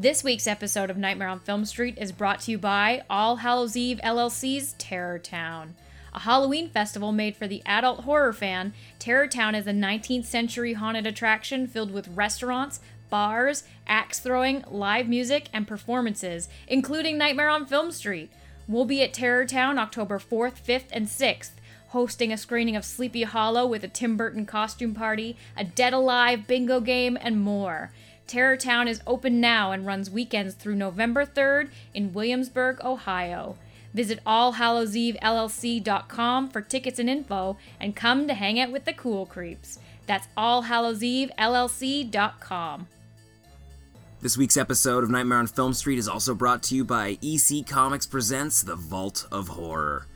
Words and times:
This 0.00 0.22
week's 0.22 0.46
episode 0.46 0.90
of 0.90 0.96
Nightmare 0.96 1.28
on 1.28 1.40
Film 1.40 1.64
Street 1.64 1.98
is 1.98 2.12
brought 2.12 2.40
to 2.42 2.52
you 2.52 2.58
by 2.58 3.02
All 3.10 3.36
Hallows 3.36 3.76
Eve 3.76 4.00
LLC's 4.04 4.74
Terror 4.78 5.18
Town. 5.18 5.74
A 6.14 6.20
Halloween 6.20 6.70
festival 6.70 7.10
made 7.10 7.36
for 7.36 7.46
the 7.46 7.62
adult 7.66 8.04
horror 8.04 8.32
fan, 8.32 8.72
Terror 8.98 9.26
Town 9.26 9.54
is 9.54 9.66
a 9.66 9.72
19th 9.72 10.24
century 10.24 10.74
haunted 10.74 11.06
attraction 11.06 11.66
filled 11.66 11.90
with 11.90 12.08
restaurants, 12.08 12.80
bars, 13.10 13.64
axe 13.86 14.20
throwing, 14.20 14.64
live 14.70 15.08
music, 15.08 15.48
and 15.52 15.66
performances, 15.66 16.48
including 16.68 17.18
Nightmare 17.18 17.48
on 17.48 17.66
Film 17.66 17.90
Street. 17.90 18.30
We'll 18.68 18.84
be 18.84 19.02
at 19.02 19.12
Terror 19.12 19.46
Town 19.46 19.78
October 19.78 20.18
4th, 20.18 20.62
5th, 20.64 20.86
and 20.92 21.06
6th, 21.06 21.50
hosting 21.88 22.32
a 22.32 22.36
screening 22.36 22.76
of 22.76 22.84
Sleepy 22.84 23.22
Hollow 23.22 23.66
with 23.66 23.82
a 23.84 23.88
Tim 23.88 24.16
Burton 24.16 24.46
costume 24.46 24.94
party, 24.94 25.36
a 25.56 25.64
Dead 25.64 25.92
Alive 25.92 26.46
bingo 26.46 26.80
game, 26.80 27.18
and 27.20 27.40
more. 27.40 27.90
Terror 28.26 28.56
Town 28.56 28.88
is 28.88 29.00
open 29.06 29.40
now 29.40 29.72
and 29.72 29.86
runs 29.86 30.10
weekends 30.10 30.54
through 30.54 30.74
November 30.74 31.24
3rd 31.24 31.70
in 31.94 32.12
Williamsburg, 32.12 32.84
Ohio. 32.84 33.56
Visit 33.94 34.22
allhallowsevellc.com 34.26 36.50
for 36.50 36.60
tickets 36.60 36.98
and 36.98 37.08
info 37.08 37.56
and 37.80 37.96
come 37.96 38.28
to 38.28 38.34
hang 38.34 38.60
out 38.60 38.70
with 38.70 38.84
the 38.84 38.92
cool 38.92 39.24
creeps. 39.24 39.78
That's 40.06 40.28
allhallowsevellc.com. 40.36 42.88
This 44.20 44.36
week's 44.36 44.56
episode 44.56 45.04
of 45.04 45.10
Nightmare 45.10 45.38
on 45.38 45.46
Film 45.46 45.72
Street 45.72 45.98
is 45.98 46.08
also 46.08 46.34
brought 46.34 46.64
to 46.64 46.74
you 46.74 46.84
by 46.84 47.18
EC 47.22 47.64
Comics 47.66 48.04
Presents 48.04 48.62
The 48.62 48.74
Vault 48.74 49.28
of 49.30 49.46
Horror. 49.48 50.06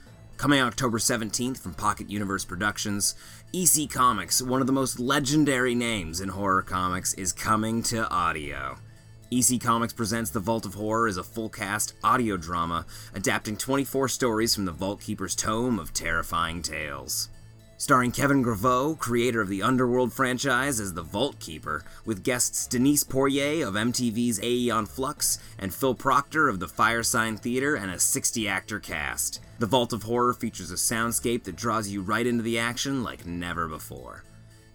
Coming 0.42 0.60
October 0.60 0.98
17th 0.98 1.59
from 1.59 1.73
Pocket 1.74 2.10
Universe 2.10 2.45
Productions, 2.45 3.14
EC 3.55 3.88
Comics, 3.88 4.42
one 4.42 4.60
of 4.60 4.66
the 4.66 4.73
most 4.73 4.98
legendary 4.98 5.73
names 5.73 6.20
in 6.20 6.30
horror 6.30 6.62
comics, 6.62 7.15
is 7.15 7.32
coming 7.32 7.80
to 7.84 8.10
audio. 8.10 8.77
EC 9.30 9.60
Comics 9.60 9.93
Presents 9.93 10.30
The 10.30 10.40
Vault 10.40 10.66
of 10.66 10.74
Horror 10.74 11.07
as 11.07 11.16
a 11.16 11.23
full 11.23 11.49
cast 11.49 11.95
audio 12.02 12.37
drama 12.37 12.87
adapting 13.15 13.57
24 13.57 14.09
stories 14.09 14.52
from 14.52 14.65
the 14.65 14.73
Vault 14.73 15.01
Keeper's 15.01 15.37
tome 15.37 15.79
of 15.79 15.95
terrifying 15.95 16.60
tales. 16.60 17.29
Starring 17.83 18.13
Kevin 18.13 18.45
Grevioux, 18.45 18.97
creator 18.97 19.41
of 19.41 19.49
the 19.49 19.61
Underworld 19.61 20.13
franchise, 20.13 20.79
as 20.79 20.95
the 20.95 21.02
Vault 21.02 21.41
Keeper, 21.41 21.83
with 22.05 22.23
guests 22.23 22.69
Denise 22.69 23.02
Poirier 23.02 23.66
of 23.66 23.74
MTV's 23.74 24.41
Aeon 24.41 24.87
Flux 24.87 25.41
and 25.59 25.74
Phil 25.74 25.97
Proctor 25.97 26.49
of 26.49 26.61
the 26.61 26.69
Firesign 26.69 27.37
Theater 27.37 27.74
and 27.74 27.91
a 27.91 27.99
60 27.99 28.47
actor 28.47 28.79
cast. 28.79 29.41
The 29.59 29.66
Vault 29.66 29.93
of 29.93 30.05
Horror 30.05 30.33
features 30.33 30.71
a 30.71 30.77
soundscape 30.77 31.43
that 31.43 31.57
draws 31.57 31.89
you 31.89 32.02
right 32.02 32.24
into 32.24 32.45
the 32.45 32.57
action 32.57 33.02
like 33.02 33.27
never 33.27 33.66
before. 33.66 34.23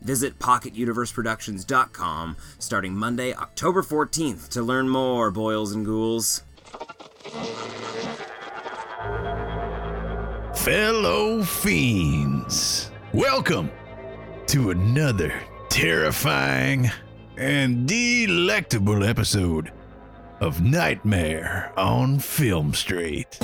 Visit 0.01 0.37
PocketUniverseProductions.com 0.37 2.35
starting 2.59 2.93
Monday, 2.93 3.33
October 3.33 3.83
14th 3.83 4.49
to 4.49 4.61
learn 4.61 4.89
more, 4.89 5.31
boils 5.31 5.71
and 5.71 5.85
ghouls. 5.85 6.43
Fellow 10.55 11.43
fiends, 11.43 12.91
welcome 13.13 13.71
to 14.45 14.69
another 14.69 15.33
terrifying 15.69 16.89
and 17.37 17.87
delectable 17.87 19.03
episode 19.03 19.71
of 20.41 20.61
Nightmare 20.61 21.71
on 21.77 22.19
Film 22.19 22.73
Street. 22.73 23.37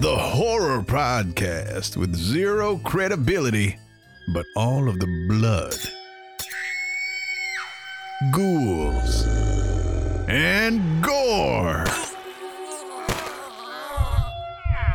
The 0.00 0.16
horror 0.16 0.82
podcast 0.82 1.96
with 1.96 2.14
zero 2.14 2.76
credibility, 2.84 3.78
but 4.34 4.44
all 4.54 4.88
of 4.88 4.98
the 4.98 5.26
blood, 5.28 5.74
ghouls, 8.30 9.26
and 10.28 11.02
gore 11.02 11.86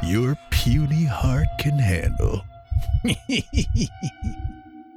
your 0.04 0.36
puny 0.64 1.06
heart 1.06 1.48
can 1.58 1.80
handle. 1.80 2.44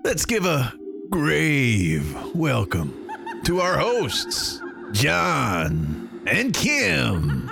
Let's 0.04 0.26
give 0.26 0.44
a 0.44 0.72
grave 1.08 2.16
welcome 2.34 3.08
to 3.44 3.60
our 3.60 3.78
hosts, 3.78 4.60
John 4.90 6.10
and 6.26 6.52
Kim. 6.52 7.48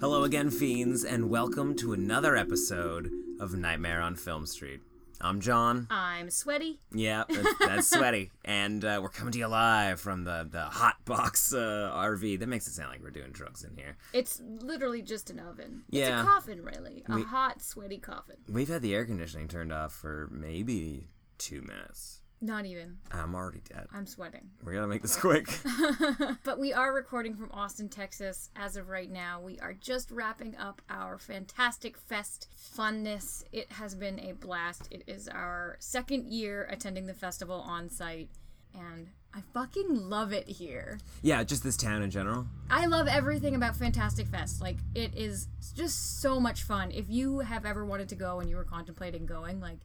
Hello 0.00 0.22
again, 0.22 0.48
fiends, 0.48 1.02
and 1.02 1.28
welcome 1.28 1.74
to 1.74 1.92
another 1.92 2.36
episode 2.36 3.10
of 3.40 3.52
Nightmare 3.52 4.00
on 4.00 4.14
Film 4.14 4.46
Street. 4.46 4.80
I'm 5.22 5.40
John. 5.40 5.86
I'm 5.88 6.30
sweaty. 6.30 6.80
Yeah, 6.92 7.24
that's, 7.28 7.54
that's 7.60 7.90
sweaty, 7.90 8.30
and 8.44 8.84
uh, 8.84 8.98
we're 9.02 9.08
coming 9.08 9.32
to 9.32 9.38
you 9.38 9.46
live 9.46 10.00
from 10.00 10.24
the 10.24 10.48
the 10.50 10.62
hot 10.64 10.96
box 11.04 11.52
uh, 11.54 11.92
RV. 11.94 12.40
That 12.40 12.48
makes 12.48 12.66
it 12.66 12.72
sound 12.72 12.90
like 12.90 13.02
we're 13.02 13.10
doing 13.10 13.30
drugs 13.30 13.62
in 13.64 13.76
here. 13.76 13.96
It's 14.12 14.40
literally 14.44 15.00
just 15.02 15.30
an 15.30 15.38
oven. 15.38 15.84
Yeah. 15.90 16.20
It's 16.20 16.22
a 16.22 16.30
coffin, 16.32 16.62
really. 16.64 17.04
A 17.08 17.16
We- 17.16 17.22
hot, 17.22 17.62
sweaty 17.62 17.98
coffin. 17.98 18.36
We've 18.48 18.68
had 18.68 18.82
the 18.82 18.94
air 18.94 19.04
conditioning 19.04 19.46
turned 19.48 19.72
off 19.72 19.92
for 19.92 20.28
maybe 20.32 21.08
two 21.38 21.62
minutes. 21.62 22.21
Not 22.44 22.66
even. 22.66 22.96
I'm 23.12 23.36
already 23.36 23.60
dead. 23.72 23.86
I'm 23.94 24.04
sweating. 24.04 24.50
We 24.64 24.72
gotta 24.72 24.88
make 24.88 25.00
this 25.02 25.16
quick. 25.16 25.60
But 26.44 26.58
we 26.58 26.72
are 26.72 26.92
recording 26.92 27.36
from 27.36 27.50
Austin, 27.52 27.88
Texas 27.88 28.50
as 28.56 28.76
of 28.76 28.88
right 28.88 29.10
now. 29.10 29.40
We 29.40 29.60
are 29.60 29.72
just 29.74 30.10
wrapping 30.10 30.56
up 30.56 30.82
our 30.90 31.18
fantastic 31.18 31.96
fest 31.96 32.48
funness. 32.76 33.44
It 33.52 33.70
has 33.70 33.94
been 33.94 34.18
a 34.18 34.32
blast. 34.32 34.88
It 34.90 35.04
is 35.06 35.28
our 35.28 35.76
second 35.78 36.26
year 36.26 36.66
attending 36.68 37.06
the 37.06 37.14
festival 37.14 37.60
on 37.60 37.88
site, 37.88 38.28
and 38.74 39.10
I 39.32 39.42
fucking 39.54 40.10
love 40.10 40.32
it 40.32 40.48
here. 40.48 40.98
yeah, 41.22 41.44
just 41.44 41.62
this 41.62 41.76
town 41.76 42.02
in 42.02 42.10
general. 42.10 42.46
I 42.68 42.86
love 42.86 43.06
everything 43.06 43.54
about 43.54 43.76
Fantastic 43.76 44.26
Fest. 44.26 44.60
Like, 44.60 44.78
it 44.96 45.16
is 45.16 45.46
just 45.76 46.20
so 46.20 46.40
much 46.40 46.64
fun. 46.64 46.90
If 46.90 47.08
you 47.08 47.38
have 47.38 47.64
ever 47.64 47.84
wanted 47.86 48.08
to 48.08 48.16
go 48.16 48.40
and 48.40 48.50
you 48.50 48.56
were 48.56 48.64
contemplating 48.64 49.26
going, 49.26 49.60
like, 49.60 49.78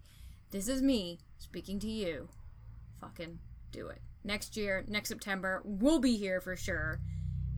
this 0.52 0.68
is 0.68 0.82
me 0.82 1.20
speaking 1.38 1.80
to 1.82 1.88
you. 1.88 2.30
Fucking 3.02 3.40
do 3.72 3.88
it. 3.88 4.02
Next 4.24 4.58
year, 4.58 4.84
next 4.88 5.10
September, 5.10 5.62
we'll 5.64 6.00
be 6.00 6.18
here 6.18 6.42
for 6.42 6.56
sure. 6.56 7.00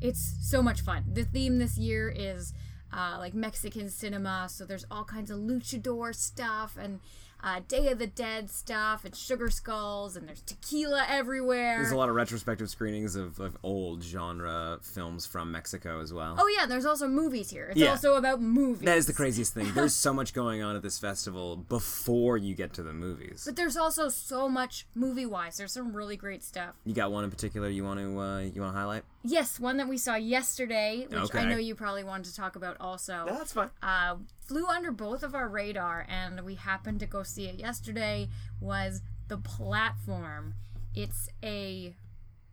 It's 0.01 0.37
so 0.41 0.61
much 0.61 0.81
fun. 0.81 1.05
The 1.11 1.23
theme 1.23 1.57
this 1.57 1.77
year 1.77 2.09
is 2.15 2.53
uh, 2.93 3.17
like 3.19 3.33
Mexican 3.33 3.89
cinema, 3.89 4.47
so 4.49 4.65
there's 4.65 4.85
all 4.89 5.03
kinds 5.03 5.31
of 5.31 5.39
luchador 5.39 6.15
stuff 6.15 6.77
and 6.79 6.99
uh, 7.43 7.61
Day 7.67 7.87
of 7.89 7.99
the 7.99 8.07
Dead 8.07 8.49
stuff 8.49 9.05
and 9.05 9.15
sugar 9.15 9.49
skulls, 9.49 10.15
and 10.15 10.27
there's 10.27 10.41
tequila 10.41 11.05
everywhere. 11.07 11.77
There's 11.77 11.91
a 11.91 11.97
lot 11.97 12.09
of 12.09 12.15
retrospective 12.15 12.69
screenings 12.69 13.15
of, 13.15 13.39
of 13.39 13.57
old 13.63 14.03
genre 14.03 14.79
films 14.81 15.25
from 15.25 15.51
Mexico 15.51 16.01
as 16.01 16.13
well. 16.13 16.35
Oh 16.37 16.47
yeah, 16.57 16.65
there's 16.65 16.85
also 16.85 17.07
movies 17.07 17.49
here. 17.49 17.67
It's 17.69 17.77
Yeah. 17.79 17.91
also 17.91 18.15
about 18.15 18.41
movies. 18.41 18.85
That 18.85 18.97
is 18.97 19.05
the 19.07 19.13
craziest 19.13 19.53
thing. 19.53 19.73
There's 19.73 19.95
so 20.07 20.13
much 20.13 20.33
going 20.33 20.61
on 20.61 20.75
at 20.75 20.81
this 20.81 20.99
festival 20.99 21.55
before 21.55 22.37
you 22.37 22.55
get 22.55 22.73
to 22.73 22.83
the 22.83 22.93
movies. 22.93 23.43
But 23.45 23.55
there's 23.55 23.77
also 23.77 24.09
so 24.09 24.49
much 24.49 24.85
movie 24.93 25.25
wise. 25.25 25.57
There's 25.57 25.71
some 25.73 25.95
really 25.95 26.17
great 26.17 26.43
stuff. 26.43 26.75
You 26.85 26.93
got 26.93 27.11
one 27.11 27.23
in 27.23 27.29
particular 27.29 27.69
you 27.69 27.83
want 27.83 27.99
to 27.99 28.19
uh, 28.19 28.39
you 28.39 28.61
want 28.61 28.73
to 28.73 28.77
highlight? 28.79 29.03
Yes, 29.23 29.59
one 29.59 29.77
that 29.77 29.89
we 29.89 29.97
saw 29.97 30.15
yesterday, 30.15 31.05
which 31.09 31.35
I 31.35 31.43
know 31.43 31.57
you 31.57 31.75
probably 31.75 32.03
wanted 32.03 32.25
to 32.25 32.35
talk 32.35 32.55
about 32.55 32.77
also. 32.79 33.25
that's 33.27 33.51
fine. 33.53 33.69
uh, 33.83 34.15
flew 34.39 34.65
under 34.65 34.91
both 34.91 35.23
of 35.23 35.35
our 35.35 35.49
radar, 35.49 36.05
and 36.07 36.41
we 36.41 36.55
happened 36.55 37.01
to 37.01 37.05
go 37.05 37.23
see 37.23 37.47
it 37.47 37.59
yesterday. 37.59 38.29
Was 38.61 39.01
the 39.27 39.37
platform? 39.37 40.53
It's 40.95 41.27
a 41.43 41.95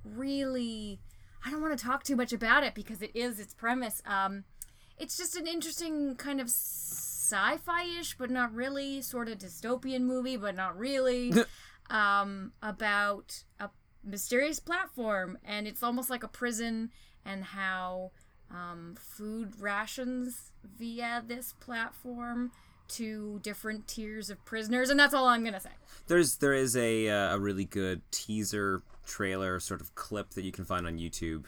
really 0.05 1.01
I 1.45 1.51
don't 1.51 1.63
want 1.63 1.79
to 1.79 1.85
talk 1.85 2.03
too 2.03 2.17
much 2.17 2.33
about 2.33 2.65
it 2.65 2.75
because 2.75 3.01
it 3.01 3.13
is 3.15 3.39
its 3.39 3.55
premise. 3.55 4.03
Um, 4.05 4.43
it's 4.99 5.17
just 5.17 5.37
an 5.37 5.47
interesting 5.47 6.17
kind 6.17 6.41
of 6.41 6.49
sci-fi-ish, 6.49 8.17
but 8.19 8.31
not 8.31 8.53
really, 8.53 9.01
sort 9.01 9.29
of 9.29 9.39
dystopian 9.39 10.03
movie, 10.03 10.37
but 10.37 10.57
not 10.57 10.77
really. 10.77 11.33
um, 11.91 12.53
about 12.63 13.45
a 13.61 13.71
mysterious 14.07 14.61
platform, 14.61 15.39
and 15.45 15.67
it's 15.67 15.83
almost 15.83 16.11
like 16.11 16.23
a 16.23 16.29
prison, 16.29 16.91
and 17.25 17.45
how 17.45 18.13
um, 18.51 18.97
food 18.99 19.61
rations 19.61 20.53
via 20.79 21.23
this 21.27 21.53
platform 21.61 22.53
to 22.89 23.41
different 23.43 23.89
tiers 23.89 24.31
of 24.31 24.45
prisoners, 24.45 24.91
and 24.91 24.99
that's 24.99 25.15
all 25.15 25.27
I'm 25.27 25.45
gonna 25.45 25.61
say. 25.61 25.71
There's 26.07 26.37
there 26.37 26.55
is 26.55 26.77
a 26.77 27.09
uh, 27.09 27.35
a 27.35 27.39
really 27.39 27.65
good 27.65 28.03
teaser 28.11 28.83
trailer 29.05 29.61
sort 29.61 29.81
of 29.81 29.95
clip 29.95 30.31
that 30.31 30.45
you 30.45 30.53
can 30.53 30.65
find 30.65 30.87
on 30.87 30.99
YouTube. 30.99 31.45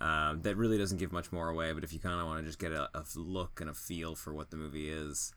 Um, 0.00 0.42
that 0.42 0.56
really 0.56 0.76
doesn't 0.76 0.98
give 0.98 1.10
much 1.10 1.32
more 1.32 1.48
away, 1.48 1.72
but 1.72 1.82
if 1.82 1.92
you 1.92 1.98
kind 1.98 2.20
of 2.20 2.26
want 2.26 2.40
to 2.40 2.46
just 2.46 2.58
get 2.58 2.70
a, 2.70 2.90
a 2.94 3.04
look 3.16 3.60
and 3.62 3.70
a 3.70 3.74
feel 3.74 4.14
for 4.14 4.32
what 4.32 4.50
the 4.50 4.56
movie 4.56 4.90
is, 4.90 5.32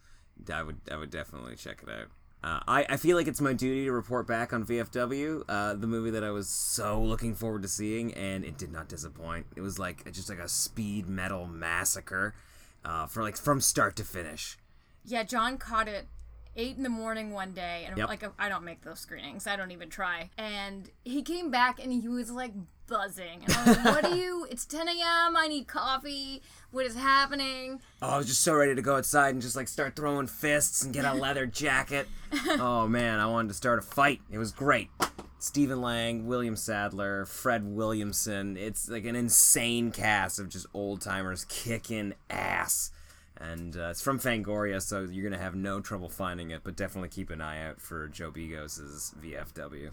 I 0.54 0.64
would 0.64 0.82
I 0.92 0.98
would 0.98 1.10
definitely 1.10 1.56
check 1.56 1.82
it 1.82 1.90
out. 1.90 2.08
Uh, 2.42 2.60
I, 2.68 2.86
I 2.90 2.98
feel 2.98 3.18
like 3.18 3.28
it's 3.28 3.42
my 3.42 3.52
duty 3.52 3.86
to 3.86 3.92
report 3.92 4.26
back 4.26 4.54
on 4.54 4.66
VFW, 4.66 5.44
uh, 5.50 5.74
the 5.74 5.88
movie 5.88 6.12
that 6.12 6.24
I 6.24 6.32
was 6.32 6.48
so 6.48 7.02
looking 7.02 7.36
forward 7.36 7.64
to 7.64 7.68
seeing, 7.68 8.14
and 8.14 8.46
it 8.46 8.58
did 8.58 8.72
not 8.72 8.88
disappoint. 8.88 9.46
It 9.58 9.62
was 9.62 9.78
like 9.78 10.10
just 10.14 10.30
like 10.30 10.40
a 10.40 10.48
speed 10.48 11.10
metal 11.10 11.46
massacre, 11.48 12.34
uh, 12.86 13.08
for 13.08 13.24
like 13.24 13.36
from 13.36 13.60
start 13.60 13.98
to 13.98 14.06
finish. 14.06 14.58
Yeah, 15.04 15.24
John 15.24 15.58
caught 15.58 15.90
it 15.90 16.08
eight 16.60 16.78
in 16.78 16.84
the 16.84 16.90
morning 16.90 17.32
one 17.32 17.54
day, 17.54 17.86
and 17.88 17.98
Yep. 17.98 18.08
like 18.10 18.24
I 18.38 18.50
don't 18.50 18.64
make 18.66 18.84
those 18.84 19.00
screenings. 19.00 19.48
I 19.48 19.56
don't 19.56 19.72
even 19.72 19.90
try. 19.90 20.30
And 20.38 20.90
he 21.04 21.22
came 21.22 21.50
back 21.50 21.82
and 21.84 21.92
he 21.92 22.08
was 22.08 22.30
like 22.32 22.54
buzzing. 22.88 23.44
And 23.46 23.54
I 23.54 23.66
was 23.66 23.78
like, 23.78 23.86
"What 23.86 24.06
are 24.06 24.16
you? 24.16 24.46
It's 24.52 24.66
10 24.66 24.88
a.m. 24.88 25.38
I 25.38 25.48
need 25.48 25.68
coffee. 25.68 26.42
What 26.72 26.86
is 26.86 26.96
happening?" 26.96 27.82
Oh, 28.02 28.10
I 28.10 28.18
was 28.18 28.28
just 28.28 28.42
so 28.42 28.54
ready 28.54 28.76
to 28.76 28.82
go 28.82 28.98
outside 28.98 29.30
and 29.34 29.42
just 29.42 29.56
like 29.56 29.68
start 29.68 29.96
throwing 29.96 30.28
fists 30.28 30.84
and 30.84 30.94
get 30.94 31.06
a 31.06 31.14
leather 31.14 31.46
jacket. 31.64 32.08
oh 32.60 32.88
man, 32.88 33.20
I 33.20 33.26
wanted 33.28 33.48
to 33.50 33.54
start 33.54 33.80
a 33.80 33.82
fight. 33.82 34.22
It 34.32 34.38
was 34.38 34.52
great. 34.52 34.90
Stephen 35.42 35.82
Lang, 35.82 36.28
William 36.28 36.58
Sadler, 36.58 37.26
Fred 37.26 37.64
Williamson. 37.66 38.58
It's 38.58 38.90
like 38.90 39.06
an 39.06 39.16
insane 39.16 39.92
cast 39.92 40.38
of 40.38 40.50
just 40.50 40.66
old 40.74 41.00
timers 41.02 41.46
kicking 41.46 42.14
ass. 42.30 42.92
And 43.40 43.78
uh, 43.78 43.90
it's 43.92 44.02
from 44.02 44.20
Fangoria, 44.20 44.82
so 44.82 45.02
you're 45.02 45.30
gonna 45.30 45.42
have 45.42 45.56
no 45.56 45.80
trouble 45.80 46.10
finding 46.10 46.52
it. 46.52 46.62
But 46.64 46.76
definitely 46.76 47.10
keep 47.10 47.30
an 47.30 47.42
eye 47.42 47.66
out 47.66 47.82
for 47.82 48.08
Joe 48.08 48.32
Begos' 48.32 49.16
VFW. 49.16 49.92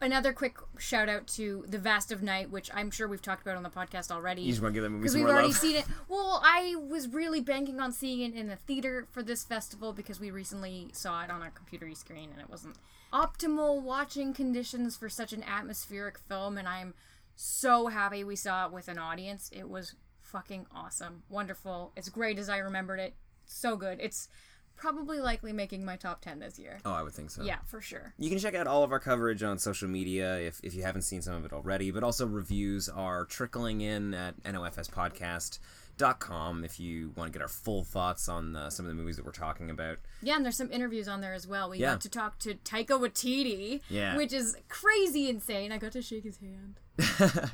Another 0.00 0.32
quick 0.32 0.58
shout 0.78 1.08
out 1.08 1.26
to 1.26 1.64
The 1.66 1.78
Vast 1.78 2.12
of 2.12 2.22
Night, 2.22 2.50
which 2.52 2.70
I'm 2.72 2.88
sure 2.88 3.08
we've 3.08 3.20
talked 3.20 3.42
about 3.42 3.56
on 3.56 3.64
the 3.64 3.68
podcast 3.68 4.12
already. 4.12 4.42
You 4.42 4.52
just 4.52 4.62
want 4.62 4.74
to 4.74 4.76
give 4.76 4.84
that 4.84 4.90
movie 4.90 5.02
because 5.02 5.12
some 5.12 5.22
we've 5.22 5.26
more 5.26 5.34
already 5.34 5.48
love. 5.48 5.56
seen 5.56 5.76
it. 5.76 5.86
Well, 6.08 6.40
I 6.44 6.76
was 6.88 7.08
really 7.08 7.40
banking 7.40 7.80
on 7.80 7.90
seeing 7.90 8.20
it 8.20 8.38
in 8.38 8.46
the 8.46 8.54
theater 8.54 9.08
for 9.10 9.24
this 9.24 9.42
festival 9.42 9.92
because 9.92 10.20
we 10.20 10.30
recently 10.30 10.90
saw 10.92 11.24
it 11.24 11.30
on 11.30 11.42
our 11.42 11.50
computer 11.50 11.92
screen 11.96 12.30
and 12.30 12.40
it 12.40 12.48
wasn't 12.48 12.76
optimal 13.12 13.82
watching 13.82 14.32
conditions 14.32 14.96
for 14.96 15.08
such 15.08 15.32
an 15.32 15.42
atmospheric 15.42 16.16
film. 16.28 16.58
And 16.58 16.68
I'm 16.68 16.94
so 17.34 17.88
happy 17.88 18.22
we 18.22 18.36
saw 18.36 18.66
it 18.66 18.72
with 18.72 18.86
an 18.86 18.98
audience. 18.98 19.50
It 19.52 19.68
was 19.68 19.96
fucking 20.32 20.66
awesome, 20.74 21.22
wonderful. 21.28 21.92
It's 21.96 22.08
great 22.08 22.38
as 22.38 22.48
I 22.48 22.56
remembered 22.58 23.00
it. 23.00 23.14
So 23.46 23.76
good. 23.76 23.98
It's 24.00 24.28
probably 24.76 25.18
likely 25.18 25.52
making 25.52 25.84
my 25.84 25.96
top 25.96 26.20
ten 26.20 26.38
this 26.38 26.56
year. 26.58 26.78
oh, 26.84 26.92
I 26.92 27.02
would 27.02 27.12
think 27.12 27.30
so. 27.30 27.42
Yeah, 27.42 27.58
for 27.66 27.80
sure. 27.80 28.14
You 28.18 28.30
can 28.30 28.38
check 28.38 28.54
out 28.54 28.66
all 28.68 28.84
of 28.84 28.92
our 28.92 29.00
coverage 29.00 29.42
on 29.42 29.58
social 29.58 29.88
media 29.88 30.38
if, 30.38 30.60
if 30.62 30.72
you 30.74 30.82
haven't 30.84 31.02
seen 31.02 31.20
some 31.22 31.34
of 31.34 31.44
it 31.44 31.52
already, 31.52 31.90
but 31.90 32.04
also 32.04 32.24
reviews 32.26 32.88
are 32.88 33.24
trickling 33.24 33.80
in 33.80 34.14
at 34.14 34.40
nofspodcast.com 34.44 36.62
if 36.62 36.78
you 36.78 37.10
want 37.16 37.32
to 37.32 37.36
get 37.36 37.42
our 37.42 37.48
full 37.48 37.82
thoughts 37.82 38.28
on 38.28 38.54
uh, 38.54 38.70
some 38.70 38.86
of 38.86 38.90
the 38.90 38.94
movies 38.94 39.16
that 39.16 39.24
we're 39.24 39.32
talking 39.32 39.68
about. 39.70 39.98
Yeah, 40.22 40.36
and 40.36 40.44
there's 40.44 40.56
some 40.56 40.70
interviews 40.70 41.08
on 41.08 41.20
there 41.22 41.34
as 41.34 41.48
well. 41.48 41.70
We 41.70 41.78
Yeah. 41.78 41.92
got 41.92 42.02
to 42.02 42.08
talk 42.08 42.38
to 42.40 42.54
Taika 42.54 43.00
Waititi, 43.00 43.80
Yeah. 43.88 44.16
which 44.16 44.32
is 44.32 44.56
crazy 44.68 45.28
insane. 45.28 45.72
I 45.72 45.78
got 45.78 45.90
to 45.92 46.02
shake 46.02 46.22
his 46.24 46.38
hand. 46.38 46.78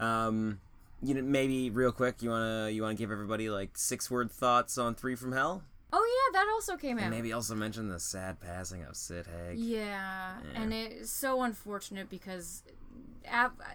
Um, 0.00 0.60
you 1.02 1.14
know, 1.14 1.22
maybe 1.22 1.70
real 1.70 1.92
quick, 1.92 2.22
you 2.22 2.30
wanna 2.30 2.70
you 2.70 2.82
wanna 2.82 2.94
give 2.94 3.10
everybody 3.10 3.50
like 3.50 3.76
six 3.76 4.10
word 4.10 4.30
thoughts 4.30 4.78
on 4.78 4.94
Three 4.94 5.14
from 5.14 5.32
Hell, 5.32 5.62
Oh 5.92 6.04
yeah, 6.32 6.38
that 6.38 6.50
also 6.52 6.76
came 6.76 6.98
out. 6.98 7.10
maybe 7.10 7.32
also 7.32 7.54
mention 7.54 7.88
the 7.88 7.98
sad 8.00 8.40
passing 8.40 8.84
of 8.84 8.96
Sid 8.96 9.26
Haig. 9.26 9.58
Yeah, 9.58 10.34
and 10.54 10.72
it's 10.74 11.10
so 11.10 11.42
unfortunate 11.42 12.10
because 12.10 12.62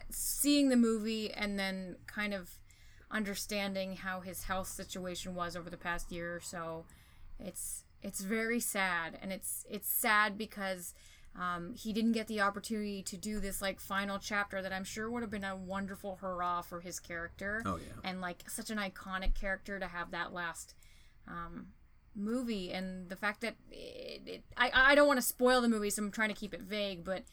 seeing 0.09 0.69
the 0.69 0.75
movie 0.75 1.31
and 1.31 1.57
then 1.57 1.95
kind 2.07 2.33
of 2.33 2.51
understanding 3.11 3.95
how 3.95 4.19
his 4.21 4.43
health 4.43 4.67
situation 4.67 5.35
was 5.35 5.55
over 5.55 5.69
the 5.69 5.77
past 5.77 6.11
year 6.11 6.35
or 6.35 6.39
so, 6.39 6.85
it's 7.39 7.83
it's 8.01 8.21
very 8.21 8.59
sad, 8.59 9.17
and 9.21 9.31
it's 9.31 9.65
it's 9.69 9.87
sad 9.89 10.37
because 10.37 10.93
um, 11.35 11.74
he 11.74 11.94
didn't 11.94 12.12
get 12.12 12.27
the 12.27 12.41
opportunity 12.41 13.01
to 13.03 13.18
do 13.18 13.39
this 13.39 13.62
like 13.62 13.80
final 13.80 14.19
chapter 14.19 14.62
that 14.62 14.71
I'm 14.71 14.83
sure 14.83 15.09
would 15.09 15.21
have 15.24 15.31
been 15.31 15.44
a 15.44 15.56
wonderful 15.56 16.18
hurrah 16.21 16.62
for 16.62 16.80
his 16.81 17.00
character. 17.00 17.63
Oh, 17.65 17.77
yeah. 17.77 18.07
and 18.09 18.21
like 18.21 18.44
such 18.50 18.69
an 18.69 18.77
iconic 18.77 19.33
character 19.33 19.80
to 19.80 19.88
have 19.88 20.12
that 20.12 20.31
last 20.33 20.75
um, 21.27 21.68
movie 22.15 22.71
and 22.71 23.09
the 23.09 23.15
fact 23.15 23.41
that 23.41 23.56
it, 23.71 24.21
it, 24.27 24.44
I, 24.56 24.71
I 24.91 24.95
don't 24.95 25.07
want 25.07 25.18
to 25.18 25.25
spoil 25.25 25.62
the 25.62 25.68
movie 25.69 25.89
so 25.89 26.03
i'm 26.03 26.12
trying 26.12 26.30
to 26.30 26.35
keep 26.35 26.53
it 26.53 26.62
vague 26.62 27.03
but 27.03 27.24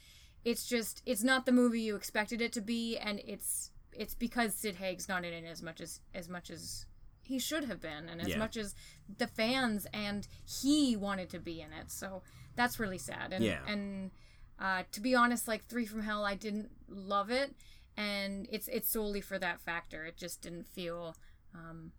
it's 0.43 0.64
just 0.67 1.02
it's 1.05 1.23
not 1.23 1.44
the 1.44 1.52
movie 1.52 1.81
you 1.82 1.97
expected 1.97 2.41
it 2.41 2.50
to 2.55 2.62
be 2.62 2.97
and 2.97 3.20
it's 3.26 3.73
it's 3.93 4.14
because 4.14 4.55
sid 4.55 4.76
haig's 4.76 5.06
not 5.06 5.23
in 5.25 5.35
it 5.35 5.44
as 5.44 5.61
much 5.62 5.82
as 5.82 6.00
as 6.14 6.31
much 6.31 6.49
as 6.49 6.87
he 7.23 7.38
should 7.38 7.64
have 7.64 7.81
been 7.82 8.08
and 8.08 8.23
as 8.23 8.29
Yeah. 8.29 8.38
much 8.38 8.56
as 8.56 8.75
the 9.19 9.26
fans 9.26 9.87
and 9.93 10.26
he 10.47 10.97
wanted 10.97 11.29
to 11.31 11.38
be 11.41 11.61
in 11.61 11.73
it 11.75 11.91
so 11.91 12.23
that's 12.61 12.79
really 12.79 12.99
sad 12.99 13.33
and 13.33 13.45
Yeah. 13.45 13.61
and 13.67 14.11
uh, 14.59 14.83
to 14.93 15.01
be 15.01 15.15
honest 15.15 15.49
like 15.49 15.65
three 15.67 15.87
from 15.87 16.03
hell 16.03 16.25
i 16.25 16.35
didn't 16.35 16.71
love 16.89 17.31
it 17.31 17.55
and 17.97 18.47
it's 18.51 18.69
it's 18.69 18.91
solely 18.91 19.21
for 19.21 19.39
that 19.39 19.61
factor 19.61 20.05
it 20.05 20.17
just 20.17 20.43
didn't 20.43 20.67
feel 20.67 21.17
um, 21.55 21.93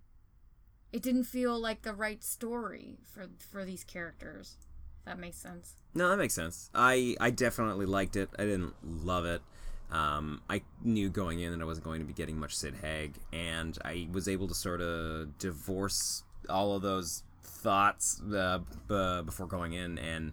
it 0.94 1.02
didn't 1.02 1.24
feel 1.24 1.60
like 1.60 1.82
the 1.82 1.94
right 1.94 2.24
story 2.24 2.98
for 3.14 3.28
for 3.40 3.64
these 3.66 3.84
characters. 3.84 4.58
If 5.00 5.06
that 5.06 5.20
makes 5.20 5.38
sense. 5.38 5.74
No, 5.96 6.10
that 6.10 6.18
makes 6.18 6.34
sense. 6.34 6.70
I 6.76 7.16
I 7.20 7.30
definitely 7.32 7.86
liked 7.86 8.16
it. 8.16 8.30
I 8.38 8.44
didn't 8.44 8.74
love 8.84 9.26
it. 9.26 9.42
Um, 9.90 10.42
I 10.50 10.62
knew 10.84 11.10
going 11.10 11.40
in 11.40 11.52
that 11.52 11.62
I 11.62 11.66
wasn't 11.66 11.86
going 11.86 12.00
to 12.02 12.06
be 12.06 12.14
getting 12.14 12.38
much 12.38 12.56
Sid 12.56 12.76
Haig, 12.82 13.16
and 13.34 13.78
I 13.84 14.08
was 14.12 14.28
able 14.28 14.48
to 14.48 14.54
sort 14.54 14.80
of 14.82 15.38
divorce 15.38 16.24
all 16.50 16.76
of 16.76 16.82
those 16.82 17.24
thoughts 17.44 18.22
uh, 18.34 18.60
b- 18.88 19.22
before 19.26 19.48
going 19.48 19.74
in, 19.74 19.98
and 19.98 20.32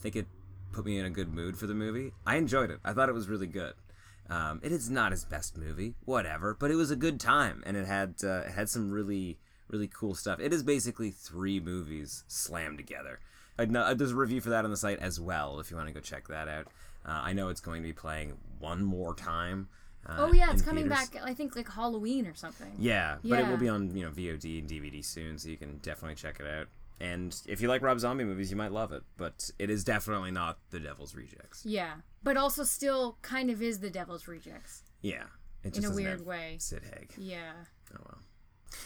I 0.00 0.02
think 0.02 0.16
it 0.16 0.26
put 0.72 0.86
me 0.86 0.98
in 0.98 1.04
a 1.04 1.10
good 1.10 1.32
mood 1.32 1.58
for 1.58 1.66
the 1.66 1.74
movie. 1.74 2.12
I 2.26 2.36
enjoyed 2.36 2.70
it. 2.70 2.80
I 2.84 2.94
thought 2.94 3.10
it 3.10 3.14
was 3.14 3.28
really 3.28 3.46
good. 3.46 3.74
Um, 4.30 4.60
it 4.62 4.72
is 4.72 4.88
not 4.88 5.12
his 5.12 5.24
best 5.24 5.58
movie, 5.58 5.94
whatever, 6.04 6.54
but 6.58 6.70
it 6.70 6.76
was 6.76 6.90
a 6.90 6.96
good 6.96 7.20
time, 7.20 7.62
and 7.66 7.76
it 7.76 7.86
had 7.86 8.14
uh, 8.24 8.44
it 8.46 8.52
had 8.52 8.68
some 8.70 8.90
really 8.90 9.38
really 9.68 9.88
cool 9.88 10.14
stuff. 10.14 10.40
It 10.40 10.52
is 10.52 10.62
basically 10.62 11.10
three 11.10 11.60
movies 11.60 12.24
slammed 12.28 12.78
together. 12.78 13.20
I 13.58 13.66
know, 13.66 13.92
there's 13.92 14.12
a 14.12 14.16
review 14.16 14.40
for 14.40 14.50
that 14.50 14.64
on 14.64 14.70
the 14.70 14.76
site 14.76 15.00
as 15.00 15.20
well 15.20 15.60
if 15.60 15.70
you 15.70 15.76
want 15.76 15.88
to 15.88 15.92
go 15.94 16.00
check 16.00 16.28
that 16.28 16.48
out. 16.48 16.66
Uh, 17.04 17.20
I 17.24 17.32
know 17.34 17.48
it's 17.50 17.60
going 17.60 17.82
to 17.82 17.86
be 17.88 17.92
playing 17.92 18.32
one 18.58 18.82
more 18.82 19.14
time. 19.14 19.68
Uh, 20.06 20.16
Oh 20.20 20.32
yeah, 20.32 20.50
it's 20.50 20.62
coming 20.62 20.88
theaters. 20.88 21.10
back. 21.10 21.22
I 21.22 21.34
think 21.34 21.56
like 21.56 21.68
Halloween 21.70 22.26
or 22.26 22.34
something. 22.34 22.72
Yeah, 22.78 23.16
but 23.22 23.40
it 23.40 23.48
will 23.48 23.58
be 23.58 23.68
on 23.68 23.94
you 23.94 24.04
know 24.04 24.10
VOD 24.10 24.60
and 24.60 24.68
DVD 24.68 25.04
soon, 25.04 25.38
so 25.38 25.48
you 25.50 25.56
can 25.58 25.78
definitely 25.82 26.14
check 26.14 26.40
it 26.40 26.46
out. 26.46 26.68
And 27.00 27.34
if 27.46 27.60
you 27.62 27.68
like 27.68 27.80
Rob 27.82 27.98
Zombie 27.98 28.24
movies, 28.24 28.50
you 28.50 28.56
might 28.56 28.72
love 28.72 28.92
it. 28.92 29.02
But 29.16 29.50
it 29.58 29.70
is 29.70 29.84
definitely 29.84 30.30
not 30.30 30.58
The 30.70 30.80
Devil's 30.80 31.14
Rejects. 31.14 31.64
Yeah, 31.64 31.94
but 32.22 32.36
also 32.36 32.62
still 32.64 33.16
kind 33.22 33.50
of 33.50 33.62
is 33.62 33.78
the 33.80 33.88
Devil's 33.90 34.28
Rejects 34.28 34.82
Yeah, 35.00 35.24
in 35.64 35.84
a 35.84 35.90
weird 35.90 36.26
way. 36.26 36.56
Sid 36.58 36.82
Haig. 36.92 37.12
Yeah. 37.16 37.52
Oh 37.94 38.00
well. 38.04 38.18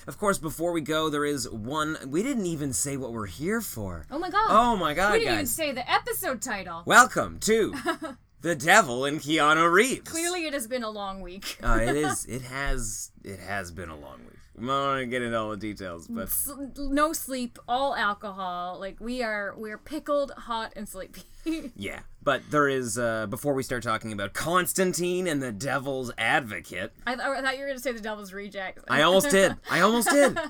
Of 0.07 0.17
course, 0.19 0.39
before 0.39 0.73
we 0.73 0.81
go, 0.81 1.11
there 1.11 1.25
is 1.25 1.51
one. 1.51 1.99
We 2.07 2.23
didn't 2.23 2.47
even 2.47 2.73
say 2.73 2.97
what 2.97 3.13
we're 3.13 3.27
here 3.27 3.61
for. 3.61 4.07
Oh 4.11 4.19
my 4.19 4.31
god. 4.31 4.47
Oh 4.49 4.77
my 4.77 4.95
god, 4.95 5.13
we 5.15 5.19
didn't 5.21 5.35
even 5.35 5.47
say 5.47 5.73
the 5.73 5.91
episode 5.91 6.41
title. 6.41 6.83
Welcome 6.87 7.39
to 7.41 7.75
the 8.41 8.55
Devil 8.55 9.05
and 9.05 9.21
Keanu 9.21 9.71
Reeves. 9.71 10.09
Clearly, 10.11 10.47
it 10.47 10.55
has 10.55 10.67
been 10.69 10.85
a 10.85 10.91
long 10.91 11.21
week. 11.21 11.59
uh, 11.63 11.79
it 11.83 11.97
is. 11.97 12.25
It 12.27 12.43
has. 12.43 13.11
It 13.25 13.41
has 13.41 13.71
been 13.73 13.89
a 13.91 13.97
long 13.97 14.21
week. 14.25 14.39
I'm 14.57 14.67
not 14.67 14.91
gonna 14.93 15.07
get 15.07 15.23
into 15.23 15.39
all 15.39 15.51
the 15.51 15.57
details, 15.57 16.07
but 16.07 16.29
no 16.77 17.13
sleep, 17.13 17.59
all 17.67 17.97
alcohol. 17.97 18.79
Like 18.79 19.01
we 19.01 19.23
are, 19.23 19.53
we're 19.57 19.79
pickled, 19.79 20.31
hot, 20.33 20.73
and 20.77 20.89
sleepy. 20.89 21.23
yeah. 21.77 22.01
But 22.23 22.43
there 22.51 22.69
is. 22.69 22.97
Uh, 22.97 23.27
before 23.27 23.55
we 23.55 23.63
start 23.63 23.83
talking 23.83 24.13
about 24.13 24.33
Constantine 24.33 25.27
and 25.27 25.43
the 25.43 25.51
Devil's 25.51 26.13
Advocate, 26.17 26.93
I, 27.07 27.17
th- 27.17 27.27
I 27.27 27.43
thought 27.43 27.57
you 27.57 27.63
were 27.63 27.69
gonna 27.69 27.81
say 27.81 27.93
the 27.93 28.01
Devil's 28.01 28.33
Rejects. 28.33 28.85
I 28.89 29.03
almost 29.03 29.31
did. 29.31 29.57
I 29.71 29.81
almost 29.81 30.11
did. 30.11 30.39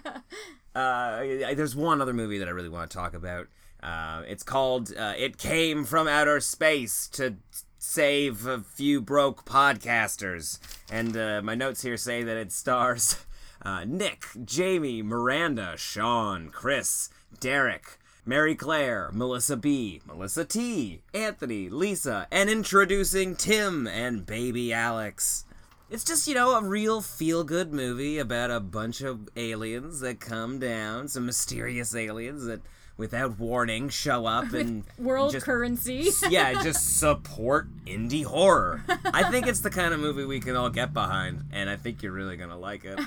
Uh, 0.75 1.55
there's 1.55 1.77
one 1.77 2.01
other 2.01 2.13
movie 2.13 2.39
that 2.39 2.49
I 2.49 2.51
really 2.51 2.69
want 2.69 2.91
to 2.91 2.97
talk 2.97 3.15
about. 3.15 3.47
Uh, 3.81 4.23
it's 4.27 4.43
called 4.43 4.93
uh, 4.97 5.13
"It 5.17 5.39
Came 5.39 5.85
from 5.85 6.09
Outer 6.09 6.41
Space" 6.41 7.07
to 7.13 7.37
save 7.79 8.45
a 8.47 8.59
few 8.59 9.01
broke 9.01 9.45
podcasters. 9.45 10.59
And 10.91 11.17
uh, 11.17 11.43
my 11.45 11.55
notes 11.55 11.83
here 11.83 11.97
say 11.97 12.25
that 12.25 12.37
it 12.37 12.51
stars 12.51 13.19
uh, 13.65 13.85
Nick, 13.85 14.25
Jamie, 14.45 15.03
Miranda, 15.03 15.75
Sean, 15.77 16.51
Chris, 16.51 17.09
Derek. 17.41 17.99
Mary 18.27 18.55
Claire, 18.55 19.11
Melissa 19.13 19.55
B, 19.55 20.01
Melissa 20.07 20.47
T, 20.47 21.03
Anthony, 21.13 21.69
Lisa, 21.69 22.27
and 22.31 22.49
introducing 22.49 23.37
Tim 23.37 23.87
and 23.87 24.25
baby 24.25 24.73
Alex. 24.73 25.45
It's 25.91 26.05
just, 26.05 26.27
you 26.27 26.35
know, 26.35 26.57
a 26.57 26.65
real 26.65 27.03
feel 27.03 27.45
good 27.45 27.75
movie 27.75 28.19
about 28.19 28.51
a 28.51 28.61
bunch 28.61 29.03
of 29.03 29.29
aliens 29.37 30.01
that 30.01 30.21
come 30.21 30.59
down, 30.59 31.09
some 31.09 31.27
mysterious 31.27 31.95
aliens 31.95 32.47
that, 32.47 32.63
without 32.97 33.39
warning, 33.39 33.89
show 33.89 34.27
up 34.27 34.53
and 34.53 34.85
World 34.99 35.33
just, 35.33 35.47
currency. 35.47 36.09
yeah, 36.29 36.63
just 36.63 36.99
support 36.99 37.69
indie 37.85 38.25
horror. 38.25 38.85
I 39.05 39.31
think 39.31 39.47
it's 39.47 39.61
the 39.61 39.71
kind 39.71 39.93
of 39.93 40.01
movie 40.01 40.25
we 40.25 40.41
can 40.41 40.57
all 40.57 40.71
get 40.71 40.93
behind, 40.93 41.45
and 41.53 41.69
I 41.69 41.77
think 41.77 42.03
you're 42.03 42.13
really 42.13 42.37
gonna 42.37 42.59
like 42.59 42.85
it. 42.85 43.01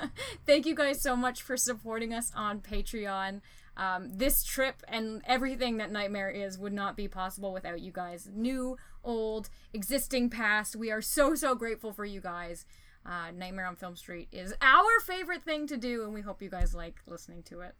Thank 0.46 0.66
you 0.66 0.74
guys 0.74 1.00
so 1.00 1.16
much 1.16 1.42
for 1.42 1.56
supporting 1.56 2.12
us 2.12 2.32
on 2.34 2.60
Patreon. 2.60 3.40
Um, 3.76 4.10
this 4.12 4.44
trip 4.44 4.82
and 4.88 5.22
everything 5.26 5.78
that 5.78 5.90
Nightmare 5.90 6.28
is 6.28 6.58
would 6.58 6.72
not 6.72 6.96
be 6.96 7.08
possible 7.08 7.52
without 7.52 7.80
you 7.80 7.92
guys. 7.92 8.28
New, 8.30 8.76
old, 9.02 9.48
existing, 9.72 10.28
past. 10.28 10.76
We 10.76 10.90
are 10.90 11.00
so, 11.00 11.34
so 11.34 11.54
grateful 11.54 11.92
for 11.92 12.04
you 12.04 12.20
guys. 12.20 12.66
Uh, 13.06 13.30
Nightmare 13.34 13.66
on 13.66 13.76
Film 13.76 13.96
Street 13.96 14.28
is 14.32 14.52
our 14.60 15.00
favorite 15.06 15.42
thing 15.42 15.66
to 15.68 15.78
do, 15.78 16.04
and 16.04 16.12
we 16.12 16.20
hope 16.20 16.42
you 16.42 16.50
guys 16.50 16.74
like 16.74 16.96
listening 17.06 17.42
to 17.44 17.60
it. 17.60 17.74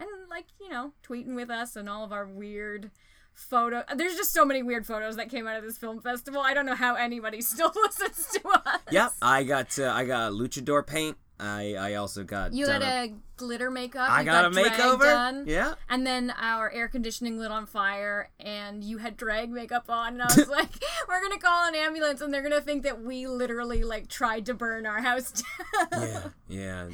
And 0.00 0.08
like 0.28 0.46
you 0.60 0.68
know 0.68 0.92
tweeting 1.06 1.34
with 1.36 1.50
us 1.50 1.76
and 1.76 1.88
all 1.88 2.02
of 2.04 2.12
our 2.12 2.26
weird 2.26 2.90
photo 3.34 3.82
there's 3.96 4.16
just 4.16 4.32
so 4.32 4.44
many 4.44 4.62
weird 4.62 4.84
photos 4.84 5.16
that 5.16 5.30
came 5.30 5.46
out 5.46 5.56
of 5.56 5.62
this 5.62 5.78
film 5.78 6.00
festival 6.00 6.40
i 6.40 6.52
don't 6.52 6.66
know 6.66 6.74
how 6.74 6.94
anybody 6.94 7.40
still 7.52 7.72
listens 7.74 8.26
to 8.26 8.48
us 8.48 8.80
Yep, 8.90 9.12
I 9.22 9.44
got 9.44 9.78
uh, 9.78 9.92
I 9.94 10.04
got 10.04 10.32
luchador 10.32 10.84
paint. 10.86 11.16
I 11.38 11.74
I 11.78 11.94
also 11.94 12.22
got 12.24 12.52
you 12.52 12.66
had 12.66 12.82
a 12.82 13.14
glitter 13.38 13.70
makeup 13.70 14.10
I 14.10 14.20
you 14.20 14.26
got 14.26 14.44
a 14.44 14.50
makeover. 14.50 15.00
done. 15.00 15.44
Yeah. 15.46 15.72
and 15.88 16.06
then 16.06 16.34
our 16.36 16.70
air 16.70 16.86
conditioning 16.88 17.38
lit 17.38 17.50
on 17.50 17.64
fire 17.64 18.30
and 18.40 18.84
you 18.84 18.98
had 18.98 19.16
drag 19.16 19.48
makeup 19.50 19.84
on 19.88 20.14
and 20.14 20.22
i 20.22 20.26
was 20.36 20.48
like 20.48 20.68
we're 21.08 21.22
gonna 21.22 21.38
call 21.38 21.66
an 21.68 21.74
ambulance 21.74 22.20
and 22.20 22.34
they're 22.34 22.42
gonna 22.42 22.60
think 22.60 22.82
that 22.82 23.00
we 23.02 23.26
literally 23.26 23.84
like 23.84 24.08
tried 24.08 24.44
to 24.46 24.54
burn 24.54 24.84
our 24.84 25.00
house 25.00 25.32
down 25.32 26.02
Yeah, 26.02 26.28
yeah. 26.48 26.88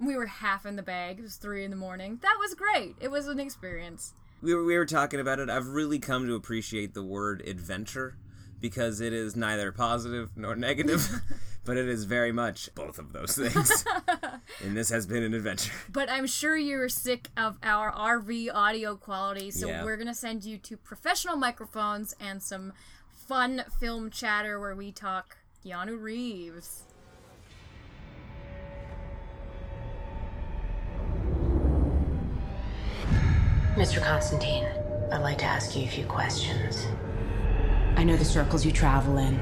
We 0.00 0.16
were 0.16 0.26
half 0.26 0.64
in 0.66 0.76
the 0.76 0.82
bag 0.82 1.18
it 1.18 1.22
was 1.22 1.36
three 1.36 1.64
in 1.64 1.70
the 1.70 1.76
morning 1.76 2.18
that 2.22 2.36
was 2.40 2.54
great 2.54 2.94
it 3.00 3.10
was 3.10 3.26
an 3.28 3.40
experience 3.40 4.12
We 4.40 4.54
were, 4.54 4.64
we 4.64 4.76
were 4.78 4.86
talking 4.86 5.18
about 5.20 5.40
it. 5.40 5.50
I've 5.50 5.66
really 5.68 5.98
come 5.98 6.26
to 6.28 6.34
appreciate 6.34 6.94
the 6.94 7.02
word 7.02 7.42
adventure 7.46 8.16
because 8.60 9.00
it 9.00 9.12
is 9.12 9.34
neither 9.36 9.70
positive 9.72 10.30
nor 10.36 10.54
negative, 10.56 11.08
but 11.64 11.76
it 11.76 11.88
is 11.88 12.04
very 12.04 12.30
much 12.32 12.72
both 12.74 12.98
of 13.00 13.12
those 13.12 13.36
things. 13.36 13.84
and 14.64 14.76
this 14.76 14.90
has 14.90 15.06
been 15.06 15.22
an 15.24 15.34
adventure. 15.34 15.72
But 15.92 16.08
I'm 16.10 16.26
sure 16.26 16.56
you're 16.56 16.88
sick 16.88 17.28
of 17.36 17.56
our 17.62 17.92
RV 17.92 18.50
audio 18.54 18.94
quality, 18.96 19.50
so 19.50 19.66
Yeah. 19.68 19.84
we're 19.84 19.96
gonna 19.96 20.14
send 20.14 20.44
you 20.44 20.56
to 20.58 20.76
professional 20.76 21.36
microphones 21.36 22.14
and 22.20 22.40
some 22.42 22.72
fun 23.12 23.64
film 23.80 24.08
chatter 24.10 24.58
where 24.60 24.74
we 24.76 24.92
talk 24.92 25.36
Keanu 25.64 26.00
Reeves. 26.00 26.82
Mr. 33.78 34.02
Constantine, 34.02 34.66
I'd 35.12 35.22
like 35.22 35.38
to 35.38 35.44
ask 35.44 35.76
you 35.76 35.84
a 35.84 35.86
few 35.86 36.04
questions. 36.04 36.88
I 37.94 38.02
know 38.02 38.16
the 38.16 38.24
circles 38.24 38.66
you 38.66 38.72
travel 38.72 39.18
in 39.18 39.38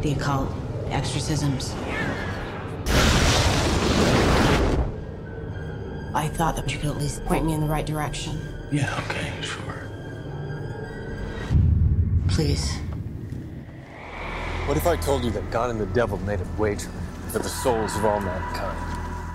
the 0.00 0.12
occult, 0.12 0.48
exorcisms. 0.90 1.74
I 6.14 6.28
thought 6.28 6.54
that 6.54 6.72
you 6.72 6.78
could 6.78 6.90
at 6.90 6.98
least 6.98 7.24
point 7.24 7.44
me 7.46 7.52
in 7.52 7.60
the 7.60 7.66
right 7.66 7.84
direction. 7.84 8.38
Yeah, 8.70 8.96
okay, 9.08 9.32
sure. 9.40 9.90
Please. 12.28 12.70
What 14.66 14.76
if 14.76 14.86
I 14.86 14.94
told 14.98 15.24
you 15.24 15.32
that 15.32 15.50
God 15.50 15.70
and 15.70 15.80
the 15.80 15.86
devil 15.86 16.18
made 16.18 16.40
a 16.40 16.46
wager 16.58 16.90
for 17.32 17.40
the 17.40 17.48
souls 17.48 17.96
of 17.96 18.04
all 18.04 18.20
mankind? 18.20 18.87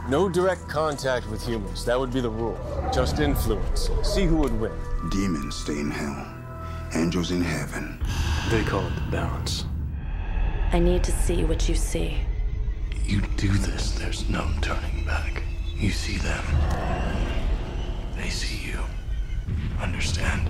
No 0.10 0.28
direct 0.28 0.68
contact 0.68 1.30
with 1.30 1.48
humans, 1.48 1.86
that 1.86 1.98
would 1.98 2.12
be 2.12 2.20
the 2.20 2.30
rule. 2.30 2.60
Just 2.94 3.20
influence. 3.20 3.90
See 4.04 4.26
who 4.26 4.36
would 4.38 4.60
win. 4.60 4.74
Demons 5.10 5.56
stay 5.56 5.80
in 5.80 5.90
hell, 5.90 6.28
angels 6.94 7.32
in 7.32 7.42
heaven. 7.42 8.04
They 8.50 8.64
call 8.64 8.86
it 8.86 8.96
the 8.96 9.12
balance. 9.12 9.66
I 10.74 10.80
need 10.80 11.06
to 11.06 11.12
see 11.12 11.46
what 11.46 11.70
you 11.70 11.76
see. 11.76 12.18
You 13.06 13.22
do 13.38 13.48
this, 13.48 13.92
there's 13.92 14.30
no 14.30 14.50
turning 14.62 15.06
back. 15.06 15.42
You 15.76 15.92
see 15.92 16.18
them. 16.18 16.44
They 18.18 18.30
see 18.30 18.72
you. 18.72 18.80
Understand? 19.80 20.50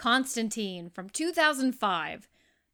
Constantine 0.00 0.88
from 0.88 1.10
2005, 1.10 2.26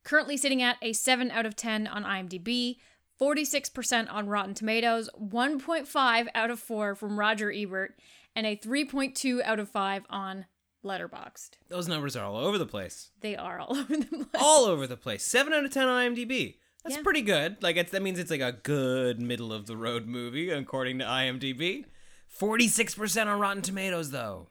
currently 0.05 0.37
sitting 0.37 0.63
at 0.63 0.77
a 0.81 0.93
7 0.93 1.29
out 1.33 1.45
of 1.45 1.57
10 1.57 1.89
on 1.89 2.05
IMDb, 2.05 2.77
46% 3.21 4.09
on 4.13 4.29
Rotten 4.29 4.55
Tomatoes, 4.55 5.11
1.5 5.21 6.27
out 6.37 6.51
of 6.53 6.61
4 6.61 6.95
from 6.95 7.19
Roger 7.19 7.51
Ebert, 7.53 7.99
and 8.37 8.47
a 8.47 8.57
3.2 8.57 9.43
out 9.43 9.59
of 9.59 9.69
5 9.69 10.05
on 10.09 10.47
Letterboxd. 10.85 11.55
Those 11.69 11.89
numbers 11.89 12.15
are 12.15 12.25
all 12.25 12.37
over 12.37 12.59
the 12.59 12.67
place. 12.67 13.11
They 13.23 13.35
are 13.35 13.59
all 13.59 13.77
over 13.77 13.97
the 13.97 14.05
place. 14.07 14.27
All 14.41 14.67
over 14.67 14.87
the 14.87 14.97
place. 14.97 15.25
Seven 15.25 15.53
out 15.53 15.65
of 15.65 15.73
ten 15.73 15.89
on 15.89 16.15
IMDb. 16.15 16.59
That's 16.85 16.95
Yeah. 16.99 17.03
pretty 17.03 17.23
good. 17.23 17.61
Like 17.61 17.75
it's, 17.77 17.91
that 17.91 18.03
means 18.03 18.21
it's 18.21 18.31
like 18.31 18.41
a 18.41 18.53
good 18.53 19.21
middle 19.21 19.53
of 19.53 19.67
the 19.67 19.77
road 19.77 20.07
movie 20.07 20.51
according 20.51 21.01
to 21.01 21.05
IMDb. 21.05 21.87
Forty 22.29 22.69
six 22.69 22.95
percent 22.95 23.29
on 23.29 23.41
Rotten 23.41 23.63
Tomatoes 23.63 24.13
though. 24.13 24.51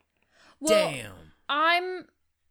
Well, 0.60 0.92
Damn. 0.92 1.14
I'm. 1.48 2.06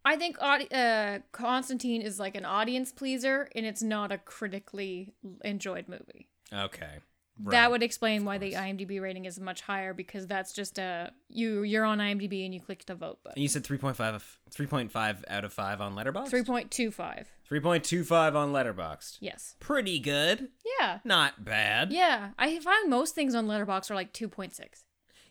I 0.05 0.17
think 0.17 0.37
uh, 0.41 1.19
Constantine 1.33 2.03
is 2.03 2.19
like 2.19 2.35
an 2.37 2.45
audience 2.45 2.93
pleaser, 2.93 3.49
and 3.55 3.65
it's 3.65 3.83
not 3.83 4.13
a 4.13 4.19
critically 4.19 5.15
enjoyed 5.45 5.89
movie. 5.89 6.29
Okay. 6.53 6.99
That 7.47 7.73
would 7.73 7.83
explain 7.83 8.25
why 8.25 8.39
the 8.39 8.53
IMDb 8.53 9.01
rating 9.01 9.25
is 9.25 9.41
much 9.41 9.61
higher 9.63 9.93
because 9.93 10.29
that's 10.29 10.53
just 10.53 10.79
a 10.79 11.11
you 11.29 11.63
you're 11.65 11.85
on 11.85 11.99
IMDb 11.99 12.45
and 12.45 12.55
you 12.55 12.61
click 12.61 12.85
the 12.87 12.95
vote 12.95 13.19
And 13.19 13.25
button. 13.25 13.43
you 13.43 13.49
said 13.49 13.65
3.5 13.65 14.23
3.5 14.55 15.25
out 15.29 15.45
of 15.45 15.53
5 15.53 15.81
on 15.81 15.97
Letterboxd? 15.97 16.29
Three 16.29 16.45
point 16.45 16.71
two 16.71 16.93
five. 16.93 17.33
3.25 17.51 18.37
on 18.37 18.53
Letterboxd. 18.53 19.19
Yes. 19.21 19.57
Pretty 19.59 19.99
good. 19.99 20.49
Yeah. 20.79 21.01
Not 21.05 21.45
bad. 21.45 21.93
Yeah. 21.93 22.31
I 22.39 22.61
find 22.61 22.89
most 22.89 23.17
things 23.17 23.35
on 23.35 23.47
Letterboxd 23.49 23.91
are 23.91 23.95
like 23.97 24.13
two 24.13 24.29
point 24.29 24.55
six. 24.55 24.85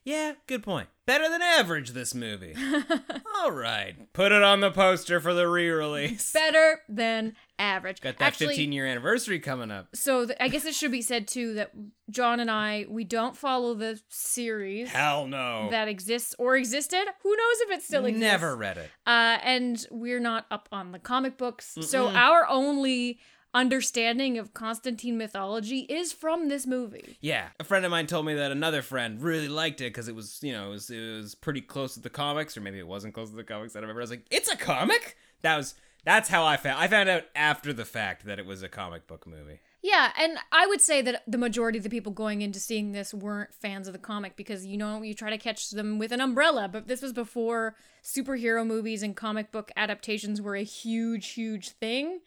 Yeah, 0.05 0.33
good 0.47 0.63
point. 0.63 0.89
Better 1.05 1.29
than 1.29 1.41
average 1.41 1.91
this 1.91 2.13
movie. 2.15 2.55
All 3.41 3.51
right. 3.51 3.95
Put 4.13 4.31
it 4.31 4.41
on 4.43 4.59
the 4.61 4.71
poster 4.71 5.19
for 5.19 5.33
the 5.33 5.47
re-release. 5.49 6.31
Better 6.31 6.79
than 6.87 7.35
average. 7.59 7.99
Got 8.01 8.17
that 8.19 8.25
Actually, 8.25 8.47
15 8.55 8.71
year 8.71 8.85
anniversary 8.85 9.39
coming 9.39 9.69
up. 9.71 9.87
so 9.95 10.25
th- 10.25 10.37
I 10.41 10.47
guess 10.47 10.65
it 10.65 10.73
should 10.75 10.91
be 10.91 11.01
said 11.01 11.27
too 11.27 11.53
that 11.55 11.71
John 12.09 12.39
and 12.39 12.49
I 12.51 12.85
we 12.89 13.03
don't 13.03 13.35
follow 13.35 13.73
the 13.73 13.99
series 14.09 14.89
Hell 14.89 15.27
no. 15.27 15.69
that 15.71 15.87
exists 15.87 16.35
or 16.39 16.55
existed. 16.55 17.03
Who 17.21 17.29
knows 17.29 17.55
if 17.61 17.71
it 17.71 17.81
still 17.83 18.05
exists? 18.05 18.21
Never 18.21 18.55
read 18.55 18.77
it. 18.77 18.89
uh, 19.05 19.37
and 19.43 19.85
we're 19.91 20.19
not 20.21 20.45
up 20.51 20.69
on 20.71 20.91
the 20.93 20.99
comic 20.99 21.37
books. 21.37 21.77
So 21.81 22.07
our 22.09 22.47
only 22.49 23.19
understanding 23.53 24.37
of 24.37 24.53
Constantine 24.53 25.17
mythology 25.17 25.79
is 25.81 26.11
from 26.11 26.49
this 26.49 26.65
movie. 26.65 27.17
Yeah, 27.21 27.49
a 27.59 27.63
friend 27.63 27.85
of 27.85 27.91
mine 27.91 28.07
told 28.07 28.25
me 28.25 28.33
that 28.35 28.51
another 28.51 28.81
friend 28.81 29.21
really 29.21 29.47
liked 29.47 29.81
it 29.81 29.85
because 29.85 30.07
it 30.07 30.15
was, 30.15 30.39
you 30.41 30.53
know, 30.53 30.67
it 30.67 30.71
was, 30.71 30.89
it 30.89 30.99
was 30.99 31.35
pretty 31.35 31.61
close 31.61 31.93
to 31.95 31.99
the 31.99 32.09
comics, 32.09 32.57
or 32.57 32.61
maybe 32.61 32.79
it 32.79 32.87
wasn't 32.87 33.13
close 33.13 33.29
to 33.29 33.35
the 33.35 33.43
comics. 33.43 33.75
I 33.75 33.79
don't 33.79 33.83
remember. 33.83 34.01
I 34.01 34.03
was 34.03 34.09
like, 34.11 34.25
"It's 34.31 34.51
a 34.51 34.57
comic." 34.57 35.17
That 35.41 35.57
was 35.57 35.75
that's 36.05 36.29
how 36.29 36.45
I 36.45 36.57
found. 36.57 36.79
I 36.79 36.87
found 36.87 37.09
out 37.09 37.23
after 37.35 37.71
the 37.71 37.85
fact 37.85 38.25
that 38.25 38.39
it 38.39 38.45
was 38.45 38.61
a 38.61 38.69
comic 38.69 39.07
book 39.07 39.25
movie. 39.25 39.61
Yeah, 39.81 40.11
and 40.17 40.37
I 40.51 40.65
would 40.65 40.79
say 40.79 41.01
that 41.01 41.23
the 41.27 41.37
majority 41.37 41.77
of 41.77 41.83
the 41.83 41.89
people 41.89 42.13
going 42.13 42.41
into 42.41 42.59
seeing 42.59 42.91
this 42.93 43.13
weren't 43.13 43.53
fans 43.53 43.87
of 43.87 43.93
the 43.93 43.99
comic 43.99 44.35
because 44.35 44.65
you 44.65 44.77
know 44.77 45.01
you 45.01 45.13
try 45.13 45.29
to 45.29 45.37
catch 45.37 45.71
them 45.71 45.99
with 45.99 46.11
an 46.11 46.21
umbrella, 46.21 46.69
but 46.69 46.87
this 46.87 47.01
was 47.01 47.13
before 47.13 47.75
superhero 48.03 48.65
movies 48.65 49.03
and 49.03 49.15
comic 49.15 49.51
book 49.51 49.71
adaptations 49.75 50.41
were 50.41 50.55
a 50.55 50.63
huge, 50.63 51.31
huge 51.31 51.69
thing. 51.69 52.19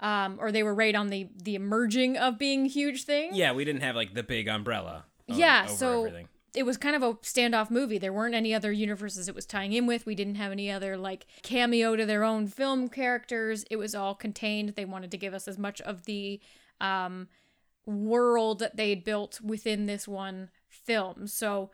Um, 0.00 0.36
or 0.40 0.52
they 0.52 0.62
were 0.62 0.74
right 0.74 0.94
on 0.94 1.08
the 1.08 1.28
the 1.42 1.54
emerging 1.54 2.16
of 2.18 2.38
being 2.38 2.66
huge 2.66 3.04
thing. 3.04 3.30
Yeah, 3.34 3.52
we 3.52 3.64
didn't 3.64 3.80
have 3.82 3.96
like 3.96 4.12
the 4.14 4.22
big 4.22 4.46
umbrella. 4.48 5.04
o- 5.30 5.34
yeah 5.36 5.66
so 5.66 6.00
everything. 6.06 6.28
it 6.54 6.64
was 6.64 6.76
kind 6.76 6.94
of 6.94 7.02
a 7.02 7.14
standoff 7.14 7.68
movie 7.70 7.98
there 7.98 8.12
weren't 8.12 8.34
any 8.34 8.54
other 8.54 8.70
universes 8.70 9.28
it 9.28 9.34
was 9.34 9.44
tying 9.44 9.72
in 9.72 9.84
with 9.86 10.06
we 10.06 10.14
didn't 10.14 10.36
have 10.36 10.52
any 10.52 10.70
other 10.70 10.96
like 10.96 11.26
cameo 11.42 11.96
to 11.96 12.06
their 12.06 12.22
own 12.22 12.46
film 12.46 12.88
characters 12.88 13.64
it 13.70 13.76
was 13.76 13.92
all 13.94 14.14
contained 14.14 14.74
they 14.76 14.84
wanted 14.84 15.10
to 15.10 15.16
give 15.18 15.34
us 15.34 15.48
as 15.48 15.58
much 15.58 15.80
of 15.80 16.04
the 16.04 16.40
um 16.80 17.26
world 17.86 18.58
that 18.60 18.76
they 18.76 18.94
built 18.94 19.40
within 19.40 19.86
this 19.86 20.06
one 20.06 20.48
film 20.68 21.26
so 21.26 21.70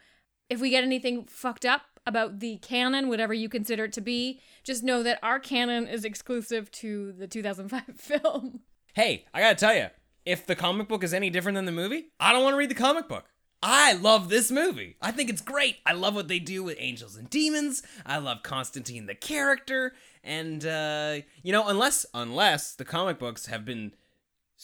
if 0.49 0.61
we 0.61 0.71
get 0.71 0.85
anything 0.85 1.25
fucked 1.25 1.64
up 1.67 1.91
about 2.06 2.40
the 2.40 2.56
canon 2.59 3.09
whatever 3.09 3.32
you 3.32 3.49
consider 3.49 3.85
it 3.85 3.92
to 3.92 4.00
be 4.00 4.40
just 4.64 4.82
know 4.82 5.02
that 5.02 5.18
our 5.23 5.38
canon 5.38 5.87
is 5.87 6.04
exclusive 6.04 6.71
to 6.71 7.12
the 7.12 7.26
2005 7.26 7.82
film 7.97 8.61
Hey, 8.94 9.25
I 9.32 9.40
gotta 9.40 9.54
tell 9.54 9.75
you, 9.75 9.87
if 10.26 10.47
the 10.47 10.54
comic 10.54 10.87
book 10.87 11.02
is 11.02 11.14
any 11.14 11.30
different 11.30 11.56
than 11.56 11.64
the 11.64 11.73
movie, 11.73 12.09
I 12.21 12.30
don't 12.30 12.42
want 12.42 12.52
to 12.52 12.59
read 12.59 12.68
the 12.68 12.75
comic 12.75 13.09
book. 13.09 13.25
I 13.62 13.94
love 13.94 14.28
this 14.28 14.50
movie. 14.50 14.97
I 15.00 15.12
think 15.12 15.30
it's 15.30 15.40
great. 15.40 15.76
I 15.87 15.92
love 15.94 16.14
what 16.14 16.28
they 16.28 16.38
do 16.38 16.62
with 16.62 16.76
angels 16.78 17.16
and 17.16 17.30
demons. 17.30 17.82
I 18.04 18.18
love 18.18 18.42
Constantine 18.42 19.06
the 19.06 19.14
character, 19.14 19.94
and 20.23 20.66
uh, 20.66 21.21
you 21.42 21.52
know, 21.52 21.68
unless 21.68 22.04
unless 22.12 22.75
the 22.75 22.85
comic 22.85 23.18
books 23.18 23.47
have 23.47 23.64
been 23.64 23.94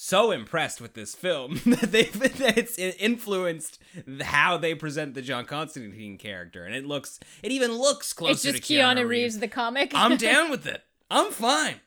so 0.00 0.30
impressed 0.30 0.80
with 0.80 0.94
this 0.94 1.16
film 1.16 1.60
that 1.66 1.90
they've 1.90 2.38
that 2.38 2.56
it's 2.56 2.78
influenced 2.78 3.80
how 4.20 4.56
they 4.56 4.72
present 4.74 5.14
the 5.14 5.22
John 5.22 5.44
Constantine 5.44 6.16
character, 6.18 6.64
and 6.64 6.74
it 6.74 6.86
looks 6.86 7.18
it 7.42 7.50
even 7.50 7.72
looks 7.72 8.12
closer 8.12 8.32
it's 8.32 8.42
just 8.42 8.68
to 8.68 8.74
keanu, 8.74 9.08
reeves 9.08 9.40
the 9.40 9.48
comic 9.48 9.90
I'm 9.94 10.16
down 10.16 10.50
with 10.50 10.66
it. 10.66 10.82
I'm 11.10 11.32
fine. 11.32 11.80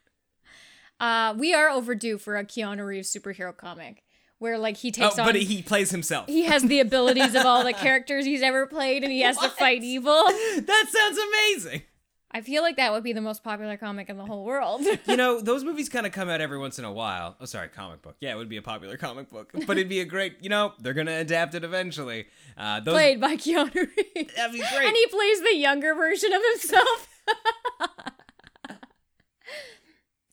Uh, 1.00 1.34
we 1.38 1.54
are 1.54 1.70
overdue 1.70 2.18
for 2.18 2.38
a 2.38 2.44
Keanu 2.44 2.86
Reeves 2.86 3.12
superhero 3.12 3.56
comic 3.56 4.04
where 4.40 4.58
like 4.58 4.78
he 4.78 4.92
takes 4.92 5.18
oh, 5.18 5.22
on 5.22 5.28
but 5.28 5.36
he 5.36 5.62
plays 5.62 5.92
himself. 5.92 6.28
he 6.28 6.44
has 6.44 6.64
the 6.64 6.80
abilities 6.88 7.34
of 7.34 7.46
all 7.46 7.64
the 7.64 7.74
characters 7.74 8.26
he's 8.26 8.42
ever 8.42 8.68
played 8.68 9.04
and 9.04 9.12
he 9.12 9.22
has 9.22 9.38
to 9.38 9.50
fight 9.50 9.84
evil. 9.84 10.26
That 10.26 10.86
sounds 10.92 11.18
amazing. 11.18 11.84
I 12.34 12.42
feel 12.42 12.62
like 12.62 12.78
that 12.78 12.92
would 12.94 13.04
be 13.04 13.14
the 13.14 13.22
most 13.22 13.44
popular 13.44 13.78
comic 13.78 14.10
in 14.10 14.18
the 14.18 14.26
whole 14.26 14.46
world. 14.46 14.82
you 15.06 15.18
know, 15.18 15.42
those 15.42 15.64
movies 15.64 15.90
kind 15.90 16.06
of 16.06 16.12
come 16.12 16.30
out 16.30 16.42
every 16.42 16.58
once 16.58 16.80
in 16.80 16.86
a 16.86 16.92
while. 16.92 17.36
Oh, 17.40 17.46
sorry, 17.46 17.68
comic 17.68 18.02
book. 18.02 18.16
Yeah, 18.20 18.32
it 18.32 18.38
would 18.38 18.50
be 18.50 18.58
a 18.58 18.62
popular 18.62 18.98
comic 18.98 19.30
book, 19.30 19.52
but 19.68 19.78
it'd 19.78 19.90
be 19.90 20.00
a 20.00 20.06
great. 20.06 20.38
You 20.42 20.50
know, 20.50 20.74
they're 20.80 20.94
gonna 20.94 21.18
adapt 21.18 21.56
it 21.56 21.64
eventually. 21.64 22.28
Uh, 22.58 22.80
those, 22.80 22.94
Played 22.94 23.22
by 23.22 23.36
Keanu 23.36 23.74
Reeves. 23.74 24.34
That'd 24.36 24.54
be 24.54 24.60
great. 24.60 24.88
And 24.88 24.96
he 24.96 25.08
plays 25.08 25.42
the 25.42 25.56
younger 25.56 25.94
version 25.94 26.32
of 26.34 26.42
himself. 26.54 27.08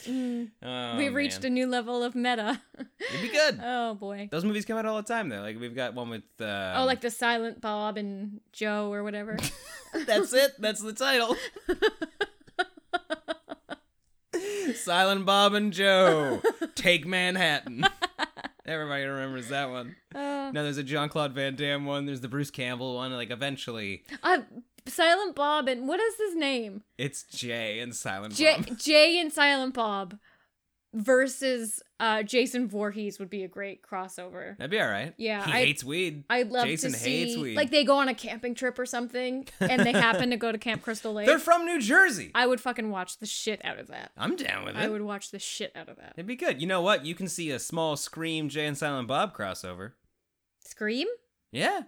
Mm, 0.08 0.50
Oh, 0.62 0.96
We've 0.96 1.14
reached 1.14 1.42
man. 1.42 1.52
a 1.52 1.54
new 1.54 1.66
level 1.66 2.02
of 2.02 2.14
meta. 2.14 2.60
It'd 2.78 3.22
be 3.22 3.28
good. 3.28 3.60
oh 3.62 3.94
boy. 3.94 4.28
Those 4.30 4.44
movies 4.44 4.64
come 4.64 4.78
out 4.78 4.86
all 4.86 4.96
the 4.96 5.02
time, 5.02 5.28
though. 5.28 5.40
Like 5.40 5.58
we've 5.60 5.74
got 5.74 5.94
one 5.94 6.10
with. 6.10 6.22
Uh, 6.40 6.74
oh, 6.78 6.84
like 6.84 7.00
the 7.00 7.10
Silent 7.10 7.60
Bob 7.60 7.96
and 7.98 8.40
Joe 8.52 8.92
or 8.92 9.02
whatever. 9.02 9.36
that's 10.06 10.32
it. 10.32 10.52
That's 10.58 10.80
the 10.82 10.92
title. 10.92 11.36
Silent 14.74 15.26
Bob 15.26 15.54
and 15.54 15.72
Joe 15.72 16.40
take 16.74 17.06
Manhattan. 17.06 17.84
Everybody 18.66 19.04
remembers 19.04 19.48
that 19.48 19.70
one. 19.70 19.96
Uh, 20.14 20.50
No, 20.52 20.62
there's 20.62 20.76
a 20.76 20.82
Jean 20.82 21.08
Claude 21.08 21.32
Van 21.32 21.56
Damme 21.56 21.86
one. 21.86 22.04
There's 22.04 22.20
the 22.20 22.28
Bruce 22.28 22.50
Campbell 22.50 22.96
one. 22.96 23.12
Like 23.12 23.30
eventually, 23.30 24.04
uh, 24.22 24.38
Silent 24.88 25.34
Bob 25.34 25.68
and 25.68 25.86
what 25.88 26.00
is 26.00 26.16
his 26.16 26.34
name? 26.34 26.82
it's 26.96 27.22
Jay 27.24 27.78
and 27.80 27.94
Silent 27.94 28.34
J- 28.34 28.56
Bob. 28.56 28.78
Jay 28.78 29.18
and 29.20 29.32
Silent 29.32 29.74
Bob 29.74 30.18
versus 30.94 31.82
uh, 32.00 32.22
Jason 32.22 32.66
Voorhees 32.66 33.18
would 33.18 33.28
be 33.28 33.44
a 33.44 33.48
great 33.48 33.82
crossover. 33.82 34.56
That'd 34.56 34.70
be 34.70 34.80
all 34.80 34.88
right. 34.88 35.12
Yeah, 35.18 35.44
he 35.44 35.52
I- 35.52 35.64
hates 35.66 35.84
weed. 35.84 36.24
I'd 36.30 36.50
love 36.50 36.64
Jason 36.66 36.92
to 36.92 36.98
see 36.98 37.24
hates 37.26 37.36
weed. 37.36 37.56
like 37.56 37.70
they 37.70 37.84
go 37.84 37.98
on 37.98 38.08
a 38.08 38.14
camping 38.14 38.54
trip 38.54 38.78
or 38.78 38.86
something, 38.86 39.46
and 39.60 39.84
they 39.84 39.92
happen 39.92 40.30
to 40.30 40.36
go 40.36 40.50
to 40.50 40.58
Camp 40.58 40.82
Crystal 40.82 41.12
Lake. 41.12 41.26
They're 41.26 41.38
from 41.38 41.66
New 41.66 41.80
Jersey. 41.80 42.30
I 42.34 42.46
would 42.46 42.60
fucking 42.60 42.90
watch 42.90 43.18
the 43.18 43.26
shit 43.26 43.62
out 43.64 43.78
of 43.78 43.88
that. 43.88 44.12
I'm 44.16 44.36
down 44.36 44.64
with 44.64 44.76
it. 44.76 44.80
I 44.80 44.88
would 44.88 45.02
watch 45.02 45.30
the 45.30 45.38
shit 45.38 45.72
out 45.76 45.88
of 45.88 45.96
that. 45.96 46.14
It'd 46.16 46.26
be 46.26 46.36
good. 46.36 46.60
You 46.60 46.66
know 46.66 46.80
what? 46.80 47.04
You 47.04 47.14
can 47.14 47.28
see 47.28 47.50
a 47.50 47.58
small 47.58 47.96
Scream 47.96 48.48
Jay 48.48 48.64
and 48.66 48.78
Silent 48.78 49.08
Bob 49.08 49.36
crossover. 49.36 49.92
Scream? 50.64 51.06
Yeah. 51.52 51.82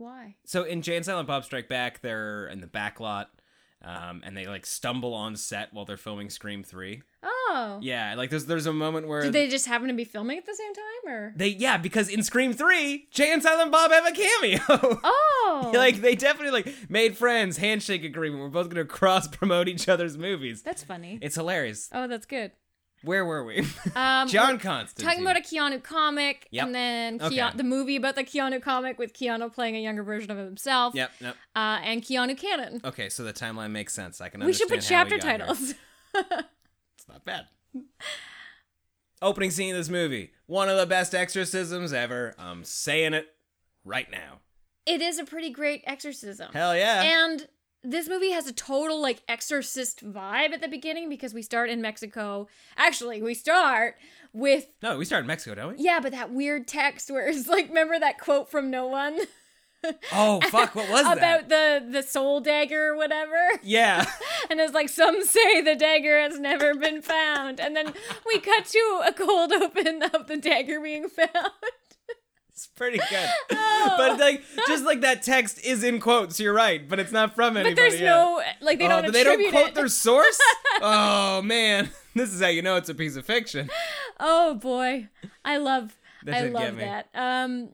Why? 0.00 0.36
So 0.46 0.64
in 0.64 0.80
Jay 0.80 0.96
and 0.96 1.04
Silent 1.04 1.28
Bob 1.28 1.44
Strike 1.44 1.68
Back, 1.68 2.00
they're 2.00 2.46
in 2.46 2.60
the 2.62 2.66
back 2.66 3.00
lot, 3.00 3.30
um, 3.84 4.22
and 4.24 4.34
they 4.34 4.46
like 4.46 4.64
stumble 4.64 5.12
on 5.12 5.36
set 5.36 5.74
while 5.74 5.84
they're 5.84 5.98
filming 5.98 6.30
Scream 6.30 6.62
Three. 6.64 7.02
Oh. 7.22 7.78
Yeah, 7.82 8.14
like 8.14 8.30
there's 8.30 8.46
there's 8.46 8.64
a 8.66 8.72
moment 8.72 9.08
where 9.08 9.20
Did 9.22 9.34
they 9.34 9.48
just 9.48 9.66
happen 9.66 9.88
to 9.88 9.94
be 9.94 10.04
filming 10.04 10.38
at 10.38 10.46
the 10.46 10.54
same 10.54 10.72
time, 10.72 11.12
or? 11.12 11.32
they 11.36 11.48
yeah 11.48 11.76
because 11.76 12.08
in 12.08 12.22
Scream 12.22 12.54
Three, 12.54 13.08
Jay 13.10 13.30
and 13.30 13.42
Silent 13.42 13.70
Bob 13.72 13.90
have 13.90 14.06
a 14.06 14.12
cameo. 14.12 15.00
Oh. 15.52 15.72
like 15.74 16.00
they 16.00 16.14
definitely 16.14 16.52
like 16.52 16.74
made 16.88 17.16
friends, 17.16 17.56
handshake 17.56 18.04
agreement. 18.04 18.40
We're 18.42 18.48
both 18.50 18.68
gonna 18.68 18.84
cross 18.86 19.26
promote 19.28 19.68
each 19.68 19.88
other's 19.88 20.16
movies. 20.16 20.62
That's 20.62 20.84
funny. 20.84 21.18
It's 21.20 21.34
hilarious. 21.34 21.88
Oh, 21.92 22.06
that's 22.06 22.24
good. 22.26 22.52
Where 23.02 23.24
were 23.24 23.44
we? 23.44 23.66
Um, 23.96 24.28
John 24.28 24.58
Constantine. 24.58 25.06
Talking 25.08 25.22
about 25.22 25.36
a 25.36 25.40
Keanu 25.40 25.82
comic, 25.82 26.46
Yep. 26.50 26.66
and 26.66 26.74
then 26.74 27.22
Okay. 27.22 27.50
The 27.56 27.64
movie 27.64 27.96
about 27.96 28.14
the 28.14 28.24
Keanu 28.24 28.62
comic 28.62 28.98
with 28.98 29.12
Keanu 29.14 29.52
playing 29.52 29.76
a 29.76 29.80
younger 29.80 30.02
version 30.02 30.30
of 30.30 30.38
himself. 30.38 30.94
Yep. 30.94 31.10
Yep. 31.20 31.36
Uh, 31.56 31.78
and 31.82 32.02
Keanu 32.02 32.36
Canon. 32.38 32.80
Okay, 32.84 33.08
so 33.08 33.22
the 33.24 33.32
timeline 33.32 33.70
makes 33.70 33.92
sense. 33.94 34.20
I 34.20 34.28
can. 34.28 34.44
we 34.44 34.52
should 34.52 34.68
put 34.68 34.82
chapter 34.82 35.18
titles. 35.18 35.74
It's 36.14 37.08
not 37.08 37.24
bad. 37.24 37.46
Opening 39.22 39.50
scene 39.50 39.74
of 39.74 39.78
this 39.78 39.88
movie. 39.88 40.32
One 40.46 40.68
of 40.68 40.78
the 40.78 40.86
best 40.86 41.14
exorcisms 41.14 41.92
ever. 41.92 42.34
I'm 42.38 42.64
saying 42.64 43.14
it 43.14 43.26
right 43.84 44.10
now. 44.10 44.40
it 44.86 45.00
is 45.02 45.18
a 45.18 45.24
pretty 45.24 45.50
great 45.50 45.82
exorcism. 45.86 46.50
Hell 46.52 46.76
yeah. 46.76 47.02
And 47.26 47.46
this 47.82 48.08
movie 48.08 48.30
has 48.32 48.46
a 48.46 48.52
total 48.52 49.00
like 49.00 49.22
exorcist 49.28 50.04
vibe 50.04 50.52
at 50.52 50.60
the 50.60 50.68
beginning 50.68 51.08
because 51.08 51.32
we 51.32 51.42
start 51.42 51.70
in 51.70 51.80
Mexico. 51.80 52.46
Actually, 52.76 53.22
we 53.22 53.34
start 53.34 53.96
with 54.32 54.66
no, 54.82 54.98
we 54.98 55.04
start 55.04 55.22
in 55.22 55.26
Mexico, 55.26 55.54
don't 55.54 55.76
we? 55.78 55.82
yeah, 55.84 56.00
but 56.00 56.12
that 56.12 56.32
weird 56.32 56.66
text 56.68 57.10
where 57.10 57.28
it's 57.28 57.48
like, 57.48 57.68
remember 57.68 57.98
that 57.98 58.18
quote 58.18 58.50
from 58.50 58.70
No 58.70 58.86
One 58.86 59.18
Oh 60.12 60.40
fuck, 60.42 60.74
what 60.74 60.90
was 60.90 61.04
that? 61.04 61.16
about 61.16 61.48
the 61.48 61.82
the 61.90 62.02
soul 62.02 62.40
dagger 62.40 62.88
or 62.88 62.96
whatever? 62.96 63.38
Yeah. 63.62 64.04
And 64.50 64.58
it's 64.58 64.74
like 64.74 64.88
some 64.88 65.22
say 65.24 65.60
the 65.60 65.76
dagger 65.76 66.20
has 66.20 66.40
never 66.40 66.74
been 66.74 67.02
found, 67.02 67.60
and 67.60 67.76
then 67.76 67.92
we 68.26 68.40
cut 68.40 68.64
to 68.64 69.02
a 69.06 69.12
cold 69.12 69.52
open 69.52 70.02
of 70.02 70.26
the 70.26 70.36
dagger 70.38 70.80
being 70.80 71.08
found. 71.08 71.30
It's 72.60 72.66
pretty 72.76 72.98
good. 72.98 73.30
Oh. 73.52 73.66
But 73.96 74.20
like 74.20 74.42
just 74.66 74.84
like 74.84 75.00
that 75.00 75.22
text 75.22 75.64
is 75.64 75.82
in 75.82 76.00
quotes, 76.00 76.38
you're 76.38 76.52
right, 76.52 76.86
but 76.86 77.00
it's 77.00 77.12
not 77.12 77.34
from 77.34 77.56
anybody. 77.56 77.74
But 77.74 77.80
there's 77.80 78.00
yet. 78.00 78.06
no 78.06 78.42
like 78.60 78.78
they 78.78 78.84
oh, 78.84 78.88
don't 78.88 79.12
they 79.12 79.24
don't 79.24 79.50
quote 79.50 79.68
it. 79.68 79.74
their 79.74 79.88
source? 79.88 80.38
oh 80.82 81.40
man. 81.42 81.90
This 82.12 82.34
is 82.34 82.42
how 82.42 82.48
you 82.48 82.60
know 82.60 82.74
it's 82.74 82.88
a 82.88 82.94
piece 82.94 83.14
of 83.14 83.24
fiction. 83.24 83.70
Oh 84.18 84.54
boy, 84.54 85.08
I 85.44 85.58
love 85.58 85.96
I 86.30 86.42
love 86.42 86.76
that. 86.78 87.06
Um, 87.14 87.70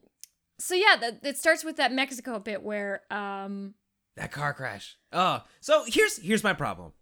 so 0.59 0.75
yeah, 0.75 0.95
that 1.01 1.19
it 1.23 1.37
starts 1.37 1.63
with 1.63 1.77
that 1.77 1.91
Mexico 1.91 2.37
bit 2.37 2.61
where 2.61 3.01
um, 3.09 3.73
That 4.15 4.31
car 4.31 4.53
crash. 4.53 4.95
Oh, 5.11 5.41
so 5.59 5.85
here's 5.87 6.17
here's 6.17 6.43
my 6.43 6.53
problem. 6.53 6.93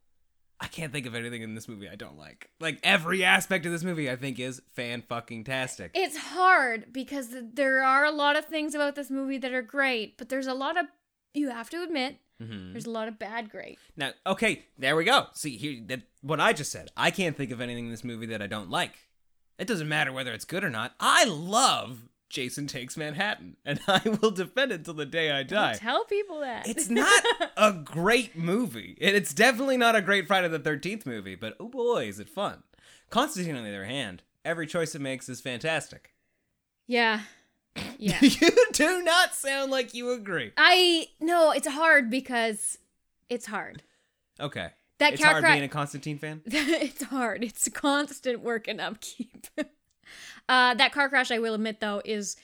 I 0.60 0.68
can't 0.68 0.92
think 0.94 1.06
of 1.06 1.16
anything 1.16 1.42
in 1.42 1.54
this 1.54 1.68
movie 1.68 1.90
I 1.90 1.96
don't 1.96 2.18
like. 2.18 2.50
Like 2.62 2.80
every 2.84 3.24
aspect 3.26 3.66
of 3.66 3.72
this 3.74 3.84
movie, 3.84 4.10
I 4.10 4.16
think 4.16 4.40
is 4.40 4.62
fan 4.74 5.02
fucking 5.02 5.44
tastic. 5.44 5.92
it's 5.94 6.18
hard 6.18 6.94
because 6.94 7.36
there 7.54 7.84
are 7.84 8.06
a 8.06 8.12
lot 8.12 8.36
of 8.38 8.46
things 8.46 8.74
about 8.74 8.96
this 8.96 9.10
movie 9.12 9.38
that 9.40 9.54
are 9.54 9.62
great, 9.62 10.18
but 10.18 10.30
there's 10.30 10.48
a 10.48 10.54
lot 10.54 10.78
of 10.78 10.86
you 11.34 11.50
have 11.50 11.70
to 11.72 11.84
admit 11.84 12.18
Mhm. 12.42 12.72
there's 12.74 12.86
a 12.86 12.90
lot 12.92 13.08
of 13.10 13.18
bad 13.20 13.50
great. 13.50 13.78
Now, 13.98 14.12
okay, 14.26 14.64
there 14.78 14.96
we 14.96 15.04
go. 15.06 15.28
See 15.34 15.58
here, 15.58 15.82
that 15.88 16.02
what 16.22 16.40
I 16.40 16.54
just 16.54 16.72
said. 16.72 16.90
I 16.98 17.12
can't 17.12 17.36
think 17.36 17.52
of 17.52 17.60
anything 17.62 17.86
in 17.86 17.92
this 17.92 18.04
movie 18.04 18.26
that 18.28 18.42
I 18.42 18.48
don't 18.48 18.70
like. 18.70 18.94
It 19.58 19.68
doesn't 19.68 19.88
matter 19.90 20.12
whether 20.12 20.34
it's 20.34 20.44
good 20.46 20.64
or 20.64 20.70
not. 20.70 20.96
I 21.00 21.24
love 21.26 22.10
Jason 22.36 22.68
Takes 22.68 22.98
Manhattan, 22.98 23.56
and 23.64 23.80
I 23.88 24.02
will 24.22 24.30
defend 24.30 24.74
it 24.74 24.84
till 24.84 24.94
the 24.94 25.06
day 25.06 25.32
I 25.32 25.44
die. 25.44 25.76
Tell 25.76 26.04
people 26.04 26.42
that 26.42 26.68
It's 26.68 26.90
not 26.90 27.24
a 27.58 27.72
great 27.72 28.36
movie. 28.36 28.98
And 29.00 29.16
it's 29.16 29.34
definitely 29.34 29.78
not 29.78 29.96
a 29.96 30.02
great 30.02 30.28
Friday 30.28 30.50
the 30.50 30.60
13th 30.60 31.06
movie, 31.06 31.36
but 31.36 31.56
oh 31.62 31.70
boy, 31.70 32.08
is 32.10 32.20
it 32.20 32.28
fun. 32.28 32.64
Constantine, 33.10 33.56
on 33.56 33.64
the 33.64 33.70
other 33.70 33.86
hand, 33.86 34.22
every 34.44 34.68
choice 34.68 34.94
it 34.96 35.02
makes 35.02 35.30
is 35.30 35.40
fantastic. 35.40 36.14
yeah, 36.88 37.22
yeah. 37.98 38.18
you 38.20 38.52
do 38.74 39.02
not 39.02 39.34
sound 39.34 39.72
like 39.72 39.94
you 39.94 40.12
agree. 40.12 40.52
I 40.58 41.08
no, 41.22 41.52
it's 41.52 41.68
hard 41.68 42.10
because 42.10 42.78
it's 43.30 43.46
hard. 43.46 43.82
Okay. 44.42 44.70
That 44.98 45.14
it's 45.14 45.24
hard 45.24 45.44
being 45.44 45.64
a 45.64 45.70
Constantine 45.70 46.18
fan? 46.18 46.42
it's 46.46 47.04
hard. 47.04 47.44
It's 47.44 47.70
constant 47.70 48.42
work 48.42 48.68
and 48.68 48.82
upkeep. 48.82 49.48
Uh, 50.50 50.74
that 50.76 50.92
car 50.92 51.10
crash, 51.10 51.32
I 51.32 51.40
will 51.40 51.54
admit, 51.56 51.80
though, 51.80 52.02
is 52.06 52.36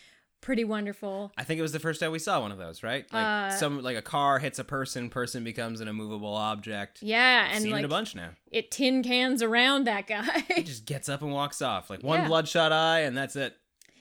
pretty 0.41 0.63
wonderful. 0.63 1.31
I 1.37 1.43
think 1.43 1.59
it 1.59 1.61
was 1.61 1.71
the 1.71 1.79
first 1.79 1.99
time 1.99 2.11
we 2.11 2.17
saw 2.19 2.41
one 2.41 2.51
of 2.51 2.57
those, 2.57 2.81
right? 2.81 3.05
Like 3.13 3.25
Uh, 3.25 3.49
some 3.57 3.83
like 3.83 3.95
a 3.95 4.01
car 4.01 4.39
hits 4.39 4.57
a 4.57 4.63
person, 4.63 5.09
person 5.09 5.43
becomes 5.43 5.81
an 5.81 5.87
immovable 5.87 6.33
object. 6.33 7.03
Yeah, 7.03 7.45
I've 7.47 7.55
and 7.55 7.63
seen 7.63 7.71
like 7.73 7.83
it 7.83 7.85
a 7.85 7.89
bunch 7.89 8.15
now. 8.15 8.29
it 8.51 8.71
tin 8.71 9.03
cans 9.03 9.43
around 9.43 9.85
that 9.85 10.07
guy. 10.07 10.39
He 10.55 10.63
just 10.63 10.85
gets 10.85 11.09
up 11.09 11.21
and 11.21 11.31
walks 11.31 11.61
off. 11.61 11.91
Like 11.91 12.01
one 12.01 12.21
Yeah. 12.21 12.27
bloodshot 12.27 12.71
eye 12.71 13.01
and 13.01 13.15
that's 13.15 13.35
it. 13.35 13.55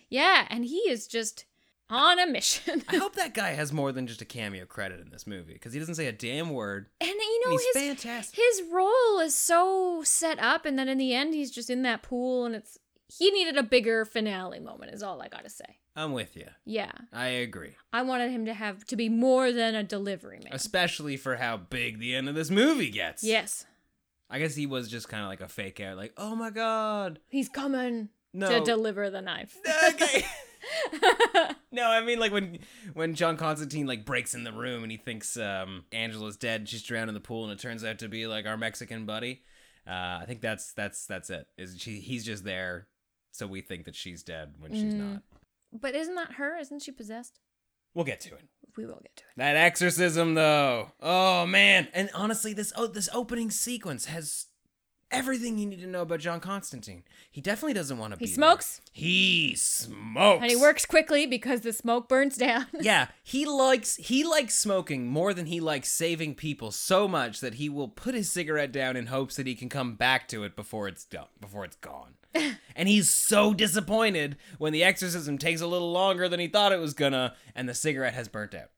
yeah, 0.09 0.47
and 0.49 0.65
he 0.65 0.79
is 0.89 1.07
just 1.07 1.45
on 1.91 2.19
a 2.19 2.27
mission. 2.27 2.85
I 2.89 2.97
hope 2.97 3.15
that 3.17 3.35
guy 3.35 3.51
has 3.51 3.71
more 3.71 3.93
than 3.93 4.07
just 4.07 4.23
a 4.23 4.25
cameo 4.25 4.65
credit 4.65 5.01
in 5.01 5.11
this 5.11 5.27
movie 5.27 5.53
because 5.53 5.75
he 5.75 5.79
doesn't 5.79 5.97
say 5.97 6.07
a 6.07 6.13
damn 6.13 6.51
word. 6.51 6.87
And 7.03 7.11
you 7.11 7.41
know 7.45 7.51
And 7.53 7.61
he's 7.61 7.75
his 7.75 7.83
fantastic. 8.03 8.39
his 8.43 8.63
role 8.73 9.19
is 9.21 9.35
so 9.35 10.03
set 10.05 10.39
up, 10.39 10.65
and 10.65 10.79
then 10.79 10.89
in 10.89 10.97
the 10.97 11.15
end, 11.15 11.35
he's 11.35 11.51
just 11.51 11.69
in 11.69 11.83
that 11.83 12.03
pool, 12.03 12.47
and 12.47 12.55
it's 12.55 12.79
he 13.19 13.31
needed 13.31 13.57
a 13.57 13.63
bigger 13.63 14.05
finale 14.05 14.61
moment. 14.61 14.93
Is 14.95 15.03
all 15.03 15.21
I 15.23 15.29
gotta 15.29 15.51
say. 15.51 15.79
I'm 15.97 16.13
with 16.13 16.37
you. 16.37 16.47
Yeah, 16.65 16.93
I 17.13 17.27
agree. 17.29 17.75
I 17.93 18.03
wanted 18.03 18.31
him 18.31 18.47
to 18.47 18.55
have 18.55 18.85
to 18.87 18.97
be 18.97 19.09
more 19.09 19.53
than 19.53 19.75
a 19.75 19.83
delivery 19.83 20.39
man. 20.43 20.53
Especially 20.53 21.17
for 21.17 21.37
how 21.37 21.57
big 21.57 21.99
the 21.99 22.15
end 22.15 22.29
of 22.29 22.35
this 22.35 22.51
movie 22.51 22.91
gets. 22.91 23.23
Yes, 23.25 23.67
I 24.29 24.39
guess 24.39 24.55
he 24.55 24.67
was 24.67 24.89
just 24.89 25.09
kind 25.09 25.23
of 25.23 25.29
like 25.29 25.41
a 25.41 25.49
fake 25.49 25.81
out, 25.81 25.97
like, 25.97 26.13
oh 26.17 26.35
my 26.37 26.51
god. 26.51 27.19
he's 27.29 27.49
coming 27.49 28.09
No. 28.33 28.49
to 28.49 28.65
deliver 28.65 29.11
the 29.11 29.21
knife. 29.21 29.57
Okay. 29.91 30.25
no, 31.73 31.85
I 31.91 32.03
mean 32.05 32.19
like 32.19 32.33
when 32.33 32.59
when 32.95 33.15
John 33.15 33.37
Constantine 33.37 33.87
like 33.87 34.05
breaks 34.05 34.35
in 34.35 34.45
the 34.45 34.53
room 34.53 34.83
and 34.83 34.93
he 34.93 34.99
thinks 34.99 35.37
um 35.37 35.85
Angela's 35.93 36.37
dead, 36.37 36.69
she's 36.69 36.83
drowned 36.83 37.09
in 37.09 37.15
the 37.15 37.21
pool, 37.21 37.45
and 37.45 37.53
it 37.53 37.59
turns 37.61 37.85
out 37.85 37.99
to 38.01 38.09
be 38.09 38.27
like 38.27 38.47
our 38.47 38.57
Mexican 38.57 39.07
buddy. 39.07 39.43
Uh, 39.87 40.21
I 40.21 40.25
think 40.27 40.41
that's 40.41 40.73
that's 40.73 41.07
that's 41.07 41.31
it. 41.31 41.47
Is 41.57 41.77
she? 41.79 42.01
He's 42.01 42.25
just 42.25 42.45
there, 42.45 42.87
so 43.33 43.47
we 43.47 43.61
think 43.61 43.85
that 43.85 43.95
she's 43.97 44.23
dead 44.23 44.55
when 44.59 44.73
she's 44.73 44.95
Mm. 44.95 44.99
not. 45.13 45.23
But 45.73 45.95
isn't 45.95 46.15
that 46.17 46.33
her? 46.33 46.57
Isn't 46.59 46.83
she 46.83 46.91
possessed? 46.93 47.39
We'll 47.95 48.05
get 48.05 48.21
to 48.23 48.35
it. 48.35 48.45
We 48.77 48.87
will 48.87 49.01
get 49.03 49.17
to 49.17 49.23
it. 49.25 49.31
That 49.37 49.57
exorcism 49.57 50.35
though. 50.35 50.93
Oh 51.01 51.47
man. 51.47 51.89
And 51.93 52.11
honestly 52.15 52.53
this 52.53 52.73
oh 52.77 52.87
this 52.87 53.09
opening 53.13 53.51
sequence 53.51 54.07
has 54.07 54.47
everything 55.13 55.59
you 55.59 55.67
need 55.67 55.81
to 55.81 55.89
know 55.89 56.03
about 56.03 56.21
John 56.21 56.39
Constantine. 56.39 57.03
He 57.33 57.41
definitely 57.41 57.73
doesn't 57.75 57.99
want 57.99 58.13
to 58.13 58.17
be 58.17 58.27
He 58.27 58.33
smokes. 58.33 58.77
there. 58.79 58.85
He 58.93 59.55
smokes. 59.57 60.43
And 60.43 60.51
he 60.51 60.57
works 60.57 60.87
quickly 60.87 61.27
because 61.27 61.63
the 61.63 61.73
smoke 61.73 62.09
burns 62.09 62.37
down. 62.37 62.67
yeah, 62.81 63.09
he 63.25 63.45
likes 63.45 63.97
he 63.97 64.23
likes 64.25 64.55
smoking 64.55 65.09
more 65.09 65.35
than 65.35 65.47
he 65.47 65.59
likes 65.61 65.91
saving 65.91 66.37
people 66.37 66.71
so 66.71 67.09
much 67.09 67.41
that 67.41 67.55
he 67.55 67.69
will 67.69 67.89
put 67.89 68.15
his 68.15 68.31
cigarette 68.31 68.71
down 68.71 68.97
in 68.97 69.07
hopes 69.07 69.35
that 69.37 69.49
he 69.49 69.57
can 69.57 69.69
come 69.69 69.95
back 69.97 70.29
to 70.29 70.45
it 70.45 70.55
before 70.55 70.87
it's 70.87 71.05
done, 71.05 71.27
before 71.41 71.65
it's 71.65 71.77
gone. 71.77 72.15
and 72.77 72.89
he's 72.89 73.11
so 73.11 73.53
disappointed 73.55 74.37
when 74.59 74.73
the 74.73 74.85
exorcism 74.85 75.39
takes 75.39 75.61
a 75.61 75.67
little 75.67 75.93
longer 75.93 76.29
than 76.29 76.41
he 76.41 76.49
thought 76.49 76.73
it 76.73 76.81
was 76.81 76.95
gonna 76.95 77.35
and 77.55 77.69
the 77.69 77.75
cigarette 77.75 78.15
has 78.15 78.29
burnt 78.29 78.55
out. 78.55 78.71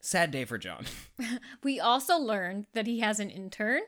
Sad 0.00 0.30
day 0.30 0.44
for 0.44 0.58
John. 0.58 0.86
We 1.62 1.80
also 1.80 2.16
learned 2.16 2.66
that 2.74 2.86
he 2.86 3.00
has 3.00 3.18
an 3.18 3.28
intern 3.28 3.80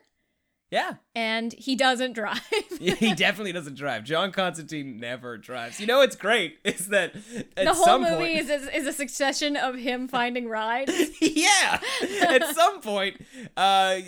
yeah. 0.70 0.94
and 1.14 1.52
he 1.52 1.76
doesn't 1.76 2.12
drive. 2.12 2.40
he 2.80 3.14
definitely 3.14 3.52
doesn't 3.52 3.76
drive. 3.76 4.04
John 4.04 4.32
Constantine 4.32 4.98
never 4.98 5.38
drives. 5.38 5.80
You 5.80 5.86
know 5.86 5.98
what's 5.98 6.16
great 6.16 6.58
is 6.64 6.88
that 6.88 7.14
at 7.56 7.64
the 7.64 7.74
whole 7.74 7.84
some 7.84 8.02
movie 8.02 8.16
point, 8.16 8.38
is, 8.38 8.50
is 8.50 8.68
is 8.68 8.86
a 8.86 8.92
succession 8.92 9.56
of 9.56 9.76
him 9.76 10.08
finding 10.08 10.48
rides. 10.48 10.92
yeah. 11.20 11.80
At 12.28 12.54
some 12.54 12.80
point, 12.80 13.20
uh, 13.56 13.98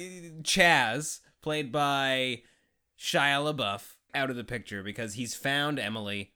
Chaz, 0.43 1.21
played 1.41 1.73
by 1.73 2.43
Shia 2.99 3.55
LaBeouf, 3.55 3.95
out 4.15 4.31
of 4.31 4.37
the 4.37 4.45
picture 4.45 4.83
because 4.83 5.15
he's 5.15 5.35
found 5.35 5.79
Emily. 5.79 6.33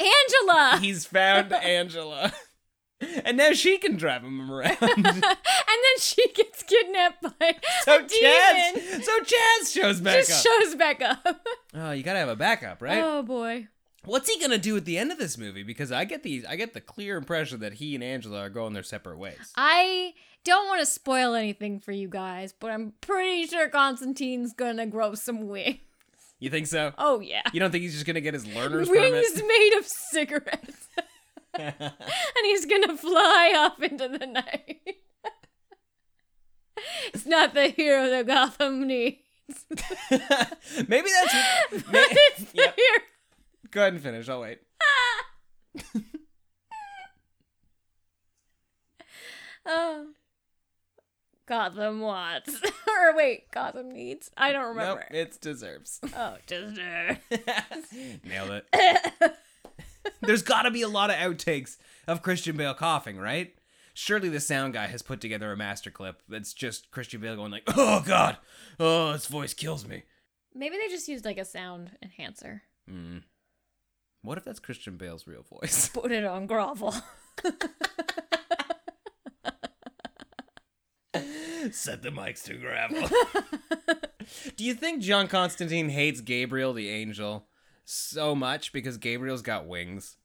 Angela. 0.00 0.78
He's 0.82 1.04
found 1.06 1.52
Angela. 1.52 2.32
And 3.24 3.36
now 3.36 3.50
she 3.52 3.78
can 3.78 3.96
drive 3.96 4.22
him 4.22 4.48
around. 4.48 4.76
and 4.80 5.02
then 5.04 5.98
she 5.98 6.24
gets 6.34 6.62
kidnapped 6.62 7.20
by 7.20 7.56
so 7.82 7.96
a 7.96 8.02
Chaz, 8.04 8.74
demon. 8.74 9.02
so 9.02 9.18
Chaz 9.22 9.72
shows 9.74 10.00
back 10.00 10.18
Just 10.24 10.46
up. 10.46 10.52
shows 10.62 10.74
back 10.76 11.02
up. 11.02 11.46
oh, 11.74 11.90
you 11.90 12.04
gotta 12.04 12.20
have 12.20 12.28
a 12.28 12.36
backup, 12.36 12.80
right? 12.80 13.02
Oh 13.02 13.24
boy. 13.24 13.66
What's 14.04 14.32
he 14.32 14.40
gonna 14.40 14.56
do 14.56 14.76
at 14.76 14.84
the 14.84 14.98
end 14.98 15.10
of 15.10 15.18
this 15.18 15.36
movie? 15.36 15.64
Because 15.64 15.90
I 15.90 16.04
get 16.04 16.22
the 16.22 16.46
I 16.48 16.54
get 16.54 16.74
the 16.74 16.80
clear 16.80 17.16
impression 17.16 17.58
that 17.58 17.74
he 17.74 17.96
and 17.96 18.04
Angela 18.04 18.38
are 18.38 18.48
going 18.48 18.72
their 18.72 18.84
separate 18.84 19.18
ways. 19.18 19.52
I 19.56 20.12
don't 20.44 20.68
want 20.68 20.78
to 20.78 20.86
spoil 20.86 21.34
anything 21.34 21.80
for 21.80 21.90
you 21.90 22.06
guys, 22.08 22.52
but 22.56 22.70
I'm 22.70 22.92
pretty 23.00 23.48
sure 23.48 23.68
Constantine's 23.68 24.52
gonna 24.52 24.86
grow 24.86 25.16
some 25.16 25.48
wings. 25.48 25.78
You 26.42 26.50
think 26.50 26.66
so? 26.66 26.92
Oh 26.98 27.20
yeah. 27.20 27.42
You 27.52 27.60
don't 27.60 27.70
think 27.70 27.82
he's 27.82 27.92
just 27.94 28.04
gonna 28.04 28.20
get 28.20 28.34
his 28.34 28.44
learner's 28.48 28.90
Wings 28.90 29.30
permit? 29.32 29.46
made 29.46 29.74
of 29.78 29.86
cigarettes. 30.10 30.88
and 31.54 31.84
he's 32.42 32.66
gonna 32.66 32.96
fly 32.96 33.52
off 33.56 33.80
into 33.80 34.08
the 34.08 34.26
night. 34.26 34.80
it's 37.14 37.26
not 37.26 37.54
the 37.54 37.68
hero 37.68 38.10
that 38.10 38.26
Gotham 38.26 38.88
needs. 38.88 39.18
Maybe 40.88 41.08
that's 41.12 41.86
may- 41.92 42.06
Yep. 42.54 42.74
hero. 42.76 42.98
Go 43.70 43.80
ahead 43.82 43.92
and 43.92 44.02
finish. 44.02 44.28
I'll 44.28 44.40
wait. 44.40 44.58
Oh. 49.64 50.06
Gotham 51.46 52.00
wants. 52.00 52.54
or 52.88 53.16
wait, 53.16 53.50
Gotham 53.50 53.90
needs. 53.92 54.30
I 54.36 54.52
don't 54.52 54.76
Nope, 54.76 54.98
remember. 54.98 55.06
it 55.10 55.40
deserves. 55.40 56.00
Oh, 56.16 56.36
deserves. 56.46 57.18
Nailed 58.24 58.62
it. 58.72 59.32
There's 60.20 60.42
got 60.42 60.62
to 60.62 60.70
be 60.70 60.82
a 60.82 60.88
lot 60.88 61.10
of 61.10 61.16
outtakes 61.16 61.76
of 62.06 62.22
Christian 62.22 62.56
Bale 62.56 62.74
coughing, 62.74 63.18
right? 63.18 63.54
Surely 63.94 64.28
the 64.28 64.40
sound 64.40 64.72
guy 64.74 64.86
has 64.86 65.02
put 65.02 65.20
together 65.20 65.52
a 65.52 65.56
master 65.56 65.90
clip 65.90 66.22
that's 66.28 66.52
just 66.54 66.90
Christian 66.90 67.20
Bale 67.20 67.36
going 67.36 67.52
like, 67.52 67.64
"Oh 67.76 68.02
God, 68.06 68.38
oh 68.80 69.12
his 69.12 69.26
voice 69.26 69.52
kills 69.52 69.86
me." 69.86 70.04
Maybe 70.54 70.76
they 70.78 70.88
just 70.88 71.08
used 71.08 71.24
like 71.24 71.38
a 71.38 71.44
sound 71.44 71.90
enhancer. 72.02 72.62
Hmm. 72.88 73.18
What 74.22 74.38
if 74.38 74.44
that's 74.44 74.60
Christian 74.60 74.96
Bale's 74.96 75.26
real 75.26 75.42
voice? 75.42 75.88
Put 75.88 76.10
it 76.12 76.24
on 76.24 76.46
grovel. 76.46 76.94
Set 81.70 82.02
the 82.02 82.10
mics 82.10 82.42
to 82.44 82.54
gravel. 82.54 83.08
Do 84.56 84.64
you 84.64 84.74
think 84.74 85.02
John 85.02 85.28
Constantine 85.28 85.88
hates 85.88 86.20
Gabriel 86.20 86.72
the 86.72 86.88
angel 86.88 87.46
so 87.84 88.34
much 88.34 88.72
because 88.72 88.98
Gabriel's 88.98 89.42
got 89.42 89.66
wings? 89.66 90.16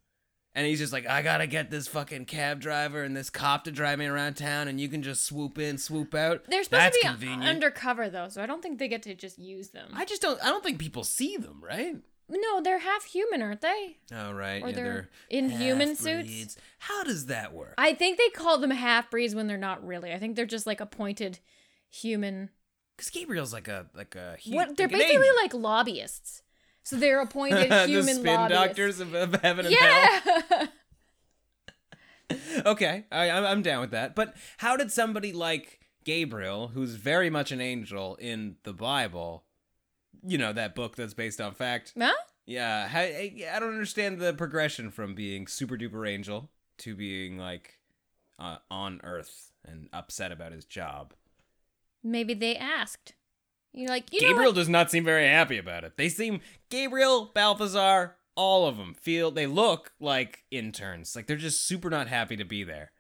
And 0.56 0.66
he's 0.66 0.80
just 0.80 0.92
like, 0.94 1.06
I 1.08 1.22
gotta 1.22 1.46
get 1.46 1.70
this 1.70 1.88
fucking 1.88 2.26
cab 2.26 2.60
driver 2.60 3.04
and 3.04 3.16
this 3.16 3.30
cop 3.30 3.66
to 3.66 3.72
drive 3.72 4.00
me 4.00 4.08
around 4.08 4.38
town, 4.38 4.68
and 4.68 4.82
you 4.82 4.90
can 4.90 5.04
just 5.04 5.24
swoop 5.24 5.60
in, 5.60 5.78
swoop 5.78 6.16
out. 6.16 6.46
They're 6.48 6.64
supposed 6.64 6.82
That's 6.82 6.98
to 6.98 7.04
be 7.04 7.10
convenient. 7.10 7.44
undercover 7.44 8.10
though, 8.10 8.30
so 8.30 8.42
I 8.42 8.48
don't 8.48 8.64
think 8.64 8.80
they 8.80 8.88
get 8.88 9.04
to 9.04 9.14
just 9.14 9.38
use 9.38 9.70
them. 9.70 9.92
I 9.94 10.04
just 10.06 10.22
don't. 10.22 10.42
I 10.44 10.48
don't 10.48 10.64
think 10.64 10.80
people 10.80 11.04
see 11.04 11.38
them, 11.38 11.60
right? 11.62 11.98
No, 12.30 12.62
they're 12.62 12.80
half 12.80 13.06
human, 13.06 13.42
aren't 13.42 13.62
they? 13.62 13.98
Oh 14.14 14.34
right, 14.34 14.62
Or 14.62 14.68
yeah, 14.70 14.76
they're 14.76 14.84
they're 14.84 15.10
in 15.30 15.50
human 15.50 15.96
suits? 15.96 16.58
How 16.80 17.04
does 17.04 17.28
that 17.28 17.54
work? 17.54 17.74
I 17.78 17.94
think 17.94 18.18
they 18.18 18.30
call 18.30 18.58
them 18.58 18.72
half 18.72 19.10
breeds 19.10 19.34
when 19.34 19.48
they're 19.48 19.58
not 19.58 19.86
really. 19.86 20.12
I 20.12 20.20
think 20.20 20.36
they're 20.36 20.46
just 20.46 20.68
like 20.68 20.82
appointed 20.82 21.40
human. 21.90 22.50
Because 22.98 23.10
Gabriel's 23.12 23.54
like 23.54 23.68
a 23.70 23.86
like 23.96 24.16
a. 24.16 24.38
hu- 24.44 24.56
What 24.56 24.76
they're 24.76 24.88
like 24.88 24.98
basically 24.98 25.30
like 25.42 25.54
lobbyists. 25.54 26.42
So 26.84 26.96
they're 26.98 27.22
appointed 27.28 27.70
the 27.72 27.88
human 27.88 28.16
spin 28.16 28.36
lobbyists. 28.36 28.66
doctors 28.68 29.00
of, 29.00 29.14
of 29.14 29.36
heaven 29.42 29.66
and 29.68 29.76
hell. 29.76 30.32
Yeah. 32.30 32.38
okay, 32.66 33.06
I, 33.12 33.30
I'm 33.30 33.46
I'm 33.46 33.62
down 33.62 33.82
with 33.82 33.92
that. 33.92 34.16
But 34.16 34.36
how 34.58 34.76
did 34.76 34.92
somebody 34.92 35.32
like 35.32 35.80
Gabriel, 36.04 36.70
who's 36.70 36.96
very 36.96 37.30
much 37.30 37.52
an 37.52 37.62
angel 37.62 38.16
in 38.18 38.56
the 38.64 38.74
Bible, 38.74 39.44
you 40.28 40.38
know 40.38 40.54
that 40.54 40.76
book 40.76 40.96
that's 40.96 41.14
based 41.14 41.42
on 41.42 41.54
fact? 41.54 41.94
huh? 42.00 42.14
Yeah, 42.46 42.90
I, 42.94 43.46
I 43.54 43.60
don't 43.60 43.74
understand 43.74 44.20
the 44.20 44.34
progression 44.34 44.90
from 44.90 45.16
being 45.16 45.48
super 45.48 45.76
duper 45.78 46.10
angel 46.10 46.50
to 46.80 46.96
being 46.96 47.38
like 47.38 47.80
uh, 48.40 48.58
on 48.72 49.02
Earth 49.04 49.52
and 49.66 49.90
upset 49.92 50.32
about 50.32 50.54
his 50.54 50.66
job. 50.66 51.14
Maybe 52.04 52.34
they 52.34 52.56
asked. 52.56 53.14
You're 53.74 53.90
like, 53.90 54.12
you 54.14 54.22
Gabriel 54.22 54.54
does 54.54 54.70
not 54.70 54.90
seem 54.90 55.04
very 55.04 55.28
happy 55.28 55.58
about 55.58 55.84
it. 55.84 55.98
They 55.98 56.10
seem 56.10 56.40
Gabriel, 56.70 57.32
Balthazar, 57.34 58.16
all 58.36 58.66
of 58.68 58.78
them 58.78 58.94
feel 58.94 59.30
they 59.30 59.48
look 59.48 59.92
like 60.00 60.46
interns. 60.50 61.16
Like 61.16 61.28
they're 61.28 61.38
just 61.38 61.66
super 61.66 61.90
not 61.90 62.08
happy 62.08 62.38
to 62.38 62.46
be 62.46 62.64
there. 62.64 62.92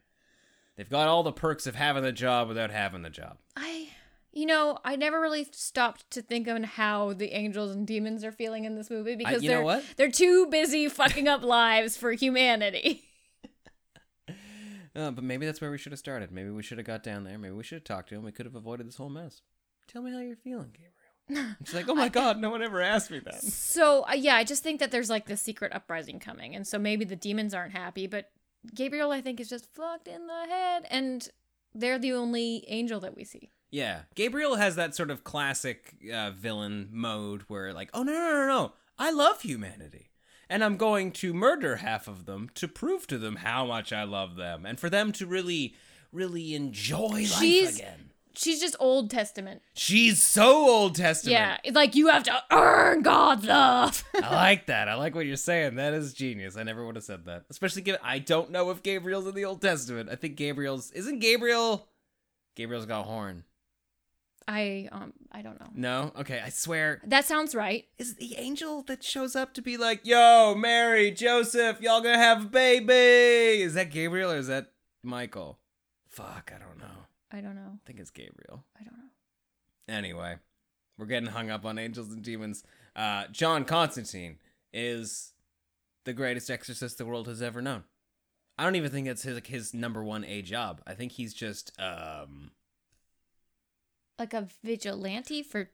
They've 0.76 0.90
got 0.90 1.08
all 1.08 1.24
the 1.24 1.32
perks 1.32 1.66
of 1.66 1.76
having 1.76 2.04
the 2.04 2.12
job 2.12 2.48
without 2.48 2.70
having 2.70 3.02
the 3.02 3.10
job. 3.10 3.38
I, 3.56 3.90
you 4.38 4.46
know, 4.46 4.78
I 4.86 4.96
never 4.96 5.20
really 5.20 5.48
stopped 5.52 6.12
to 6.12 6.22
think 6.22 6.48
on 6.48 6.64
how 6.64 7.14
the 7.14 7.34
angels 7.34 7.72
and 7.72 7.88
demons 7.88 8.24
are 8.24 8.32
feeling 8.32 8.66
in 8.66 8.76
this 8.76 8.92
movie 8.92 9.16
because 9.16 9.42
know 9.42 9.68
they're 9.68 9.82
they're 9.96 10.12
too 10.12 10.46
busy 10.48 10.88
fucking 10.88 11.28
up 11.28 11.42
lives 11.44 11.98
for 11.98 12.12
humanity. 12.12 13.04
Uh, 14.96 15.12
but 15.12 15.24
maybe 15.24 15.46
that's 15.46 15.62
where 15.62 15.70
we 15.70 15.78
should 15.78 15.92
have 15.92 16.00
started. 16.00 16.32
Maybe 16.32 16.50
we 16.50 16.64
should 16.64 16.80
have 16.80 16.88
got 16.88 17.04
down 17.04 17.24
there. 17.24 17.38
Maybe 17.38 17.54
we 17.54 17.64
should 17.64 17.76
have 17.76 17.84
talked 17.84 18.10
to 18.10 18.16
him. 18.16 18.24
We 18.24 18.32
could 18.32 18.48
have 18.48 18.56
avoided 18.56 18.88
this 18.88 18.96
whole 18.96 19.10
mess. 19.12 19.44
Tell 19.88 20.02
me 20.02 20.12
how 20.12 20.18
you're 20.18 20.36
feeling, 20.36 20.72
Gabriel. 20.74 21.56
She's 21.64 21.76
like, 21.76 21.88
"Oh 21.88 21.94
my 21.94 22.10
god, 22.10 22.40
no 22.40 22.50
one 22.50 22.64
ever 22.64 22.82
asked 22.82 23.12
me 23.12 23.20
that." 23.20 23.44
So 23.44 24.08
uh, 24.10 24.14
yeah, 24.14 24.36
I 24.36 24.44
just 24.44 24.64
think 24.64 24.80
that 24.80 24.90
there's 24.90 25.12
like 25.12 25.28
this 25.28 25.40
secret 25.40 25.72
uprising 25.72 26.20
coming, 26.20 26.56
and 26.56 26.66
so 26.66 26.80
maybe 26.80 27.06
the 27.06 27.16
demons 27.16 27.54
aren't 27.54 27.74
happy, 27.74 28.08
but 28.08 28.32
Gabriel, 28.74 29.12
I 29.12 29.22
think, 29.22 29.40
is 29.40 29.50
just 29.50 29.72
fucked 29.76 30.08
in 30.08 30.26
the 30.26 30.46
head, 30.50 30.88
and 30.90 31.30
they're 31.76 32.00
the 32.00 32.14
only 32.14 32.66
angel 32.68 33.00
that 33.02 33.16
we 33.16 33.24
see. 33.24 33.52
Yeah, 33.70 34.02
Gabriel 34.16 34.56
has 34.56 34.76
that 34.78 34.96
sort 34.96 35.12
of 35.12 35.24
classic 35.24 35.96
uh, 36.14 36.32
villain 36.32 36.90
mode 36.92 37.44
where, 37.48 37.74
like, 37.74 37.90
oh 37.94 38.04
no, 38.04 38.14
no, 38.14 38.34
no, 38.34 38.48
no, 38.48 38.74
I 38.98 39.12
love 39.12 39.42
humanity, 39.42 40.12
and 40.50 40.64
I'm 40.64 40.78
going 40.78 41.12
to 41.14 41.34
murder 41.34 41.78
half 41.78 42.08
of 42.08 42.26
them 42.26 42.50
to 42.56 42.68
prove 42.68 43.08
to 43.08 43.18
them 43.18 43.38
how 43.38 43.66
much 43.66 43.92
I 43.92 44.04
love 44.04 44.36
them, 44.38 44.66
and 44.66 44.80
for 44.80 44.90
them 44.90 45.12
to 45.14 45.26
really, 45.26 45.76
really 46.14 46.56
enjoy 46.56 47.08
life 47.08 47.40
She's 47.40 47.76
again. 47.78 48.12
she's 48.36 48.62
just 48.62 48.78
Old 48.80 49.12
Testament. 49.12 49.62
She's 49.74 50.26
so 50.26 50.70
Old 50.70 50.96
Testament. 50.96 51.34
Yeah, 51.34 51.58
it's 51.66 51.76
like 51.76 51.94
you 51.94 52.08
have 52.08 52.24
to 52.24 52.42
earn 52.52 53.02
God's 53.02 53.46
love. 53.46 54.02
I 54.16 54.34
like 54.34 54.68
that. 54.68 54.88
I 54.88 54.96
like 54.96 55.14
what 55.14 55.26
you're 55.26 55.36
saying. 55.36 55.76
That 55.76 55.94
is 55.94 56.14
genius. 56.14 56.56
I 56.56 56.64
never 56.64 56.86
would 56.86 56.96
have 56.96 57.04
said 57.04 57.26
that. 57.26 57.44
Especially 57.50 57.82
given 57.82 58.00
I 58.02 58.20
don't 58.20 58.50
know 58.50 58.70
if 58.72 58.82
Gabriel's 58.82 59.28
in 59.28 59.36
the 59.36 59.44
Old 59.44 59.62
Testament. 59.62 60.08
I 60.10 60.16
think 60.16 60.38
Gabriel's 60.38 60.90
isn't 60.92 61.20
Gabriel. 61.20 61.90
Gabriel's 62.56 62.86
got 62.86 63.02
a 63.02 63.04
horn. 63.04 63.44
I 64.48 64.88
um 64.92 65.14
I 65.32 65.42
don't 65.42 65.60
know. 65.60 65.70
No? 65.74 66.12
Okay, 66.20 66.42
I 66.44 66.50
swear. 66.50 67.02
That 67.06 67.26
sounds 67.26 67.54
right. 67.54 67.86
Is 67.98 68.16
the 68.16 68.36
angel 68.38 68.82
that 68.84 69.04
shows 69.04 69.36
up 69.36 69.54
to 69.56 69.62
be 69.62 69.76
like, 69.78 70.02
yo, 70.06 70.56
Mary, 70.58 71.12
Joseph, 71.12 71.82
y'all 71.82 72.02
gonna 72.02 72.18
have 72.18 72.46
a 72.46 72.50
baby? 72.50 73.62
Is 73.62 73.74
that 73.74 73.92
Gabriel 73.92 74.32
or 74.32 74.38
is 74.38 74.48
that 74.48 74.72
Michael? 75.04 75.60
Fuck, 76.08 76.52
I 76.56 76.60
don't 76.60 76.80
know. 76.80 77.06
I 77.32 77.42
don't 77.42 77.56
know. 77.56 77.74
I 77.74 77.80
think 77.86 78.00
it's 78.00 78.10
Gabriel. 78.10 78.64
I 78.80 78.84
don't 78.84 78.98
know. 78.98 79.94
Anyway, 79.94 80.38
we're 80.98 81.06
getting 81.06 81.30
hung 81.30 81.50
up 81.50 81.66
on 81.66 81.78
angels 81.78 82.12
and 82.12 82.24
demons. 82.24 82.64
Uh, 82.96 83.26
John 83.32 83.66
Constantine 83.66 84.38
is 84.74 85.34
the 86.06 86.14
greatest 86.14 86.50
exorcist 86.50 86.98
the 86.98 87.06
world 87.06 87.28
has 87.28 87.42
ever 87.42 87.62
known. 87.62 87.84
I 88.58 88.64
don't 88.64 88.76
even 88.76 88.92
think 88.92 89.08
that's 89.08 89.22
his, 89.22 89.36
like, 89.36 89.48
his 89.48 89.74
number 89.74 90.04
one 90.04 90.24
A 90.24 90.42
job. 90.42 90.82
I 90.88 90.94
think 90.94 91.12
he's 91.12 91.34
just 91.34 91.72
um 91.80 92.52
Like 94.20 94.34
a 94.34 94.48
vigilante 94.64 95.44
for 95.44 95.70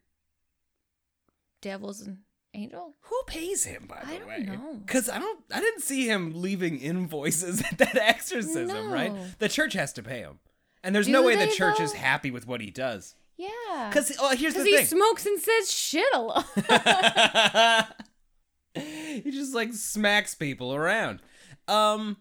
devils 1.61 2.01
and 2.01 2.17
angel. 2.53 2.95
Who 3.01 3.15
pays 3.25 3.63
him, 3.63 3.85
by 3.87 4.01
the 4.03 4.07
I 4.13 4.17
don't 4.19 4.27
way? 4.27 4.39
know. 4.39 4.79
Because 4.85 5.09
I 5.09 5.17
don't, 5.19 5.39
I 5.51 5.59
didn't 5.61 5.81
see 5.81 6.07
him 6.07 6.33
leaving 6.41 6.77
invoices 6.79 7.61
at 7.71 7.77
that 7.77 7.95
exorcism, 7.95 8.91
right? 8.91 9.13
The 9.39 9.49
church 9.49 9.73
has 9.73 9.93
to 9.93 10.03
pay 10.03 10.19
him, 10.19 10.39
and 10.83 10.93
there's 10.93 11.05
Do 11.07 11.13
no 11.13 11.23
way 11.23 11.35
the 11.35 11.45
they, 11.45 11.51
church 11.51 11.79
is 11.79 11.93
though? 11.93 11.99
happy 11.99 12.31
with 12.31 12.45
what 12.47 12.59
he 12.61 12.69
does. 12.69 13.15
Yeah. 13.37 13.89
Because 13.89 14.15
oh, 14.19 14.35
here's 14.35 14.53
the 14.53 14.59
Because 14.63 14.65
he 14.65 14.77
thing, 14.77 14.85
smokes 14.85 15.25
and 15.25 15.39
says 15.41 15.71
shit 15.71 16.13
a 16.13 16.19
lot. 16.19 16.45
he 18.75 19.31
just 19.31 19.53
like 19.55 19.73
smacks 19.73 20.35
people 20.35 20.73
around. 20.73 21.19
Um, 21.67 22.17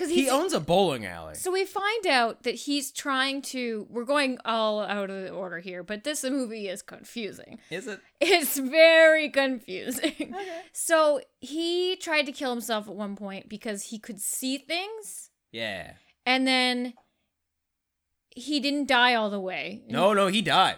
Because 0.00 0.14
he 0.14 0.30
owns 0.30 0.52
a 0.54 0.60
bowling 0.60 1.04
alley. 1.04 1.34
So 1.34 1.50
we 1.52 1.64
find 1.66 2.06
out 2.06 2.42
that 2.44 2.54
he's 2.54 2.90
trying 2.90 3.42
to. 3.42 3.86
We're 3.90 4.04
going 4.04 4.38
all 4.44 4.80
out 4.80 5.10
of 5.10 5.22
the 5.22 5.30
order 5.30 5.58
here, 5.58 5.82
but 5.82 6.04
this 6.04 6.24
movie 6.24 6.68
is 6.68 6.80
confusing. 6.80 7.58
Is 7.70 7.86
it? 7.86 8.00
It's 8.20 8.58
very 8.58 9.28
confusing. 9.30 10.14
Okay. 10.40 10.62
So 10.72 11.20
he 11.40 11.96
tried 11.96 12.24
to 12.26 12.32
kill 12.32 12.50
himself 12.50 12.88
at 12.88 12.94
one 12.94 13.14
point 13.16 13.48
because 13.48 13.84
he 13.84 13.98
could 13.98 14.20
see 14.20 14.56
things, 14.58 15.30
Yeah. 15.52 15.92
and 16.24 16.46
then 16.46 16.94
he 18.30 18.60
didn't 18.60 18.86
die 18.86 19.14
all 19.14 19.28
the 19.28 19.40
way. 19.40 19.82
No, 19.88 20.12
no, 20.14 20.28
he 20.28 20.40
died. 20.40 20.76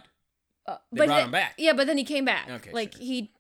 Uh, 0.67 0.79
They 0.91 0.99
but 0.99 1.07
brought 1.07 1.17
then- 1.17 1.25
him 1.27 1.31
back. 1.33 1.55
Yeah, 1.59 1.73
but 1.75 1.87
then 1.87 1.99
he 1.99 2.05
came 2.05 2.25
back. 2.25 2.49
Okay, 2.51 2.73
like 2.73 2.95
he 2.97 3.33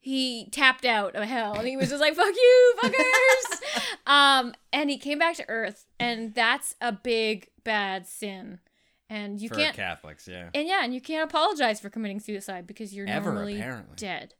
he 0.00 0.48
tapped 0.50 0.84
out 0.84 1.14
of 1.14 1.24
hell, 1.24 1.54
and 1.54 1.68
he 1.68 1.76
was 1.76 1.90
just 1.90 2.00
like 2.00 2.14
"fuck 2.14 2.34
you, 2.34 2.74
fuckers." 2.82 3.60
um, 4.06 4.54
and 4.72 4.90
he 4.90 4.98
came 4.98 5.18
back 5.18 5.36
to 5.36 5.48
Earth, 5.48 5.86
and 5.98 6.34
that's 6.34 6.74
a 6.80 6.90
big 6.92 7.48
bad 7.64 8.06
sin, 8.06 8.60
and 9.08 9.40
you 9.40 9.48
For 9.48 9.56
can't. 9.56 9.76
Catholics, 9.76 10.26
yeah. 10.26 10.50
And 10.54 10.66
yeah, 10.66 10.80
and 10.84 10.94
you 10.94 11.00
can't 11.00 11.28
apologize 11.28 11.80
for 11.80 11.90
committing 11.90 12.20
suicide 12.20 12.66
because 12.66 12.94
you're 12.94 13.06
Ever, 13.08 13.32
normally 13.32 13.56
apparently. 13.58 13.94
dead. 13.96 14.34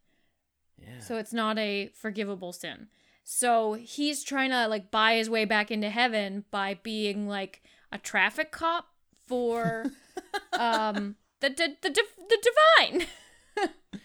Yeah. 0.78 1.00
So 1.00 1.16
it's 1.18 1.32
not 1.32 1.58
a 1.58 1.90
forgivable 1.94 2.52
sin. 2.54 2.88
So 3.22 3.74
he's 3.74 4.24
trying 4.24 4.50
to 4.50 4.66
like 4.66 4.90
buy 4.90 5.14
his 5.16 5.28
way 5.28 5.44
back 5.44 5.70
into 5.70 5.90
heaven 5.90 6.44
by 6.50 6.78
being 6.82 7.28
like 7.28 7.62
a 7.92 7.98
traffic 7.98 8.50
cop 8.50 8.86
for 9.26 9.84
um 10.58 11.16
the 11.40 11.50
the 11.50 11.76
the, 11.82 11.90
the 12.28 12.50
divine. 12.88 13.06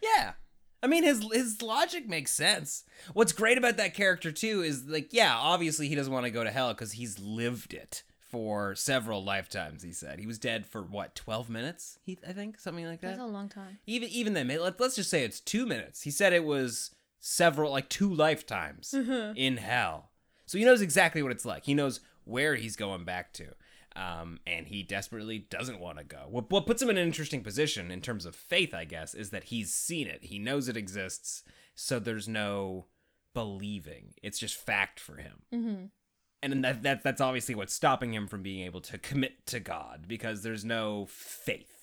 Yeah. 0.00 0.34
I 0.82 0.86
mean 0.86 1.02
his 1.04 1.24
his 1.32 1.60
logic 1.62 2.08
makes 2.08 2.30
sense. 2.30 2.84
What's 3.12 3.32
great 3.32 3.58
about 3.58 3.76
that 3.78 3.94
character 3.94 4.30
too 4.32 4.62
is 4.62 4.84
like 4.86 5.08
yeah, 5.12 5.34
obviously 5.36 5.88
he 5.88 5.94
doesn't 5.94 6.12
want 6.12 6.24
to 6.26 6.30
go 6.30 6.44
to 6.44 6.50
hell 6.50 6.74
cuz 6.74 6.92
he's 6.92 7.18
lived 7.18 7.74
it 7.74 8.02
for 8.18 8.74
several 8.74 9.24
lifetimes, 9.24 9.82
he 9.82 9.92
said. 9.92 10.18
He 10.18 10.26
was 10.26 10.38
dead 10.38 10.66
for 10.66 10.82
what, 10.82 11.14
12 11.14 11.48
minutes? 11.48 11.98
He 12.04 12.18
I 12.26 12.32
think 12.32 12.60
something 12.60 12.84
like 12.86 13.00
that. 13.00 13.08
That's 13.16 13.20
a 13.20 13.26
long 13.26 13.48
time. 13.48 13.78
Even 13.86 14.08
even 14.10 14.34
then, 14.34 14.48
let, 14.48 14.78
let's 14.80 14.96
just 14.96 15.10
say 15.10 15.24
it's 15.24 15.40
2 15.40 15.66
minutes. 15.66 16.02
He 16.02 16.10
said 16.10 16.32
it 16.32 16.44
was 16.44 16.90
several 17.20 17.70
like 17.72 17.88
two 17.88 18.12
lifetimes 18.12 18.92
Mhm. 18.96 19.34
in 19.36 19.56
hell. 19.56 20.10
So 20.46 20.58
he 20.58 20.64
knows 20.64 20.80
exactly 20.80 21.22
what 21.22 21.32
it's 21.32 21.44
like. 21.44 21.64
He 21.64 21.74
knows 21.74 22.00
where 22.24 22.54
he's 22.54 22.76
going 22.76 23.04
back 23.04 23.32
to. 23.34 23.54
Um, 23.98 24.38
and 24.46 24.68
he 24.68 24.84
desperately 24.84 25.40
doesn't 25.40 25.80
want 25.80 25.98
to 25.98 26.04
go. 26.04 26.26
What, 26.28 26.50
what 26.50 26.66
puts 26.66 26.80
him 26.80 26.88
in 26.88 26.98
an 26.98 27.06
interesting 27.06 27.42
position 27.42 27.90
in 27.90 28.00
terms 28.00 28.26
of 28.26 28.36
faith, 28.36 28.72
I 28.72 28.84
guess, 28.84 29.12
is 29.12 29.30
that 29.30 29.44
he's 29.44 29.74
seen 29.74 30.06
it. 30.06 30.24
He 30.24 30.38
knows 30.38 30.68
it 30.68 30.76
exists, 30.76 31.42
so 31.74 31.98
there's 31.98 32.28
no 32.28 32.86
believing. 33.34 34.14
It's 34.22 34.38
just 34.38 34.54
fact 34.54 35.00
for 35.00 35.16
him. 35.16 35.42
Mm-hmm. 35.52 35.84
And 36.40 36.64
that, 36.64 36.84
that 36.84 37.02
that's 37.02 37.20
obviously 37.20 37.56
what's 37.56 37.74
stopping 37.74 38.14
him 38.14 38.28
from 38.28 38.42
being 38.42 38.64
able 38.64 38.80
to 38.82 38.98
commit 38.98 39.44
to 39.46 39.58
God 39.58 40.04
because 40.06 40.42
there's 40.42 40.64
no 40.64 41.06
faith. 41.10 41.78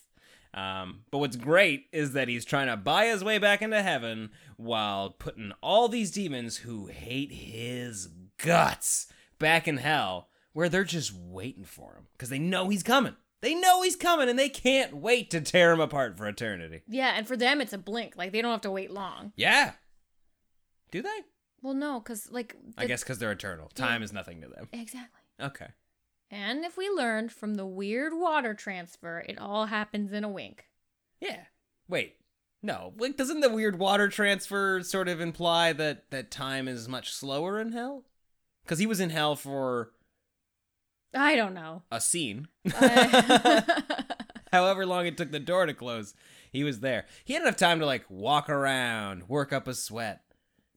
Um, 0.53 1.01
but 1.11 1.17
what's 1.17 1.35
great 1.35 1.87
is 1.91 2.13
that 2.13 2.29
he's 2.29 2.45
trying 2.45 2.67
to 2.67 2.77
buy 2.77 3.07
his 3.07 3.25
way 3.25 3.39
back 3.39 3.61
into 3.61 3.83
heaven 3.83 4.29
while 4.55 5.09
putting 5.09 5.51
all 5.61 5.89
these 5.89 6.11
demons 6.11 6.57
who 6.57 6.85
hate 6.85 7.33
his 7.33 8.07
guts 8.37 9.07
back 9.37 9.67
in 9.67 9.77
hell, 9.77 10.29
where 10.55 10.69
they're 10.69 10.85
just 10.85 11.13
waiting 11.13 11.65
for 11.65 11.95
him 11.95 12.07
because 12.13 12.29
they 12.29 12.39
know 12.39 12.69
he's 12.69 12.81
coming. 12.81 13.15
They 13.41 13.53
know 13.53 13.81
he's 13.81 13.97
coming, 13.97 14.29
and 14.29 14.39
they 14.39 14.47
can't 14.47 14.95
wait 14.95 15.29
to 15.31 15.41
tear 15.41 15.73
him 15.73 15.81
apart 15.81 16.17
for 16.17 16.25
eternity. 16.27 16.81
Yeah, 16.87 17.13
and 17.15 17.27
for 17.27 17.35
them 17.35 17.59
it's 17.59 17.73
a 17.73 17.77
blink. 17.77 18.15
Like 18.15 18.31
they 18.31 18.41
don't 18.41 18.51
have 18.51 18.61
to 18.61 18.71
wait 18.71 18.89
long. 18.89 19.33
Yeah. 19.35 19.73
Do 20.91 21.01
they? 21.01 21.19
Well, 21.61 21.73
no, 21.73 21.99
because 21.99 22.31
like 22.31 22.55
I 22.77 22.83
the- 22.83 22.87
guess 22.87 23.03
because 23.03 23.19
they're 23.19 23.31
eternal. 23.33 23.69
Time 23.75 24.01
is 24.01 24.13
nothing 24.13 24.41
to 24.41 24.47
them. 24.47 24.69
exactly. 24.71 25.19
Okay. 25.39 25.67
And 26.31 26.63
if 26.63 26.77
we 26.77 26.89
learned 26.89 27.31
from 27.33 27.55
the 27.55 27.65
weird 27.65 28.13
water 28.13 28.53
transfer, 28.53 29.23
it 29.27 29.37
all 29.37 29.65
happens 29.67 30.11
in 30.13 30.23
a 30.23 30.29
wink. 30.29 30.65
Yeah. 31.19 31.41
Wait. 31.89 32.15
No. 32.63 32.93
Like, 32.97 33.17
doesn't 33.17 33.41
the 33.41 33.49
weird 33.49 33.77
water 33.77 34.07
transfer 34.07 34.81
sort 34.83 35.07
of 35.09 35.19
imply 35.21 35.71
that 35.73 36.09
that 36.11 36.31
time 36.31 36.67
is 36.67 36.87
much 36.87 37.11
slower 37.13 37.59
in 37.59 37.73
hell? 37.73 38.05
Because 38.63 38.79
he 38.79 38.87
was 38.87 38.99
in 38.99 39.11
hell 39.11 39.35
for 39.35 39.91
I 41.15 41.35
don't 41.35 41.53
know. 41.53 41.83
a 41.91 42.01
scene. 42.01 42.47
I- 42.73 43.63
However 44.51 44.85
long 44.85 45.05
it 45.05 45.17
took 45.17 45.31
the 45.31 45.39
door 45.39 45.65
to 45.65 45.73
close, 45.73 46.13
he 46.51 46.63
was 46.63 46.79
there. 46.79 47.05
He 47.25 47.33
had 47.33 47.41
enough 47.41 47.57
time 47.57 47.79
to 47.79 47.85
like 47.85 48.05
walk 48.09 48.49
around, 48.49 49.27
work 49.27 49.51
up 49.51 49.67
a 49.67 49.73
sweat. 49.73 50.21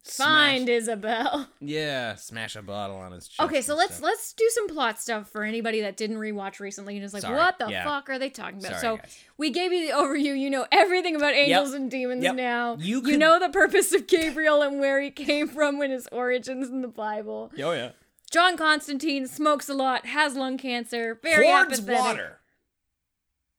Find 0.04 0.68
Isabel. 0.70 1.48
Yeah, 1.60 2.14
smash 2.14 2.56
a 2.56 2.62
bottle 2.62 2.96
on 2.96 3.12
his 3.12 3.28
chest. 3.28 3.40
Okay, 3.46 3.60
so 3.60 3.74
let's 3.76 3.94
stuff. 3.96 4.04
let's 4.04 4.32
do 4.32 4.48
some 4.54 4.66
plot 4.68 4.98
stuff 4.98 5.28
for 5.28 5.44
anybody 5.44 5.82
that 5.82 5.98
didn't 5.98 6.16
rewatch 6.16 6.60
recently 6.60 6.96
and 6.96 7.04
is 7.04 7.12
like, 7.12 7.22
Sorry, 7.22 7.36
what 7.36 7.58
the 7.58 7.66
yeah. 7.68 7.84
fuck 7.84 8.08
are 8.08 8.18
they 8.18 8.30
talking 8.30 8.58
about? 8.58 8.80
Sorry, 8.80 8.80
so 8.80 8.96
guys. 8.96 9.18
we 9.36 9.50
gave 9.50 9.70
you 9.72 9.86
the 9.86 9.92
overview. 9.92 10.38
You 10.38 10.48
know 10.48 10.66
everything 10.72 11.14
about 11.14 11.34
angels 11.34 11.74
and 11.74 11.90
demons 11.90 12.24
Yep. 12.24 12.36
now. 12.36 12.76
You 12.80 13.02
You, 13.06 13.18
know 13.18 13.38
the 13.38 13.50
purpose 13.50 13.92
of 13.92 14.06
Gabriel 14.06 14.62
and 14.62 14.80
where 14.80 14.98
he 15.00 15.10
came 15.10 15.46
from 15.46 15.80
and 15.82 15.92
his 15.92 16.08
origins 16.10 16.70
in 16.70 16.80
the 16.80 16.88
Bible. 16.88 17.52
Oh 17.62 17.72
yeah. 17.72 17.90
John 18.30 18.56
Constantine 18.56 19.26
smokes 19.26 19.68
a 19.68 19.74
lot, 19.74 20.06
has 20.06 20.34
lung 20.36 20.58
cancer, 20.58 21.18
very 21.22 21.46
Hoards 21.46 21.78
apathetic. 21.78 22.00
water. 22.00 22.40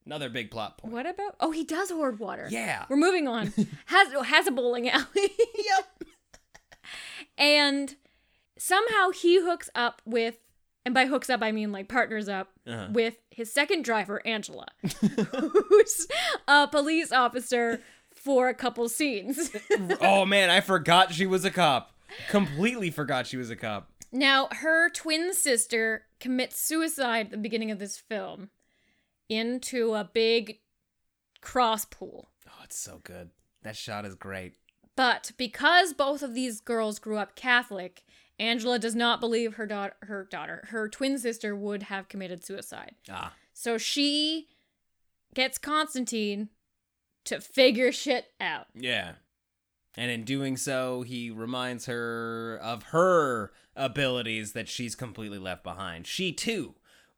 Another 0.05 0.29
big 0.29 0.49
plot 0.51 0.77
point. 0.77 0.93
What 0.93 1.05
about? 1.05 1.35
Oh, 1.39 1.51
he 1.51 1.63
does 1.63 1.89
hoard 1.91 2.19
water. 2.19 2.47
Yeah. 2.49 2.85
We're 2.89 2.97
moving 2.97 3.27
on. 3.27 3.53
has 3.87 4.07
has 4.25 4.47
a 4.47 4.51
bowling 4.51 4.89
alley. 4.89 5.05
yep. 5.15 6.03
And 7.37 7.95
somehow 8.57 9.09
he 9.11 9.39
hooks 9.41 9.69
up 9.75 10.01
with, 10.05 10.35
and 10.85 10.93
by 10.93 11.05
hooks 11.05 11.29
up 11.29 11.41
I 11.43 11.51
mean 11.51 11.71
like 11.71 11.87
partners 11.89 12.27
up 12.27 12.49
Uh-huh. 12.67 12.87
with 12.91 13.15
his 13.29 13.51
second 13.53 13.83
driver, 13.85 14.25
Angela, 14.25 14.67
who's 15.11 16.07
a 16.47 16.67
police 16.67 17.11
officer 17.11 17.81
for 18.13 18.49
a 18.49 18.53
couple 18.53 18.89
scenes. 18.89 19.51
oh 20.01 20.25
man, 20.25 20.49
I 20.49 20.59
forgot 20.61 21.13
she 21.13 21.25
was 21.25 21.45
a 21.45 21.51
cop. 21.51 21.93
Completely 22.29 22.89
forgot 22.89 23.27
she 23.27 23.37
was 23.37 23.49
a 23.49 23.55
cop. 23.55 23.91
Now, 24.11 24.47
her 24.51 24.89
twin 24.89 25.33
sister 25.33 26.05
commits 26.19 26.59
suicide 26.59 27.27
at 27.27 27.31
the 27.31 27.37
beginning 27.37 27.71
of 27.71 27.79
this 27.79 27.97
film 27.97 28.49
into 29.27 29.93
a 29.93 30.03
big 30.03 30.59
cross 31.41 31.85
pool. 31.85 32.29
Oh, 32.47 32.61
it's 32.63 32.79
so 32.79 32.99
good. 33.03 33.29
That 33.63 33.75
shot 33.75 34.05
is 34.05 34.15
great. 34.15 34.55
But 34.95 35.31
because 35.37 35.93
both 35.93 36.23
of 36.23 36.33
these 36.33 36.59
girls 36.59 36.99
grew 36.99 37.17
up 37.17 37.35
Catholic, 37.35 38.03
Angela 38.39 38.79
does 38.79 38.95
not 38.95 39.19
believe 39.19 39.55
her 39.55 39.65
daughter, 39.65 39.95
her 40.01 40.27
daughter, 40.29 40.67
her 40.69 40.89
twin 40.89 41.17
sister 41.17 41.55
would 41.55 41.83
have 41.83 42.09
committed 42.09 42.43
suicide. 42.43 42.95
Ah. 43.09 43.33
So 43.53 43.77
she 43.77 44.47
gets 45.33 45.57
Constantine 45.57 46.49
to 47.25 47.39
figure 47.39 47.91
shit 47.91 48.31
out. 48.41 48.67
Yeah. 48.73 49.13
And 49.97 50.11
in 50.11 50.23
doing 50.23 50.55
so, 50.55 51.01
he 51.01 51.31
reminds 51.31 51.85
her 51.87 52.57
of 52.61 52.83
her 52.83 53.51
abilities 53.75 54.53
that 54.53 54.67
she's 54.69 54.95
completely 54.95 55.39
left 55.39 55.63
behind. 55.63 56.05
She 56.07 56.31
too, 56.31 56.75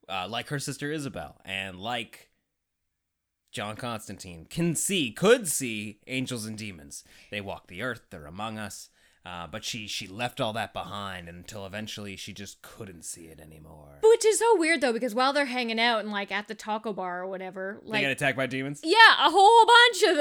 uh, 0.08 0.28
like 0.30 0.48
her 0.50 0.60
sister 0.60 0.92
Isabel, 0.92 1.42
and 1.44 1.80
like 1.80 2.30
John 3.52 3.76
Constantine, 3.76 4.46
can 4.50 4.76
see, 4.76 5.12
could 5.12 5.48
see 5.48 6.00
angels 6.08 6.46
and 6.46 6.58
demons. 6.58 7.04
They 7.30 7.42
walk 7.42 7.68
the 7.68 7.82
earth, 7.82 8.04
they're 8.10 8.26
among 8.26 8.58
us. 8.58 8.90
Uh, 9.24 9.46
but 9.46 9.64
she 9.64 9.86
she 9.86 10.08
left 10.08 10.42
all 10.42 10.52
that 10.54 10.74
behind 10.74 11.30
until 11.30 11.68
eventually 11.68 12.16
she 12.16 12.34
just 12.34 12.64
couldn't 12.64 13.06
see 13.06 13.26
it 13.26 13.40
anymore. 13.40 14.00
Which 14.02 14.26
is 14.26 14.40
so 14.40 14.58
weird 14.58 14.82
though, 14.82 14.94
because 14.94 15.14
while 15.14 15.32
they're 15.32 15.46
hanging 15.46 15.80
out 15.80 16.00
and 16.00 16.12
like 16.12 16.32
at 16.32 16.48
the 16.48 16.56
taco 16.56 16.92
bar 16.92 17.22
or 17.22 17.28
whatever, 17.28 17.80
they 17.84 17.92
like 17.92 18.02
get 18.02 18.10
attacked 18.12 18.36
by 18.36 18.48
demons. 18.48 18.82
yeah, 18.84 19.28
a 19.28 19.30
whole 19.30 19.66
bunch 19.68 20.04
of 20.04 20.18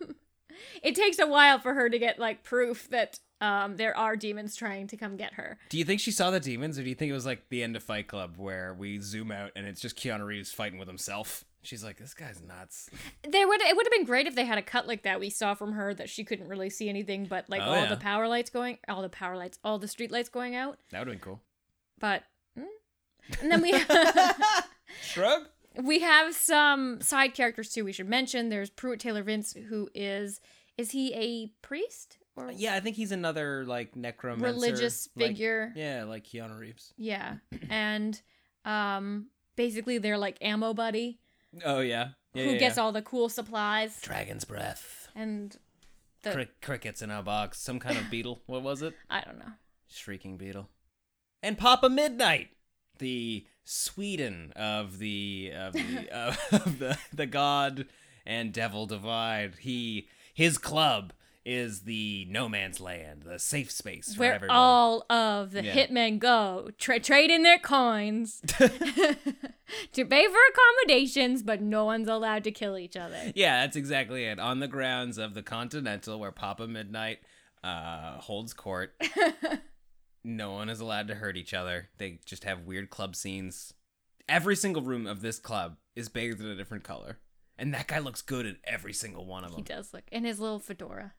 them. 0.00 0.16
it 0.82 0.94
takes 0.94 1.18
a 1.18 1.26
while 1.26 1.58
for 1.58 1.74
her 1.74 1.88
to 1.88 1.98
get 1.98 2.18
like 2.18 2.42
proof 2.42 2.88
that 2.90 3.18
um 3.40 3.76
there 3.76 3.96
are 3.96 4.16
demons 4.16 4.56
trying 4.56 4.86
to 4.88 4.96
come 4.96 5.16
get 5.16 5.34
her. 5.34 5.58
Do 5.68 5.78
you 5.78 5.84
think 5.84 6.00
she 6.00 6.10
saw 6.10 6.30
the 6.30 6.40
demons, 6.40 6.78
or 6.78 6.82
do 6.82 6.88
you 6.88 6.94
think 6.94 7.10
it 7.10 7.14
was 7.14 7.26
like 7.26 7.48
the 7.48 7.62
end 7.62 7.76
of 7.76 7.82
Fight 7.82 8.08
Club 8.08 8.34
where 8.36 8.74
we 8.74 8.98
zoom 9.00 9.30
out 9.32 9.50
and 9.56 9.66
it's 9.66 9.80
just 9.80 9.96
Keanu 9.96 10.24
Reeves 10.26 10.52
fighting 10.52 10.78
with 10.78 10.88
himself? 10.88 11.44
She's 11.62 11.82
like, 11.82 11.96
this 11.96 12.12
guy's 12.12 12.42
nuts. 12.42 12.90
There 13.28 13.48
would 13.48 13.60
it 13.62 13.74
would 13.74 13.86
have 13.86 13.92
been 13.92 14.04
great 14.04 14.26
if 14.26 14.34
they 14.34 14.44
had 14.44 14.58
a 14.58 14.62
cut 14.62 14.86
like 14.86 15.02
that 15.04 15.18
we 15.18 15.30
saw 15.30 15.54
from 15.54 15.72
her 15.72 15.94
that 15.94 16.10
she 16.10 16.22
couldn't 16.22 16.48
really 16.48 16.68
see 16.70 16.88
anything 16.90 17.24
but 17.24 17.48
like 17.48 17.62
Oh, 17.62 17.64
all 17.64 17.76
yeah. 17.76 17.86
the 17.88 17.96
power 17.96 18.28
lights 18.28 18.50
going 18.50 18.78
all 18.86 19.00
the 19.02 19.08
power 19.08 19.36
lights, 19.36 19.58
all 19.64 19.78
the 19.78 19.88
street 19.88 20.10
lights 20.12 20.28
going 20.28 20.54
out. 20.54 20.78
That 20.90 20.98
would 21.00 21.08
have 21.08 21.14
been 21.14 21.24
cool. 21.24 21.40
But 21.98 22.22
mm. 22.58 22.66
and 23.40 23.50
then 23.50 23.62
we 23.62 23.72
Shrug. 25.02 25.42
We 25.82 26.00
have 26.00 26.34
some 26.34 27.00
side 27.00 27.34
characters 27.34 27.70
too 27.70 27.84
we 27.84 27.92
should 27.92 28.08
mention. 28.08 28.48
There's 28.48 28.70
Pruitt 28.70 29.00
Taylor 29.00 29.22
Vince 29.22 29.52
who 29.68 29.88
is 29.94 30.40
is 30.78 30.90
he 30.90 31.12
a 31.14 31.48
priest 31.66 32.18
or 32.36 32.50
Yeah, 32.52 32.74
I 32.74 32.80
think 32.80 32.96
he's 32.96 33.12
another 33.12 33.64
like 33.66 33.94
necromancer. 33.96 34.46
Religious 34.52 35.08
like- 35.16 35.28
figure. 35.28 35.72
yeah, 35.76 36.04
like 36.04 36.24
Keanu 36.24 36.58
Reeves. 36.58 36.92
yeah, 36.96 37.36
and 37.70 38.20
um, 38.64 39.26
basically 39.56 39.98
they're 39.98 40.18
like 40.18 40.38
ammo 40.40 40.74
buddy 40.74 41.20
Oh 41.64 41.80
yeah. 41.80 42.08
yeah 42.34 42.44
who 42.44 42.50
yeah, 42.52 42.58
gets 42.58 42.76
yeah. 42.76 42.82
all 42.82 42.92
the 42.92 43.02
cool 43.02 43.28
supplies 43.28 44.00
Dragon's 44.00 44.44
breath. 44.44 45.08
and 45.14 45.56
the 46.22 46.32
Crick- 46.32 46.60
crickets 46.62 47.02
in 47.02 47.10
a 47.10 47.22
box. 47.22 47.60
Some 47.60 47.78
kind 47.78 47.98
of 47.98 48.10
beetle. 48.10 48.42
What 48.46 48.62
was 48.62 48.80
it? 48.80 48.94
I 49.10 49.20
don't 49.20 49.38
know. 49.38 49.52
Shrieking 49.88 50.38
beetle. 50.38 50.70
And 51.42 51.58
Papa 51.58 51.90
Midnight, 51.90 52.48
the 52.98 53.44
Sweden 53.64 54.52
of 54.56 54.98
the 54.98 55.52
of 55.54 55.72
the 55.72 56.08
uh, 56.12 56.34
of 56.52 56.78
the 56.78 56.98
the 57.12 57.26
god 57.26 57.86
and 58.26 58.52
devil 58.52 58.86
divide. 58.86 59.56
He 59.60 60.08
his 60.32 60.58
club 60.58 61.12
is 61.46 61.82
the 61.82 62.26
no 62.30 62.48
man's 62.48 62.80
land, 62.80 63.22
the 63.24 63.38
safe 63.38 63.70
space 63.70 64.14
for 64.14 64.20
Where 64.20 64.34
everybody. 64.34 64.56
all 64.56 65.04
of 65.10 65.50
the 65.52 65.62
Yeah. 65.62 65.74
hitmen 65.74 66.18
go, 66.18 66.70
tra- 66.78 66.98
trade 67.00 67.30
in 67.30 67.42
their 67.42 67.58
coins 67.58 68.40
to 68.48 70.04
pay 70.06 70.26
for 70.26 70.38
accommodations, 70.50 71.42
but 71.42 71.60
no 71.60 71.84
one's 71.84 72.08
allowed 72.08 72.44
to 72.44 72.50
kill 72.50 72.78
each 72.78 72.96
other. 72.96 73.32
Yeah, 73.34 73.60
that's 73.62 73.76
exactly 73.76 74.24
it. 74.24 74.38
On 74.38 74.60
the 74.60 74.68
grounds 74.68 75.18
of 75.18 75.34
the 75.34 75.42
Continental, 75.42 76.18
where 76.18 76.32
Papa 76.32 76.66
Midnight 76.66 77.18
uh, 77.62 78.18
holds 78.20 78.54
court, 78.54 78.94
no 80.24 80.52
one 80.52 80.68
is 80.68 80.80
allowed 80.80 81.08
to 81.08 81.14
hurt 81.14 81.36
each 81.36 81.54
other. 81.54 81.90
They 81.98 82.18
just 82.24 82.44
have 82.44 82.60
weird 82.60 82.90
club 82.90 83.14
scenes. 83.14 83.74
Every 84.28 84.56
single 84.56 84.82
room 84.82 85.06
of 85.06 85.20
this 85.20 85.38
club 85.38 85.76
is 85.94 86.08
bathed 86.08 86.40
in 86.40 86.46
a 86.46 86.56
different 86.56 86.82
color, 86.82 87.18
and 87.58 87.74
that 87.74 87.86
guy 87.86 87.98
looks 87.98 88.22
good 88.22 88.46
in 88.46 88.56
every 88.64 88.94
single 88.94 89.26
one 89.26 89.44
of 89.44 89.50
them. 89.50 89.58
He 89.58 89.62
does 89.62 89.92
look 89.92 90.04
in 90.10 90.24
his 90.24 90.40
little 90.40 90.58
fedora. 90.58 91.12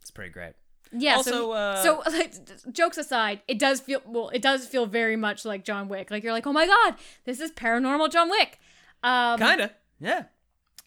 It's 0.00 0.10
pretty 0.10 0.32
great. 0.32 0.54
Yeah. 0.92 1.16
Also, 1.16 1.30
so, 1.30 1.52
uh, 1.52 1.82
so 1.82 2.02
like, 2.10 2.34
jokes 2.72 2.98
aside, 2.98 3.42
it 3.48 3.58
does 3.58 3.80
feel 3.80 4.00
well. 4.04 4.28
It 4.30 4.42
does 4.42 4.66
feel 4.66 4.86
very 4.86 5.16
much 5.16 5.44
like 5.44 5.64
John 5.64 5.88
Wick. 5.88 6.10
Like 6.10 6.22
you're 6.22 6.32
like, 6.32 6.46
oh 6.46 6.52
my 6.52 6.66
god, 6.66 6.96
this 7.24 7.40
is 7.40 7.52
paranormal 7.52 8.10
John 8.10 8.28
Wick. 8.28 8.58
Um, 9.02 9.38
Kinda, 9.38 9.72
yeah. 10.00 10.24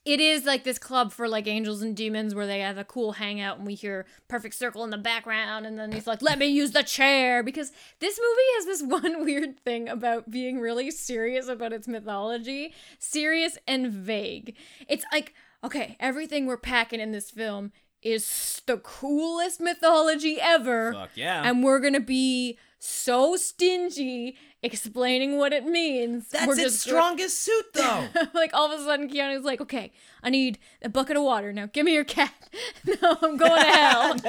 It 0.06 0.20
is 0.20 0.46
like 0.46 0.64
this 0.64 0.80
club 0.80 1.12
for 1.12 1.28
like 1.28 1.48
angels 1.48 1.82
and 1.82 1.96
demons 1.96 2.34
where 2.34 2.48
they 2.48 2.60
have 2.60 2.78
a 2.78 2.84
cool 2.84 3.14
hangout 3.14 3.58
and 3.58 3.68
we 3.68 3.76
hear 3.76 4.06
Perfect 4.28 4.56
Circle 4.56 4.84
in 4.84 4.90
the 4.90 4.98
background 4.98 5.66
and 5.66 5.78
then 5.78 5.92
he's 5.92 6.08
like, 6.08 6.22
let 6.22 6.40
me 6.40 6.48
use 6.48 6.72
the 6.72 6.84
chair 6.84 7.44
because 7.44 7.72
this 8.00 8.20
movie 8.20 8.42
has 8.56 8.66
this 8.66 8.82
one 9.04 9.26
weird 9.26 9.60
thing 9.60 9.90
about 9.90 10.32
being 10.32 10.60
really 10.60 10.90
serious 10.90 11.48
about 11.48 11.74
its 11.74 11.88
mythology, 11.88 12.74
serious 12.98 13.58
and 13.68 13.92
vague. 13.92 14.56
It's 14.88 15.06
like, 15.12 15.34
okay, 15.64 15.98
everything 16.00 16.46
we're 16.46 16.58
packing 16.58 17.00
in 17.00 17.12
this 17.12 17.30
film 17.30 17.72
is 18.02 18.62
the 18.66 18.78
coolest 18.78 19.60
mythology 19.60 20.40
ever. 20.40 20.94
Fuck 20.94 21.10
yeah. 21.16 21.44
And 21.44 21.64
we're 21.64 21.80
gonna 21.80 22.00
be 22.00 22.58
so 22.80 23.36
stingy 23.36 24.38
explaining 24.64 25.38
what 25.38 25.54
it 25.54 25.66
means. 25.66 26.30
That's 26.30 26.48
we're 26.48 26.54
its 26.54 26.64
just 26.64 26.82
strongest 26.82 27.40
suit, 27.42 27.66
though. 27.74 28.08
like 28.34 28.52
all 28.54 28.72
of 28.72 28.80
a 28.80 28.84
sudden 28.84 29.10
Keanu's 29.10 29.44
like, 29.44 29.62
okay, 29.62 29.92
I 30.24 30.30
need 30.30 30.58
a 30.82 30.90
bucket 30.90 31.18
of 31.18 31.24
water 31.24 31.54
now. 31.54 31.68
Give 31.68 31.86
me 31.86 31.94
your 31.94 32.04
cat. 32.04 32.34
no, 32.86 33.18
I'm 33.22 33.38
going 33.38 33.62
to 33.62 33.70
hell. 33.70 34.16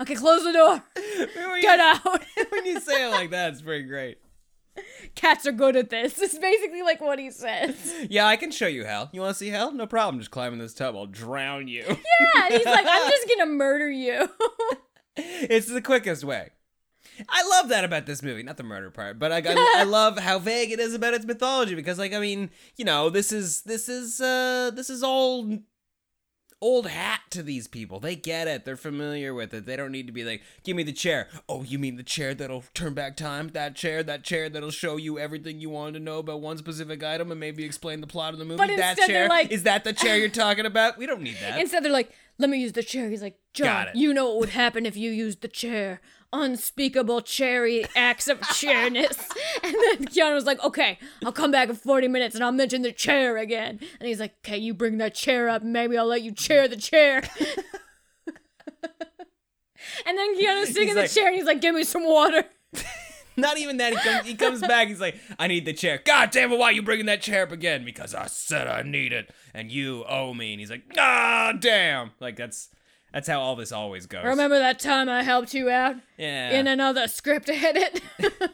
Okay, 0.00 0.14
close 0.14 0.44
the 0.44 0.52
door. 0.52 0.82
Get 1.60 1.80
out. 1.80 2.04
when 2.50 2.64
you 2.66 2.78
say 2.78 3.06
it 3.06 3.10
like 3.10 3.30
that, 3.30 3.52
it's 3.52 3.62
pretty 3.62 3.84
great. 3.84 4.18
Cats 5.16 5.44
are 5.46 5.52
good 5.52 5.74
at 5.76 5.90
this. 5.90 6.20
It's 6.20 6.38
basically 6.38 6.82
like 6.82 7.00
what 7.00 7.18
he 7.18 7.30
says. 7.32 7.94
Yeah, 8.08 8.26
I 8.26 8.36
can 8.36 8.52
show 8.52 8.68
you 8.68 8.84
hell. 8.84 9.08
You 9.12 9.22
want 9.22 9.34
to 9.34 9.38
see 9.38 9.48
hell? 9.48 9.72
No 9.72 9.86
problem. 9.86 10.20
Just 10.20 10.30
climb 10.30 10.52
in 10.52 10.60
this 10.60 10.74
tub. 10.74 10.94
I'll 10.94 11.06
drown 11.06 11.66
you. 11.66 11.84
Yeah, 11.88 12.44
and 12.44 12.54
he's 12.54 12.64
like, 12.64 12.86
I'm 12.88 13.10
just 13.10 13.28
gonna 13.28 13.50
murder 13.50 13.90
you. 13.90 14.28
it's 15.50 15.66
the 15.66 15.82
quickest 15.82 16.24
way. 16.24 16.50
I 17.28 17.42
love 17.48 17.68
that 17.70 17.84
about 17.84 18.06
this 18.06 18.22
movie, 18.22 18.42
not 18.42 18.56
the 18.56 18.62
murder 18.62 18.90
part, 18.90 19.18
but 19.18 19.32
I, 19.32 19.38
I, 19.38 19.74
I 19.78 19.82
love 19.84 20.18
how 20.18 20.38
vague 20.38 20.70
it 20.70 20.78
is 20.78 20.94
about 20.94 21.14
its 21.14 21.24
mythology 21.26 21.74
because, 21.74 21.98
like, 21.98 22.12
I 22.12 22.20
mean, 22.20 22.50
you 22.76 22.84
know, 22.84 23.10
this 23.10 23.32
is 23.32 23.62
this 23.62 23.88
is 23.88 24.20
uh 24.20 24.70
this 24.74 24.88
is 24.90 25.02
all 25.02 25.58
old 26.60 26.88
hat 26.88 27.20
to 27.30 27.42
these 27.42 27.68
people. 27.68 28.00
They 28.00 28.16
get 28.16 28.48
it. 28.48 28.64
They're 28.64 28.76
familiar 28.76 29.32
with 29.32 29.54
it. 29.54 29.66
They 29.66 29.76
don't 29.76 29.92
need 29.92 30.06
to 30.06 30.12
be 30.12 30.24
like, 30.24 30.42
"Give 30.64 30.76
me 30.76 30.82
the 30.82 30.92
chair." 30.92 31.28
Oh, 31.48 31.62
you 31.62 31.78
mean 31.78 31.96
the 31.96 32.02
chair 32.02 32.34
that'll 32.34 32.64
turn 32.74 32.94
back 32.94 33.16
time? 33.16 33.48
That 33.48 33.74
chair, 33.74 34.02
that 34.02 34.24
chair 34.24 34.48
that'll 34.48 34.70
show 34.70 34.96
you 34.96 35.18
everything 35.18 35.60
you 35.60 35.70
wanted 35.70 35.94
to 35.94 36.04
know 36.04 36.18
about 36.18 36.40
one 36.40 36.58
specific 36.58 37.02
item 37.02 37.30
and 37.30 37.40
maybe 37.40 37.64
explain 37.64 38.00
the 38.00 38.06
plot 38.06 38.32
of 38.32 38.38
the 38.38 38.44
movie. 38.44 38.58
But 38.58 38.76
that 38.76 38.98
chair 38.98 39.28
like- 39.28 39.50
is 39.50 39.64
that 39.64 39.84
the 39.84 39.92
chair 39.92 40.16
you're 40.18 40.28
talking 40.44 40.66
about? 40.66 40.98
We 40.98 41.06
don't 41.06 41.22
need 41.22 41.36
that. 41.40 41.60
Instead, 41.60 41.84
they're 41.84 41.92
like, 41.92 42.12
let 42.38 42.48
me 42.50 42.58
use 42.58 42.72
the 42.72 42.82
chair. 42.82 43.08
He's 43.10 43.22
like, 43.22 43.38
John, 43.54 43.86
you 43.94 44.14
know 44.14 44.28
what 44.28 44.38
would 44.40 44.48
happen 44.50 44.86
if 44.86 44.96
you 44.96 45.10
used 45.10 45.40
the 45.42 45.48
chair. 45.48 46.00
Unspeakable 46.32 47.22
cherry 47.22 47.84
acts 47.96 48.28
of 48.28 48.40
chairness. 48.54 49.16
and 49.64 49.74
then 49.74 50.04
Keanu 50.06 50.34
was 50.34 50.44
like, 50.44 50.62
okay, 50.62 50.98
I'll 51.24 51.32
come 51.32 51.50
back 51.50 51.68
in 51.70 51.74
40 51.74 52.06
minutes 52.08 52.34
and 52.34 52.44
I'll 52.44 52.52
mention 52.52 52.82
the 52.82 52.92
chair 52.92 53.38
again. 53.38 53.80
And 53.98 54.08
he's 54.08 54.20
like, 54.20 54.34
okay, 54.44 54.58
you 54.58 54.74
bring 54.74 54.98
that 54.98 55.14
chair 55.14 55.48
up, 55.48 55.62
maybe 55.62 55.96
I'll 55.98 56.06
let 56.06 56.22
you 56.22 56.32
chair 56.32 56.68
the 56.68 56.76
chair. 56.76 57.22
and 60.06 60.18
then 60.18 60.36
Keanu's 60.38 60.68
sitting 60.68 60.82
He's 60.82 60.90
in 60.90 60.94
the 60.96 61.00
like- 61.02 61.10
chair 61.10 61.26
and 61.28 61.36
he's 61.36 61.44
like, 61.46 61.60
give 61.60 61.74
me 61.74 61.82
some 61.84 62.04
water. 62.06 62.44
Not 63.40 63.56
even 63.58 63.76
that. 63.78 63.92
He 63.94 63.98
comes, 64.00 64.26
he 64.26 64.34
comes 64.34 64.60
back. 64.60 64.88
He's 64.88 65.00
like, 65.00 65.16
I 65.38 65.46
need 65.46 65.64
the 65.64 65.72
chair. 65.72 66.00
God 66.04 66.30
damn 66.30 66.52
it, 66.52 66.58
why 66.58 66.66
are 66.66 66.72
you 66.72 66.82
bringing 66.82 67.06
that 67.06 67.22
chair 67.22 67.44
up 67.44 67.52
again? 67.52 67.84
Because 67.84 68.14
I 68.14 68.26
said 68.26 68.66
I 68.66 68.82
need 68.82 69.12
it, 69.12 69.30
and 69.54 69.70
you 69.70 70.04
owe 70.08 70.34
me. 70.34 70.52
And 70.52 70.60
he's 70.60 70.70
like, 70.70 70.82
Ah, 70.98 71.52
damn. 71.58 72.10
Like 72.20 72.36
that's 72.36 72.68
that's 73.12 73.28
how 73.28 73.40
all 73.40 73.56
this 73.56 73.72
always 73.72 74.06
goes. 74.06 74.24
Remember 74.24 74.58
that 74.58 74.78
time 74.80 75.08
I 75.08 75.22
helped 75.22 75.54
you 75.54 75.70
out 75.70 75.96
Yeah. 76.18 76.50
in 76.58 76.66
another 76.66 77.08
script 77.08 77.48
edit? 77.48 78.02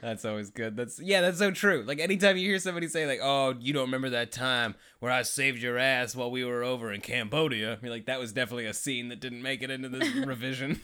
That's 0.00 0.24
always 0.24 0.50
good. 0.50 0.76
That's 0.76 1.00
yeah, 1.00 1.20
that's 1.20 1.38
so 1.38 1.50
true. 1.50 1.82
Like 1.84 1.98
anytime 1.98 2.36
you 2.36 2.48
hear 2.48 2.60
somebody 2.60 2.86
say 2.86 3.06
like, 3.06 3.18
"Oh, 3.20 3.54
you 3.58 3.72
don't 3.72 3.86
remember 3.86 4.10
that 4.10 4.30
time 4.30 4.76
where 5.00 5.10
I 5.10 5.22
saved 5.22 5.60
your 5.60 5.76
ass 5.76 6.14
while 6.14 6.30
we 6.30 6.44
were 6.44 6.62
over 6.62 6.92
in 6.92 7.00
Cambodia?" 7.00 7.76
You're 7.82 7.90
like, 7.90 8.06
that 8.06 8.20
was 8.20 8.32
definitely 8.32 8.66
a 8.66 8.72
scene 8.74 9.08
that 9.08 9.18
didn't 9.20 9.42
make 9.42 9.60
it 9.64 9.70
into 9.70 9.88
this 9.88 10.14
revision. 10.26 10.80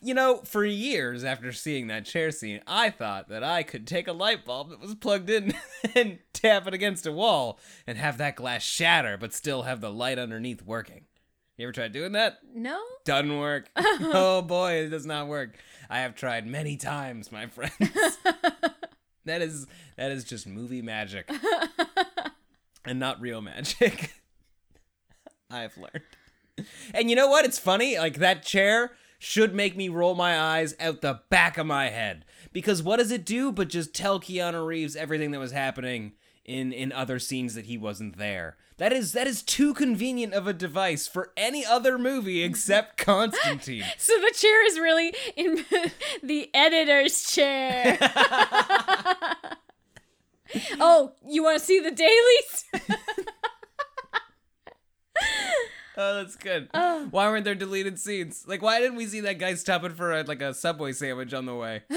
You 0.00 0.14
know, 0.14 0.38
for 0.44 0.64
years 0.64 1.24
after 1.24 1.52
seeing 1.52 1.88
that 1.88 2.04
chair 2.04 2.30
scene, 2.30 2.60
I 2.66 2.90
thought 2.90 3.28
that 3.28 3.42
I 3.42 3.62
could 3.62 3.86
take 3.86 4.08
a 4.08 4.12
light 4.12 4.44
bulb 4.44 4.70
that 4.70 4.80
was 4.80 4.94
plugged 4.94 5.30
in 5.30 5.54
and 5.94 6.18
tap 6.32 6.66
it 6.66 6.74
against 6.74 7.06
a 7.06 7.12
wall 7.12 7.58
and 7.86 7.98
have 7.98 8.18
that 8.18 8.36
glass 8.36 8.62
shatter, 8.62 9.16
but 9.16 9.32
still 9.32 9.62
have 9.62 9.80
the 9.80 9.90
light 9.90 10.18
underneath 10.18 10.62
working. 10.62 11.06
You 11.56 11.66
ever 11.66 11.72
tried 11.72 11.92
doing 11.92 12.12
that? 12.12 12.38
no? 12.54 12.80
Doesn't 13.04 13.38
work. 13.38 13.68
oh 13.76 14.42
boy, 14.42 14.72
it 14.72 14.88
does 14.88 15.06
not 15.06 15.28
work. 15.28 15.56
I 15.90 16.00
have 16.00 16.14
tried 16.14 16.46
many 16.46 16.76
times, 16.76 17.30
my 17.30 17.46
friends. 17.46 17.72
that 19.24 19.42
is 19.42 19.66
that 19.96 20.10
is 20.10 20.24
just 20.24 20.46
movie 20.46 20.82
magic. 20.82 21.30
and 22.84 22.98
not 22.98 23.20
real 23.20 23.40
magic. 23.42 24.14
I 25.50 25.60
have 25.60 25.76
learned. 25.76 26.68
And 26.94 27.10
you 27.10 27.16
know 27.16 27.28
what? 27.28 27.44
It's 27.44 27.58
funny. 27.58 27.98
Like 27.98 28.16
that 28.18 28.42
chair 28.42 28.92
should 29.22 29.54
make 29.54 29.76
me 29.76 29.88
roll 29.88 30.16
my 30.16 30.36
eyes 30.36 30.74
out 30.80 31.00
the 31.00 31.20
back 31.30 31.56
of 31.56 31.64
my 31.64 31.90
head. 31.90 32.24
Because 32.52 32.82
what 32.82 32.96
does 32.96 33.12
it 33.12 33.24
do 33.24 33.52
but 33.52 33.68
just 33.68 33.94
tell 33.94 34.18
Keanu 34.18 34.66
Reeves 34.66 34.96
everything 34.96 35.30
that 35.30 35.38
was 35.38 35.52
happening 35.52 36.14
in 36.44 36.72
in 36.72 36.90
other 36.90 37.20
scenes 37.20 37.54
that 37.54 37.66
he 37.66 37.78
wasn't 37.78 38.18
there? 38.18 38.56
That 38.78 38.92
is 38.92 39.12
that 39.12 39.28
is 39.28 39.44
too 39.44 39.74
convenient 39.74 40.34
of 40.34 40.48
a 40.48 40.52
device 40.52 41.06
for 41.06 41.30
any 41.36 41.64
other 41.64 41.98
movie 41.98 42.42
except 42.48 42.96
Constantine. 42.96 43.84
So 43.96 44.12
the 44.14 44.34
chair 44.34 44.66
is 44.66 44.80
really 44.80 45.14
in 45.36 45.64
the 46.24 46.50
editor's 46.52 47.22
chair. 47.22 47.96
oh, 50.80 51.12
you 51.28 51.44
want 51.44 51.60
to 51.60 51.64
see 51.64 51.78
the 51.78 51.92
dailies? 51.92 52.64
Oh, 55.96 56.14
that's 56.16 56.36
good. 56.36 56.68
Why 56.72 57.28
weren't 57.28 57.44
there 57.44 57.54
deleted 57.54 57.98
scenes? 57.98 58.44
Like, 58.46 58.62
why 58.62 58.80
didn't 58.80 58.96
we 58.96 59.06
see 59.06 59.20
that 59.20 59.38
guy 59.38 59.54
stopping 59.54 59.94
for 59.94 60.12
a, 60.12 60.22
like 60.22 60.40
a 60.40 60.54
Subway 60.54 60.92
sandwich 60.92 61.34
on 61.34 61.46
the 61.46 61.54
way? 61.54 61.82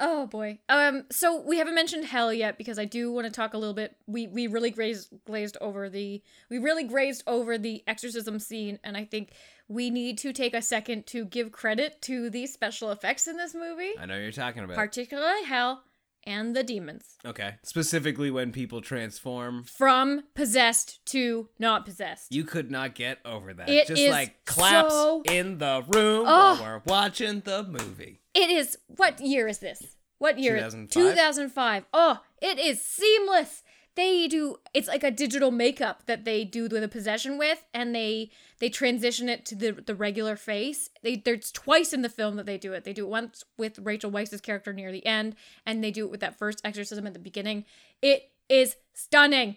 oh 0.00 0.26
boy. 0.30 0.58
Um. 0.68 1.04
So 1.10 1.40
we 1.40 1.58
haven't 1.58 1.74
mentioned 1.74 2.06
hell 2.06 2.32
yet 2.32 2.58
because 2.58 2.78
I 2.78 2.84
do 2.84 3.12
want 3.12 3.26
to 3.26 3.32
talk 3.32 3.54
a 3.54 3.58
little 3.58 3.74
bit. 3.74 3.96
We 4.06 4.26
we 4.26 4.46
really 4.46 4.70
grazed 4.70 5.10
glazed 5.26 5.56
over 5.60 5.88
the 5.88 6.22
we 6.50 6.58
really 6.58 6.84
grazed 6.84 7.22
over 7.26 7.58
the 7.58 7.82
exorcism 7.86 8.38
scene, 8.38 8.78
and 8.82 8.96
I 8.96 9.04
think 9.04 9.32
we 9.68 9.90
need 9.90 10.18
to 10.18 10.32
take 10.32 10.54
a 10.54 10.62
second 10.62 11.06
to 11.06 11.24
give 11.24 11.52
credit 11.52 12.02
to 12.02 12.28
the 12.30 12.46
special 12.46 12.90
effects 12.90 13.26
in 13.26 13.36
this 13.36 13.54
movie, 13.54 13.92
I 13.98 14.06
know 14.06 14.14
what 14.14 14.22
you're 14.22 14.32
talking 14.32 14.62
about. 14.64 14.76
particularly 14.76 15.44
hell 15.44 15.82
and 16.26 16.54
the 16.56 16.62
demons. 16.62 17.16
okay. 17.24 17.54
Specifically, 17.62 18.30
when 18.30 18.52
people 18.52 18.80
transform, 18.80 19.64
From 19.64 20.24
possessed 20.34 21.04
to 21.06 21.48
not 21.58 21.84
possessed. 21.84 22.32
you 22.32 22.44
could 22.44 22.70
not 22.70 22.94
get 22.94 23.18
over 23.24 23.52
that. 23.54 23.68
It 23.68 23.86
Just 23.88 24.00
is 24.02 24.10
like 24.10 24.44
claps 24.44 24.92
so- 24.92 25.22
in 25.24 25.58
the 25.58 25.84
room 25.88 26.24
Oh. 26.26 26.58
while 26.58 26.62
we're 26.62 26.82
watching 26.86 27.40
the 27.40 27.62
movie. 27.64 28.20
It 28.34 28.50
is. 28.50 28.78
What 28.86 29.20
year 29.20 29.46
is 29.48 29.58
this? 29.58 29.96
What 30.18 30.38
year? 30.38 30.56
2005? 30.56 30.90
2005. 30.90 31.84
Oh, 31.92 32.20
it 32.40 32.58
is 32.58 32.80
seamless. 32.82 33.62
They 33.96 34.26
do 34.26 34.56
it's 34.72 34.88
like 34.88 35.04
a 35.04 35.10
digital 35.10 35.50
makeup 35.50 36.02
that 36.06 36.24
they 36.24 36.44
do 36.44 36.66
a 36.66 36.88
possession 36.88 37.38
with 37.38 37.64
and 37.72 37.94
they 37.94 38.30
they 38.58 38.68
transition 38.68 39.28
it 39.28 39.44
to 39.46 39.54
the 39.54 39.72
the 39.72 39.94
regular 39.94 40.36
face. 40.36 40.90
They 41.02 41.16
there's 41.16 41.52
twice 41.52 41.92
in 41.92 42.02
the 42.02 42.08
film 42.08 42.36
that 42.36 42.46
they 42.46 42.58
do 42.58 42.72
it. 42.72 42.84
They 42.84 42.92
do 42.92 43.04
it 43.04 43.10
once 43.10 43.44
with 43.56 43.78
rachel 43.78 44.10
weisz's 44.10 44.40
character 44.40 44.72
near 44.72 44.92
the 44.92 45.06
end 45.06 45.36
and 45.64 45.82
they 45.82 45.90
do 45.90 46.04
it 46.04 46.10
with 46.10 46.20
that 46.20 46.38
first 46.38 46.60
exorcism 46.64 47.06
at 47.06 47.12
the 47.12 47.18
beginning. 47.18 47.64
It 48.02 48.30
is 48.48 48.76
stunning 48.92 49.56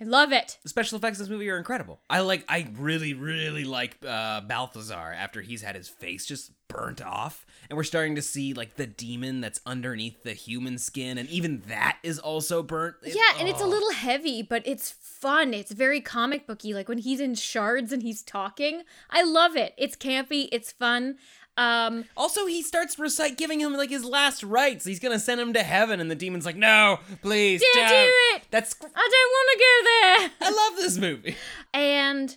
i 0.00 0.04
love 0.04 0.32
it 0.32 0.58
The 0.62 0.68
special 0.68 0.98
effects 0.98 1.18
in 1.18 1.24
this 1.24 1.30
movie 1.30 1.48
are 1.50 1.58
incredible. 1.58 2.00
I 2.10 2.20
like. 2.20 2.44
I 2.48 2.68
really, 2.76 3.14
really 3.14 3.64
like 3.64 3.96
uh, 4.06 4.40
Balthazar 4.42 5.14
after 5.16 5.40
he's 5.40 5.62
had 5.62 5.76
his 5.76 5.88
face 5.88 6.26
just 6.26 6.52
burnt 6.68 7.02
off, 7.02 7.46
and 7.68 7.76
we're 7.76 7.84
starting 7.84 8.14
to 8.16 8.22
see 8.22 8.54
like 8.54 8.76
the 8.76 8.86
demon 8.86 9.40
that's 9.40 9.60
underneath 9.66 10.22
the 10.22 10.32
human 10.32 10.78
skin, 10.78 11.18
and 11.18 11.28
even 11.28 11.62
that 11.68 11.98
is 12.02 12.18
also 12.18 12.62
burnt. 12.62 12.96
It- 13.02 13.14
yeah 13.14 13.38
and 13.38 13.48
it's 13.48 13.60
a 13.60 13.64
oh. 13.64 13.68
little 13.68 13.92
heavy 13.92 14.42
but 14.42 14.62
it's 14.66 14.90
fun 14.90 15.54
it's 15.54 15.72
very 15.72 16.00
comic 16.00 16.46
booky 16.46 16.74
like 16.74 16.88
when 16.88 16.98
he's 16.98 17.20
in 17.20 17.34
shards 17.34 17.92
and 17.92 18.02
he's 18.02 18.22
talking 18.22 18.82
i 19.10 19.22
love 19.22 19.56
it 19.56 19.74
it's 19.78 19.96
campy 19.96 20.48
it's 20.52 20.72
fun 20.72 21.16
um 21.56 22.04
Also, 22.16 22.46
he 22.46 22.62
starts 22.62 22.98
recite 22.98 23.36
giving 23.38 23.60
him 23.60 23.72
like 23.74 23.90
his 23.90 24.04
last 24.04 24.42
rites. 24.42 24.84
He's 24.84 25.00
gonna 25.00 25.18
send 25.20 25.40
him 25.40 25.52
to 25.52 25.62
heaven, 25.62 26.00
and 26.00 26.10
the 26.10 26.14
demon's 26.14 26.44
like, 26.46 26.56
"No, 26.56 26.98
please, 27.22 27.62
Don't 27.74 27.88
don't." 27.88 28.06
do 28.06 28.12
it. 28.36 28.42
That's 28.50 28.74
i 28.80 28.84
don't 28.84 28.90
want 28.92 29.50
to 29.52 29.58
go 29.58 29.90
there 29.90 30.48
I 30.48 30.68
love 30.70 30.76
this 30.78 30.98
movie. 30.98 31.36
and 31.72 32.36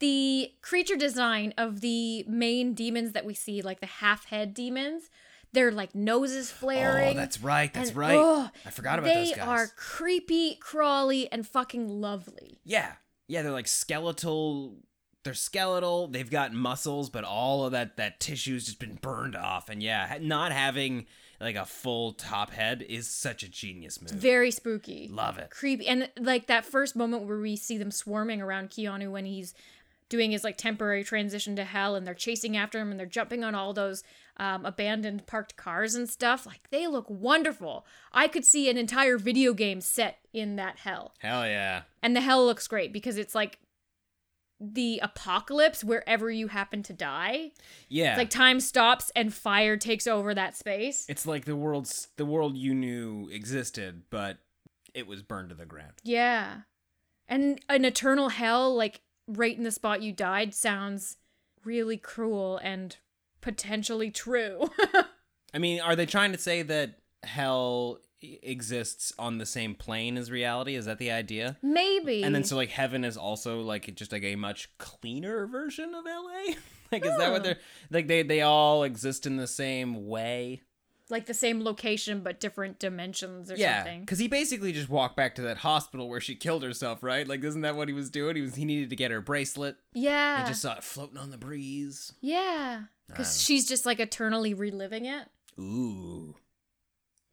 the 0.00 0.52
creature 0.60 0.96
design 0.96 1.54
of 1.56 1.80
the 1.80 2.24
main 2.28 2.74
demons 2.74 3.12
that 3.12 3.24
we 3.24 3.32
see, 3.34 3.62
like 3.62 3.80
the 3.80 3.86
half 3.86 4.26
head 4.26 4.52
demons, 4.52 5.08
their 5.52 5.70
like 5.70 5.94
noses 5.94 6.50
flaring. 6.50 7.16
Oh, 7.16 7.20
that's 7.20 7.40
right. 7.40 7.72
That's 7.72 7.88
and- 7.90 7.96
right. 7.98 8.16
oh, 8.16 8.50
I 8.66 8.70
forgot 8.70 8.98
about 8.98 9.14
those 9.14 9.28
guys. 9.30 9.36
They 9.36 9.40
are 9.40 9.66
creepy, 9.76 10.56
crawly, 10.56 11.30
and 11.32 11.46
fucking 11.46 11.88
lovely. 11.88 12.60
Yeah. 12.64 12.92
Yeah, 13.28 13.42
they're 13.42 13.52
like 13.52 13.68
skeletal. 13.68 14.76
They're 15.24 15.34
skeletal. 15.34 16.06
They've 16.06 16.30
got 16.30 16.52
muscles, 16.52 17.10
but 17.10 17.24
all 17.24 17.64
of 17.64 17.72
that 17.72 17.96
that 17.96 18.20
tissue's 18.20 18.66
just 18.66 18.78
been 18.78 18.98
burned 19.00 19.34
off. 19.34 19.68
And 19.68 19.82
yeah, 19.82 20.18
not 20.20 20.52
having 20.52 21.06
like 21.40 21.56
a 21.56 21.64
full 21.64 22.12
top 22.12 22.50
head 22.50 22.84
is 22.88 23.08
such 23.08 23.42
a 23.42 23.48
genius 23.48 24.00
move. 24.00 24.10
Very 24.10 24.50
spooky. 24.50 25.08
Love 25.10 25.38
it. 25.38 25.50
Creepy. 25.50 25.86
And 25.86 26.10
like 26.18 26.46
that 26.46 26.64
first 26.64 26.94
moment 26.94 27.24
where 27.24 27.38
we 27.38 27.56
see 27.56 27.76
them 27.76 27.90
swarming 27.90 28.40
around 28.40 28.70
Keanu 28.70 29.10
when 29.10 29.26
he's 29.26 29.54
doing 30.08 30.30
his 30.30 30.44
like 30.44 30.56
temporary 30.56 31.02
transition 31.02 31.56
to 31.56 31.64
hell 31.64 31.96
and 31.96 32.06
they're 32.06 32.14
chasing 32.14 32.56
after 32.56 32.78
him 32.78 32.90
and 32.90 33.00
they're 33.00 33.06
jumping 33.06 33.42
on 33.42 33.54
all 33.54 33.72
those 33.72 34.04
um, 34.36 34.64
abandoned 34.64 35.26
parked 35.26 35.56
cars 35.56 35.94
and 35.94 36.08
stuff. 36.08 36.46
Like 36.46 36.70
they 36.70 36.86
look 36.86 37.08
wonderful. 37.08 37.86
I 38.12 38.28
could 38.28 38.44
see 38.44 38.68
an 38.68 38.76
entire 38.76 39.18
video 39.18 39.54
game 39.54 39.80
set 39.80 40.18
in 40.32 40.56
that 40.56 40.78
hell. 40.78 41.14
Hell 41.18 41.46
yeah. 41.46 41.82
And 42.02 42.14
the 42.14 42.20
hell 42.20 42.44
looks 42.44 42.68
great 42.68 42.92
because 42.92 43.16
it's 43.16 43.34
like 43.34 43.58
the 44.60 45.00
apocalypse 45.02 45.82
wherever 45.82 46.30
you 46.30 46.48
happen 46.48 46.82
to 46.84 46.92
die. 46.92 47.52
Yeah. 47.88 48.10
It's 48.10 48.18
like 48.18 48.30
time 48.30 48.60
stops 48.60 49.10
and 49.16 49.32
fire 49.32 49.76
takes 49.76 50.06
over 50.06 50.34
that 50.34 50.56
space. 50.56 51.06
It's 51.08 51.26
like 51.26 51.44
the 51.44 51.56
world's 51.56 52.08
the 52.16 52.24
world 52.24 52.56
you 52.56 52.74
knew 52.74 53.28
existed, 53.30 54.02
but 54.10 54.38
it 54.94 55.06
was 55.06 55.22
burned 55.22 55.50
to 55.50 55.54
the 55.54 55.66
ground. 55.66 55.92
Yeah. 56.02 56.60
And 57.28 57.60
an 57.68 57.84
eternal 57.84 58.28
hell, 58.28 58.74
like 58.74 59.00
right 59.26 59.56
in 59.56 59.64
the 59.64 59.70
spot 59.70 60.02
you 60.02 60.12
died, 60.12 60.54
sounds 60.54 61.16
really 61.64 61.96
cruel 61.96 62.58
and 62.62 62.96
potentially 63.40 64.10
true. 64.10 64.70
I 65.54 65.58
mean, 65.58 65.80
are 65.80 65.96
they 65.96 66.06
trying 66.06 66.32
to 66.32 66.38
say 66.38 66.62
that 66.62 66.98
hell 67.22 67.98
exists 68.42 69.12
on 69.18 69.38
the 69.38 69.46
same 69.46 69.74
plane 69.74 70.16
as 70.16 70.30
reality? 70.30 70.74
Is 70.74 70.86
that 70.86 70.98
the 70.98 71.10
idea? 71.10 71.56
Maybe. 71.62 72.22
And 72.22 72.34
then 72.34 72.44
so 72.44 72.56
like 72.56 72.70
heaven 72.70 73.04
is 73.04 73.16
also 73.16 73.60
like 73.60 73.94
just 73.94 74.12
like 74.12 74.24
a 74.24 74.36
much 74.36 74.70
cleaner 74.78 75.46
version 75.46 75.94
of 75.94 76.04
LA? 76.04 76.54
like 76.92 77.04
is 77.04 77.16
that 77.16 77.32
what 77.32 77.44
they're 77.44 77.58
like 77.90 78.06
they 78.06 78.22
they 78.22 78.42
all 78.42 78.84
exist 78.84 79.26
in 79.26 79.36
the 79.36 79.46
same 79.46 80.06
way? 80.06 80.62
like 81.10 81.26
the 81.26 81.34
same 81.34 81.62
location 81.62 82.20
but 82.20 82.40
different 82.40 82.78
dimensions 82.78 83.50
or 83.50 83.56
yeah, 83.56 83.78
something. 83.78 84.00
because 84.00 84.18
he 84.18 84.28
basically 84.28 84.72
just 84.72 84.88
walked 84.88 85.16
back 85.16 85.34
to 85.34 85.42
that 85.42 85.58
hospital 85.58 86.08
where 86.08 86.20
she 86.20 86.34
killed 86.34 86.62
herself, 86.62 87.02
right? 87.02 87.28
Like, 87.28 87.44
isn't 87.44 87.60
that 87.60 87.76
what 87.76 87.88
he 87.88 87.94
was 87.94 88.10
doing? 88.10 88.36
He 88.36 88.42
was 88.42 88.54
he 88.54 88.64
needed 88.64 88.90
to 88.90 88.96
get 88.96 89.10
her 89.10 89.20
bracelet. 89.20 89.76
Yeah. 89.92 90.42
He 90.42 90.48
just 90.48 90.62
saw 90.62 90.74
it 90.74 90.82
floating 90.82 91.18
on 91.18 91.30
the 91.30 91.38
breeze. 91.38 92.12
Yeah. 92.20 92.84
Because 93.06 93.42
she's 93.42 93.68
just 93.68 93.84
like 93.84 94.00
eternally 94.00 94.54
reliving 94.54 95.04
it. 95.04 95.28
Ooh, 95.58 96.34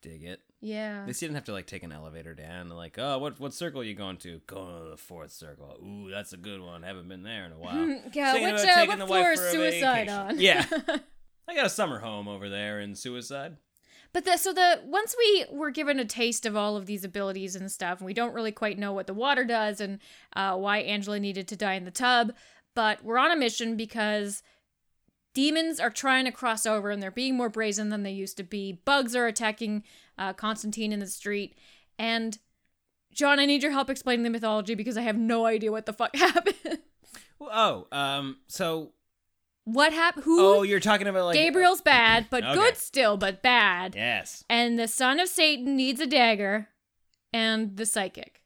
dig 0.01 0.23
it. 0.23 0.41
Yeah. 0.59 1.01
At 1.01 1.07
least 1.07 1.21
you 1.21 1.27
didn't 1.27 1.35
have 1.35 1.45
to 1.45 1.53
like 1.53 1.65
take 1.65 1.83
an 1.83 1.91
elevator 1.91 2.33
down. 2.33 2.67
and, 2.67 2.77
Like, 2.77 2.97
oh, 2.97 3.17
what 3.17 3.39
what 3.39 3.53
circle 3.53 3.81
are 3.81 3.85
you 3.85 3.95
going 3.95 4.17
to? 4.17 4.41
Going 4.47 4.83
to 4.83 4.89
the 4.91 4.97
fourth 4.97 5.31
circle. 5.31 5.77
Ooh, 5.83 6.09
that's 6.11 6.33
a 6.33 6.37
good 6.37 6.61
one. 6.61 6.83
Haven't 6.83 7.07
been 7.07 7.23
there 7.23 7.45
in 7.45 7.51
a 7.51 7.57
while. 7.57 7.99
Yeah, 8.13 8.33
Thinking 8.33 8.53
which, 8.53 8.65
uh, 8.65 8.85
what 8.85 9.07
floor 9.07 9.31
is 9.31 9.39
suicide 9.39 10.09
on? 10.09 10.39
Yeah, 10.39 10.65
I 11.47 11.55
got 11.55 11.65
a 11.65 11.69
summer 11.69 11.99
home 11.99 12.27
over 12.27 12.49
there 12.49 12.79
in 12.79 12.95
Suicide. 12.95 13.57
But 14.13 14.25
the, 14.25 14.37
so 14.37 14.51
the 14.51 14.81
once 14.85 15.15
we 15.17 15.45
were 15.51 15.71
given 15.71 15.97
a 15.97 16.05
taste 16.05 16.45
of 16.45 16.55
all 16.57 16.75
of 16.75 16.85
these 16.85 17.03
abilities 17.05 17.55
and 17.55 17.71
stuff, 17.71 17.99
and 17.99 18.05
we 18.05 18.13
don't 18.13 18.33
really 18.33 18.51
quite 18.51 18.77
know 18.77 18.91
what 18.91 19.07
the 19.07 19.13
water 19.13 19.45
does 19.45 19.79
and 19.79 19.99
uh, 20.35 20.55
why 20.57 20.79
Angela 20.79 21.19
needed 21.19 21.47
to 21.47 21.55
die 21.55 21.75
in 21.75 21.85
the 21.85 21.91
tub, 21.91 22.33
but 22.75 23.03
we're 23.03 23.17
on 23.17 23.31
a 23.31 23.35
mission 23.37 23.77
because 23.77 24.43
demons 25.33 25.79
are 25.79 25.89
trying 25.89 26.25
to 26.25 26.31
cross 26.31 26.65
over 26.65 26.89
and 26.89 27.01
they're 27.01 27.11
being 27.11 27.35
more 27.35 27.49
brazen 27.49 27.89
than 27.89 28.03
they 28.03 28.11
used 28.11 28.37
to 28.37 28.43
be. 28.43 28.81
Bugs 28.85 29.15
are 29.15 29.27
attacking 29.27 29.83
uh, 30.17 30.33
Constantine 30.33 30.91
in 30.91 30.99
the 30.99 31.07
street, 31.07 31.55
and 31.97 32.37
John, 33.13 33.39
I 33.39 33.45
need 33.45 33.63
your 33.63 33.71
help 33.73 33.89
explaining 33.89 34.23
the 34.23 34.29
mythology 34.29 34.73
because 34.75 34.97
I 34.97 35.01
have 35.01 35.17
no 35.17 35.45
idea 35.45 35.71
what 35.71 35.85
the 35.85 35.93
fuck 35.93 36.15
happened. 36.15 36.79
Oh, 37.39 37.87
um, 37.91 38.37
so 38.47 38.91
what 39.65 39.93
happened? 39.93 40.25
Who? 40.25 40.39
oh, 40.39 40.61
you're 40.63 40.79
talking 40.79 41.07
about 41.07 41.25
like 41.25 41.35
Gabriel's 41.37 41.81
bad, 41.81 42.27
but 42.29 42.43
Okay. 42.43 42.53
good 42.53 42.77
still, 42.77 43.17
but 43.17 43.41
bad. 43.41 43.95
Yes. 43.95 44.43
And 44.49 44.77
the 44.79 44.87
son 44.87 45.19
of 45.19 45.27
Satan 45.27 45.75
needs 45.75 45.99
a 45.99 46.07
dagger, 46.07 46.69
and 47.33 47.77
the 47.77 47.85
psychic. 47.85 48.40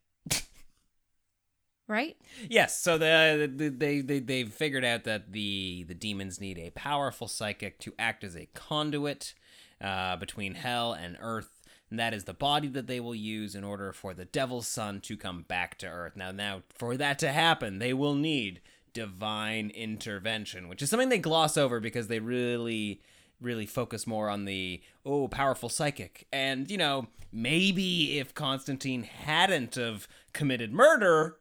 Right? 1.87 2.17
Yes, 2.49 2.79
so 2.79 2.97
the, 2.97 3.51
the 3.53 3.69
they 3.69 4.01
they 4.01 4.19
they've 4.19 4.51
figured 4.51 4.85
out 4.85 5.03
that 5.03 5.31
the 5.31 5.85
the 5.87 5.93
demons 5.93 6.39
need 6.39 6.57
a 6.57 6.71
powerful 6.71 7.27
psychic 7.27 7.79
to 7.79 7.93
act 7.99 8.23
as 8.23 8.35
a 8.35 8.47
conduit 8.53 9.33
uh, 9.81 10.15
between 10.17 10.55
hell 10.55 10.93
and 10.93 11.17
earth, 11.19 11.61
and 11.89 11.99
that 11.99 12.13
is 12.13 12.23
the 12.23 12.33
body 12.33 12.67
that 12.69 12.87
they 12.87 12.99
will 12.99 13.15
use 13.15 13.55
in 13.55 13.63
order 13.63 13.91
for 13.91 14.13
the 14.13 14.25
devil's 14.25 14.67
son 14.67 14.99
to 15.01 15.17
come 15.17 15.43
back 15.43 15.77
to 15.79 15.87
earth. 15.87 16.15
Now, 16.15 16.31
now 16.31 16.63
for 16.69 16.97
that 16.97 17.19
to 17.19 17.31
happen, 17.31 17.79
they 17.79 17.93
will 17.93 18.15
need 18.15 18.61
divine 18.93 19.69
intervention, 19.71 20.67
which 20.67 20.81
is 20.81 20.89
something 20.89 21.09
they 21.09 21.17
gloss 21.19 21.57
over 21.57 21.79
because 21.79 22.07
they 22.07 22.19
really 22.19 23.01
really 23.41 23.65
focus 23.65 24.07
more 24.07 24.29
on 24.29 24.45
the 24.45 24.81
oh 25.05 25.27
powerful 25.27 25.67
psychic 25.67 26.25
and 26.31 26.71
you 26.71 26.77
know 26.77 27.05
maybe 27.33 28.17
if 28.17 28.33
constantine 28.33 29.03
hadn't 29.03 29.75
have 29.75 30.07
committed 30.31 30.71
murder 30.71 31.35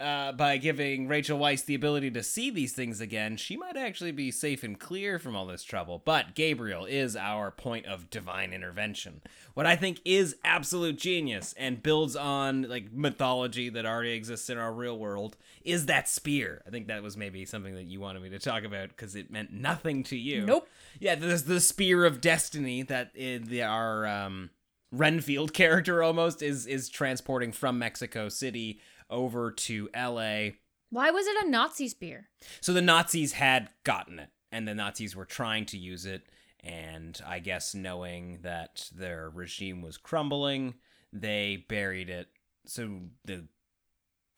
uh, 0.00 0.32
by 0.32 0.56
giving 0.56 1.06
Rachel 1.08 1.38
Weisz 1.38 1.64
the 1.64 1.74
ability 1.74 2.10
to 2.12 2.22
see 2.22 2.50
these 2.50 2.72
things 2.72 3.00
again, 3.00 3.36
she 3.36 3.56
might 3.56 3.76
actually 3.76 4.12
be 4.12 4.30
safe 4.30 4.64
and 4.64 4.78
clear 4.78 5.18
from 5.18 5.36
all 5.36 5.46
this 5.46 5.62
trouble. 5.62 6.02
But 6.04 6.34
Gabriel 6.34 6.86
is 6.86 7.16
our 7.16 7.50
point 7.50 7.86
of 7.86 8.08
divine 8.08 8.52
intervention. 8.52 9.20
What 9.54 9.66
I 9.66 9.76
think 9.76 10.00
is 10.04 10.36
absolute 10.42 10.98
genius 10.98 11.54
and 11.58 11.82
builds 11.82 12.16
on 12.16 12.62
like 12.62 12.92
mythology 12.92 13.68
that 13.68 13.84
already 13.84 14.12
exists 14.12 14.48
in 14.48 14.56
our 14.56 14.72
real 14.72 14.98
world 14.98 15.36
is 15.62 15.86
that 15.86 16.08
spear. 16.08 16.62
I 16.66 16.70
think 16.70 16.88
that 16.88 17.02
was 17.02 17.16
maybe 17.16 17.44
something 17.44 17.74
that 17.74 17.84
you 17.84 18.00
wanted 18.00 18.22
me 18.22 18.30
to 18.30 18.38
talk 18.38 18.64
about 18.64 18.88
because 18.88 19.14
it 19.14 19.30
meant 19.30 19.52
nothing 19.52 20.02
to 20.04 20.16
you. 20.16 20.46
Nope. 20.46 20.68
Yeah, 20.98 21.14
there's 21.14 21.44
the 21.44 21.60
spear 21.60 22.06
of 22.06 22.20
destiny 22.20 22.82
that 22.84 23.10
in 23.14 23.44
the, 23.44 23.62
our 23.64 24.06
um, 24.06 24.50
Renfield 24.92 25.52
character 25.52 26.02
almost 26.02 26.42
is 26.42 26.66
is 26.66 26.88
transporting 26.88 27.52
from 27.52 27.78
Mexico 27.78 28.28
City 28.28 28.80
over 29.10 29.50
to 29.50 29.88
LA. 29.94 30.50
Why 30.90 31.10
was 31.10 31.26
it 31.26 31.44
a 31.44 31.48
Nazi 31.48 31.88
spear? 31.88 32.28
So 32.60 32.72
the 32.72 32.82
Nazis 32.82 33.32
had 33.32 33.70
gotten 33.84 34.18
it, 34.18 34.30
and 34.50 34.66
the 34.66 34.74
Nazis 34.74 35.14
were 35.14 35.24
trying 35.24 35.66
to 35.66 35.78
use 35.78 36.06
it. 36.06 36.22
And 36.62 37.18
I 37.26 37.38
guess 37.38 37.74
knowing 37.74 38.40
that 38.42 38.90
their 38.94 39.30
regime 39.30 39.82
was 39.82 39.96
crumbling, 39.96 40.74
they 41.12 41.64
buried 41.68 42.10
it 42.10 42.28
so 42.66 43.00
the 43.24 43.46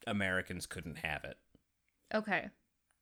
Americans 0.07 0.65
couldn't 0.65 0.99
have 0.99 1.23
it. 1.23 1.37
Okay. 2.13 2.49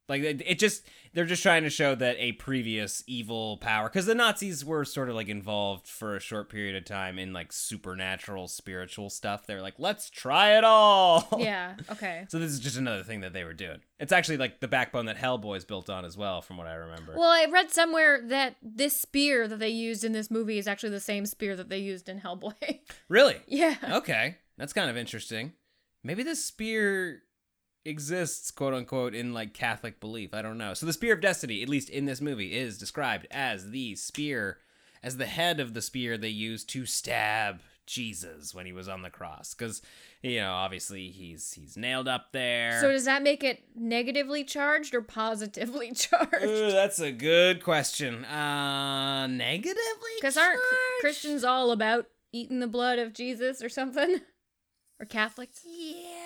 Like 0.10 0.24
it, 0.24 0.42
it 0.46 0.60
just 0.60 0.86
they're 1.14 1.26
just 1.26 1.44
trying 1.44 1.64
to 1.64 1.70
show 1.70 1.96
that 1.96 2.18
a 2.20 2.34
previous 2.34 3.04
evil 3.08 3.58
power 3.58 3.88
because 3.88 4.06
the 4.06 4.16
Nazis 4.16 4.66
were 4.66 4.84
sort 4.84 5.10
of 5.10 5.16
like 5.16 5.30
involved 5.30 5.88
for 5.88 6.16
a 6.16 6.20
short 6.20 6.50
period 6.50 6.76
of 6.76 6.86
time 6.86 7.18
in 7.18 7.34
like 7.34 7.54
supernatural 7.54 8.48
spiritual 8.48 9.10
stuff. 9.10 9.46
They're 9.46 9.62
like, 9.62 9.76
let's 9.78 10.10
try 10.10 10.58
it 10.58 10.64
all. 10.64 11.28
Yeah, 11.42 11.76
okay. 11.90 12.26
So 12.30 12.38
this 12.38 12.52
is 12.52 12.60
just 12.60 12.78
another 12.78 13.04
thing 13.04 13.22
that 13.22 13.34
they 13.34 13.44
were 13.44 13.54
doing. 13.54 13.80
It's 14.00 14.12
actually 14.12 14.38
like 14.38 14.60
the 14.60 14.68
backbone 14.68 15.06
that 15.08 15.18
Hellboy's 15.18 15.66
built 15.66 15.90
on 15.90 16.06
as 16.06 16.16
well, 16.16 16.42
from 16.42 16.58
what 16.58 16.68
I 16.68 16.76
remember. 16.76 17.16
Well, 17.18 17.30
I 17.30 17.48
read 17.52 17.72
somewhere 17.72 18.22
that 18.28 18.58
this 18.62 18.96
spear 18.96 19.48
that 19.48 19.58
they 19.58 19.70
used 19.70 20.04
in 20.04 20.12
this 20.12 20.30
movie 20.30 20.60
is 20.60 20.68
actually 20.68 20.92
the 20.92 21.00
same 21.00 21.26
spear 21.26 21.56
that 21.56 21.70
they 21.70 21.80
used 21.80 22.10
in 22.10 22.20
Hellboy. 22.20 22.80
really? 23.10 23.38
yeah. 23.48 23.76
Okay. 23.84 24.38
That's 24.58 24.74
kind 24.74 24.90
of 24.90 24.98
interesting. 24.98 25.54
Maybe 26.04 26.22
this 26.22 26.46
spear 26.46 27.24
exists, 27.86 28.52
quote 28.52 28.74
unquote, 28.74 29.16
in 29.16 29.34
like 29.34 29.54
Catholic 29.54 30.00
belief. 30.00 30.34
I 30.34 30.42
don't 30.42 30.58
know. 30.58 30.74
So 30.74 30.86
the 30.86 30.94
spear 30.94 31.14
of 31.14 31.22
destiny, 31.22 31.62
at 31.62 31.70
least 31.70 31.90
in 31.90 32.06
this 32.06 32.22
movie, 32.22 32.54
is 32.58 32.78
described 32.78 33.28
as 33.32 33.72
the 33.72 33.96
spear, 33.96 34.60
as 35.04 35.18
the 35.18 35.26
head 35.26 35.60
of 35.60 35.74
the 35.74 35.82
spear 35.82 36.18
they 36.18 36.30
used 36.30 36.70
to 36.70 36.86
stab 36.86 37.62
Jesus 37.88 38.56
when 38.56 38.66
he 38.66 38.74
was 38.74 38.88
on 38.88 39.02
the 39.02 39.10
cross. 39.10 39.54
Because 39.54 39.82
you 40.22 40.40
know, 40.40 40.54
obviously 40.54 41.10
he's 41.10 41.54
he's 41.54 41.76
nailed 41.76 42.08
up 42.08 42.32
there. 42.32 42.80
So 42.80 42.92
does 42.92 43.06
that 43.06 43.24
make 43.24 43.44
it 43.44 43.64
negatively 43.76 44.44
charged 44.44 44.94
or 44.94 45.02
positively 45.02 45.92
charged? 45.96 46.44
Ooh, 46.44 46.72
that's 46.72 47.00
a 47.00 47.12
good 47.12 47.64
question. 47.64 48.24
Uh, 48.26 49.28
negatively? 49.28 49.76
Because 50.20 50.38
aren't 50.38 50.62
Christians 51.02 51.44
all 51.44 51.72
about 51.72 52.08
eating 52.32 52.60
the 52.60 52.68
blood 52.68 53.00
of 53.00 53.14
Jesus 53.14 53.64
or 53.64 53.70
something? 53.70 54.22
Or 55.00 55.06
Catholics? 55.06 55.62
Yeah. 55.66 56.21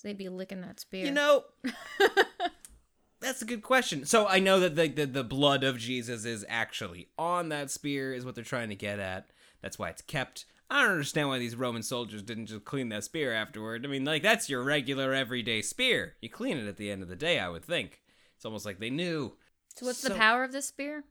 So 0.00 0.08
they'd 0.08 0.16
be 0.16 0.30
licking 0.30 0.62
that 0.62 0.80
spear. 0.80 1.04
You 1.04 1.10
know, 1.10 1.44
that's 3.20 3.42
a 3.42 3.44
good 3.44 3.62
question. 3.62 4.06
So 4.06 4.26
I 4.26 4.38
know 4.38 4.58
that 4.60 4.74
the, 4.74 4.88
the 4.88 5.04
the 5.04 5.24
blood 5.24 5.62
of 5.62 5.76
Jesus 5.76 6.24
is 6.24 6.42
actually 6.48 7.08
on 7.18 7.50
that 7.50 7.70
spear, 7.70 8.14
is 8.14 8.24
what 8.24 8.34
they're 8.34 8.42
trying 8.42 8.70
to 8.70 8.74
get 8.74 8.98
at. 8.98 9.28
That's 9.60 9.78
why 9.78 9.90
it's 9.90 10.00
kept. 10.00 10.46
I 10.70 10.80
don't 10.82 10.92
understand 10.92 11.28
why 11.28 11.38
these 11.38 11.54
Roman 11.54 11.82
soldiers 11.82 12.22
didn't 12.22 12.46
just 12.46 12.64
clean 12.64 12.88
that 12.88 13.04
spear 13.04 13.34
afterward. 13.34 13.84
I 13.84 13.90
mean, 13.90 14.06
like 14.06 14.22
that's 14.22 14.48
your 14.48 14.62
regular 14.62 15.12
everyday 15.12 15.60
spear. 15.60 16.14
You 16.22 16.30
clean 16.30 16.56
it 16.56 16.66
at 16.66 16.78
the 16.78 16.90
end 16.90 17.02
of 17.02 17.08
the 17.10 17.16
day, 17.16 17.38
I 17.38 17.50
would 17.50 17.64
think. 17.64 18.00
It's 18.36 18.46
almost 18.46 18.64
like 18.64 18.78
they 18.78 18.88
knew. 18.88 19.36
So 19.76 19.84
what's 19.84 19.98
So- 19.98 20.08
the 20.08 20.14
power 20.14 20.44
of 20.44 20.52
this 20.52 20.66
spear? 20.66 21.04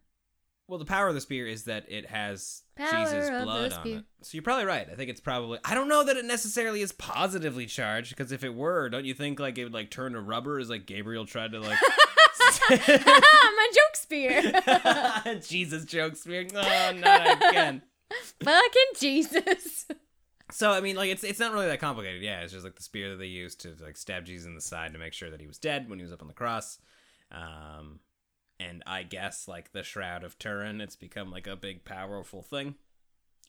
Well, 0.69 0.77
the 0.77 0.85
power 0.85 1.07
of 1.07 1.15
the 1.15 1.21
spear 1.21 1.47
is 1.47 1.63
that 1.63 1.85
it 1.89 2.05
has 2.05 2.61
Power 2.75 3.05
Jesus' 3.05 3.29
blood 3.43 3.73
on 3.73 3.87
it. 3.87 4.03
So 4.21 4.29
you're 4.33 4.43
probably 4.43 4.65
right. 4.65 4.87
I 4.89 4.93
think 4.93 5.09
it's 5.09 5.19
probably. 5.19 5.57
I 5.65 5.73
don't 5.73 5.89
know 5.89 6.03
that 6.03 6.15
it 6.15 6.25
necessarily 6.25 6.81
is 6.81 6.91
positively 6.91 7.65
charged 7.65 8.11
because 8.15 8.31
if 8.31 8.43
it 8.43 8.53
were, 8.53 8.87
don't 8.87 9.03
you 9.03 9.15
think 9.15 9.39
like 9.39 9.57
it 9.57 9.63
would 9.63 9.73
like 9.73 9.89
turn 9.89 10.13
to 10.13 10.21
rubber 10.21 10.59
as 10.59 10.69
like 10.69 10.85
Gabriel 10.85 11.25
tried 11.25 11.53
to 11.53 11.59
like 11.59 11.79
My 12.69 13.71
joke 13.73 13.95
spear. 13.95 14.61
Jesus 15.41 15.85
joke 15.85 16.15
spear? 16.15 16.45
Oh, 16.53 16.93
not 16.95 17.49
again. 17.49 17.81
Fucking 18.43 18.91
Jesus. 18.99 19.87
So 20.51 20.71
I 20.71 20.81
mean, 20.81 20.95
like 20.95 21.09
it's 21.09 21.23
it's 21.23 21.39
not 21.39 21.51
really 21.51 21.65
that 21.65 21.79
complicated. 21.79 22.21
Yeah, 22.21 22.41
it's 22.41 22.53
just 22.53 22.63
like 22.63 22.75
the 22.75 22.83
spear 22.83 23.09
that 23.09 23.17
they 23.17 23.25
used 23.25 23.61
to 23.61 23.75
like 23.83 23.97
stab 23.97 24.25
Jesus 24.25 24.45
in 24.45 24.53
the 24.53 24.61
side 24.61 24.93
to 24.93 24.99
make 24.99 25.13
sure 25.13 25.31
that 25.31 25.41
he 25.41 25.47
was 25.47 25.57
dead 25.57 25.89
when 25.89 25.97
he 25.97 26.03
was 26.03 26.13
up 26.13 26.21
on 26.21 26.27
the 26.27 26.33
cross. 26.35 26.77
Um, 27.31 27.99
and 28.59 28.83
I 28.85 29.03
guess 29.03 29.47
like 29.47 29.71
the 29.71 29.83
shroud 29.83 30.23
of 30.23 30.37
Turin, 30.37 30.81
it's 30.81 30.95
become 30.95 31.31
like 31.31 31.47
a 31.47 31.55
big 31.55 31.85
powerful 31.85 32.41
thing. 32.41 32.75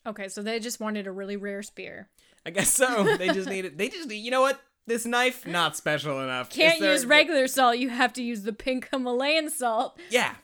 Okay, 0.06 0.28
so 0.28 0.42
they 0.42 0.60
just 0.60 0.80
wanted 0.80 1.06
a 1.06 1.12
really 1.12 1.36
rare 1.36 1.62
spear. 1.62 2.08
I 2.46 2.50
guess 2.50 2.72
so. 2.72 3.16
They 3.18 3.28
just 3.28 3.48
need 3.48 3.66
it. 3.66 3.76
They 3.76 3.88
just 3.88 4.08
need, 4.08 4.16
you 4.16 4.30
know 4.30 4.40
what? 4.40 4.60
This 4.86 5.04
knife 5.04 5.46
not 5.46 5.76
special 5.76 6.20
enough. 6.20 6.50
Can't 6.50 6.80
there- 6.80 6.92
use 6.92 7.04
regular 7.04 7.46
salt. 7.46 7.78
You 7.78 7.90
have 7.90 8.12
to 8.14 8.22
use 8.22 8.42
the 8.42 8.52
pink 8.52 8.88
Himalayan 8.90 9.50
salt. 9.50 9.98
Yeah, 10.08 10.34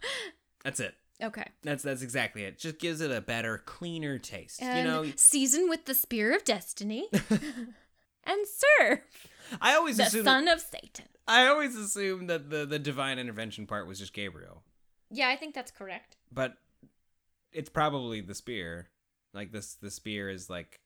that's 0.64 0.78
it. 0.80 0.94
Okay. 1.22 1.44
That's 1.62 1.82
that's 1.82 2.02
exactly 2.02 2.44
it. 2.44 2.58
Just 2.58 2.78
gives 2.78 3.00
it 3.00 3.10
a 3.10 3.20
better, 3.20 3.58
cleaner 3.58 4.18
taste. 4.18 4.62
And 4.62 4.78
you 4.78 4.84
know, 4.84 5.12
season 5.16 5.68
with 5.68 5.84
the 5.84 5.94
spear 5.94 6.34
of 6.34 6.44
destiny. 6.44 7.08
and 8.24 8.46
serve 8.46 9.00
I 9.60 9.74
always 9.74 9.96
the 9.96 10.04
assume 10.04 10.24
son 10.24 10.48
of 10.48 10.60
Satan. 10.60 11.06
I 11.26 11.46
always 11.46 11.76
assumed 11.76 12.28
that 12.30 12.50
the 12.50 12.64
the 12.66 12.78
divine 12.78 13.18
intervention 13.18 13.66
part 13.66 13.86
was 13.86 13.98
just 13.98 14.12
Gabriel, 14.12 14.62
Yeah, 15.10 15.28
I 15.28 15.36
think 15.36 15.54
that's 15.54 15.70
correct. 15.70 16.16
but 16.32 16.54
it's 17.52 17.68
probably 17.68 18.20
the 18.20 18.34
spear. 18.34 18.88
Like 19.34 19.52
this, 19.52 19.74
the 19.74 19.90
spear 19.90 20.28
is 20.30 20.48
like 20.50 20.80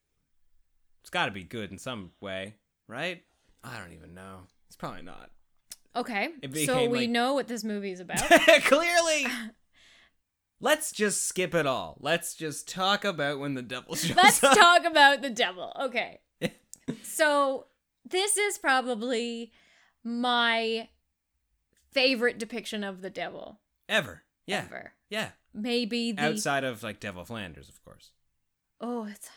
it's 1.01 1.11
got 1.11 1.27
to 1.27 1.33
be 1.33 1.43
good 1.45 1.71
in 1.71 1.79
some 1.79 2.11
way, 2.21 2.55
right? 2.89 3.23
I 3.65 3.79
don't 3.79 3.93
even 3.93 4.15
know. 4.15 4.41
It's 4.67 4.77
probably 4.77 5.03
not. 5.03 5.31
Okay. 5.95 6.29
So 6.67 6.89
we 6.89 7.01
like- 7.01 7.11
know 7.11 7.35
what 7.35 7.49
this 7.49 7.65
movie 7.65 7.91
is 7.93 8.01
about. 8.01 8.19
Clearly. 8.65 9.27
Let's 10.61 10.91
just 10.93 11.27
skip 11.27 11.55
it 11.55 11.67
all. 11.67 11.97
Let's 12.01 12.35
just 12.35 12.69
talk 12.69 13.05
about 13.05 13.39
when 13.39 13.55
the 13.55 13.63
devil 13.63 13.95
shows 13.97 14.17
Let's 14.17 14.43
up. 14.43 14.57
talk 14.57 14.85
about 14.85 15.23
the 15.23 15.31
devil. 15.31 15.73
Okay. 15.83 16.21
so 17.03 17.67
this 18.09 18.37
is 18.37 18.59
probably 18.59 19.53
my 20.05 20.89
favorite 21.91 22.39
depiction 22.39 22.85
of 22.85 23.03
the 23.03 23.11
devil 23.11 23.61
Ever. 23.89 24.23
Yeah. 24.47 24.65
ever. 24.67 24.93
Yeah. 25.09 25.31
Maybe 25.55 26.13
the 26.13 26.23
Outside 26.23 26.65
of 26.65 26.83
like 26.83 27.01
Devil 27.01 27.25
Flanders, 27.25 27.69
of 27.69 27.83
course. 27.85 28.11
Oh, 28.81 29.05
it's 29.07 29.31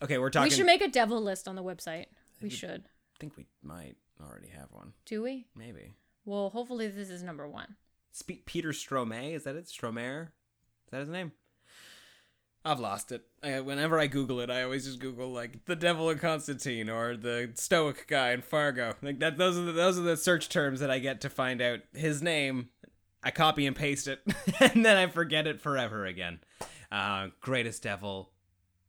Okay, 0.00 0.18
we're 0.18 0.30
talking. 0.30 0.44
We 0.50 0.54
should 0.54 0.66
make 0.66 0.80
a 0.82 0.88
devil 0.88 1.20
list 1.20 1.48
on 1.48 1.56
the 1.56 1.62
website. 1.62 2.06
We 2.40 2.50
should. 2.50 2.82
I 2.86 3.16
think 3.18 3.36
we 3.36 3.46
might 3.62 3.96
already 4.22 4.48
have 4.48 4.68
one. 4.70 4.92
Do 5.06 5.22
we? 5.22 5.46
Maybe. 5.56 5.94
Well, 6.24 6.50
hopefully 6.50 6.88
this 6.88 7.10
is 7.10 7.22
number 7.22 7.48
1. 7.48 7.74
Spe- 8.12 8.44
Peter 8.46 8.68
Stormare, 8.70 9.34
is 9.34 9.44
that 9.44 9.56
it? 9.56 9.64
Stormare? 9.66 10.24
Is 10.26 10.90
that 10.92 11.00
his 11.00 11.08
name? 11.08 11.32
I've 12.68 12.80
lost 12.80 13.12
it. 13.12 13.22
I, 13.42 13.60
whenever 13.60 13.98
I 13.98 14.08
Google 14.08 14.40
it, 14.40 14.50
I 14.50 14.62
always 14.62 14.84
just 14.84 14.98
Google 14.98 15.32
like 15.32 15.64
the 15.64 15.74
Devil 15.74 16.10
in 16.10 16.18
Constantine 16.18 16.90
or 16.90 17.16
the 17.16 17.50
Stoic 17.54 18.06
guy 18.06 18.32
in 18.32 18.42
Fargo. 18.42 18.94
Like 19.00 19.20
that. 19.20 19.38
Those 19.38 19.56
are 19.56 19.62
the, 19.62 19.72
those 19.72 19.98
are 19.98 20.02
the 20.02 20.18
search 20.18 20.50
terms 20.50 20.80
that 20.80 20.90
I 20.90 20.98
get 20.98 21.22
to 21.22 21.30
find 21.30 21.62
out 21.62 21.80
his 21.94 22.20
name. 22.20 22.68
I 23.22 23.30
copy 23.30 23.66
and 23.66 23.74
paste 23.74 24.06
it, 24.06 24.20
and 24.60 24.84
then 24.84 24.98
I 24.98 25.06
forget 25.06 25.46
it 25.46 25.62
forever 25.62 26.04
again. 26.04 26.40
Uh, 26.92 27.28
greatest 27.40 27.82
devil 27.82 28.32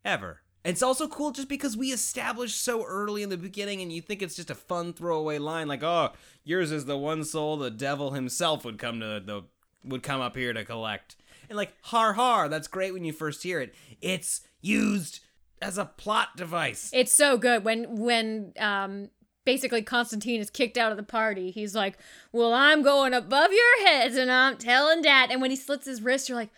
ever. 0.03 0.41
And 0.65 0.73
It's 0.73 0.83
also 0.83 1.07
cool 1.07 1.31
just 1.31 1.47
because 1.47 1.77
we 1.77 1.93
established 1.93 2.61
so 2.61 2.83
early 2.83 3.23
in 3.23 3.29
the 3.29 3.37
beginning, 3.37 3.81
and 3.81 3.93
you 3.93 4.01
think 4.01 4.21
it's 4.21 4.35
just 4.35 4.51
a 4.51 4.55
fun 4.55 4.91
throwaway 4.91 5.37
line, 5.37 5.69
like, 5.69 5.83
"Oh, 5.83 6.11
yours 6.43 6.73
is 6.73 6.83
the 6.83 6.97
one 6.97 7.23
soul 7.23 7.55
the 7.55 7.71
devil 7.71 8.11
himself 8.11 8.65
would 8.65 8.77
come 8.77 8.99
to 8.99 9.21
the 9.25 9.43
would 9.85 10.03
come 10.03 10.19
up 10.19 10.35
here 10.35 10.51
to 10.51 10.65
collect." 10.65 11.15
And 11.49 11.57
like, 11.57 11.73
har 11.81 12.13
har, 12.13 12.47
that's 12.47 12.67
great 12.67 12.93
when 12.93 13.03
you 13.03 13.11
first 13.11 13.43
hear 13.43 13.59
it. 13.59 13.73
It's 14.01 14.41
used 14.61 15.19
as 15.61 15.77
a 15.77 15.85
plot 15.85 16.37
device. 16.37 16.89
It's 16.93 17.11
so 17.13 17.37
good 17.37 17.63
when 17.63 17.97
when 17.97 18.53
um 18.59 19.09
basically 19.45 19.81
Constantine 19.81 20.39
is 20.39 20.49
kicked 20.49 20.77
out 20.77 20.91
of 20.91 20.97
the 20.97 21.03
party. 21.03 21.51
He's 21.51 21.75
like, 21.75 21.97
"Well, 22.31 22.53
I'm 22.53 22.81
going 22.83 23.13
above 23.13 23.51
your 23.51 23.87
heads 23.87 24.15
and 24.15 24.31
I'm 24.31 24.57
telling 24.57 25.01
dad." 25.01 25.31
And 25.31 25.41
when 25.41 25.51
he 25.51 25.57
slits 25.57 25.85
his 25.85 26.01
wrist, 26.01 26.29
you're 26.29 26.37
like, 26.37 26.51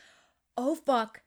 "Oh 0.57 0.75
fuck. 0.75 1.21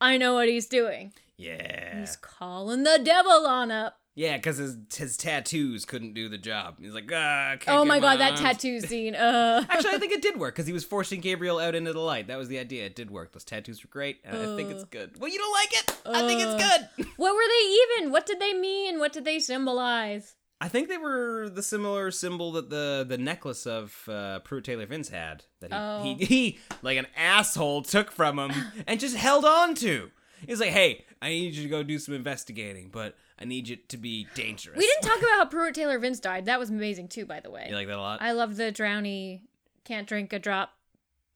I 0.00 0.16
know 0.16 0.34
what 0.34 0.48
he's 0.48 0.66
doing. 0.66 1.12
Yeah, 1.36 2.00
He's 2.00 2.16
calling 2.16 2.84
the 2.84 3.00
devil 3.02 3.46
on 3.46 3.70
up." 3.70 3.99
Yeah, 4.14 4.36
because 4.36 4.58
his 4.58 4.76
his 4.94 5.16
tattoos 5.16 5.84
couldn't 5.84 6.14
do 6.14 6.28
the 6.28 6.38
job. 6.38 6.76
He's 6.80 6.92
like, 6.92 7.10
ah. 7.12 7.56
can't 7.58 7.78
Oh 7.78 7.84
my 7.84 8.00
god, 8.00 8.18
that 8.20 8.36
tattoo 8.36 8.80
scene. 8.80 9.14
Uh 9.14 9.64
Actually, 9.70 9.94
I 9.94 9.98
think 9.98 10.12
it 10.12 10.22
did 10.22 10.38
work 10.38 10.54
because 10.54 10.66
he 10.66 10.72
was 10.72 10.84
forcing 10.84 11.20
Gabriel 11.20 11.58
out 11.58 11.74
into 11.74 11.92
the 11.92 12.00
light. 12.00 12.26
That 12.26 12.38
was 12.38 12.48
the 12.48 12.58
idea. 12.58 12.86
It 12.86 12.94
did 12.96 13.10
work. 13.10 13.32
Those 13.32 13.44
tattoos 13.44 13.82
were 13.84 13.88
great, 13.90 14.20
and 14.24 14.36
I 14.36 14.56
think 14.56 14.70
it's 14.70 14.84
good. 14.84 15.18
Well, 15.18 15.30
you 15.30 15.38
don't 15.38 15.52
like 15.52 15.72
it? 15.72 15.96
I 16.06 16.26
think 16.26 16.40
it's 16.42 16.62
good. 16.96 17.06
What 17.16 17.34
were 17.34 17.40
they 17.48 18.02
even? 18.02 18.12
What 18.12 18.26
did 18.26 18.40
they 18.40 18.52
mean? 18.54 18.98
What 18.98 19.12
did 19.12 19.24
they 19.24 19.38
symbolize? 19.40 20.34
I 20.62 20.68
think 20.68 20.88
they 20.88 20.98
were 20.98 21.48
the 21.48 21.62
similar 21.62 22.10
symbol 22.10 22.52
that 22.52 22.68
the 22.70 23.04
the 23.08 23.16
necklace 23.18 23.66
of 23.66 24.06
uh, 24.08 24.40
Pruitt 24.40 24.64
Taylor 24.64 24.86
Vince 24.86 25.08
had 25.08 25.44
that 25.60 25.70
he, 25.72 25.76
Oh. 25.78 26.02
he 26.02 26.24
he 26.24 26.58
like 26.82 26.98
an 26.98 27.06
asshole 27.16 27.82
took 27.82 28.10
from 28.10 28.38
him 28.38 28.52
and 28.86 29.00
just 29.00 29.16
held 29.16 29.44
on 29.44 29.74
to. 29.76 30.10
He's 30.46 30.60
like, 30.60 30.70
"Hey, 30.70 31.04
I 31.22 31.28
need 31.30 31.54
you 31.54 31.62
to 31.62 31.68
go 31.68 31.82
do 31.82 31.98
some 31.98 32.14
investigating, 32.14 32.88
but 32.90 33.16
I 33.40 33.44
need 33.44 33.68
you 33.68 33.76
to 33.76 33.96
be 33.96 34.26
dangerous." 34.34 34.76
We 34.76 34.86
didn't 34.86 35.02
talk 35.02 35.18
about 35.18 35.30
how 35.36 35.44
Pruitt 35.46 35.74
Taylor 35.74 35.98
Vince 35.98 36.20
died. 36.20 36.46
That 36.46 36.58
was 36.58 36.70
amazing 36.70 37.08
too, 37.08 37.26
by 37.26 37.40
the 37.40 37.50
way. 37.50 37.66
You 37.68 37.74
like 37.74 37.86
that 37.86 37.96
a 37.96 38.00
lot, 38.00 38.22
I 38.22 38.32
love 38.32 38.56
the 38.56 38.72
drowny, 38.72 39.42
can't 39.84 40.06
drink 40.06 40.32
a 40.32 40.38
drop, 40.38 40.72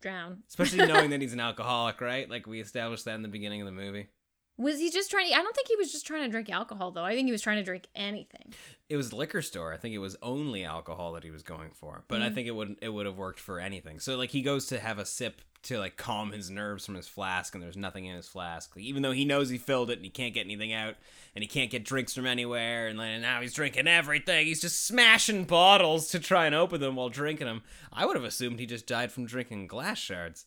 drown. 0.01 0.43
especially 0.49 0.87
knowing 0.87 1.11
that 1.11 1.21
he's 1.23 1.33
an 1.33 1.41
alcoholic, 1.41 2.01
right? 2.01 2.29
Like 2.29 2.47
we 2.47 2.61
established 2.61 3.05
that 3.07 3.15
in 3.15 3.23
the 3.23 3.29
beginning 3.29 3.61
of 3.61 3.67
the 3.67 3.73
movie. 3.73 4.09
Was 4.57 4.79
he 4.79 4.89
just 4.91 5.11
trying? 5.11 5.29
to? 5.29 5.35
I 5.35 5.43
don't 5.43 5.55
think 5.55 5.67
he 5.69 5.77
was 5.77 5.91
just 5.91 6.07
trying 6.07 6.23
to 6.23 6.29
drink 6.29 6.49
alcohol 6.49 6.93
though. 6.93 7.05
I 7.05 7.15
think 7.15 7.27
he 7.27 7.33
was 7.33 7.43
trying 7.43 7.57
to 7.57 7.65
drink 7.65 7.89
anything. 7.95 8.55
It 8.89 8.97
was 8.97 9.13
liquor 9.13 9.43
store. 9.43 9.73
I 9.73 9.77
think 9.77 9.95
it 9.95 9.99
was 9.99 10.17
only 10.23 10.65
alcohol 10.65 11.13
that 11.15 11.25
he 11.25 11.31
was 11.31 11.43
going 11.43 11.71
for, 11.73 12.05
but 12.07 12.23
I 12.23 12.29
Mm. 12.29 12.35
think 12.35 12.49
it 12.49 12.53
would 12.53 12.77
it 12.81 12.91
would 12.91 13.07
have 13.07 13.17
worked 13.17 13.41
for 13.41 13.59
anything. 13.59 13.99
So 13.99 14.17
like 14.17 14.31
he 14.31 14.43
goes 14.43 14.67
to 14.67 14.79
have 14.79 14.99
a 14.99 15.05
sip 15.05 15.41
to 15.65 15.79
like 15.79 15.97
calm 15.97 16.31
his 16.33 16.51
nerves 16.51 16.85
from 16.87 16.95
his 16.95 17.09
flask, 17.09 17.55
and 17.55 17.63
there's 17.65 17.77
nothing 17.77 18.05
in 18.05 18.15
his 18.15 18.29
flask. 18.29 18.77
Like, 18.77 18.85
even 18.85 19.03
though 19.03 19.13
he 19.13 19.25
knows 19.25 19.49
he 19.49 19.57
filled 19.59 19.91
it 19.91 19.95
and 19.97 20.05
he 20.05 20.11
can't 20.11 20.35
get 20.35 20.45
anything 20.45 20.73
out, 20.75 20.95
and 21.35 21.43
he 21.43 21.49
can't 21.49 21.71
get 21.71 21.85
drinks 21.87 22.13
from 22.15 22.27
anywhere, 22.27 22.87
and 22.87 23.01
then 23.01 23.23
now 23.23 23.41
he's 23.41 23.55
drinking 23.55 23.89
everything. 23.89 24.47
He's 24.47 24.61
just 24.61 24.85
smashing 24.87 25.45
bottles 25.47 26.09
to 26.11 26.21
try 26.21 26.45
and 26.47 26.55
open 26.55 26.81
them 26.83 26.97
while 26.97 27.09
drinking 27.09 27.47
them. 27.47 27.63
I 27.93 28.05
would 28.05 28.15
have 28.15 28.27
assumed 28.27 28.61
he 28.61 28.67
just 28.67 28.87
died 28.87 29.11
from 29.11 29.25
drinking 29.25 29.67
glass 29.69 29.99
shards, 29.99 30.45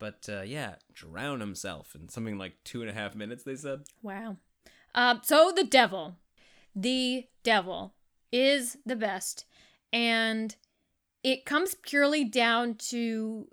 but 0.00 0.28
uh, 0.28 0.42
yeah, 0.42 0.76
drown 0.92 1.38
himself 1.38 1.94
in 1.94 2.08
something 2.08 2.36
like 2.36 2.54
two 2.64 2.80
and 2.80 2.90
a 2.90 2.94
half 2.94 3.14
minutes. 3.14 3.44
They 3.44 3.54
said. 3.54 3.82
Wow. 4.02 4.38
Um. 4.96 5.20
So 5.22 5.52
the 5.54 5.62
devil, 5.62 6.16
the 6.74 7.28
devil, 7.44 7.94
is 8.32 8.78
the 8.84 8.96
best, 8.96 9.44
and 9.92 10.56
it 11.22 11.44
comes 11.44 11.76
purely 11.76 12.24
down 12.24 12.74
to 12.88 13.46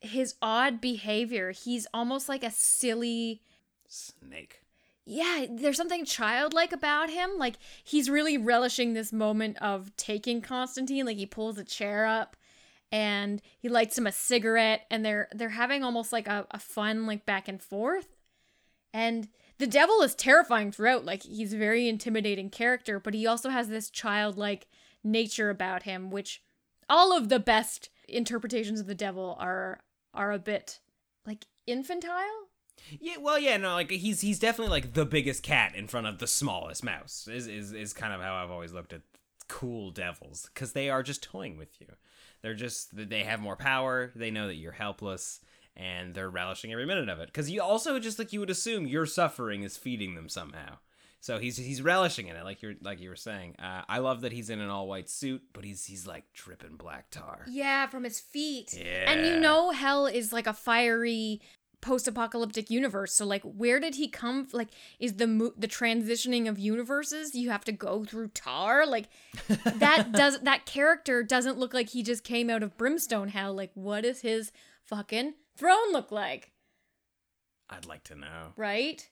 his 0.00 0.36
odd 0.40 0.80
behavior. 0.80 1.50
He's 1.50 1.86
almost 1.92 2.30
like 2.30 2.44
a 2.44 2.50
silly. 2.50 3.42
Snake. 3.90 4.60
yeah, 5.06 5.46
there's 5.50 5.78
something 5.78 6.04
childlike 6.04 6.72
about 6.72 7.10
him. 7.10 7.30
Like 7.38 7.56
he's 7.82 8.08
really 8.08 8.38
relishing 8.38 8.92
this 8.92 9.12
moment 9.12 9.56
of 9.60 9.94
taking 9.96 10.40
Constantine. 10.40 11.06
Like 11.06 11.16
he 11.16 11.26
pulls 11.26 11.58
a 11.58 11.64
chair 11.64 12.06
up 12.06 12.36
and 12.90 13.42
he 13.58 13.68
lights 13.68 13.98
him 13.98 14.06
a 14.06 14.12
cigarette 14.12 14.86
and 14.90 15.04
they're 15.04 15.28
they're 15.32 15.50
having 15.50 15.82
almost 15.82 16.12
like 16.12 16.26
a, 16.26 16.46
a 16.50 16.58
fun 16.58 17.06
like 17.06 17.26
back 17.26 17.48
and 17.48 17.62
forth. 17.62 18.16
And 18.92 19.28
the 19.58 19.66
devil 19.66 20.02
is 20.02 20.14
terrifying 20.14 20.72
throughout. 20.72 21.04
Like 21.04 21.22
he's 21.22 21.52
a 21.52 21.58
very 21.58 21.88
intimidating 21.88 22.50
character, 22.50 22.98
but 22.98 23.14
he 23.14 23.26
also 23.26 23.50
has 23.50 23.68
this 23.68 23.90
childlike 23.90 24.66
nature 25.04 25.50
about 25.50 25.82
him, 25.82 26.10
which 26.10 26.42
all 26.88 27.16
of 27.16 27.28
the 27.28 27.40
best 27.40 27.90
interpretations 28.08 28.80
of 28.80 28.86
the 28.86 28.94
devil 28.94 29.36
are 29.38 29.80
are 30.14 30.32
a 30.32 30.38
bit 30.38 30.80
like 31.26 31.46
infantile. 31.66 32.48
Yeah, 33.00 33.16
well, 33.20 33.38
yeah, 33.38 33.56
no, 33.56 33.74
like 33.74 33.90
he's 33.90 34.20
he's 34.20 34.38
definitely 34.38 34.70
like 34.70 34.94
the 34.94 35.04
biggest 35.04 35.42
cat 35.42 35.74
in 35.74 35.88
front 35.88 36.06
of 36.06 36.18
the 36.18 36.26
smallest 36.26 36.84
mouse. 36.84 37.28
Is 37.30 37.46
is 37.46 37.72
is 37.72 37.92
kind 37.92 38.12
of 38.12 38.20
how 38.20 38.36
I've 38.36 38.50
always 38.50 38.72
looked 38.72 38.92
at 38.92 39.02
cool 39.48 39.90
devils 39.90 40.48
because 40.52 40.72
they 40.72 40.88
are 40.88 41.02
just 41.02 41.22
toying 41.22 41.58
with 41.58 41.80
you. 41.80 41.88
They're 42.42 42.54
just 42.54 42.90
they 42.92 43.24
have 43.24 43.40
more 43.40 43.56
power. 43.56 44.12
They 44.14 44.30
know 44.30 44.46
that 44.46 44.56
you're 44.56 44.72
helpless, 44.72 45.40
and 45.76 46.14
they're 46.14 46.30
relishing 46.30 46.72
every 46.72 46.86
minute 46.86 47.08
of 47.08 47.20
it. 47.20 47.26
Because 47.26 47.50
you 47.50 47.62
also 47.62 47.98
just 47.98 48.18
like 48.18 48.32
you 48.32 48.40
would 48.40 48.50
assume 48.50 48.86
your 48.86 49.06
suffering 49.06 49.62
is 49.62 49.76
feeding 49.76 50.14
them 50.14 50.28
somehow. 50.28 50.78
So 51.20 51.38
he's 51.38 51.56
he's 51.56 51.82
relishing 51.82 52.28
in 52.28 52.36
it, 52.36 52.44
like 52.44 52.62
you're 52.62 52.74
like 52.80 53.00
you 53.00 53.08
were 53.08 53.16
saying. 53.16 53.56
Uh, 53.58 53.82
I 53.88 53.98
love 53.98 54.20
that 54.20 54.30
he's 54.30 54.50
in 54.50 54.60
an 54.60 54.70
all 54.70 54.86
white 54.86 55.10
suit, 55.10 55.42
but 55.52 55.64
he's 55.64 55.84
he's 55.84 56.06
like 56.06 56.32
dripping 56.32 56.76
black 56.76 57.10
tar. 57.10 57.44
Yeah, 57.48 57.88
from 57.88 58.04
his 58.04 58.20
feet. 58.20 58.72
Yeah. 58.72 59.10
And 59.10 59.26
you 59.26 59.40
know 59.40 59.72
hell 59.72 60.06
is 60.06 60.32
like 60.32 60.46
a 60.46 60.52
fiery 60.52 61.40
post-apocalyptic 61.80 62.70
universe. 62.70 63.14
So 63.14 63.26
like 63.26 63.42
where 63.42 63.80
did 63.80 63.94
he 63.94 64.08
come 64.08 64.48
like 64.52 64.68
is 64.98 65.14
the 65.14 65.26
mo- 65.26 65.52
the 65.56 65.68
transitioning 65.68 66.48
of 66.48 66.58
universes 66.58 67.34
you 67.34 67.50
have 67.50 67.64
to 67.64 67.72
go 67.72 68.04
through 68.04 68.28
tar? 68.28 68.86
Like 68.86 69.08
that 69.64 70.12
does 70.12 70.40
that 70.40 70.66
character 70.66 71.22
doesn't 71.22 71.58
look 71.58 71.74
like 71.74 71.90
he 71.90 72.02
just 72.02 72.24
came 72.24 72.50
out 72.50 72.62
of 72.62 72.76
brimstone 72.76 73.28
hell. 73.28 73.54
Like 73.54 73.70
what 73.74 74.02
does 74.02 74.22
his 74.22 74.52
fucking 74.84 75.34
throne 75.56 75.92
look 75.92 76.10
like? 76.10 76.52
I'd 77.70 77.86
like 77.86 78.04
to 78.04 78.16
know. 78.16 78.52
Right? 78.56 79.08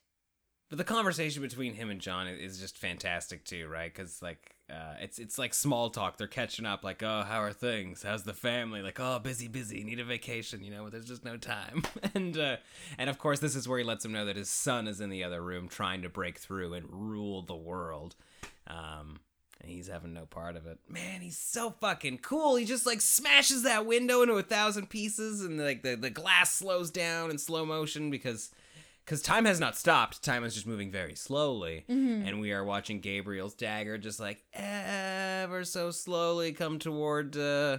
But 0.69 0.79
the 0.79 0.85
conversation 0.85 1.43
between 1.43 1.75
him 1.75 1.91
and 1.91 2.01
John 2.01 2.27
is 2.27 2.59
just 2.59 2.79
fantastic 2.79 3.45
too, 3.45 3.69
right? 3.69 3.93
Because 3.93 4.21
like 4.21 4.56
uh, 4.69 4.95
it's 5.01 5.19
it's 5.21 5.39
like 5.39 5.55
small 5.55 5.91
talk. 5.91 6.17
They're 6.17 6.27
catching 6.27 6.67
up, 6.67 6.83
like, 6.83 7.03
oh, 7.03 7.23
how 7.23 7.41
are 7.41 7.53
things? 7.53 8.03
How's 8.03 8.25
the 8.25 8.35
family? 8.35 8.83
Like, 8.83 8.99
oh, 8.99 9.21
busy, 9.21 9.47
busy. 9.47 9.85
Need 9.85 10.01
a 10.01 10.05
vacation, 10.05 10.65
you 10.65 10.73
know? 10.73 10.89
There's 10.89 11.05
just 11.05 11.25
no 11.25 11.37
time. 11.37 11.85
and 12.15 12.37
uh, 12.37 12.57
and 12.99 13.09
of 13.09 13.19
course, 13.19 13.39
this 13.39 13.55
is 13.55 13.69
where 13.69 13.79
he 13.79 13.85
lets 13.85 14.05
him 14.05 14.13
know 14.13 14.25
that 14.25 14.37
his 14.37 14.51
son 14.51 14.89
is 14.89 15.01
in 15.01 15.09
the 15.09 15.23
other 15.23 15.41
room 15.41 15.69
trying 15.69 16.03
to 16.03 16.09
break 16.09 16.39
through 16.39 16.75
and 16.75 16.87
rule 16.91 17.43
the 17.43 17.55
world. 17.55 18.17
Um, 18.67 19.21
and 19.61 19.71
he's 19.71 19.87
having 19.87 20.13
no 20.13 20.27
part 20.27 20.57
of 20.57 20.67
it. 20.67 20.79
Man, 20.89 21.21
he's 21.21 21.39
so 21.39 21.71
fucking 21.71 22.19
cool. 22.19 22.57
He 22.57 22.65
just 22.65 22.87
like 22.87 23.01
smashes 23.01 23.63
that 23.63 23.87
window 23.87 24.23
into 24.23 24.35
a 24.35 24.43
thousand 24.43 24.91
pieces, 24.91 25.43
and 25.43 25.59
like 25.59 25.83
the 25.83 25.95
the 25.95 26.11
glass 26.11 26.53
slows 26.53 26.91
down 26.91 27.31
in 27.31 27.39
slow 27.39 27.65
motion 27.65 28.11
because 28.11 28.51
because 29.07 29.23
time 29.23 29.45
has 29.47 29.59
not 29.61 29.77
stopped. 29.77 30.23
Time 30.23 30.43
is 30.45 30.53
just 30.53 30.67
moving 30.67 30.91
very 30.91 31.15
slowly, 31.15 31.85
Mhm. 31.89 32.27
and 32.29 32.41
we 32.41 32.53
are 32.53 32.65
watching 32.65 33.01
Gabriel's 33.01 33.55
dagger 33.55 33.97
just 33.97 34.19
like 34.21 34.43
ever 34.53 35.65
so 35.65 35.91
slowly 35.91 36.53
come 36.53 36.79
toward 36.79 37.37
uh, 37.37 37.79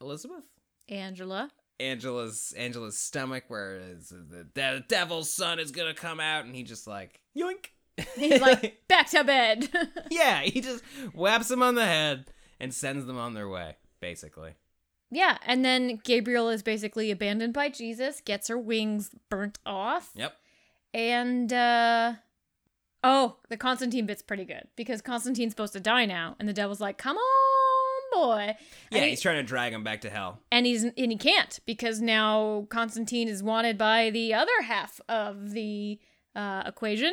Elizabeth. 0.00 0.44
Angela. 0.88 1.50
Angela's 1.78 2.54
Angela's 2.56 2.98
stomach, 2.98 3.44
where 3.48 3.76
is 3.76 4.08
the, 4.08 4.46
the 4.54 4.84
devil's 4.88 5.30
son 5.30 5.58
is 5.58 5.70
gonna 5.70 5.92
come 5.94 6.20
out, 6.20 6.46
and 6.46 6.56
he 6.56 6.62
just 6.62 6.86
like 6.86 7.20
yoink. 7.36 7.66
He's 8.16 8.40
like 8.40 8.82
back 8.88 9.10
to 9.10 9.24
bed. 9.24 9.68
yeah, 10.10 10.40
he 10.40 10.60
just 10.62 10.82
whaps 11.12 11.48
them 11.48 11.62
on 11.62 11.74
the 11.74 11.84
head 11.84 12.26
and 12.58 12.72
sends 12.72 13.04
them 13.04 13.18
on 13.18 13.34
their 13.34 13.48
way, 13.48 13.76
basically. 14.00 14.54
yeah, 15.10 15.36
and 15.44 15.64
then 15.66 16.00
Gabriel 16.02 16.48
is 16.48 16.62
basically 16.62 17.10
abandoned 17.10 17.52
by 17.52 17.68
Jesus, 17.68 18.22
gets 18.22 18.48
her 18.48 18.56
wings 18.58 19.10
burnt 19.28 19.58
off. 19.66 20.12
Yep. 20.14 20.34
And 20.96 21.52
uh 21.52 22.14
oh, 23.04 23.36
the 23.50 23.56
Constantine 23.58 24.06
bit's 24.06 24.22
pretty 24.22 24.44
good 24.46 24.66
because 24.76 25.02
Constantine's 25.02 25.52
supposed 25.52 25.74
to 25.74 25.80
die 25.80 26.06
now, 26.06 26.36
and 26.40 26.48
the 26.48 26.54
devil's 26.54 26.80
like, 26.80 26.96
"Come 26.96 27.18
on, 27.18 28.02
boy!" 28.12 28.56
Yeah, 28.90 29.00
he- 29.02 29.10
he's 29.10 29.20
trying 29.20 29.36
to 29.36 29.42
drag 29.42 29.74
him 29.74 29.84
back 29.84 30.00
to 30.00 30.10
hell. 30.10 30.40
and 30.50 30.64
he's 30.64 30.84
and 30.84 30.94
he 30.96 31.16
can't 31.18 31.60
because 31.66 32.00
now 32.00 32.66
Constantine 32.70 33.28
is 33.28 33.42
wanted 33.42 33.76
by 33.76 34.08
the 34.08 34.32
other 34.32 34.62
half 34.62 34.98
of 35.06 35.50
the 35.50 35.98
uh, 36.34 36.62
equation, 36.64 37.12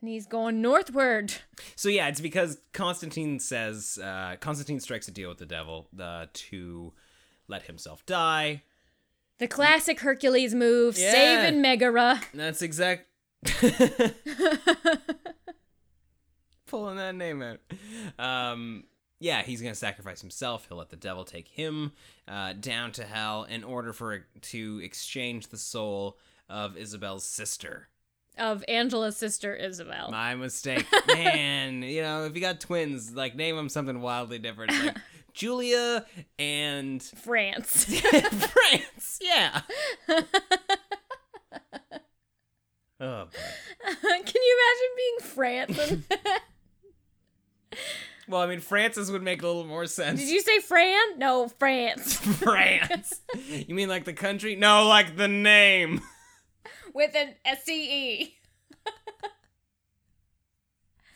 and 0.00 0.10
he's 0.10 0.26
going 0.26 0.60
northward. 0.60 1.32
So 1.76 1.88
yeah, 1.88 2.08
it's 2.08 2.20
because 2.20 2.58
Constantine 2.72 3.38
says 3.38 4.00
uh, 4.02 4.34
Constantine 4.40 4.80
strikes 4.80 5.06
a 5.06 5.12
deal 5.12 5.28
with 5.28 5.38
the 5.38 5.46
devil 5.46 5.86
uh, 5.98 6.26
to 6.32 6.92
let 7.46 7.62
himself 7.62 8.04
die. 8.04 8.62
The 9.38 9.46
classic 9.48 10.00
Hercules 10.00 10.54
move, 10.54 10.96
Yeah. 10.98 11.10
saving 11.12 11.60
Megara. 11.62 12.20
That's 12.34 12.62
exact. 12.62 13.06
Pulling 16.66 16.96
that 16.96 17.14
name 17.14 17.42
out. 17.42 17.58
Um, 18.18 18.84
yeah, 19.20 19.42
he's 19.42 19.60
gonna 19.60 19.74
sacrifice 19.74 20.20
himself. 20.20 20.66
He'll 20.68 20.78
let 20.78 20.90
the 20.90 20.96
devil 20.96 21.24
take 21.24 21.48
him 21.48 21.92
uh, 22.26 22.54
down 22.54 22.92
to 22.92 23.04
hell 23.04 23.44
in 23.44 23.62
order 23.64 23.92
for 23.92 24.26
to 24.40 24.80
exchange 24.82 25.48
the 25.48 25.58
soul 25.58 26.18
of 26.48 26.76
Isabel's 26.76 27.24
sister. 27.24 27.88
of 28.38 28.64
Angela's 28.68 29.16
sister 29.16 29.54
Isabel. 29.54 30.10
My 30.10 30.34
mistake, 30.34 30.86
man. 31.06 31.82
you 31.82 32.02
know, 32.02 32.24
if 32.24 32.34
you 32.34 32.40
got 32.40 32.60
twins, 32.60 33.14
like 33.14 33.36
name 33.36 33.56
them 33.56 33.68
something 33.68 34.00
wildly 34.00 34.38
different, 34.38 34.72
like 34.72 34.96
Julia 35.34 36.06
and 36.38 37.02
France. 37.02 37.84
France. 37.84 39.18
Yeah. 39.20 39.60
Oh. 43.02 43.26
Can 43.84 44.42
you 44.42 44.58
imagine 44.58 44.90
being 44.96 45.18
France? 45.34 46.02
Well, 48.28 48.40
I 48.40 48.46
mean, 48.46 48.60
Francis 48.60 49.10
would 49.10 49.22
make 49.22 49.42
a 49.42 49.46
little 49.46 49.64
more 49.64 49.86
sense. 49.86 50.20
Did 50.20 50.28
you 50.28 50.40
say 50.40 50.60
Fran? 50.60 51.18
No, 51.18 51.48
France. 51.48 52.16
France? 52.16 53.20
you 53.34 53.74
mean 53.74 53.88
like 53.88 54.04
the 54.04 54.12
country? 54.12 54.54
No, 54.54 54.86
like 54.86 55.16
the 55.16 55.26
name. 55.26 56.00
With 56.94 57.14
an 57.16 57.34
S 57.44 57.64
C 57.64 58.20
E. 58.22 58.36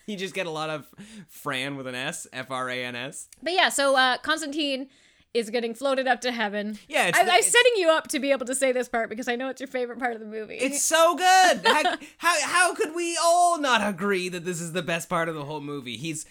You 0.07 0.16
just 0.16 0.34
get 0.34 0.47
a 0.47 0.51
lot 0.51 0.68
of 0.68 0.87
Fran 1.28 1.76
with 1.76 1.87
an 1.87 1.95
S, 1.95 2.26
F 2.32 2.51
R 2.51 2.68
A 2.68 2.84
N 2.84 2.97
S. 2.97 3.28
But 3.41 3.53
yeah, 3.53 3.68
so 3.68 3.97
uh, 3.97 4.18
Constantine 4.18 4.89
is 5.37 5.51
getting 5.51 5.74
floated 5.74 6.07
up 6.07 6.20
to 6.22 6.32
heaven. 6.32 6.78
Yeah, 6.89 7.07
it's 7.09 7.18
I, 7.18 7.22
it's- 7.22 7.51
setting 7.53 7.72
you 7.76 7.91
up 7.91 8.09
to 8.09 8.18
be 8.18 8.30
able 8.32 8.47
to 8.47 8.55
say 8.55 8.72
this 8.72 8.89
part 8.89 9.09
because 9.11 9.28
I 9.28 9.37
know 9.37 9.49
it's 9.49 9.61
your 9.61 9.68
favorite 9.68 9.99
part 9.99 10.14
of 10.14 10.20
the 10.20 10.26
movie. 10.26 10.57
It's 10.57 10.82
so 10.82 11.14
good. 11.16 11.61
How, 11.66 11.82
how 12.18 12.41
how 12.43 12.74
could 12.74 12.95
we 12.95 13.18
all 13.22 13.59
not 13.61 13.87
agree 13.87 14.28
that 14.28 14.45
this 14.45 14.61
is 14.61 14.72
the 14.72 14.82
best 14.82 15.09
part 15.09 15.28
of 15.28 15.34
the 15.34 15.45
whole 15.45 15.61
movie? 15.61 15.97
He's 15.97 16.26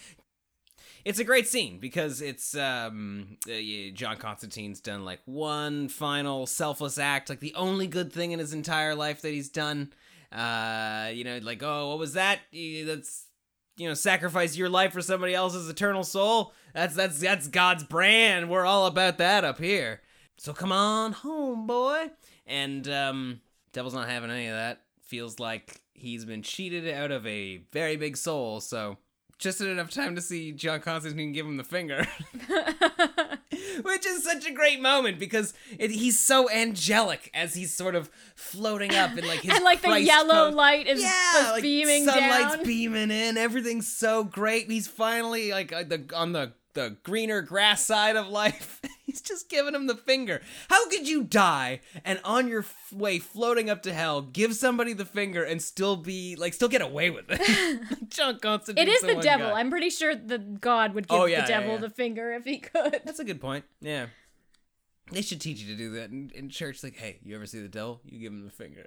it's 1.04 1.20
a 1.20 1.24
great 1.24 1.46
scene 1.46 1.78
because 1.78 2.20
it's 2.20 2.56
um 2.56 3.38
uh, 3.48 3.52
John 3.94 4.16
Constantine's 4.16 4.80
done 4.80 5.04
like 5.04 5.20
one 5.24 5.88
final 5.88 6.46
selfless 6.46 6.98
act, 6.98 7.30
like 7.30 7.40
the 7.40 7.54
only 7.54 7.86
good 7.86 8.12
thing 8.12 8.32
in 8.32 8.38
his 8.40 8.52
entire 8.52 8.94
life 8.94 9.22
that 9.22 9.30
he's 9.30 9.48
done. 9.48 9.92
Uh, 10.32 11.10
you 11.14 11.22
know, 11.22 11.38
like 11.42 11.62
oh, 11.62 11.90
what 11.90 11.98
was 11.98 12.14
that? 12.14 12.40
That's 12.52 13.25
you 13.76 13.88
know, 13.88 13.94
sacrifice 13.94 14.56
your 14.56 14.68
life 14.68 14.92
for 14.92 15.02
somebody 15.02 15.34
else's 15.34 15.68
eternal 15.68 16.04
soul. 16.04 16.52
That's 16.74 16.94
that's 16.94 17.20
that's 17.20 17.48
God's 17.48 17.84
brand. 17.84 18.50
We're 18.50 18.66
all 18.66 18.86
about 18.86 19.18
that 19.18 19.44
up 19.44 19.58
here. 19.58 20.02
So 20.36 20.52
come 20.52 20.72
on 20.72 21.12
home, 21.12 21.66
boy. 21.66 22.10
And 22.46 22.88
um 22.88 23.40
Devil's 23.72 23.94
not 23.94 24.08
having 24.08 24.30
any 24.30 24.46
of 24.46 24.54
that. 24.54 24.82
Feels 25.02 25.38
like 25.38 25.80
he's 25.94 26.24
been 26.24 26.42
cheated 26.42 26.88
out 26.92 27.10
of 27.10 27.26
a 27.26 27.58
very 27.72 27.96
big 27.96 28.16
soul, 28.16 28.60
so 28.60 28.98
just 29.38 29.60
enough 29.60 29.90
time 29.90 30.14
to 30.14 30.22
see 30.22 30.52
John 30.52 30.80
Constantine 30.80 31.32
give 31.32 31.46
him 31.46 31.56
the 31.56 31.64
finger. 31.64 32.06
Which 33.82 34.06
is 34.06 34.24
such 34.24 34.46
a 34.46 34.52
great 34.52 34.80
moment 34.80 35.18
because 35.18 35.54
it, 35.78 35.90
he's 35.90 36.18
so 36.18 36.50
angelic 36.50 37.30
as 37.34 37.54
he's 37.54 37.74
sort 37.74 37.94
of 37.94 38.10
floating 38.34 38.94
up 38.94 39.16
in 39.16 39.26
like 39.26 39.40
his 39.40 39.54
and 39.54 39.64
like 39.64 39.82
the 39.82 40.00
yellow 40.00 40.50
light 40.50 40.86
is, 40.86 41.02
Yeah, 41.02 41.50
like 41.52 41.62
beaming 41.62 42.04
sunlight's 42.04 42.56
down. 42.56 42.64
beaming 42.64 43.10
in. 43.10 43.36
Everything's 43.36 43.86
so 43.86 44.24
great. 44.24 44.70
He's 44.70 44.86
finally 44.88 45.50
like 45.50 45.72
uh, 45.72 45.82
the 45.84 46.04
on 46.14 46.32
the 46.32 46.52
the 46.76 46.96
greener 47.02 47.42
grass 47.42 47.84
side 47.84 48.14
of 48.14 48.28
life. 48.28 48.80
He's 49.04 49.20
just 49.20 49.48
giving 49.50 49.74
him 49.74 49.86
the 49.88 49.96
finger. 49.96 50.40
How 50.68 50.88
could 50.88 51.08
you 51.08 51.24
die 51.24 51.80
and 52.04 52.20
on 52.24 52.46
your 52.48 52.60
f- 52.60 52.92
way 52.92 53.18
floating 53.18 53.68
up 53.70 53.82
to 53.84 53.92
hell 53.92 54.20
give 54.22 54.54
somebody 54.54 54.92
the 54.92 55.04
finger 55.04 55.42
and 55.42 55.60
still 55.60 55.96
be 55.96 56.36
like 56.36 56.54
still 56.54 56.68
get 56.68 56.82
away 56.82 57.10
with 57.10 57.24
it? 57.28 57.80
John 58.08 58.38
Constantine. 58.38 58.86
it 58.86 58.90
is 58.90 59.02
the 59.02 59.16
devil. 59.20 59.52
I'm 59.52 59.70
pretty 59.70 59.90
sure 59.90 60.14
the 60.14 60.38
God 60.38 60.94
would 60.94 61.08
give 61.08 61.18
Oh, 61.20 61.24
yeah, 61.24 61.44
the 61.44 61.50
yeah, 61.50 61.58
devil 61.60 61.74
yeah. 61.74 61.80
the 61.80 61.90
finger 61.90 62.32
if 62.32 62.44
he 62.44 62.58
could. 62.58 63.00
That's 63.04 63.18
a 63.18 63.24
good 63.24 63.40
point. 63.40 63.64
Yeah. 63.80 64.06
They 65.12 65.22
should 65.22 65.40
teach 65.40 65.60
you 65.60 65.68
to 65.72 65.78
do 65.78 65.90
that 65.92 66.10
in, 66.10 66.32
in 66.34 66.48
church. 66.50 66.82
Like, 66.82 66.96
hey, 66.96 67.20
you 67.22 67.36
ever 67.36 67.46
see 67.46 67.60
the 67.60 67.68
devil? 67.68 68.00
You 68.04 68.18
give 68.18 68.32
him 68.32 68.44
the 68.44 68.50
finger. 68.50 68.86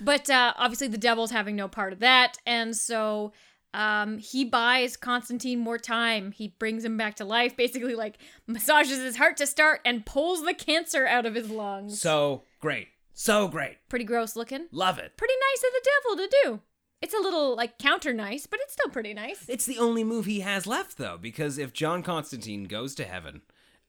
but 0.00 0.30
uh, 0.30 0.52
obviously 0.56 0.86
the 0.86 0.96
devil's 0.96 1.32
having 1.32 1.56
no 1.56 1.66
part 1.66 1.92
of 1.92 1.98
that, 1.98 2.38
and 2.46 2.76
so 2.76 3.32
um, 3.74 4.18
he 4.18 4.44
buys 4.44 4.96
Constantine 4.96 5.58
more 5.58 5.78
time. 5.78 6.32
He 6.32 6.48
brings 6.58 6.84
him 6.84 6.96
back 6.96 7.16
to 7.16 7.24
life, 7.24 7.56
basically 7.56 7.94
like 7.94 8.18
massages 8.46 8.98
his 8.98 9.16
heart 9.16 9.36
to 9.38 9.46
start 9.46 9.80
and 9.84 10.04
pulls 10.04 10.44
the 10.44 10.54
cancer 10.54 11.06
out 11.06 11.26
of 11.26 11.34
his 11.34 11.50
lungs. 11.50 12.00
So 12.00 12.42
great. 12.60 12.88
So 13.14 13.48
great. 13.48 13.76
Pretty 13.88 14.04
gross 14.04 14.36
looking. 14.36 14.66
Love 14.72 14.98
it. 14.98 15.16
Pretty 15.16 15.34
nice 15.34 15.64
of 15.64 15.72
the 15.72 15.90
devil 15.90 16.16
to 16.16 16.36
do. 16.42 16.60
It's 17.00 17.14
a 17.14 17.20
little 17.20 17.56
like 17.56 17.78
counter 17.78 18.12
nice, 18.12 18.46
but 18.46 18.60
it's 18.62 18.74
still 18.74 18.90
pretty 18.90 19.12
nice. 19.12 19.44
It's 19.48 19.66
the 19.66 19.78
only 19.78 20.04
move 20.04 20.24
he 20.24 20.40
has 20.40 20.66
left, 20.66 20.98
though, 20.98 21.18
because 21.20 21.58
if 21.58 21.72
John 21.72 22.02
Constantine 22.02 22.64
goes 22.64 22.94
to 22.94 23.04
heaven, 23.04 23.42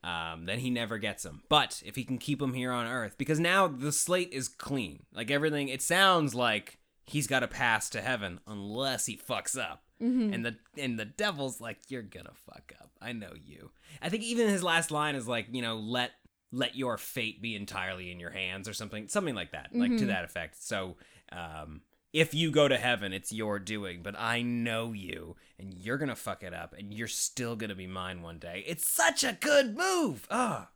um, 0.04 0.46
then 0.46 0.60
he 0.60 0.70
never 0.70 0.98
gets 0.98 1.24
him. 1.24 1.44
But 1.48 1.84
if 1.86 1.96
he 1.96 2.04
can 2.04 2.18
keep 2.18 2.42
him 2.42 2.54
here 2.54 2.72
on 2.72 2.88
Earth, 2.88 3.16
because 3.18 3.40
now 3.40 3.68
the 3.68 3.92
slate 3.92 4.34
is 4.34 4.48
clean, 4.48 5.04
like 5.14 5.30
everything, 5.30 5.68
it 5.68 5.82
sounds 5.82 6.34
like 6.34 6.80
he's 7.06 7.28
got 7.28 7.44
a 7.44 7.48
pass 7.48 7.90
to 7.92 8.02
heaven 8.02 8.40
unless 8.48 9.06
he 9.06 9.18
fucks 9.18 9.58
up. 9.60 9.84
Mhm. 10.02 10.34
And 10.34 10.46
the 10.46 10.58
and 10.78 11.00
the 11.00 11.06
devil's 11.06 11.62
like, 11.62 11.80
you're 11.90 12.02
gonna 12.02 12.34
fuck 12.46 12.74
up. 12.82 12.92
I 13.02 13.14
know 13.14 13.34
you. 13.36 13.72
I 14.02 14.10
think 14.10 14.24
even 14.24 14.48
his 14.50 14.64
last 14.64 14.92
line 14.92 15.16
is 15.16 15.28
like, 15.28 15.48
you 15.52 15.62
know, 15.62 15.78
let 15.78 16.12
let 16.52 16.76
your 16.76 16.98
fate 16.98 17.42
be 17.42 17.56
entirely 17.56 18.12
in 18.12 18.20
your 18.20 18.30
hands 18.30 18.68
or 18.68 18.74
something, 18.74 19.08
something 19.08 19.34
like 19.36 19.52
that, 19.54 19.70
like 19.74 19.98
to 19.98 20.04
Mhm. 20.04 20.08
that 20.08 20.24
effect. 20.24 20.62
So, 20.62 20.98
um, 21.32 21.82
if 22.12 22.36
you 22.36 22.52
go 22.52 22.68
to 22.68 22.78
heaven, 22.78 23.12
it's 23.12 23.32
your 23.32 23.58
doing, 23.58 24.04
but 24.04 24.14
I 24.20 24.44
know 24.44 24.92
you, 24.94 25.36
and 25.58 25.74
you're 25.74 25.98
gonna 25.98 26.16
fuck 26.16 26.44
it 26.44 26.54
up, 26.54 26.74
and 26.78 26.94
you're 26.94 27.08
still 27.08 27.56
gonna 27.56 27.74
be 27.74 27.88
mine 27.88 28.22
one 28.22 28.38
day. 28.38 28.64
It's 28.68 28.88
such 28.88 29.24
a 29.24 29.34
good 29.34 29.76
move. 29.76 30.28
Ah, 30.30 30.70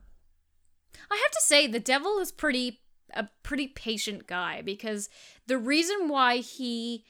I 1.12 1.16
have 1.16 1.32
to 1.32 1.42
say 1.42 1.68
the 1.68 1.80
devil 1.80 2.18
is 2.18 2.32
pretty 2.32 2.82
a 3.14 3.28
pretty 3.44 3.68
patient 3.68 4.28
guy 4.28 4.62
because 4.62 5.10
the 5.48 5.58
reason 5.58 6.10
why 6.10 6.38
he 6.38 7.04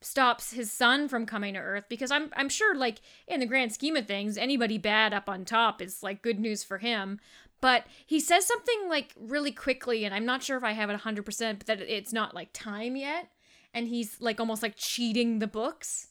stops 0.00 0.52
his 0.52 0.72
son 0.72 1.08
from 1.08 1.24
coming 1.26 1.54
to 1.54 1.60
earth 1.60 1.84
because 1.88 2.10
I'm 2.10 2.30
I'm 2.36 2.48
sure 2.48 2.74
like 2.74 3.00
in 3.28 3.38
the 3.40 3.46
grand 3.46 3.72
scheme 3.72 3.94
of 3.96 4.06
things 4.06 4.36
anybody 4.36 4.76
bad 4.78 5.12
up 5.14 5.28
on 5.28 5.44
top 5.44 5.80
is 5.80 6.02
like 6.02 6.22
good 6.22 6.40
news 6.40 6.64
for 6.64 6.78
him 6.78 7.20
but 7.60 7.86
he 8.04 8.18
says 8.18 8.44
something 8.44 8.88
like 8.88 9.14
really 9.16 9.52
quickly 9.52 10.04
and 10.04 10.12
I'm 10.12 10.26
not 10.26 10.42
sure 10.42 10.56
if 10.56 10.64
I 10.64 10.72
have 10.72 10.90
it 10.90 11.00
100% 11.00 11.58
but 11.58 11.66
that 11.66 11.80
it's 11.80 12.12
not 12.12 12.34
like 12.34 12.48
time 12.52 12.96
yet 12.96 13.28
and 13.72 13.86
he's 13.86 14.20
like 14.20 14.40
almost 14.40 14.62
like 14.62 14.74
cheating 14.76 15.38
the 15.38 15.46
books 15.46 16.08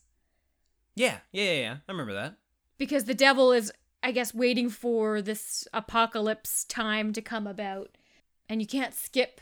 yeah, 0.95 1.17
yeah, 1.31 1.43
yeah, 1.43 1.59
yeah. 1.59 1.75
I 1.87 1.91
remember 1.91 2.13
that. 2.13 2.35
because 2.77 3.05
the 3.05 3.13
devil 3.13 3.51
is 3.51 3.71
i 4.03 4.11
guess 4.11 4.33
waiting 4.33 4.69
for 4.69 5.21
this 5.21 5.67
apocalypse 5.73 6.63
time 6.65 7.13
to 7.13 7.21
come 7.21 7.45
about 7.47 7.97
and 8.51 8.61
you 8.61 8.67
can't 8.67 8.93
skip 8.93 9.39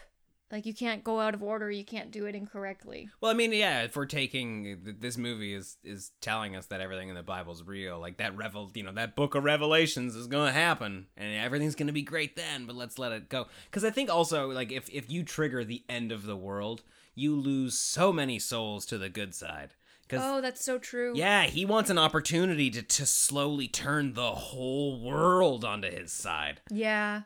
like 0.52 0.66
you 0.66 0.74
can't 0.74 1.04
go 1.04 1.20
out 1.20 1.34
of 1.34 1.44
order 1.44 1.70
you 1.70 1.84
can't 1.84 2.12
do 2.12 2.26
it 2.26 2.36
incorrectly 2.36 3.10
Well, 3.22 3.32
I 3.32 3.34
mean, 3.34 3.52
yeah, 3.54 3.84
if 3.84 3.96
we're 3.96 4.06
taking 4.06 4.96
this 5.00 5.18
movie 5.18 5.54
is 5.54 5.78
is 5.84 6.12
telling 6.22 6.56
us 6.56 6.68
that 6.68 6.82
everything 6.82 7.10
in 7.10 7.16
the 7.16 7.24
Bible's 7.24 7.64
real, 7.64 8.00
like 8.00 8.18
that 8.18 8.36
revel, 8.38 8.72
you 8.74 8.84
know, 8.84 8.92
that 8.94 9.16
book 9.16 9.36
of 9.36 9.44
Revelations 9.44 10.16
is 10.16 10.28
going 10.28 10.48
to 10.48 10.60
happen 10.60 11.08
and 11.18 11.44
everything's 11.44 11.76
going 11.76 11.88
to 11.88 11.94
be 11.94 12.02
great 12.02 12.36
then, 12.36 12.66
but 12.66 12.76
let's 12.76 12.98
let 12.98 13.12
it 13.12 13.30
go. 13.30 13.48
Cuz 13.72 13.84
I 13.84 13.90
think 13.92 14.10
also 14.10 14.50
like 14.52 14.72
if 14.72 14.90
if 14.90 15.10
you 15.10 15.24
trigger 15.24 15.64
the 15.64 15.84
end 15.90 16.12
of 16.12 16.24
the 16.26 16.38
world, 16.38 16.84
you 17.16 17.36
lose 17.36 17.78
so 17.78 18.14
many 18.14 18.40
souls 18.40 18.86
to 18.88 18.98
the 18.98 19.10
good 19.10 19.36
side. 19.36 19.74
Oh 20.12 20.42
that's 20.42 20.66
so 20.66 20.80
true 20.80 21.14
yeah, 21.16 21.44
he 21.44 21.66
wants 21.66 21.92
an 21.92 22.00
opportunity 22.00 22.72
to 22.72 22.82
to 22.82 23.06
slowly 23.06 23.68
turn 23.68 24.14
the 24.14 24.32
whole 24.32 25.00
world 25.00 25.64
onto 25.64 25.92
his 25.92 26.12
side. 26.12 26.62
yeah 26.72 27.24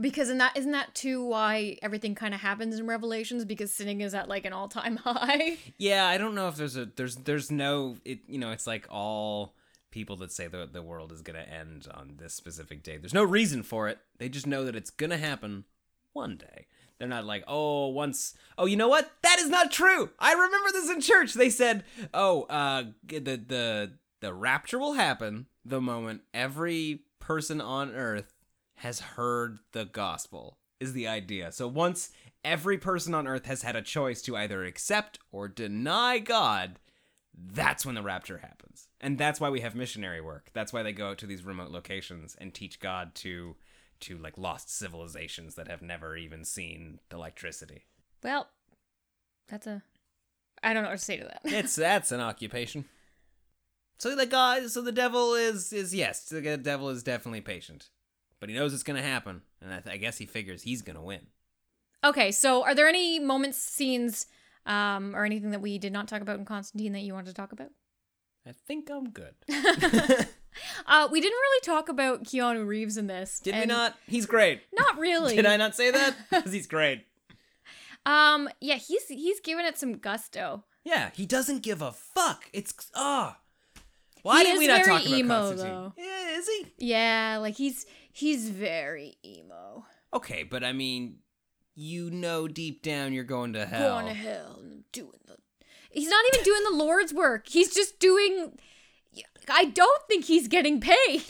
because 0.00 0.28
in 0.28 0.38
that 0.38 0.56
isn't 0.56 0.72
that 0.72 0.94
too 0.94 1.24
why 1.24 1.78
everything 1.82 2.14
kind 2.14 2.34
of 2.34 2.40
happens 2.40 2.78
in 2.78 2.86
revelations 2.86 3.44
because 3.44 3.72
sinning 3.72 4.00
is 4.00 4.14
at 4.14 4.28
like 4.28 4.44
an 4.44 4.52
all-time 4.52 4.96
high 5.04 5.56
Yeah, 5.78 6.06
I 6.06 6.18
don't 6.18 6.34
know 6.34 6.48
if 6.48 6.56
there's 6.56 6.76
a 6.76 6.86
there's 6.86 7.16
there's 7.16 7.50
no 7.50 7.96
it 8.04 8.20
you 8.26 8.38
know 8.38 8.50
it's 8.50 8.66
like 8.66 8.86
all 8.90 9.54
people 9.90 10.16
that 10.16 10.32
say 10.32 10.48
the 10.48 10.68
the 10.70 10.82
world 10.82 11.12
is 11.12 11.22
gonna 11.22 11.38
end 11.38 11.86
on 11.94 12.14
this 12.18 12.34
specific 12.34 12.82
day. 12.82 12.96
There's 12.96 13.14
no 13.14 13.24
reason 13.24 13.62
for 13.62 13.88
it. 13.88 13.98
They 14.18 14.28
just 14.28 14.46
know 14.46 14.64
that 14.64 14.76
it's 14.76 14.90
gonna 14.90 15.18
happen 15.18 15.64
one 16.12 16.36
day. 16.36 16.66
They're 16.98 17.08
not 17.08 17.24
like 17.24 17.44
oh 17.46 17.88
once 17.88 18.34
oh 18.58 18.66
you 18.66 18.76
know 18.76 18.88
what 18.88 19.10
that 19.22 19.38
is 19.38 19.48
not 19.48 19.70
true. 19.70 20.10
I 20.18 20.32
remember 20.32 20.72
this 20.72 20.90
in 20.90 21.00
church. 21.00 21.34
They 21.34 21.50
said 21.50 21.84
oh 22.12 22.42
uh 22.44 22.84
the 23.06 23.20
the 23.20 23.92
the 24.20 24.34
rapture 24.34 24.78
will 24.78 24.94
happen 24.94 25.46
the 25.64 25.80
moment 25.80 26.22
every 26.32 27.00
person 27.20 27.60
on 27.60 27.94
earth 27.94 28.33
has 28.76 29.00
heard 29.00 29.58
the 29.72 29.84
gospel 29.84 30.58
is 30.80 30.92
the 30.92 31.06
idea. 31.08 31.52
So 31.52 31.68
once 31.68 32.10
every 32.44 32.78
person 32.78 33.14
on 33.14 33.26
earth 33.26 33.46
has 33.46 33.62
had 33.62 33.76
a 33.76 33.82
choice 33.82 34.20
to 34.22 34.36
either 34.36 34.64
accept 34.64 35.18
or 35.32 35.48
deny 35.48 36.18
God, 36.18 36.78
that's 37.34 37.86
when 37.86 37.94
the 37.94 38.02
rapture 38.02 38.38
happens. 38.38 38.88
And 39.00 39.18
that's 39.18 39.40
why 39.40 39.50
we 39.50 39.60
have 39.60 39.74
missionary 39.74 40.20
work. 40.20 40.50
That's 40.52 40.72
why 40.72 40.82
they 40.82 40.92
go 40.92 41.10
out 41.10 41.18
to 41.18 41.26
these 41.26 41.44
remote 41.44 41.70
locations 41.70 42.36
and 42.40 42.52
teach 42.52 42.80
God 42.80 43.14
to 43.16 43.56
to 44.00 44.18
like 44.18 44.36
lost 44.36 44.68
civilizations 44.76 45.54
that 45.54 45.68
have 45.68 45.80
never 45.80 46.16
even 46.16 46.44
seen 46.44 46.98
electricity. 47.12 47.84
well 48.22 48.48
that's 49.48 49.66
a 49.66 49.82
i 50.62 50.74
don't 50.74 50.82
know 50.82 50.90
what 50.90 50.98
to 50.98 51.04
say 51.04 51.16
to 51.16 51.24
that 51.24 51.40
It's 51.44 51.76
that's 51.76 52.10
an 52.12 52.20
occupation. 52.20 52.86
So 53.98 54.14
the 54.16 54.26
God, 54.26 54.68
so 54.70 54.82
the 54.82 54.92
devil 54.92 55.34
is 55.34 55.72
is 55.72 55.94
yes, 55.94 56.24
the 56.24 56.56
devil 56.56 56.88
is 56.90 57.02
definitely 57.04 57.40
patient, 57.40 57.88
but 58.44 58.50
he 58.50 58.56
knows 58.56 58.74
it's 58.74 58.82
gonna 58.82 59.00
happen, 59.00 59.40
and 59.62 59.72
I, 59.72 59.80
th- 59.80 59.94
I 59.94 59.96
guess 59.96 60.18
he 60.18 60.26
figures 60.26 60.60
he's 60.60 60.82
gonna 60.82 61.00
win. 61.02 61.20
Okay, 62.04 62.30
so 62.30 62.62
are 62.62 62.74
there 62.74 62.86
any 62.86 63.18
moments, 63.18 63.56
scenes, 63.56 64.26
um, 64.66 65.16
or 65.16 65.24
anything 65.24 65.52
that 65.52 65.62
we 65.62 65.78
did 65.78 65.94
not 65.94 66.08
talk 66.08 66.20
about 66.20 66.38
in 66.38 66.44
Constantine 66.44 66.92
that 66.92 67.00
you 67.00 67.14
wanted 67.14 67.28
to 67.28 67.32
talk 67.32 67.52
about? 67.52 67.70
I 68.46 68.52
think 68.52 68.90
I'm 68.90 69.08
good. 69.08 69.34
Uh, 70.86 71.08
we 71.10 71.20
didn't 71.20 71.32
really 71.36 71.60
talk 71.62 71.88
about 71.88 72.22
Keanu 72.22 72.64
Reeves 72.64 72.96
in 72.96 73.08
this. 73.08 73.40
Did 73.40 73.56
we 73.56 73.64
not? 73.64 73.96
He's 74.06 74.24
great. 74.26 74.60
Not 74.72 74.98
really. 74.98 75.34
Did 75.34 75.46
I 75.46 75.56
not 75.56 75.74
say 75.74 75.90
that? 75.90 76.14
Because 76.30 76.52
he's 76.52 76.68
great. 76.68 77.04
Um, 78.06 78.48
yeah, 78.60 78.76
he's 78.76 79.08
he's 79.08 79.40
giving 79.40 79.66
it 79.66 79.78
some 79.78 79.96
gusto. 79.96 80.62
Yeah, 80.84 81.10
he 81.14 81.26
doesn't 81.26 81.62
give 81.64 81.82
a 81.82 81.90
fuck. 81.90 82.44
It's 82.52 82.72
ah. 82.94 83.38
Why 84.22 84.44
He 84.44 84.52
did 84.52 84.58
we 84.58 84.66
not 84.66 84.84
talk 84.84 85.04
about 85.04 85.06
emo, 85.06 85.34
Constantine? 85.34 85.74
though. 85.74 85.92
Yeah, 85.98 86.38
is 86.38 86.48
he? 86.48 86.66
Yeah, 86.78 87.38
like 87.40 87.56
he's 87.56 87.84
he's 88.14 88.48
very 88.48 89.16
emo. 89.24 89.84
Okay, 90.12 90.44
but 90.44 90.64
I 90.64 90.72
mean, 90.72 91.18
you 91.74 92.10
know, 92.10 92.48
deep 92.48 92.82
down, 92.82 93.12
you're 93.12 93.24
going 93.24 93.52
to 93.54 93.66
hell. 93.66 94.00
Going 94.00 94.06
to 94.06 94.14
hell 94.14 94.60
and 94.62 94.84
doing 94.92 95.18
the. 95.26 95.36
He's 95.90 96.08
not 96.08 96.24
even 96.32 96.44
doing 96.44 96.62
the 96.70 96.76
Lord's 96.76 97.12
work. 97.12 97.48
He's 97.48 97.74
just 97.74 97.98
doing. 97.98 98.58
I 99.48 99.66
don't 99.66 100.02
think 100.08 100.24
he's 100.24 100.48
getting 100.48 100.80
paid. 100.80 101.22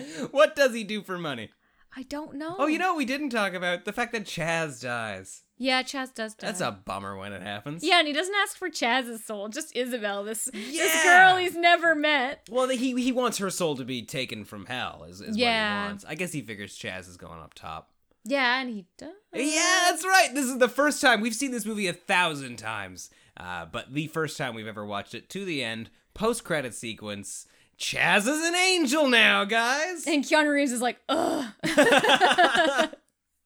what 0.30 0.56
does 0.56 0.74
he 0.74 0.82
do 0.84 1.02
for 1.02 1.16
money? 1.18 1.50
I 1.94 2.02
don't 2.02 2.34
know. 2.34 2.56
Oh, 2.58 2.66
you 2.66 2.78
know, 2.78 2.88
what 2.88 2.98
we 2.98 3.04
didn't 3.04 3.30
talk 3.30 3.52
about 3.52 3.84
the 3.84 3.92
fact 3.92 4.12
that 4.12 4.24
Chaz 4.24 4.82
dies. 4.82 5.42
Yeah, 5.62 5.84
Chaz 5.84 6.12
does 6.12 6.34
die. 6.34 6.48
That's 6.48 6.60
a 6.60 6.72
bummer 6.72 7.16
when 7.16 7.32
it 7.32 7.40
happens. 7.40 7.84
Yeah, 7.84 8.00
and 8.00 8.08
he 8.08 8.12
doesn't 8.12 8.34
ask 8.42 8.56
for 8.56 8.68
Chaz's 8.68 9.24
soul, 9.24 9.48
just 9.48 9.76
Isabel, 9.76 10.24
this 10.24 10.46
this 10.52 11.04
girl 11.04 11.36
he's 11.36 11.54
never 11.54 11.94
met. 11.94 12.48
Well, 12.50 12.68
he 12.68 13.00
he 13.00 13.12
wants 13.12 13.38
her 13.38 13.48
soul 13.48 13.76
to 13.76 13.84
be 13.84 14.02
taken 14.02 14.44
from 14.44 14.66
hell. 14.66 15.06
Is, 15.08 15.20
is 15.20 15.28
what 15.28 15.36
he 15.36 15.44
wants. 15.44 16.04
I 16.04 16.16
guess 16.16 16.32
he 16.32 16.42
figures 16.42 16.76
Chaz 16.76 17.08
is 17.08 17.16
going 17.16 17.38
up 17.38 17.54
top. 17.54 17.90
Yeah, 18.24 18.60
and 18.60 18.70
he 18.70 18.86
does. 18.98 19.10
Yeah, 19.32 19.86
that's 19.88 20.04
right. 20.04 20.30
This 20.34 20.46
is 20.46 20.58
the 20.58 20.68
first 20.68 21.00
time 21.00 21.20
we've 21.20 21.32
seen 21.32 21.52
this 21.52 21.64
movie 21.64 21.86
a 21.86 21.92
thousand 21.92 22.56
times, 22.56 23.10
uh, 23.36 23.66
but 23.66 23.94
the 23.94 24.08
first 24.08 24.36
time 24.36 24.56
we've 24.56 24.66
ever 24.66 24.84
watched 24.84 25.14
it 25.14 25.28
to 25.30 25.44
the 25.44 25.62
end. 25.62 25.90
Post 26.12 26.42
credit 26.42 26.74
sequence. 26.74 27.46
Chaz 27.78 28.26
is 28.26 28.44
an 28.44 28.56
angel 28.56 29.06
now, 29.06 29.44
guys. 29.44 30.08
And 30.08 30.24
Keanu 30.24 30.52
Reeves 30.52 30.72
is 30.72 30.82
like, 30.82 30.98
ugh. 31.08 31.46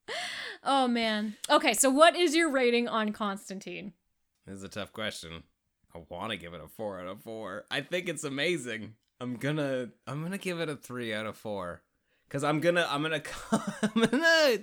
oh 0.66 0.88
man. 0.88 1.36
Okay, 1.48 1.72
so 1.74 1.88
what 1.90 2.14
is 2.16 2.34
your 2.34 2.50
rating 2.50 2.88
on 2.88 3.12
Constantine? 3.12 3.92
This 4.46 4.56
is 4.58 4.62
a 4.64 4.68
tough 4.68 4.92
question. 4.92 5.42
I 5.94 6.02
want 6.08 6.30
to 6.32 6.36
give 6.36 6.52
it 6.54 6.60
a 6.62 6.68
four 6.68 7.00
out 7.00 7.06
of 7.06 7.22
four. 7.22 7.64
I 7.70 7.80
think 7.80 8.08
it's 8.08 8.24
amazing. 8.24 8.94
I'm 9.20 9.36
gonna 9.36 9.88
I'm 10.06 10.22
gonna 10.22 10.36
give 10.38 10.60
it 10.60 10.68
a 10.68 10.76
three 10.76 11.14
out 11.14 11.24
of 11.26 11.36
four, 11.36 11.82
cause 12.28 12.44
I'm 12.44 12.60
gonna 12.60 12.86
I'm 12.90 13.02
gonna 13.02 13.22
I'm 13.82 14.02
gonna 14.04 14.58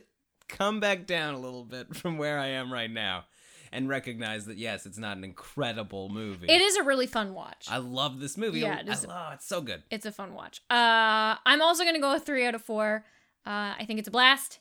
come 0.47 0.79
back 0.79 1.07
down 1.07 1.33
a 1.33 1.39
little 1.39 1.63
bit 1.63 1.95
from 1.95 2.17
where 2.19 2.37
I 2.37 2.47
am 2.49 2.71
right 2.71 2.91
now, 2.91 3.25
and 3.71 3.89
recognize 3.89 4.45
that 4.45 4.57
yes, 4.57 4.85
it's 4.85 4.99
not 4.99 5.17
an 5.17 5.23
incredible 5.23 6.09
movie. 6.09 6.47
It 6.49 6.61
is 6.61 6.75
a 6.75 6.83
really 6.83 7.07
fun 7.07 7.33
watch. 7.33 7.65
I 7.67 7.77
love 7.77 8.19
this 8.19 8.37
movie. 8.37 8.59
Yeah, 8.59 8.79
it 8.81 8.87
is- 8.89 9.07
oh, 9.09 9.29
it's 9.33 9.47
so 9.47 9.59
good. 9.61 9.81
It's 9.89 10.05
a 10.05 10.11
fun 10.11 10.35
watch. 10.35 10.61
Uh, 10.69 11.35
I'm 11.45 11.61
also 11.63 11.83
gonna 11.83 11.99
go 11.99 12.13
a 12.15 12.19
three 12.19 12.45
out 12.45 12.53
of 12.53 12.61
four. 12.61 13.03
Uh, 13.45 13.73
I 13.79 13.85
think 13.87 13.97
it's 13.99 14.07
a 14.07 14.11
blast. 14.11 14.59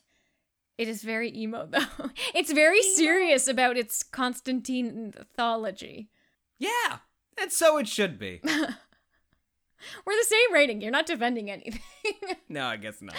It 0.77 0.87
is 0.87 1.03
very 1.03 1.35
emo 1.37 1.65
though. 1.69 2.09
it's 2.33 2.51
very 2.51 2.81
serious 2.81 3.47
about 3.47 3.77
its 3.77 4.03
Constantine 4.03 5.13
mythology. 5.17 6.09
Yeah, 6.57 6.99
and 7.39 7.51
so 7.51 7.77
it 7.77 7.87
should 7.87 8.17
be. 8.17 8.41
We're 8.45 10.15
the 10.15 10.25
same 10.27 10.53
rating. 10.53 10.81
You're 10.81 10.91
not 10.91 11.05
defending 11.05 11.51
anything. 11.51 11.81
no, 12.49 12.65
I 12.65 12.77
guess 12.77 13.01
not. 13.01 13.15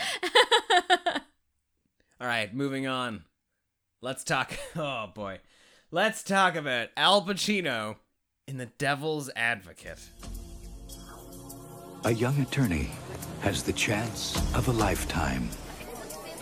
All 2.20 2.26
right, 2.26 2.55
moving 2.55 2.86
on. 2.86 3.24
let's 4.00 4.24
talk. 4.24 4.52
Oh 4.74 5.09
boy, 5.14 5.40
let's 5.90 6.22
talk 6.22 6.57
about 6.57 6.88
Al 6.96 7.22
Pacino 7.22 7.96
in 8.48 8.57
The 8.57 8.66
Devil's 8.66 9.30
Advocate. 9.36 10.00
A 12.05 12.11
young 12.12 12.40
attorney 12.40 12.90
has 13.40 13.62
the 13.62 13.72
chance 13.72 14.36
of 14.55 14.68
a 14.68 14.72
lifetime. 14.72 15.48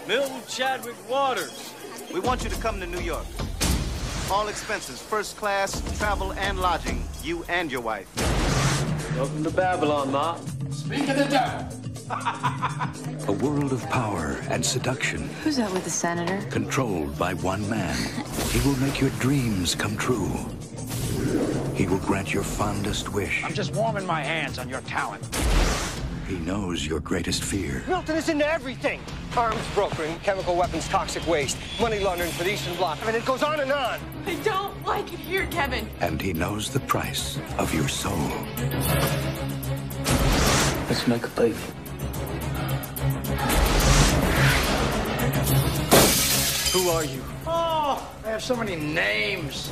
Milton 0.07 0.41
Chadwick 0.49 0.97
Waters. 1.09 1.73
We 2.13 2.21
want 2.21 2.43
you 2.45 2.51
to 2.51 2.57
come 2.61 2.81
to 2.81 2.87
New 2.87 3.01
York. 3.01 3.25
All 4.31 4.49
expenses, 4.49 5.01
first 5.01 5.37
class, 5.37 5.81
travel 5.99 6.33
and 6.35 6.59
lodging. 6.61 7.05
You 7.23 7.45
and 7.49 7.71
your 7.71 7.81
wife. 7.83 8.09
Welcome 9.17 9.45
to 9.45 9.51
Babylon, 9.51 10.11
Ma. 10.11 10.37
Speak 10.71 11.09
of 11.09 11.17
the 11.19 11.25
devil. 11.27 11.79
A 13.29 13.33
world 13.33 13.73
of 13.73 13.89
power 13.89 14.39
and 14.51 14.65
seduction, 14.65 15.29
Who's 15.45 15.57
that 15.57 15.73
with 15.73 15.85
the 15.85 15.91
senator? 15.91 16.43
controlled 16.51 17.17
by 17.19 17.35
one 17.35 17.69
man. 17.71 17.97
He 18.51 18.61
will 18.69 18.77
make 18.81 19.01
your 19.01 19.11
dreams 19.21 19.75
come 19.75 19.97
true. 19.97 20.29
He 21.75 21.87
will 21.87 21.99
grant 21.99 22.35
your 22.35 22.43
fondest 22.43 23.13
wish. 23.13 23.45
I'm 23.45 23.55
just 23.55 23.75
warming 23.75 24.07
my 24.07 24.23
hands 24.23 24.59
on 24.59 24.69
your 24.69 24.81
talent. 24.83 25.23
He 26.33 26.39
knows 26.39 26.87
your 26.87 26.99
greatest 26.99 27.45
fear. 27.45 27.85
Milton 27.87 28.17
is 28.17 28.31
into 28.31 28.51
everything. 28.51 29.03
Arms 29.37 29.61
brokering, 29.75 30.19
chemical 30.21 30.57
weapons, 30.57 30.89
toxic 30.89 31.27
waste, 31.27 31.59
money 31.79 32.01
laundering 32.01 32.31
for 32.31 32.45
the 32.45 32.55
Eastern 32.55 32.75
Bloc. 32.77 32.99
I 33.03 33.07
mean, 33.07 33.17
it 33.17 33.27
goes 33.27 33.43
on 33.43 33.61
and 33.61 33.71
on. 33.71 34.01
I 34.25 34.37
don't 34.37 34.87
like 34.87 35.13
it 35.13 35.19
here, 35.19 35.47
Kevin. 35.49 35.87
And 36.01 36.23
he 36.23 36.33
knows 36.33 36.71
the 36.71 36.81
price 36.81 37.39
of 37.59 37.75
your 37.75 37.87
soul. 37.87 38.17
Let's 40.89 41.07
make 41.07 41.27
a 41.27 41.29
baby. 41.37 41.55
Who 46.73 46.89
are 46.89 47.05
you? 47.05 47.23
Oh, 47.47 48.11
I 48.25 48.29
have 48.29 48.43
so 48.43 48.57
many 48.57 48.77
names. 48.77 49.71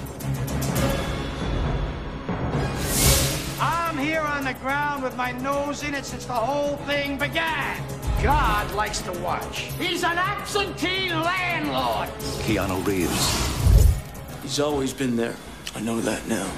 I'm 3.91 3.99
here 3.99 4.21
on 4.21 4.45
the 4.45 4.55
ground 4.55 5.03
with 5.03 5.17
my 5.17 5.33
nose 5.33 5.83
in 5.83 5.95
it 5.95 6.05
since 6.05 6.25
the 6.25 6.33
whole 6.33 6.77
thing 6.87 7.19
began. 7.19 7.77
God 8.23 8.73
likes 8.73 9.03
to 9.03 9.13
watch. 9.15 9.63
He's 9.81 10.05
an 10.05 10.17
absentee 10.17 11.13
landlord. 11.13 12.09
Keanu 12.47 12.87
Reeves, 12.87 14.43
He's 14.43 14.61
always 14.61 14.93
been 14.93 15.17
there. 15.17 15.35
I 15.75 15.81
know 15.81 16.01
that 16.03 16.25
now. 16.29 16.49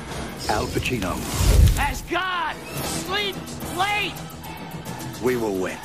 Al 0.50 0.66
Pacino. 0.66 1.16
As 1.78 2.02
God 2.02 2.54
sleeps 3.06 3.76
late. 3.78 4.12
We 5.22 5.36
will 5.36 5.54
win. 5.54 5.78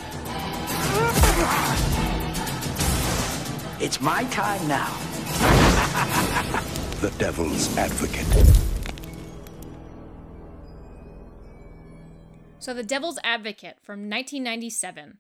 It's 3.79 4.01
my 4.01 4.25
time 4.31 4.67
now. 4.67 4.93
The 6.99 7.11
Devil's 7.19 7.77
Advocate. 7.77 8.66
So, 12.67 12.73
The 12.73 12.83
Devil's 12.83 13.17
Advocate 13.23 13.77
from 13.81 14.09
1997, 14.09 15.19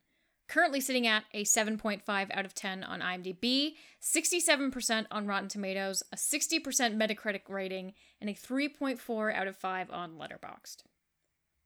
currently 0.49 0.81
sitting 0.81 1.07
at 1.07 1.23
a 1.33 1.45
7.5 1.45 2.01
out 2.09 2.43
of 2.43 2.53
10 2.53 2.83
on 2.83 2.99
IMDb, 2.99 3.75
67% 4.01 5.05
on 5.09 5.27
Rotten 5.27 5.47
Tomatoes, 5.47 6.03
a 6.11 6.17
60% 6.17 6.61
Metacritic 6.97 7.47
rating, 7.47 7.93
and 8.19 8.29
a 8.29 8.33
3.4 8.33 9.33
out 9.33 9.47
of 9.47 9.55
5 9.55 9.89
on 9.91 10.17
Letterboxd. 10.17 10.83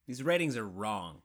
These 0.06 0.22
ratings 0.22 0.56
are 0.56 0.68
wrong. 0.68 1.24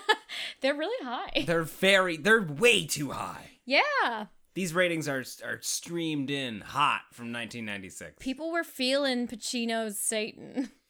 They're 0.60 0.74
really 0.74 1.02
high. 1.02 1.44
They're 1.46 1.62
very, 1.62 2.18
they're 2.18 2.42
way 2.42 2.84
too 2.84 3.12
high. 3.12 3.52
Yeah. 3.64 4.26
These 4.52 4.74
ratings 4.74 5.08
are 5.08 5.24
are 5.42 5.60
streamed 5.62 6.30
in 6.30 6.60
hot 6.60 7.04
from 7.10 7.32
1996. 7.32 8.16
People 8.20 8.52
were 8.52 8.64
feeling 8.64 9.26
Pacino's 9.26 9.98
Satan. 9.98 10.72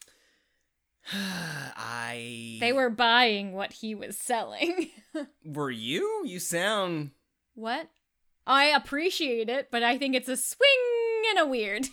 I 1.13 2.59
They 2.61 2.73
were 2.73 2.91
buying 2.91 3.53
what 3.53 3.73
he 3.75 3.95
was 3.95 4.17
selling. 4.17 4.89
were 5.45 5.71
you? 5.71 6.23
You 6.25 6.39
sound 6.41 7.11
what? 7.55 7.89
I 8.47 8.67
appreciate 8.67 9.49
it, 9.49 9.69
but 9.71 9.83
I 9.83 9.97
think 9.97 10.15
it's 10.15 10.29
a 10.29 10.37
swing 10.37 10.69
and 11.31 11.39
a 11.39 11.47
weird. 11.47 11.87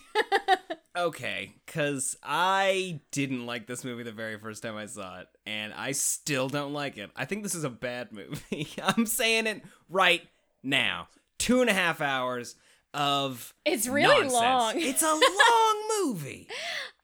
okay, 0.96 1.54
cuz 1.66 2.16
I 2.22 3.00
didn't 3.10 3.46
like 3.46 3.66
this 3.66 3.84
movie 3.84 4.02
the 4.02 4.12
very 4.12 4.38
first 4.38 4.62
time 4.62 4.76
I 4.76 4.86
saw 4.86 5.20
it, 5.20 5.28
and 5.46 5.72
I 5.72 5.92
still 5.92 6.48
don't 6.48 6.72
like 6.74 6.98
it. 6.98 7.10
I 7.16 7.24
think 7.24 7.42
this 7.42 7.54
is 7.54 7.64
a 7.64 7.70
bad 7.70 8.12
movie. 8.12 8.68
I'm 8.82 9.06
saying 9.06 9.46
it 9.46 9.62
right 9.88 10.22
now. 10.62 11.08
Two 11.38 11.60
and 11.60 11.70
a 11.70 11.74
half 11.74 12.00
hours 12.00 12.54
of 12.94 13.54
It's 13.64 13.88
really 13.88 14.28
nonsense. 14.28 14.32
long. 14.34 14.72
It's 14.76 15.02
a 15.02 15.06
long 15.14 15.82
movie. 16.04 16.48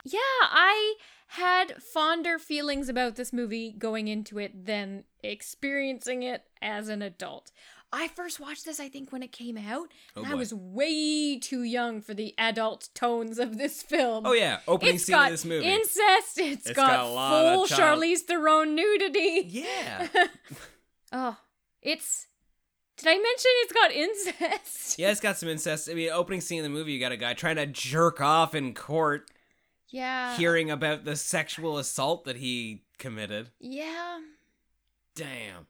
Yeah, 0.05 0.19
I 0.43 0.95
had 1.33 1.83
fonder 1.83 2.39
feelings 2.39 2.89
about 2.89 3.17
this 3.17 3.33
movie 3.33 3.73
going 3.77 4.09
into 4.09 4.39
it 4.39 4.67
than 4.67 5.05
experiencing 5.23 6.23
it 6.23 6.45
as 6.63 6.89
an 6.89 7.03
adult. 7.03 7.51
I 7.91 8.09
first 8.09 8.39
watched 8.39 8.67
this, 8.67 8.81
I 8.81 8.89
think, 8.91 9.13
when 9.13 9.23
it 9.23 9.33
came 9.33 9.57
out, 9.57 9.89
Oh, 10.15 10.23
and 10.23 10.27
I 10.27 10.35
was 10.35 10.53
way 10.53 11.39
too 11.39 11.63
young 11.63 12.03
for 12.03 12.13
the 12.13 12.35
adult 12.37 12.91
tones 12.95 13.39
of 13.39 13.57
this 13.57 13.83
film. 13.83 14.27
Oh, 14.27 14.33
yeah, 14.33 14.61
opening 14.69 14.97
It's 14.97 15.05
scene 15.05 15.19
of 15.19 15.31
this 15.31 15.45
movie. 15.45 15.67
Incest. 15.67 16.39
It's 16.39 16.67
it's 16.67 16.77
got 16.77 16.91
got, 16.91 17.07
a 17.07 17.09
lot 17.09 17.45
of 17.47 17.55
full 17.55 17.67
child- 17.67 18.01
Charlize 18.03 18.19
Theron 18.21 18.75
nudity. 18.75 19.47
Yeah. 19.49 20.09
oh, 21.13 21.39
it's. 21.81 22.27
Did 22.99 23.09
I 23.09 23.13
mention 23.13 23.51
it's 23.63 23.73
got 23.73 23.93
incest? 23.93 24.99
Yeah, 24.99 25.11
it's 25.11 25.21
got 25.21 25.39
some 25.39 25.49
incest. 25.49 25.89
I 25.89 25.95
mean, 25.95 26.11
opening 26.11 26.41
scene 26.41 26.59
of 26.59 26.65
the 26.65 26.69
movie, 26.71 26.93
you 26.93 27.01
got 27.01 27.13
a 27.13 27.17
guy 27.17 27.33
trying 27.33 27.57
to 27.57 27.67
jerk 27.67 28.21
off 28.21 28.55
in 28.57 28.75
court, 28.75 29.31
Yeah. 29.91 30.37
hearing 30.37 30.71
about 30.71 31.05
the 31.05 31.17
sexual 31.17 31.79
assault 31.79 32.25
that 32.25 32.37
he 32.37 32.85
committed. 32.99 33.51
Yeah. 33.61 34.19
Damn. 35.15 35.67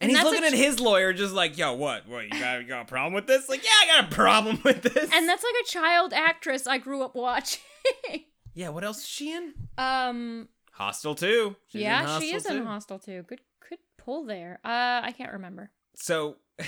And 0.00 0.10
And, 0.10 0.10
he's 0.10 0.22
looking 0.22 0.44
at 0.44 0.52
his 0.52 0.80
lawyer, 0.80 1.12
just 1.12 1.32
like, 1.32 1.56
"Yo, 1.56 1.72
what? 1.74 2.06
What? 2.08 2.24
You 2.24 2.30
got, 2.30 2.60
you 2.60 2.66
got 2.66 2.82
a 2.82 2.84
problem 2.84 3.12
with 3.14 3.26
this? 3.28 3.48
Like, 3.48 3.64
yeah, 3.64 3.70
I 3.82 4.00
got 4.00 4.12
a 4.12 4.14
problem 4.14 4.60
with 4.64 4.82
this." 4.82 5.08
And 5.12 5.28
that's 5.28 5.44
like 5.44 5.54
a 5.62 5.68
child 5.68 6.12
actress 6.12 6.66
I 6.66 6.78
grew 6.78 7.02
up 7.02 7.14
watching. 7.14 7.62
yeah, 8.54 8.70
what 8.70 8.82
else 8.84 8.98
is 8.98 9.08
she 9.08 9.32
in? 9.32 9.54
um. 9.78 10.48
Hostel 10.72 11.14
too. 11.14 11.54
Yeah, 11.70 12.18
she 12.18 12.34
is 12.34 12.44
in. 12.46 12.66
Hostel 12.66 12.98
too. 12.98 13.22
Good, 13.28 13.40
good 13.68 13.78
pull 13.96 14.24
there. 14.24 14.58
Uh, 14.64 15.00
I 15.04 15.14
can't 15.16 15.32
remember. 15.32 15.70
So 15.94 16.36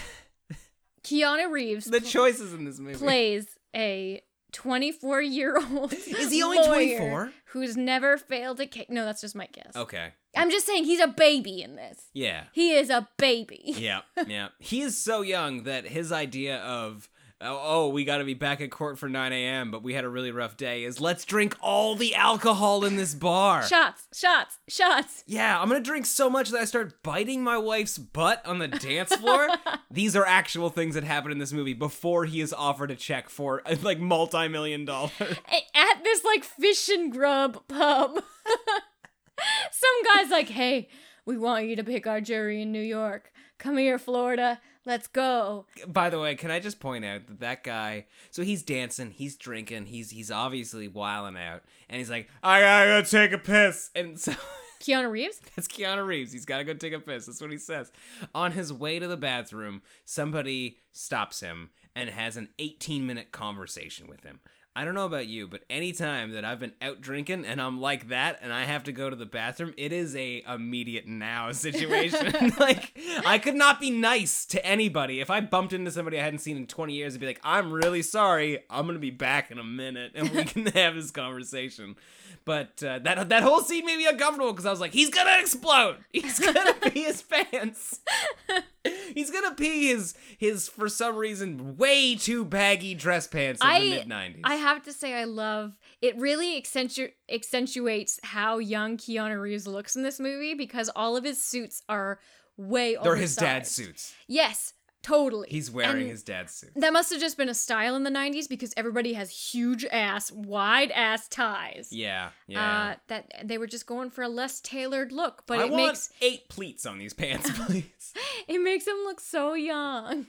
Keanu 1.03 1.51
Reeves. 1.51 1.87
the 1.87 2.01
pl- 2.01 2.09
choices 2.09 2.53
in 2.53 2.65
this 2.65 2.79
movie 2.79 2.97
plays 2.97 3.47
a 3.75 4.23
24 4.57 5.21
year 5.21 5.59
old. 5.59 5.93
Is 5.93 6.31
he 6.33 6.43
only 6.43 6.57
lawyer 6.57 6.97
24? 6.99 7.33
Who's 7.53 7.77
never 7.77 8.17
failed 8.17 8.59
a 8.59 8.67
case. 8.67 8.87
No, 8.89 9.05
that's 9.05 9.21
just 9.21 9.37
my 9.37 9.47
guess. 9.53 9.77
Okay. 9.77 10.15
I'm 10.35 10.51
just 10.51 10.67
saying 10.67 10.85
he's 10.85 11.01
a 11.01 11.09
baby 11.09 11.61
in 11.61 11.77
this. 11.77 12.09
Yeah. 12.15 12.45
He 12.53 12.73
is 12.73 12.89
a 12.89 13.07
baby. 13.19 13.75
yeah, 13.77 14.01
yeah. 14.27 14.49
He 14.59 14.81
is 14.81 14.97
so 14.97 15.21
young 15.21 15.65
that 15.65 15.87
his 15.87 16.11
idea 16.11 16.59
of 16.59 17.09
oh, 17.41 17.61
oh 17.63 17.89
we 17.89 18.05
got 18.05 18.19
to 18.19 18.25
be 18.25 18.35
back 18.35 18.61
at 18.61 18.71
court 18.71 18.99
for 18.99 19.09
9 19.09 19.33
a.m., 19.33 19.71
but 19.71 19.83
we 19.83 19.95
had 19.95 20.05
a 20.05 20.09
really 20.09 20.31
rough 20.31 20.57
day 20.57 20.85
is 20.85 21.01
let's 21.01 21.25
drink 21.25 21.57
all 21.61 21.95
the 21.95 22.15
alcohol 22.15 22.85
in 22.85 22.97
this 22.97 23.15
bar. 23.15 23.63
Shots, 23.63 24.09
shots, 24.13 24.59
shots. 24.69 25.25
yeah, 25.27 25.61
I'm 25.61 25.69
gonna 25.69 25.81
drink 25.81 26.07
so 26.07 26.29
much 26.31 26.51
that 26.51 26.61
I 26.61 26.65
start 26.65 27.03
biting 27.03 27.43
my 27.43 27.59
wife's 27.59 27.99
butt 27.99 28.45
on 28.47 28.59
the 28.59 28.69
dance 28.69 29.15
floor. 29.15 29.49
These 29.91 30.17
are 30.17 30.27
actual 30.27 30.71
things 30.71 30.95
that 30.95 31.05
happen 31.05 31.31
in 31.31 31.39
this 31.39 31.53
movie 31.53 31.75
before 31.75 32.25
he 32.25 32.41
is 32.41 32.53
offered 32.53 32.91
a 32.91 32.97
check 32.97 33.29
for 33.29 33.63
like 33.83 33.99
multi-million 33.99 34.85
dollars. 34.85 35.13
At 35.21 36.05
this 36.05 36.25
like 36.25 36.45
fish 36.45 36.89
and 36.89 37.13
grub 37.13 37.67
pub. 37.69 38.23
Some 39.71 40.15
guy's 40.15 40.31
like, 40.31 40.49
hey, 40.49 40.89
we 41.27 41.37
want 41.37 41.67
you 41.67 41.77
to 41.77 41.85
pick 41.85 42.07
our 42.07 42.21
jury 42.21 42.63
in 42.63 42.73
New 42.73 42.81
York. 42.81 43.33
Come 43.59 43.77
here, 43.77 43.99
Florida. 43.99 44.61
Let's 44.85 45.09
go. 45.09 45.67
By 45.89 46.11
the 46.11 46.21
way, 46.21 46.37
can 46.37 46.51
I 46.51 46.61
just 46.61 46.79
point 46.79 47.05
out 47.05 47.27
that 47.27 47.41
that 47.41 47.65
guy? 47.65 48.07
So 48.31 48.43
he's 48.43 48.63
dancing, 48.63 49.11
he's 49.11 49.37
drinking, 49.37 49.87
he's 49.87 50.11
he's 50.11 50.31
obviously 50.31 50.87
wilding 50.89 51.37
out, 51.37 51.63
and 51.89 51.99
he's 51.99 52.11
like, 52.11 52.29
"I 52.43 52.61
gotta 52.61 52.87
go 52.87 53.03
take 53.03 53.33
a 53.33 53.39
piss," 53.39 53.91
and 53.97 54.19
so 54.19 54.33
Keanu 54.81 55.11
Reeves? 55.11 55.41
that's 55.57 55.67
Keanu 55.67 56.07
Reeves. 56.07 56.33
He's 56.33 56.45
gotta 56.45 56.63
go 56.65 56.75
take 56.75 56.93
a 56.93 57.01
piss. 57.01 57.27
That's 57.27 57.41
what 57.41 57.51
he 57.51 57.59
says. 57.59 57.91
On 58.35 58.53
his 58.53 58.73
way 58.73 59.01
to 59.01 59.09
the 59.09 59.17
bathroom, 59.17 59.83
somebody 60.05 60.79
stops 60.93 61.41
him 61.41 61.71
and 61.97 62.11
has 62.11 62.37
an 62.37 62.51
18 62.61 63.05
minute 63.05 63.33
conversation 63.33 64.07
with 64.07 64.23
him. 64.23 64.39
I 64.77 64.85
don't 64.85 64.93
know 64.93 65.07
about 65.07 65.27
you, 65.27 65.49
but 65.49 65.63
anytime 65.71 66.33
that 66.33 66.45
I've 66.45 66.61
been 66.61 66.75
out 66.83 67.01
drinking 67.01 67.47
and 67.47 67.63
I'm 67.63 67.81
like 67.81 68.09
that 68.11 68.41
and 68.43 68.53
I 68.53 68.65
have 68.65 68.85
to 68.85 68.93
go 68.93 69.09
to 69.09 69.17
the 69.17 69.25
bathroom, 69.25 69.73
it 69.79 69.91
is 69.91 70.15
a 70.15 70.45
immediate 70.47 71.07
now 71.07 71.51
situation. 71.53 72.53
like 72.59 72.93
I 73.25 73.39
could 73.39 73.55
not 73.55 73.81
be 73.81 73.91
nice 73.91 74.45
to 74.45 74.65
anybody. 74.65 75.21
If 75.21 75.31
I 75.31 75.41
bumped 75.41 75.73
into 75.73 75.91
somebody 75.91 76.21
I 76.21 76.25
hadn't 76.25 76.41
seen 76.41 76.59
in 76.59 76.67
20 76.67 76.93
years, 76.93 77.15
I'd 77.15 77.21
be 77.21 77.27
like, 77.27 77.41
"I'm 77.43 77.73
really 77.73 78.03
sorry. 78.03 78.59
I'm 78.69 78.85
going 78.85 78.97
to 78.97 79.01
be 79.01 79.11
back 79.11 79.51
in 79.51 79.59
a 79.59 79.65
minute 79.65 80.13
and 80.15 80.29
we 80.29 80.45
can 80.45 80.67
have 80.67 80.95
this 80.95 81.11
conversation." 81.11 81.97
But 82.45 82.83
uh, 82.83 83.01
that 83.01 83.29
that 83.29 83.43
whole 83.43 83.61
scene 83.61 83.85
made 83.85 83.97
me 83.99 84.07
uncomfortable 84.07 84.53
because 84.53 84.67
I 84.67 84.71
was 84.71 84.81
like, 84.81 84.93
"He's 84.93 85.11
gonna 85.11 85.37
explode. 85.41 85.97
He's 86.13 86.39
gonna 86.39 86.75
pee 86.75 87.05
his 87.05 87.23
pants." 87.23 88.01
He's 89.15 89.31
gonna 89.31 89.55
pee 89.55 89.89
his 89.89 90.15
his 90.39 90.69
for 90.69 90.89
some 90.89 91.17
reason 91.17 91.77
way 91.77 92.15
too 92.15 92.45
baggy 92.45 92.95
dress 92.95 93.27
pants 93.27 93.61
in 93.63 93.69
the 93.69 93.91
mid 93.91 94.09
nineties. 94.09 94.43
I 94.45 94.55
have 94.55 94.85
to 94.85 94.93
say 94.93 95.15
I 95.15 95.25
love 95.25 95.77
it. 96.01 96.17
Really 96.19 96.61
accentu- 96.61 97.13
accentuates 97.29 98.21
how 98.23 98.59
young 98.59 98.97
Keanu 98.97 99.41
Reeves 99.41 99.67
looks 99.67 99.97
in 99.97 100.03
this 100.03 100.21
movie 100.21 100.55
because 100.55 100.89
all 100.95 101.17
of 101.17 101.25
his 101.25 101.43
suits 101.43 101.83
are 101.89 102.21
way. 102.57 102.97
They're 103.03 103.17
his 103.17 103.35
dad's 103.35 103.71
suits. 103.71 104.15
Yes, 104.29 104.73
totally. 105.07 105.49
He's 105.51 105.71
wearing 105.71 106.03
And 106.03 106.11
his 106.11 106.23
dad's 106.23 106.53
suit. 106.53 106.71
That 106.77 106.93
must 106.93 107.11
have 107.11 107.21
just 107.21 107.37
been 107.37 107.49
a 107.49 107.55
style 107.55 107.95
in 107.95 108.03
the 108.03 108.11
'90s 108.11 108.49
because 108.49 108.73
everybody 108.77 109.13
has 109.15 109.31
huge 109.31 109.85
ass, 109.87 110.33
wide 110.33 110.91
ass 110.93 111.29
ties. 111.29 111.89
Yeah, 111.93 112.31
yeah. 112.47 112.91
Uh, 112.91 112.95
that 113.09 113.33
they 113.45 113.59
were 113.59 113.67
just 113.67 113.87
going 113.87 114.11
for 114.11 114.23
a 114.23 114.29
less 114.29 114.61
tailored 114.61 115.13
look, 115.13 115.45
but 115.47 115.59
I 115.59 115.67
it 115.67 115.73
makes 115.73 116.11
eight 116.21 116.49
pleats 116.49 116.87
on 116.87 116.99
these 116.99 117.15
pants, 117.15 117.51
please. 117.67 118.13
it 118.49 118.61
makes 118.61 118.87
him 118.87 118.97
look 119.05 119.21
so 119.21 119.55
young. 119.55 120.27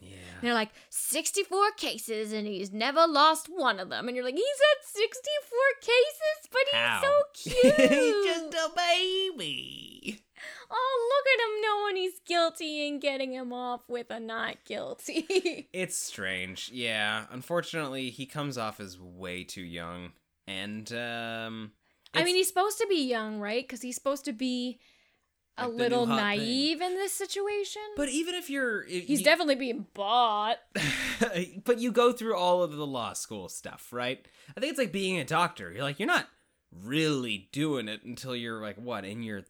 Yeah. 0.00 0.16
They're 0.42 0.54
like 0.54 0.70
64 0.90 1.70
cases 1.76 2.32
and 2.32 2.46
he's 2.46 2.72
never 2.72 3.06
lost 3.06 3.48
one 3.48 3.78
of 3.80 3.88
them. 3.88 4.08
And 4.08 4.16
you're 4.16 4.24
like, 4.24 4.34
he's 4.34 4.44
had 4.44 5.00
64 5.00 5.58
cases, 5.80 6.48
but 6.50 6.60
he's 6.70 6.80
How? 6.80 7.00
so 7.02 7.22
cute. 7.78 7.90
He's 7.90 8.24
just 8.26 8.54
a 8.54 8.70
baby. 8.76 9.93
Oh, 10.76 11.10
look 11.14 11.32
at 11.32 11.46
him 11.46 11.60
knowing 11.62 11.96
he's 11.96 12.20
guilty 12.26 12.88
and 12.88 13.00
getting 13.00 13.32
him 13.32 13.52
off 13.52 13.82
with 13.88 14.10
a 14.10 14.18
not 14.18 14.56
guilty. 14.64 15.68
It's 15.72 15.96
strange. 15.96 16.70
Yeah. 16.72 17.26
Unfortunately, 17.30 18.10
he 18.10 18.26
comes 18.26 18.58
off 18.58 18.80
as 18.80 18.98
way 18.98 19.44
too 19.44 19.62
young. 19.62 20.12
And 20.48 20.92
um 20.92 21.72
I 22.12 22.22
mean, 22.24 22.36
he's 22.36 22.48
supposed 22.48 22.78
to 22.78 22.86
be 22.88 23.04
young, 23.06 23.40
right? 23.40 23.64
Because 23.66 23.82
he's 23.82 23.94
supposed 23.96 24.24
to 24.26 24.32
be 24.32 24.78
a 25.56 25.68
Like 25.68 25.78
little 25.78 26.06
hot 26.06 26.16
thing. 26.16 26.38
naive 26.40 26.80
in 26.80 26.94
this 26.94 27.12
situation. 27.12 27.82
But 27.96 28.08
even 28.08 28.34
if 28.34 28.50
you're 28.50 28.82
if 28.84 29.04
he's 29.06 29.20
you- 29.20 29.24
definitely 29.24 29.54
being 29.56 29.86
bought. 29.94 30.58
but 31.64 31.78
you 31.78 31.92
go 31.92 32.12
through 32.12 32.36
all 32.36 32.62
of 32.62 32.72
the 32.72 32.86
law 32.86 33.12
school 33.12 33.48
stuff, 33.48 33.92
right? 33.92 34.26
I 34.56 34.60
think 34.60 34.70
it's 34.70 34.78
like 34.78 34.92
being 34.92 35.18
a 35.18 35.24
doctor. 35.24 35.70
You're 35.72 35.82
like, 35.84 35.98
you're 36.00 36.06
not 36.08 36.26
really 36.72 37.48
doing 37.52 37.86
it 37.88 38.02
until 38.04 38.34
you're 38.34 38.60
like, 38.60 38.76
what, 38.76 39.04
in 39.04 39.22
your 39.22 39.42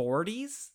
40s? 0.00 0.68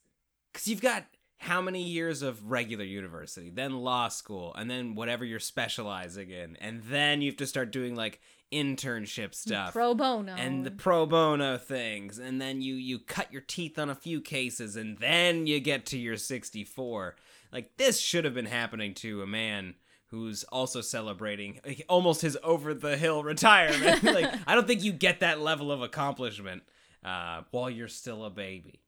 Because 0.51 0.67
you've 0.67 0.81
got 0.81 1.05
how 1.37 1.61
many 1.61 1.83
years 1.83 2.21
of 2.21 2.49
regular 2.49 2.85
university, 2.85 3.49
then 3.49 3.79
law 3.79 4.07
school, 4.07 4.53
and 4.55 4.69
then 4.69 4.95
whatever 4.95 5.25
you're 5.25 5.39
specializing 5.39 6.29
in. 6.29 6.55
And 6.57 6.83
then 6.83 7.21
you 7.21 7.29
have 7.31 7.37
to 7.37 7.47
start 7.47 7.71
doing 7.71 7.95
like 7.95 8.21
internship 8.51 9.33
stuff. 9.33 9.73
Pro 9.73 9.93
bono. 9.93 10.33
and 10.33 10.65
the 10.65 10.71
pro 10.71 11.05
bono 11.05 11.57
things 11.57 12.19
and 12.19 12.39
then 12.39 12.61
you 12.61 12.75
you 12.75 12.99
cut 12.99 13.31
your 13.33 13.41
teeth 13.41 13.77
on 13.79 13.89
a 13.89 13.95
few 13.95 14.21
cases 14.21 14.75
and 14.75 14.97
then 14.99 15.47
you 15.47 15.59
get 15.59 15.85
to 15.87 15.97
your 15.97 16.15
64 16.15 17.15
like 17.51 17.75
this 17.77 17.99
should 17.99 18.23
have 18.23 18.35
been 18.35 18.45
happening 18.45 18.93
to 18.93 19.23
a 19.23 19.27
man 19.27 19.73
who's 20.07 20.43
also 20.45 20.79
celebrating 20.79 21.59
almost 21.89 22.21
his 22.21 22.37
over 22.43 22.73
the 22.75 22.95
hill 22.97 23.23
retirement 23.23 24.03
like 24.03 24.31
i 24.45 24.53
don't 24.53 24.67
think 24.67 24.83
you 24.83 24.93
get 24.93 25.19
that 25.21 25.41
level 25.41 25.71
of 25.71 25.81
accomplishment 25.81 26.61
uh, 27.03 27.41
while 27.51 27.69
you're 27.69 27.87
still 27.87 28.23
a 28.23 28.29
baby 28.29 28.79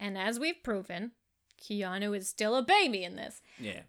And 0.00 0.16
as 0.16 0.38
we've 0.38 0.62
proven, 0.62 1.12
Keanu 1.62 2.16
is 2.16 2.28
still 2.28 2.56
a 2.56 2.62
baby 2.62 3.02
in 3.04 3.16
this. 3.16 3.40
yeah 3.58 3.80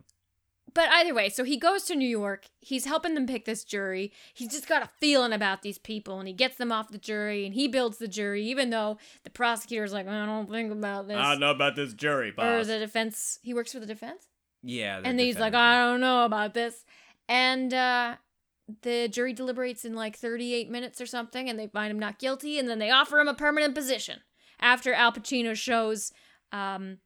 But 0.74 0.89
either 0.89 1.14
way, 1.14 1.30
so 1.30 1.43
he 1.43 1.57
goes 1.57 1.84
to 1.84 1.95
New 1.95 2.07
York. 2.07 2.45
He's 2.60 2.86
helping 2.86 3.14
them 3.16 3.28
pick 3.28 3.45
this 3.45 3.64
jury. 3.64 4.12
He's 4.34 4.49
just 4.49 4.68
got 4.68 4.84
a 4.84 4.89
feeling 4.99 5.34
about 5.34 5.62
these 5.62 5.78
people 5.78 6.20
and 6.20 6.28
he 6.28 6.34
gets 6.34 6.57
them 6.57 6.72
off 6.72 6.89
the 6.89 6.97
jury 6.97 7.45
and 7.45 7.53
he 7.53 7.68
builds 7.68 7.97
the 7.97 8.07
jury, 8.07 8.43
even 8.45 8.70
though 8.70 8.97
the 9.24 9.30
prosecutor's 9.30 9.93
like, 9.93 10.07
I 10.07 10.26
don't 10.26 10.49
think 10.49 10.72
about 10.72 11.07
this. 11.07 11.18
i 11.18 11.32
don't 11.32 11.39
know 11.39 11.51
about 11.51 11.76
this 11.76 11.93
jury 11.93 12.32
boss. 12.32 12.45
or 12.45 12.66
the 12.66 12.80
defense. 12.80 13.39
He 13.43 13.53
works 13.53 13.72
for 13.74 13.80
the 13.80 13.86
defense? 13.86 14.28
yeah 14.62 14.99
the 14.99 15.07
and 15.07 15.20
he's 15.20 15.39
like. 15.39 15.53
I 15.53 15.86
don't 15.86 16.01
know 16.01 16.26
about 16.26 16.53
this. 16.53 16.84
And 17.30 17.74
uh, 17.74 18.16
the 18.82 19.07
jury 19.07 19.34
deliberates 19.34 19.86
in 19.86 19.93
like 19.93 20.18
38 20.18 20.70
minutes 20.70 20.99
or 20.99 21.05
something, 21.05 21.49
and 21.49 21.57
they 21.57 21.68
find 21.68 21.91
him 21.91 21.99
not 21.99 22.20
guilty, 22.20 22.60
and 22.60 22.68
then 22.68 22.80
they 22.80 22.89
offer 22.89 23.20
him 23.20 23.28
a 23.28 23.34
permanent 23.34 23.74
position. 23.76 24.20
After 24.60 24.93
Al 24.93 25.12
Pacino 25.12 25.55
shows 25.55 26.12
um, 26.51 26.97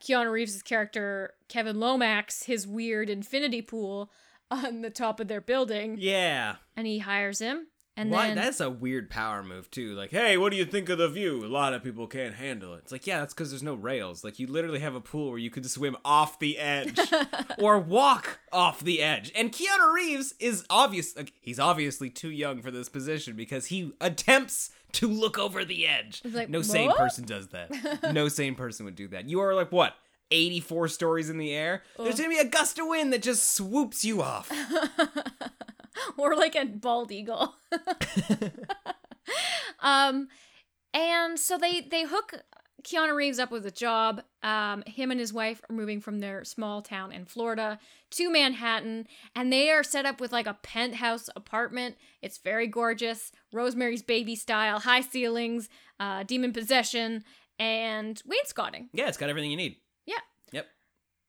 Keanu 0.00 0.30
Reeves' 0.30 0.62
character, 0.62 1.34
Kevin 1.48 1.80
Lomax, 1.80 2.44
his 2.44 2.66
weird 2.66 3.10
infinity 3.10 3.62
pool 3.62 4.10
on 4.50 4.82
the 4.82 4.90
top 4.90 5.20
of 5.20 5.28
their 5.28 5.40
building, 5.40 5.96
yeah 5.98 6.56
and 6.76 6.86
he 6.86 6.98
hires 6.98 7.38
him. 7.38 7.68
And 7.96 8.10
Why? 8.10 8.28
then 8.28 8.36
That's 8.36 8.60
a 8.60 8.70
weird 8.70 9.08
power 9.08 9.44
move 9.44 9.70
too. 9.70 9.94
Like, 9.94 10.10
hey, 10.10 10.36
what 10.36 10.50
do 10.50 10.56
you 10.56 10.64
think 10.64 10.88
of 10.88 10.98
the 10.98 11.08
view? 11.08 11.44
A 11.44 11.46
lot 11.46 11.74
of 11.74 11.84
people 11.84 12.08
can't 12.08 12.34
handle 12.34 12.74
it. 12.74 12.78
It's 12.78 12.92
like, 12.92 13.06
yeah, 13.06 13.20
that's 13.20 13.32
because 13.32 13.50
there's 13.50 13.62
no 13.62 13.74
rails. 13.74 14.24
Like, 14.24 14.40
you 14.40 14.48
literally 14.48 14.80
have 14.80 14.96
a 14.96 15.00
pool 15.00 15.30
where 15.30 15.38
you 15.38 15.50
could 15.50 15.64
swim 15.70 15.96
off 16.04 16.40
the 16.40 16.58
edge 16.58 16.98
or 17.58 17.78
walk 17.78 18.40
off 18.52 18.80
the 18.80 19.00
edge. 19.00 19.30
And 19.36 19.52
Keanu 19.52 19.94
Reeves 19.94 20.34
is 20.40 20.64
obvious. 20.68 21.16
Like, 21.16 21.32
he's 21.40 21.60
obviously 21.60 22.10
too 22.10 22.30
young 22.30 22.62
for 22.62 22.72
this 22.72 22.88
position 22.88 23.36
because 23.36 23.66
he 23.66 23.92
attempts 24.00 24.70
to 24.94 25.08
look 25.08 25.38
over 25.38 25.64
the 25.64 25.86
edge. 25.86 26.20
Like, 26.24 26.48
no 26.48 26.62
sane 26.62 26.92
person 26.92 27.24
does 27.24 27.48
that. 27.48 27.70
no 28.12 28.28
sane 28.28 28.56
person 28.56 28.86
would 28.86 28.96
do 28.96 29.08
that. 29.08 29.28
You 29.28 29.40
are 29.40 29.54
like 29.54 29.70
what? 29.70 29.94
84 30.30 30.88
stories 30.88 31.30
in 31.30 31.38
the 31.38 31.52
air. 31.52 31.82
There's 31.98 32.16
gonna 32.16 32.28
be 32.28 32.38
a 32.38 32.44
gust 32.44 32.78
of 32.78 32.88
wind 32.88 33.12
that 33.12 33.22
just 33.22 33.54
swoops 33.54 34.04
you 34.04 34.22
off. 34.22 34.50
or 36.16 36.36
like 36.36 36.56
a 36.56 36.64
bald 36.64 37.12
eagle. 37.12 37.54
um, 39.80 40.28
and 40.92 41.38
so 41.38 41.58
they 41.58 41.80
they 41.80 42.04
hook 42.04 42.34
Keanu 42.84 43.14
Reeves 43.14 43.38
up 43.38 43.50
with 43.50 43.66
a 43.66 43.70
job. 43.70 44.22
Um, 44.42 44.82
him 44.86 45.10
and 45.10 45.18
his 45.18 45.32
wife 45.32 45.60
are 45.68 45.74
moving 45.74 46.00
from 46.00 46.20
their 46.20 46.44
small 46.44 46.82
town 46.82 47.12
in 47.12 47.24
Florida 47.24 47.78
to 48.12 48.30
Manhattan, 48.30 49.08
and 49.34 49.52
they 49.52 49.70
are 49.70 49.82
set 49.82 50.06
up 50.06 50.20
with 50.20 50.32
like 50.32 50.46
a 50.46 50.58
penthouse 50.62 51.28
apartment. 51.34 51.96
It's 52.22 52.38
very 52.38 52.66
gorgeous, 52.66 53.32
Rosemary's 53.52 54.02
Baby 54.02 54.36
style, 54.36 54.80
high 54.80 55.00
ceilings, 55.00 55.68
uh, 55.98 56.22
demon 56.24 56.52
possession, 56.52 57.24
and 57.58 58.22
wainscoting. 58.26 58.90
Yeah, 58.92 59.08
it's 59.08 59.16
got 59.16 59.30
everything 59.30 59.50
you 59.50 59.56
need. 59.56 59.76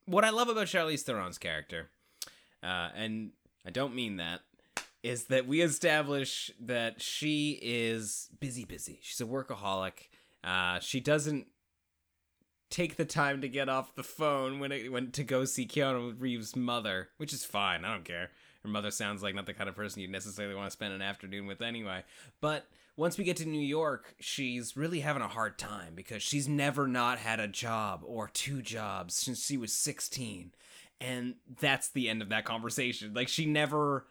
What 0.06 0.24
I 0.24 0.30
love 0.30 0.50
about 0.50 0.68
Charlize 0.68 1.02
Theron's 1.02 1.38
character, 1.38 1.90
uh, 2.64 2.90
and 2.96 3.32
I 3.66 3.72
don't 3.72 3.96
mean 3.96 4.18
that, 4.18 4.42
is 5.04 5.26
that 5.26 5.48
we 5.48 5.62
establish 5.62 6.52
that 6.60 7.02
she 7.02 7.60
is 7.62 8.30
busy, 8.40 8.66
busy. 8.66 9.00
She's 9.02 9.22
a 9.22 9.26
workaholic. 9.26 10.10
Uh, 10.44 10.80
she 10.80 11.00
doesn't 11.00 11.48
take 12.70 12.98
the 12.98 13.06
time 13.06 13.42
to 13.42 13.48
get 13.48 13.70
off 13.70 13.96
the 13.96 14.04
phone 14.04 14.60
when 14.60 14.72
it 14.72 14.92
went 14.92 15.14
to 15.14 15.24
go 15.24 15.46
see 15.46 15.68
Keanu 15.68 16.16
Reeves' 16.20 16.56
mother, 16.56 17.10
which 17.18 17.34
is 17.34 17.46
fine. 17.46 17.86
I 17.86 17.94
don't 17.94 18.06
care. 18.06 18.32
Her 18.64 18.70
mother 18.70 18.92
sounds 18.92 19.22
like 19.22 19.36
not 19.36 19.46
the 19.46 19.54
kind 19.54 19.70
of 19.70 19.76
person 19.76 20.02
you'd 20.02 20.12
necessarily 20.12 20.56
want 20.56 20.68
to 20.68 20.72
spend 20.72 20.94
an 20.94 21.02
afternoon 21.02 21.46
with 21.46 21.62
anyway. 21.62 22.04
But 22.42 22.66
once 22.98 23.18
we 23.18 23.24
get 23.24 23.38
to 23.38 23.46
New 23.46 23.60
York, 23.66 24.16
she's 24.20 24.78
really 24.78 25.02
having 25.02 25.22
a 25.22 25.28
hard 25.28 25.58
time 25.58 25.94
because 25.96 26.24
she's 26.24 26.48
never 26.48 26.88
not 26.88 27.18
had 27.20 27.40
a 27.40 27.48
job 27.48 28.02
or 28.06 28.28
two 28.30 28.62
jobs 28.62 29.16
since 29.16 29.46
she 29.46 29.58
was 29.58 29.74
16. 29.74 30.52
And 31.02 31.36
that's 31.60 31.90
the 31.90 32.08
end 32.10 32.22
of 32.22 32.30
that 32.30 32.46
conversation. 32.46 33.14
Like 33.14 33.28
she 33.28 33.46
never 33.46 34.06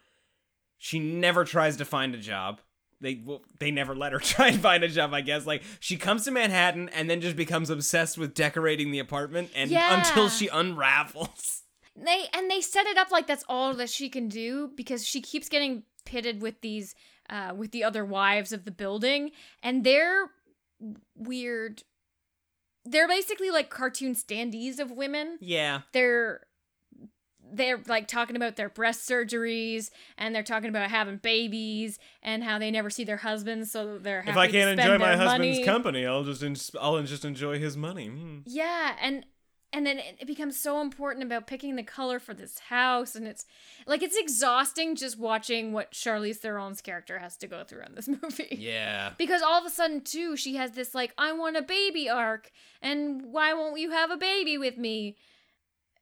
she 0.77 0.99
never 0.99 1.43
tries 1.45 1.77
to 1.77 1.85
find 1.85 2.13
a 2.13 2.19
job. 2.19 2.61
They 3.01 3.21
well, 3.25 3.41
they 3.59 3.71
never 3.71 3.95
let 3.95 4.11
her 4.13 4.19
try 4.33 4.49
and 4.49 4.59
find 4.61 4.83
a 4.83 4.87
job, 4.87 5.13
I 5.13 5.21
guess. 5.21 5.45
Like 5.47 5.63
she 5.79 5.97
comes 5.97 6.23
to 6.25 6.31
Manhattan 6.31 6.89
and 6.89 7.09
then 7.09 7.21
just 7.21 7.35
becomes 7.35 7.69
obsessed 7.69 8.17
with 8.17 8.33
decorating 8.35 8.91
the 8.91 8.99
apartment 8.99 9.49
and 9.55 9.71
Yeah. 9.71 9.97
until 9.97 10.29
she 10.29 10.47
unravels. 10.47 11.61
They 11.97 12.25
and 12.33 12.51
they 12.51 12.59
set 12.59 12.87
it 12.87 12.97
up 12.97 13.09
like 13.09 13.25
that's 13.25 13.45
all 13.47 13.73
that 13.75 13.89
she 13.89 14.09
can 14.09 14.27
do 14.27 14.69
because 14.75 15.07
she 15.07 15.21
keeps 15.21 15.47
getting 15.47 15.83
pitted 16.03 16.41
with 16.41 16.59
these 16.59 16.93
uh 17.29 17.53
with 17.55 17.71
the 17.71 17.83
other 17.83 18.05
wives 18.05 18.51
of 18.51 18.65
the 18.65 18.71
building 18.71 19.31
and 19.63 19.83
they're 19.83 20.29
weird. 21.15 21.83
They're 22.83 23.07
basically 23.07 23.49
like 23.49 23.69
cartoon 23.69 24.13
standees 24.13 24.79
of 24.79 24.91
women. 24.91 25.37
Yeah. 25.41 25.81
They're 25.91 26.41
they're 27.53 27.81
like 27.87 28.07
talking 28.07 28.35
about 28.35 28.55
their 28.55 28.69
breast 28.69 29.07
surgeries 29.07 29.91
and 30.17 30.33
they're 30.33 30.43
talking 30.43 30.69
about 30.69 30.89
having 30.89 31.17
babies 31.17 31.99
and 32.23 32.43
how 32.43 32.57
they 32.59 32.71
never 32.71 32.89
see 32.89 33.03
their 33.03 33.17
husbands 33.17 33.71
so 33.71 33.97
they're 33.99 34.21
happy 34.21 34.31
if 34.31 34.37
I 34.37 34.47
can't 34.47 34.79
enjoy 34.79 34.97
my 34.97 35.09
their 35.09 35.17
husband's 35.17 35.57
money. 35.57 35.63
company, 35.63 36.05
I'll 36.05 36.23
just 36.23 36.43
en- 36.43 36.79
I'll 36.81 37.01
just 37.03 37.23
enjoy 37.23 37.59
his 37.59 37.77
money. 37.77 38.07
Hmm. 38.07 38.39
Yeah, 38.45 38.95
and 39.01 39.25
and 39.73 39.85
then 39.85 39.97
it 39.99 40.25
becomes 40.27 40.59
so 40.59 40.79
important 40.81 41.23
about 41.25 41.47
picking 41.47 41.75
the 41.75 41.83
color 41.83 42.19
for 42.19 42.33
this 42.33 42.59
house, 42.59 43.15
and 43.15 43.27
it's 43.27 43.45
like 43.85 44.01
it's 44.03 44.15
exhausting 44.17 44.95
just 44.95 45.19
watching 45.19 45.73
what 45.73 45.91
Charlize 45.91 46.37
Theron's 46.37 46.81
character 46.81 47.19
has 47.19 47.35
to 47.37 47.47
go 47.47 47.63
through 47.63 47.81
in 47.83 47.95
this 47.95 48.07
movie. 48.21 48.57
Yeah. 48.57 49.13
Because 49.17 49.41
all 49.41 49.59
of 49.59 49.65
a 49.65 49.69
sudden, 49.69 50.01
too, 50.01 50.37
she 50.37 50.55
has 50.55 50.71
this 50.71 50.95
like 50.95 51.13
I 51.17 51.31
want 51.33 51.57
a 51.57 51.61
baby 51.61 52.09
arc, 52.09 52.51
and 52.81 53.25
why 53.25 53.53
won't 53.53 53.79
you 53.79 53.91
have 53.91 54.11
a 54.11 54.17
baby 54.17 54.57
with 54.57 54.77
me? 54.77 55.17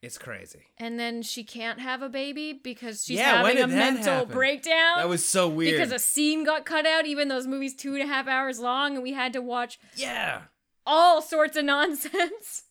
It's 0.01 0.18
crazy. 0.18 0.64
And 0.78 0.99
then 0.99 1.22
she 1.22 1.45
can't 1.45 1.80
have 1.80 2.01
a 2.01 2.09
baby 2.09 2.51
because 2.51 3.05
she's 3.05 3.20
Yeah, 3.20 3.38
having 3.38 3.57
a 3.64 3.68
mental 3.68 4.14
happen? 4.16 4.34
breakdown. 4.34 4.97
That 4.97 5.07
was 5.07 5.26
so 5.26 5.47
weird. 5.47 5.78
Because 5.78 5.93
a 5.93 5.97
scene 5.99 6.43
got 6.43 6.66
cut 6.66 6.86
out, 6.86 7.05
even 7.05 7.30
though 7.30 7.38
this 7.38 7.47
movie's 7.47 7.74
two 7.74 7.93
and 7.93 8.03
a 8.03 8.07
half 8.07 8.28
hours 8.28 8.59
long, 8.59 8.95
and 8.95 9.01
we 9.03 9.14
had 9.14 9.32
to 9.32 9.41
watch 9.41 9.80
Yeah. 9.95 10.41
all 10.86 11.22
sorts 11.22 11.55
of 11.55 11.64
nonsense. 11.74 12.64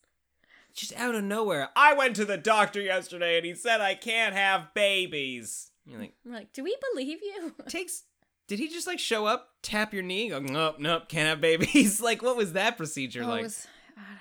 Just 0.74 0.94
out 0.96 1.14
of 1.14 1.24
nowhere. 1.24 1.68
I 1.76 1.94
went 1.94 2.16
to 2.16 2.24
the 2.24 2.36
doctor 2.36 2.80
yesterday 2.80 3.36
and 3.36 3.46
he 3.46 3.54
said 3.54 3.80
I 3.80 3.94
can't 3.94 4.34
have 4.34 4.72
babies. 4.74 5.70
You're 5.86 5.98
like, 6.00 6.14
I'm 6.24 6.32
like, 6.32 6.52
do 6.52 6.62
we 6.64 6.76
believe 6.92 7.18
you? 7.22 7.54
takes. 7.68 8.04
Did 8.48 8.58
he 8.58 8.68
just 8.68 8.86
like 8.86 8.98
show 8.98 9.26
up, 9.26 9.50
tap 9.62 9.92
your 9.94 10.02
knee, 10.02 10.28
go, 10.28 10.38
nope, 10.40 10.76
nope, 10.78 11.08
can't 11.08 11.28
have 11.28 11.40
babies? 11.40 12.00
like, 12.02 12.22
what 12.22 12.36
was 12.36 12.52
that 12.54 12.76
procedure 12.76 13.22
Oh, 13.22 13.28
like? 13.28 13.42
was- 13.44 13.66
I 13.96 14.00
don't 14.00 14.10
know. 14.14 14.18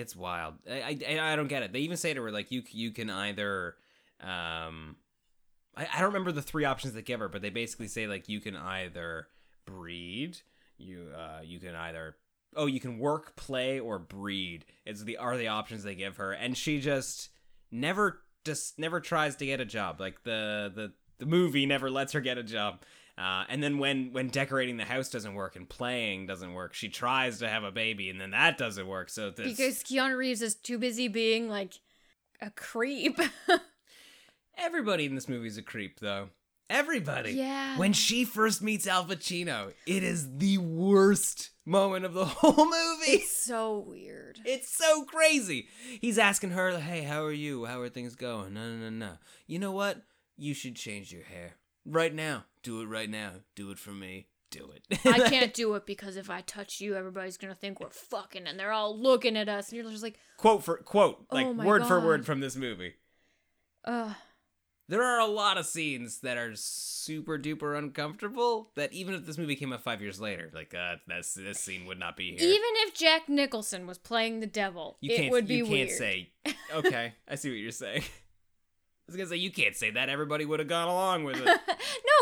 It's 0.00 0.16
wild. 0.16 0.54
I, 0.70 0.98
I 1.08 1.32
I 1.32 1.36
don't 1.36 1.48
get 1.48 1.62
it. 1.62 1.72
They 1.72 1.80
even 1.80 1.96
say 1.96 2.14
to 2.14 2.22
her 2.22 2.30
like 2.30 2.50
you 2.50 2.62
you 2.70 2.92
can 2.92 3.10
either 3.10 3.74
um 4.20 4.96
I, 5.76 5.86
I 5.94 5.96
don't 5.98 6.08
remember 6.08 6.32
the 6.32 6.42
three 6.42 6.64
options 6.64 6.94
they 6.94 7.02
give 7.02 7.20
her, 7.20 7.28
but 7.28 7.42
they 7.42 7.50
basically 7.50 7.88
say 7.88 8.06
like 8.06 8.28
you 8.28 8.40
can 8.40 8.56
either 8.56 9.26
breed, 9.66 10.38
you 10.78 11.08
uh 11.16 11.40
you 11.42 11.58
can 11.60 11.74
either 11.74 12.16
oh 12.56 12.66
you 12.66 12.80
can 12.80 12.98
work, 12.98 13.36
play, 13.36 13.80
or 13.80 13.98
breed. 13.98 14.64
It's 14.84 15.02
the 15.02 15.16
are 15.16 15.36
the 15.36 15.48
options 15.48 15.82
they 15.82 15.94
give 15.94 16.16
her, 16.16 16.32
and 16.32 16.56
she 16.56 16.80
just 16.80 17.30
never 17.70 18.20
just 18.44 18.78
never 18.78 19.00
tries 19.00 19.36
to 19.36 19.46
get 19.46 19.60
a 19.60 19.64
job. 19.64 20.00
Like 20.00 20.22
the 20.24 20.72
the 20.74 20.92
the 21.18 21.26
movie 21.26 21.66
never 21.66 21.90
lets 21.90 22.12
her 22.12 22.20
get 22.20 22.38
a 22.38 22.42
job. 22.42 22.82
Uh, 23.18 23.44
and 23.48 23.62
then 23.62 23.78
when 23.78 24.12
when 24.12 24.28
decorating 24.28 24.78
the 24.78 24.84
house 24.84 25.10
doesn't 25.10 25.34
work 25.34 25.54
and 25.54 25.68
playing 25.68 26.26
doesn't 26.26 26.54
work, 26.54 26.74
she 26.74 26.88
tries 26.88 27.38
to 27.40 27.48
have 27.48 27.62
a 27.62 27.70
baby, 27.70 28.08
and 28.08 28.20
then 28.20 28.30
that 28.30 28.56
doesn't 28.56 28.86
work. 28.86 29.10
So 29.10 29.30
this, 29.30 29.46
Because 29.46 29.82
Keanu 29.82 30.16
Reeves 30.16 30.42
is 30.42 30.54
too 30.54 30.78
busy 30.78 31.08
being 31.08 31.48
like 31.48 31.74
a 32.40 32.50
creep. 32.50 33.18
Everybody 34.58 35.06
in 35.06 35.14
this 35.14 35.28
movie 35.28 35.46
is 35.48 35.58
a 35.58 35.62
creep, 35.62 36.00
though. 36.00 36.28
Everybody. 36.72 37.32
Yeah. 37.32 37.76
When 37.76 37.92
she 37.92 38.24
first 38.24 38.62
meets 38.62 38.86
Al 38.86 39.04
Pacino, 39.04 39.74
it 39.86 40.02
is 40.02 40.38
the 40.38 40.56
worst 40.56 41.50
moment 41.66 42.06
of 42.06 42.14
the 42.14 42.24
whole 42.40 42.64
movie. 42.64 43.12
It's 43.12 43.36
so 43.36 43.78
weird. 43.78 44.40
It's 44.46 44.74
so 44.74 45.04
crazy. 45.04 45.68
He's 46.00 46.18
asking 46.18 46.50
her, 46.52 46.78
"Hey, 46.78 47.02
how 47.02 47.24
are 47.24 47.32
you? 47.32 47.66
How 47.66 47.80
are 47.80 47.90
things 47.90 48.14
going?" 48.14 48.54
No, 48.54 48.72
no, 48.72 48.88
no, 48.88 48.90
no. 48.90 49.12
You 49.46 49.58
know 49.58 49.72
what? 49.72 50.02
You 50.38 50.54
should 50.54 50.74
change 50.76 51.12
your 51.12 51.24
hair 51.24 51.56
right 51.84 52.14
now. 52.14 52.46
Do 52.62 52.80
it 52.80 52.86
right 52.86 53.10
now. 53.10 53.32
Do 53.54 53.70
it 53.70 53.78
for 53.78 53.90
me. 53.92 54.28
Do 54.50 54.72
it. 54.74 54.98
I 55.06 55.28
can't 55.28 55.52
do 55.52 55.74
it 55.74 55.84
because 55.84 56.16
if 56.16 56.30
I 56.30 56.40
touch 56.40 56.80
you, 56.80 56.94
everybody's 56.96 57.36
gonna 57.36 57.54
think 57.54 57.80
we're 57.80 57.90
fucking, 57.90 58.46
and 58.46 58.58
they're 58.58 58.72
all 58.72 58.98
looking 58.98 59.36
at 59.36 59.48
us, 59.50 59.68
and 59.68 59.76
you're 59.76 59.90
just 59.90 60.02
like, 60.02 60.18
quote 60.38 60.64
for 60.64 60.78
quote, 60.78 61.26
like 61.30 61.46
Oh 61.46 61.52
word 61.52 61.86
for 61.86 62.00
word 62.00 62.24
from 62.24 62.40
this 62.40 62.56
movie. 62.56 62.94
ugh. 63.84 64.14
There 64.88 65.02
are 65.02 65.20
a 65.20 65.26
lot 65.26 65.58
of 65.58 65.66
scenes 65.66 66.20
that 66.20 66.36
are 66.36 66.52
super 66.54 67.38
duper 67.38 67.78
uncomfortable. 67.78 68.70
That 68.74 68.92
even 68.92 69.14
if 69.14 69.24
this 69.26 69.38
movie 69.38 69.56
came 69.56 69.72
out 69.72 69.82
five 69.82 70.02
years 70.02 70.20
later, 70.20 70.50
like 70.54 70.74
uh, 70.74 70.96
this 71.06 71.34
this 71.34 71.60
scene 71.60 71.86
would 71.86 71.98
not 71.98 72.16
be 72.16 72.30
here. 72.36 72.40
Even 72.40 72.70
if 72.86 72.94
Jack 72.94 73.28
Nicholson 73.28 73.86
was 73.86 73.98
playing 73.98 74.40
the 74.40 74.46
devil, 74.46 74.98
you 75.00 75.14
it 75.14 75.30
would 75.30 75.46
be 75.46 75.56
you 75.56 75.64
can't 75.64 75.88
weird. 75.88 75.90
say 75.90 76.30
okay 76.74 77.14
i 77.28 77.34
see 77.34 77.50
what 77.50 77.58
you're 77.58 77.70
saying 77.70 78.02
was 79.12 79.16
gonna 79.18 79.28
say 79.28 79.36
you 79.36 79.50
can't 79.50 79.76
say 79.76 79.90
that 79.90 80.08
everybody 80.08 80.44
would 80.44 80.58
have 80.58 80.68
gone 80.68 80.88
along 80.88 81.24
with 81.24 81.36
it 81.36 81.44
no, 81.46 81.54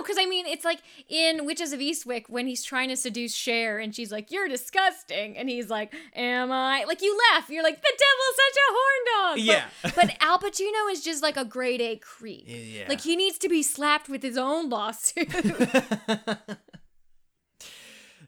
because 0.02 0.16
I 0.18 0.26
mean, 0.26 0.46
it's 0.46 0.64
like 0.64 0.80
in 1.08 1.44
Witches 1.46 1.72
of 1.72 1.80
Eastwick 1.80 2.24
when 2.28 2.46
he's 2.46 2.62
trying 2.62 2.88
to 2.88 2.96
seduce 2.96 3.34
Cher, 3.34 3.78
and 3.78 3.94
she's 3.94 4.10
like, 4.10 4.30
"You're 4.30 4.48
disgusting," 4.48 5.36
and 5.36 5.48
he's 5.48 5.68
like, 5.70 5.94
"Am 6.14 6.50
I?" 6.50 6.84
Like 6.84 7.00
you 7.02 7.16
laugh, 7.32 7.48
you're 7.48 7.62
like, 7.62 7.80
"The 7.80 7.92
devil's 7.98 8.36
such 8.36 8.56
a 8.56 8.72
horn 8.72 9.04
dog." 9.14 9.34
But- 9.36 9.44
Yeah. 9.44 9.92
but 9.94 10.16
Al 10.22 10.38
Pacino 10.38 10.90
is 10.92 11.02
just 11.02 11.22
like 11.22 11.36
a 11.36 11.44
grade 11.44 11.80
A 11.80 11.96
creep. 11.96 12.44
Yeah. 12.46 12.86
Like 12.88 13.00
he 13.02 13.16
needs 13.16 13.38
to 13.38 13.48
be 13.48 13.62
slapped 13.62 14.08
with 14.08 14.22
his 14.22 14.36
own 14.36 14.68
lawsuit. 14.68 15.28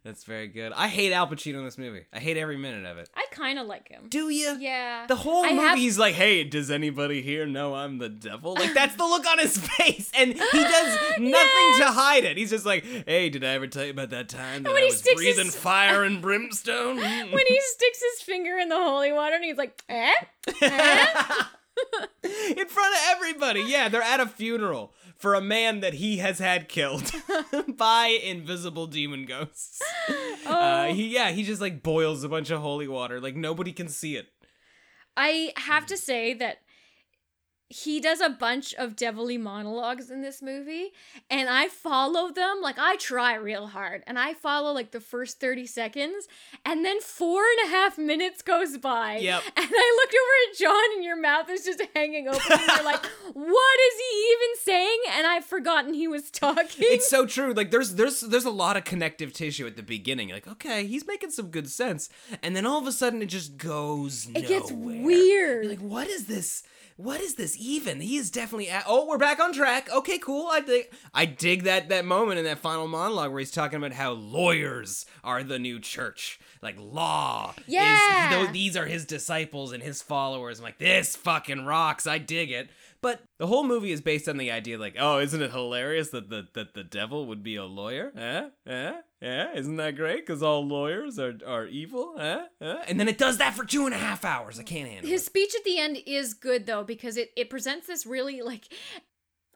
that's 0.05 0.25
very 0.25 0.49
good 0.49 0.73
i 0.75 0.89
hate 0.89 1.13
al 1.13 1.27
pacino 1.29 1.59
in 1.59 1.65
this 1.65 1.79
movie 1.79 2.05
i 2.13 2.19
hate 2.19 2.37
every 2.37 2.57
minute 2.57 2.85
of 2.85 2.99
it 2.99 3.09
I 3.15 3.25
kind 3.31 3.59
of 3.59 3.67
like 3.67 3.89
him. 3.89 4.07
Do 4.09 4.29
you? 4.29 4.57
Yeah. 4.61 5.07
the 5.07 5.17
whole 5.17 5.45
I 5.45 5.51
movie 5.53 5.61
have- 5.63 5.79
he's 5.79 5.99
like 5.99 6.15
hey 6.15 6.45
does 6.45 6.71
anybody 6.71 7.23
here 7.23 7.47
know 7.47 7.75
i'm 7.75 7.99
the 7.99 8.09
devil 8.09 8.55
like 8.55 8.75
that's 8.75 8.95
the 8.97 9.05
look 9.05 9.27
on 9.27 9.39
his 9.39 9.57
face 9.79 10.11
and 10.17 10.33
he 10.33 10.39
does 10.39 10.99
nothing 11.19 11.73
to 11.79 11.87
hide 11.87 12.25
it 12.25 12.37
he's 12.37 12.51
just 12.51 12.67
like 12.67 12.85
hey 13.07 13.29
did 13.31 13.43
i 13.45 13.49
ever 13.49 13.67
tell 13.67 13.85
you 13.85 13.91
about 13.91 14.11
that 14.11 14.29
time 14.29 14.63
that 14.65 14.71
when 14.71 14.79
i 14.79 14.87
he 14.87 14.87
was 14.87 14.99
sticks 14.99 15.21
his- 15.23 15.35
breathing 15.37 15.51
fire 15.51 16.03
and 16.05 16.21
brimstone 16.21 16.97
when 16.97 17.47
he 17.47 17.61
sticks 17.61 18.03
his 18.13 18.23
finger 18.23 18.59
in 18.59 18.69
the 18.69 18.77
holy 18.77 19.13
water 19.13 19.37
and 19.37 19.45
he's 19.45 19.57
like, 19.57 19.83
eh? 19.89 20.13
eh? 20.63 21.07
in 22.25 22.67
front 22.69 22.95
of 22.95 23.01
everybody. 23.13 23.63
Yeah, 23.67 23.89
they're 23.89 24.03
at 24.03 24.21
a 24.21 24.27
funeral 24.27 24.93
for 25.23 25.35
a 25.35 25.41
man 25.41 25.79
that 25.81 25.95
he 25.95 26.17
has 26.17 26.41
had 26.41 26.69
killed 26.69 27.13
by 27.69 28.07
invisible 28.07 28.89
demon 28.89 29.25
ghosts. 29.25 29.81
Uh, 30.45 30.87
he, 30.87 31.15
yeah, 31.15 31.31
he 31.31 31.45
just 31.45 31.61
like 31.61 31.81
boils 31.81 32.25
a 32.25 32.29
bunch 32.29 32.51
of 32.51 32.61
holy 32.61 32.89
water. 32.89 33.21
Like 33.21 33.37
nobody 33.37 33.73
can 33.73 33.89
see 33.89 34.17
it. 34.17 34.27
I 35.17 35.53
have 35.57 35.87
to 35.87 35.97
say 35.97 36.35
that 36.35 36.59
he 37.73 38.01
does 38.01 38.21
a 38.21 38.29
bunch 38.29 38.75
of 38.75 38.97
devilly 38.97 39.39
monologues 39.39 40.11
in 40.11 40.21
this 40.21 40.43
movie, 40.43 40.93
and 41.31 41.49
I 41.49 41.69
follow 41.69 42.31
them. 42.31 42.61
Like, 42.61 42.79
I 42.79 42.97
try 42.97 43.35
real 43.35 43.69
hard, 43.69 44.03
and 44.07 44.19
I 44.19 44.35
follow 44.35 44.73
like 44.73 44.91
the 44.91 45.01
first 45.01 45.41
30 45.41 45.67
seconds, 45.67 46.29
and 46.67 46.85
then 46.85 47.01
four 47.01 47.43
and 47.43 47.69
a 47.69 47.71
half 47.71 47.97
minutes 47.97 48.43
goes 48.43 48.77
by. 48.79 49.17
Yep. 49.17 49.43
And 49.63 49.71
I 49.73 49.99
looked 50.03 50.15
over 50.15 50.51
at 50.51 50.59
John, 50.59 50.97
and 50.97 51.05
your 51.05 51.17
mouth 51.17 51.49
is 51.49 51.65
just 51.65 51.81
hanging 51.95 52.29
open, 52.29 52.41
and 52.51 52.61
you're 52.77 52.85
like, 52.85 53.05
what 53.33 53.81
is 53.81 53.95
he 53.99 54.33
even 54.33 54.57
saying? 54.65 54.99
And 55.17 55.27
I've 55.27 55.45
forgotten 55.45 55.95
he 55.95 56.09
was 56.09 56.31
talking. 56.31 56.67
It's 56.81 57.09
so 57.09 57.25
true. 57.27 57.53
Like 57.55 57.71
there's 57.71 57.95
there's 57.95 58.21
there's 58.21 58.45
a 58.45 58.51
lot 58.51 58.77
of 58.77 58.85
connective 58.85 59.33
tissue 59.33 59.67
at 59.67 59.77
the 59.77 59.83
beginning. 59.83 60.29
Like 60.31 60.47
okay, 60.49 60.87
he's 60.87 61.07
making 61.07 61.31
some 61.31 61.47
good 61.49 61.71
sense, 61.71 62.09
and 62.43 62.55
then 62.57 62.67
all 62.67 62.79
of 62.79 62.87
a 62.87 62.93
sudden 62.93 63.23
it 63.23 63.27
just 63.27 63.57
goes. 63.57 64.29
it 64.35 64.49
gets 64.49 64.71
nowhere. 64.71 65.03
weird. 65.03 65.67
Like 65.67 65.81
what 65.81 66.09
is 66.09 66.27
this? 66.27 66.63
What 66.97 67.21
is 67.21 67.35
this 67.35 67.57
even? 67.59 68.01
He 68.01 68.17
is 68.17 68.31
definitely 68.31 68.69
at, 68.69 68.85
oh, 68.87 69.07
we're 69.07 69.19
back 69.19 69.41
on 69.41 69.53
track. 69.53 69.91
Okay, 69.93 70.19
cool. 70.19 70.49
I 70.51 70.61
dig 70.61 70.87
I 71.15 71.25
dig 71.27 71.63
that 71.65 71.89
that 71.89 72.05
moment 72.05 72.39
in 72.39 72.45
that 72.45 72.59
final 72.59 72.87
monologue 72.89 73.31
where 73.31 73.41
he's 73.41 73.51
talking 73.51 73.77
about 73.79 73.93
how 73.93 74.13
lawyers 74.13 75.07
are 75.25 75.43
the 75.43 75.59
new 75.59 75.81
church. 75.81 76.39
Like 76.61 76.77
law 76.79 77.55
Yeah. 77.67 78.43
is 78.45 78.53
these 78.53 78.77
are 78.77 78.87
his 78.87 79.05
disciples 79.05 79.73
and 79.73 79.83
his 79.83 80.03
followers. 80.03 80.59
I'm 80.59 80.65
like, 80.65 80.79
this 80.79 81.17
fucking 81.17 81.65
rocks. 81.65 82.07
I 82.07 82.19
dig 82.19 82.51
it. 82.51 82.71
But 83.01 83.21
the 83.39 83.49
whole 83.49 83.65
movie 83.65 83.91
is 83.91 84.01
based 84.01 84.29
on 84.29 84.37
the 84.37 84.53
idea, 84.53 84.79
like, 84.79 84.95
oh, 84.97 85.19
isn't 85.19 85.43
it 85.43 85.51
hilarious 85.51 86.11
that 86.11 86.31
the 86.31 86.47
that 86.55 86.75
the 86.75 86.85
devil 86.85 87.27
would 87.27 87.43
be 87.43 87.57
a 87.57 87.65
lawyer? 87.65 88.13
Eh? 88.17 88.49
Eh? 88.67 88.93
Yeah, 89.23 89.55
isn't 89.55 89.77
that 89.77 89.95
great? 89.95 90.27
Because 90.27 90.43
all 90.43 90.67
lawyers 90.67 91.17
are 91.17 91.35
are 91.47 91.67
evil. 91.67 92.17
Eh? 92.19 92.43
Eh? 92.61 92.77
And 92.89 92.99
then 92.99 93.07
it 93.07 93.19
does 93.19 93.39
that 93.39 93.55
for 93.55 93.65
two 93.65 93.87
and 93.87 93.95
a 93.95 93.99
half 93.99 94.25
hours. 94.25 94.59
I 94.59 94.65
can't 94.65 94.89
handle 94.89 95.09
it. 95.09 95.13
His 95.13 95.23
it. 95.23 95.27
speech 95.27 95.55
at 95.57 95.63
the 95.65 95.79
end 95.79 95.99
is 96.07 96.35
good 96.35 96.67
though 96.67 96.83
because 96.83 97.17
it 97.17 97.31
it 97.37 97.49
presents 97.49 97.87
this 97.87 98.05
really 98.05 98.43
like 98.43 98.67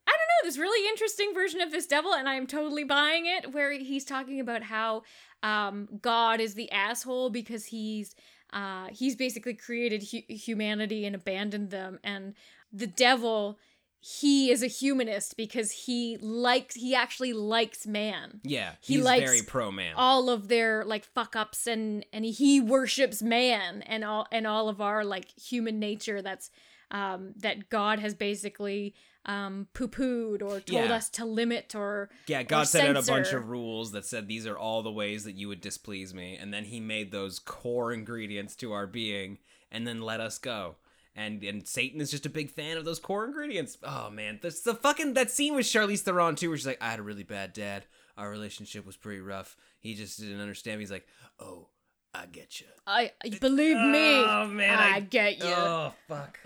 I 0.07 0.13
don't 0.13 0.19
know 0.19 0.49
this 0.49 0.57
really 0.57 0.89
interesting 0.89 1.35
version 1.35 1.61
of 1.61 1.73
this 1.73 1.87
devil 1.87 2.15
and 2.15 2.29
I 2.29 2.35
am 2.35 2.47
totally 2.47 2.85
buying 2.85 3.27
it 3.27 3.53
where 3.53 3.73
he's 3.73 4.05
talking 4.05 4.39
about 4.39 4.63
how 4.63 5.03
um 5.43 5.89
God 6.01 6.41
is 6.41 6.55
the 6.55 6.71
asshole 6.71 7.31
because 7.31 7.65
he's 7.67 8.15
uh 8.53 8.87
he's 8.93 9.17
basically 9.17 9.55
created 9.55 10.05
hu- 10.05 10.33
humanity 10.33 11.07
and 11.07 11.17
abandoned 11.17 11.71
them 11.71 11.99
and 12.05 12.35
the 12.73 12.87
devil 12.87 13.59
he 14.09 14.51
is 14.53 14.63
a 14.63 14.69
humanist 14.69 15.37
because 15.37 15.73
he 15.73 16.17
likes 16.21 16.75
he 16.77 16.95
actually 16.95 17.33
likes 17.33 17.87
man 17.87 18.41
Yeah, 18.45 18.73
he 18.81 18.99
likes 18.99 19.25
very 19.25 19.43
pro 19.43 19.73
man. 19.73 19.95
all 19.97 20.31
of 20.31 20.47
their 20.49 20.85
like 20.85 21.05
fuck 21.05 21.35
ups 21.35 21.67
and 21.67 22.07
and 22.13 22.25
he 22.25 22.61
worships 22.61 23.21
man 23.23 23.83
and 23.83 24.05
all 24.05 24.27
and 24.31 24.47
all 24.47 24.69
of 24.69 24.81
our 24.81 25.05
like 25.05 25.27
human 25.39 25.81
nature 25.81 26.23
that's 26.23 26.51
um 26.93 27.33
that 27.39 27.69
god 27.69 27.99
has 27.99 28.15
basically 28.15 28.95
um 29.25 29.67
poo-pooed 29.75 30.41
or 30.41 30.61
told 30.61 30.69
Yeah. 30.69 30.93
us 30.95 31.09
to 31.11 31.25
limit 31.25 31.75
or 31.75 32.09
Yeah, 32.29 32.43
or 32.43 32.45
God 32.45 32.69
set 32.69 32.87
out 32.89 32.97
a 32.97 33.03
bunch 33.11 33.33
of 33.33 33.49
rules 33.49 33.91
that 33.91 34.05
said 34.07 34.29
these 34.29 34.47
are 34.47 34.57
all 34.57 34.85
the 34.85 34.93
ways 34.93 35.25
that 35.25 35.35
you 35.35 35.49
would 35.49 35.61
displease 35.61 36.15
me, 36.15 36.37
and 36.37 36.55
then 36.55 36.67
He 36.67 36.79
made 36.79 37.11
those 37.11 37.41
core 37.41 37.93
ingredients 37.93 38.55
to 38.57 38.71
our 38.73 38.87
being, 38.87 39.39
and 39.73 39.85
then 39.85 40.01
let 40.01 40.21
us 40.21 40.39
go. 40.39 40.77
And 41.17 41.43
and 41.43 41.67
Satan 41.67 42.01
is 42.01 42.11
just 42.11 42.27
a 42.27 42.31
big 42.31 42.51
fan 42.51 42.77
of 42.77 42.85
those 42.85 42.99
core 42.99 43.25
ingredients. 43.25 43.79
Oh 43.83 44.11
man, 44.11 44.39
that's 44.43 44.61
the 44.61 44.75
fucking 44.75 45.15
that 45.15 45.31
scene 45.31 45.55
with 45.55 45.65
Charlize 45.65 46.01
Theron 46.01 46.37
too, 46.37 46.51
where 46.51 46.59
she's 46.59 46.67
like, 46.67 46.83
I 46.83 46.91
had 46.91 46.99
a 46.99 47.03
really 47.03 47.23
bad 47.25 47.55
dad. 47.55 47.87
Our 48.19 48.31
relationship 48.31 48.85
was 48.85 48.99
pretty 48.99 49.21
rough. 49.21 49.57
He 49.81 49.95
just 49.95 50.21
didn't 50.21 50.41
understand 50.41 50.79
me. 50.79 50.83
He's 50.83 50.91
like, 50.91 51.07
Oh, 51.41 51.69
I 52.13 52.27
get 52.27 52.61
you. 52.61 52.67
I 52.87 53.13
believe 53.41 53.77
me. 53.77 54.25
Oh 54.25 54.47
man, 54.47 54.79
I, 54.79 55.01
get 55.01 55.39
you. 55.39 55.45
Oh 55.47 55.95
fuck. 56.07 56.39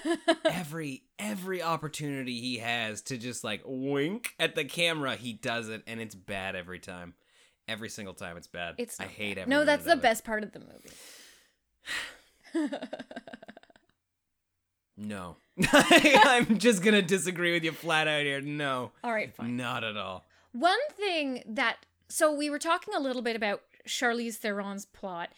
every 0.44 1.04
every 1.18 1.62
opportunity 1.62 2.40
he 2.40 2.58
has 2.58 3.02
to 3.02 3.18
just 3.18 3.44
like 3.44 3.62
wink 3.64 4.34
at 4.38 4.54
the 4.54 4.64
camera, 4.64 5.16
he 5.16 5.32
does 5.32 5.68
it, 5.68 5.82
and 5.86 6.00
it's 6.00 6.14
bad 6.14 6.54
every 6.54 6.78
time. 6.78 7.14
Every 7.66 7.90
single 7.90 8.14
time, 8.14 8.38
it's 8.38 8.46
bad. 8.46 8.76
It's 8.78 8.98
I 8.98 9.04
hate 9.04 9.36
bad. 9.36 9.42
every 9.42 9.50
No, 9.50 9.64
that's 9.64 9.84
the 9.84 9.96
best 9.96 10.24
part 10.24 10.42
of 10.42 10.52
the 10.52 10.60
movie. 10.60 10.90
No, 14.98 15.36
I'm 15.72 16.58
just 16.58 16.82
gonna 16.82 17.02
disagree 17.02 17.52
with 17.52 17.64
you 17.64 17.72
flat 17.72 18.08
out 18.08 18.22
here. 18.22 18.40
No, 18.40 18.90
All 19.04 19.12
right, 19.12 19.32
fine. 19.34 19.56
not 19.56 19.84
at 19.84 19.96
all. 19.96 20.26
One 20.52 20.78
thing 20.96 21.42
that 21.46 21.76
so 22.08 22.34
we 22.34 22.50
were 22.50 22.58
talking 22.58 22.94
a 22.94 23.00
little 23.00 23.22
bit 23.22 23.36
about 23.36 23.62
Charlize 23.86 24.38
Theron's 24.38 24.86
plot, 24.86 25.30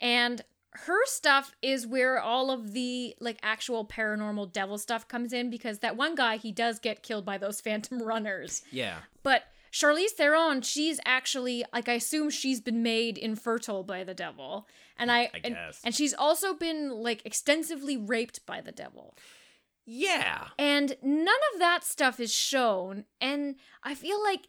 and 0.00 0.42
her 0.72 1.04
stuff 1.06 1.54
is 1.62 1.86
where 1.86 2.20
all 2.20 2.50
of 2.50 2.72
the 2.72 3.14
like 3.20 3.38
actual 3.42 3.84
paranormal 3.84 4.52
devil 4.52 4.78
stuff 4.78 5.08
comes 5.08 5.32
in 5.32 5.50
because 5.50 5.80
that 5.80 5.96
one 5.96 6.14
guy 6.14 6.36
he 6.36 6.52
does 6.52 6.78
get 6.78 7.02
killed 7.02 7.24
by 7.24 7.38
those 7.38 7.60
phantom 7.62 8.00
runners. 8.00 8.62
Yeah. 8.70 8.98
But 9.22 9.44
Charlize 9.72 10.10
Theron, 10.10 10.62
she's 10.62 11.00
actually 11.04 11.64
like 11.72 11.88
I 11.88 11.94
assume 11.94 12.30
she's 12.30 12.60
been 12.60 12.82
made 12.82 13.18
infertile 13.18 13.82
by 13.82 14.04
the 14.04 14.14
devil. 14.14 14.66
And 14.96 15.12
I, 15.12 15.22
I 15.22 15.30
and, 15.44 15.56
and 15.84 15.94
she's 15.94 16.14
also 16.14 16.54
been 16.54 16.90
like 16.90 17.24
extensively 17.24 17.96
raped 17.96 18.44
by 18.46 18.60
the 18.60 18.72
devil. 18.72 19.14
Yeah. 19.86 20.48
And 20.58 20.96
none 21.02 21.40
of 21.54 21.60
that 21.60 21.84
stuff 21.84 22.20
is 22.20 22.34
shown. 22.34 23.04
And 23.20 23.56
I 23.82 23.94
feel 23.94 24.22
like 24.22 24.48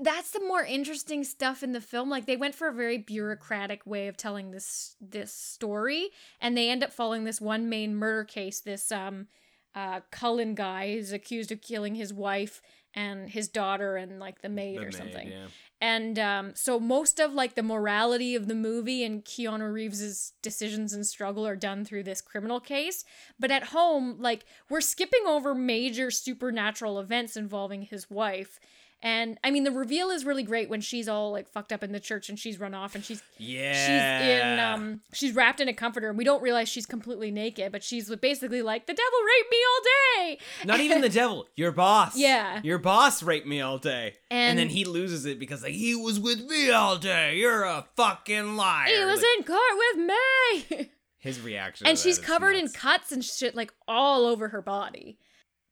that's 0.00 0.30
the 0.30 0.40
more 0.40 0.64
interesting 0.64 1.24
stuff 1.24 1.62
in 1.62 1.72
the 1.72 1.80
film. 1.80 2.10
Like 2.10 2.26
they 2.26 2.36
went 2.36 2.54
for 2.54 2.68
a 2.68 2.72
very 2.72 2.98
bureaucratic 2.98 3.86
way 3.86 4.08
of 4.08 4.16
telling 4.16 4.50
this 4.50 4.96
this 5.00 5.32
story, 5.32 6.08
and 6.40 6.56
they 6.56 6.70
end 6.70 6.82
up 6.82 6.92
following 6.92 7.24
this 7.24 7.40
one 7.40 7.68
main 7.68 7.94
murder 7.94 8.24
case. 8.24 8.60
This 8.60 8.90
um, 8.90 9.28
uh, 9.74 10.00
Cullen 10.10 10.54
guy 10.54 10.84
is 10.84 11.12
accused 11.12 11.52
of 11.52 11.60
killing 11.60 11.94
his 11.94 12.12
wife 12.12 12.62
and 12.96 13.28
his 13.28 13.46
daughter 13.48 13.96
and 13.96 14.18
like 14.18 14.40
the 14.42 14.48
maid 14.48 14.78
The 14.78 14.82
or 14.82 14.84
maid, 14.86 14.94
something. 14.94 15.28
yeah. 15.28 15.46
And 15.80 16.18
um, 16.18 16.52
so 16.54 16.80
most 16.80 17.20
of 17.20 17.34
like 17.34 17.54
the 17.54 17.62
morality 17.62 18.34
of 18.34 18.48
the 18.48 18.54
movie 18.54 19.04
and 19.04 19.22
Keanu 19.22 19.70
Reeves's 19.70 20.32
decisions 20.40 20.94
and 20.94 21.06
struggle 21.06 21.46
are 21.46 21.54
done 21.54 21.84
through 21.84 22.04
this 22.04 22.22
criminal 22.22 22.60
case. 22.60 23.04
But 23.38 23.50
at 23.50 23.64
home, 23.64 24.16
like 24.18 24.46
we're 24.70 24.80
skipping 24.80 25.24
over 25.26 25.54
major 25.54 26.10
supernatural 26.10 26.98
events 26.98 27.36
involving 27.36 27.82
his 27.82 28.08
wife. 28.10 28.58
And 29.02 29.38
I 29.44 29.50
mean, 29.50 29.64
the 29.64 29.70
reveal 29.70 30.08
is 30.10 30.24
really 30.24 30.42
great 30.42 30.68
when 30.70 30.80
she's 30.80 31.06
all 31.08 31.30
like 31.30 31.48
fucked 31.52 31.70
up 31.70 31.82
in 31.84 31.92
the 31.92 32.00
church 32.00 32.28
and 32.28 32.38
she's 32.38 32.58
run 32.58 32.74
off 32.74 32.94
and 32.94 33.04
she's 33.04 33.22
Yeah. 33.38 33.72
she's 33.72 34.42
in 34.42 34.58
um 34.58 35.00
she's 35.12 35.34
wrapped 35.34 35.60
in 35.60 35.68
a 35.68 35.74
comforter 35.74 36.08
and 36.08 36.16
we 36.16 36.24
don't 36.24 36.42
realize 36.42 36.68
she's 36.68 36.86
completely 36.86 37.30
naked, 37.30 37.72
but 37.72 37.84
she's 37.84 38.12
basically 38.16 38.62
like 38.62 38.86
the 38.86 38.94
devil 38.94 39.18
raped 39.36 39.50
me 39.50 39.58
all 39.68 39.82
day. 39.84 40.38
Not 40.64 40.80
even 40.80 41.00
the 41.02 41.08
devil, 41.20 41.46
your 41.56 41.72
boss. 41.72 42.16
Yeah. 42.16 42.60
Your 42.64 42.78
boss 42.78 43.22
raped 43.22 43.46
me 43.46 43.60
all 43.60 43.78
day. 43.78 44.14
And, 44.30 44.50
And- 44.50 44.58
then 44.58 44.68
he 44.70 44.84
loses 44.86 45.26
it 45.26 45.38
because 45.38 45.62
like 45.62 45.74
he 45.74 45.94
was 45.94 46.18
with 46.18 46.40
me 46.46 46.70
all 46.70 46.96
day. 46.96 47.36
You're 47.36 47.64
a 47.64 47.86
fucking 47.96 48.56
liar. 48.56 48.86
He 48.88 49.04
was 49.04 49.20
Like, 49.20 49.38
in 49.38 49.44
court 49.44 49.60
with 49.78 50.78
me. 50.78 50.90
his 51.18 51.40
reaction. 51.40 51.86
and 51.86 51.98
she's 51.98 52.18
covered 52.18 52.54
in 52.56 52.64
nuts. 52.64 52.76
cuts 52.76 53.12
and 53.12 53.24
shit 53.24 53.54
like 53.54 53.72
all 53.86 54.24
over 54.26 54.48
her 54.48 54.62
body. 54.62 55.18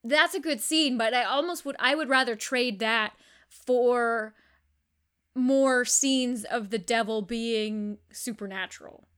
That's 0.04 0.34
a 0.34 0.40
good 0.40 0.60
scene, 0.60 0.98
but 0.98 1.14
I 1.14 1.24
almost 1.24 1.64
would 1.64 1.76
I 1.78 1.94
would 1.94 2.10
rather 2.10 2.36
trade 2.36 2.78
that 2.80 3.14
for 3.48 4.34
more 5.34 5.84
scenes 5.84 6.44
of 6.44 6.70
the 6.70 6.78
devil 6.78 7.22
being 7.22 7.98
supernatural. 8.12 9.08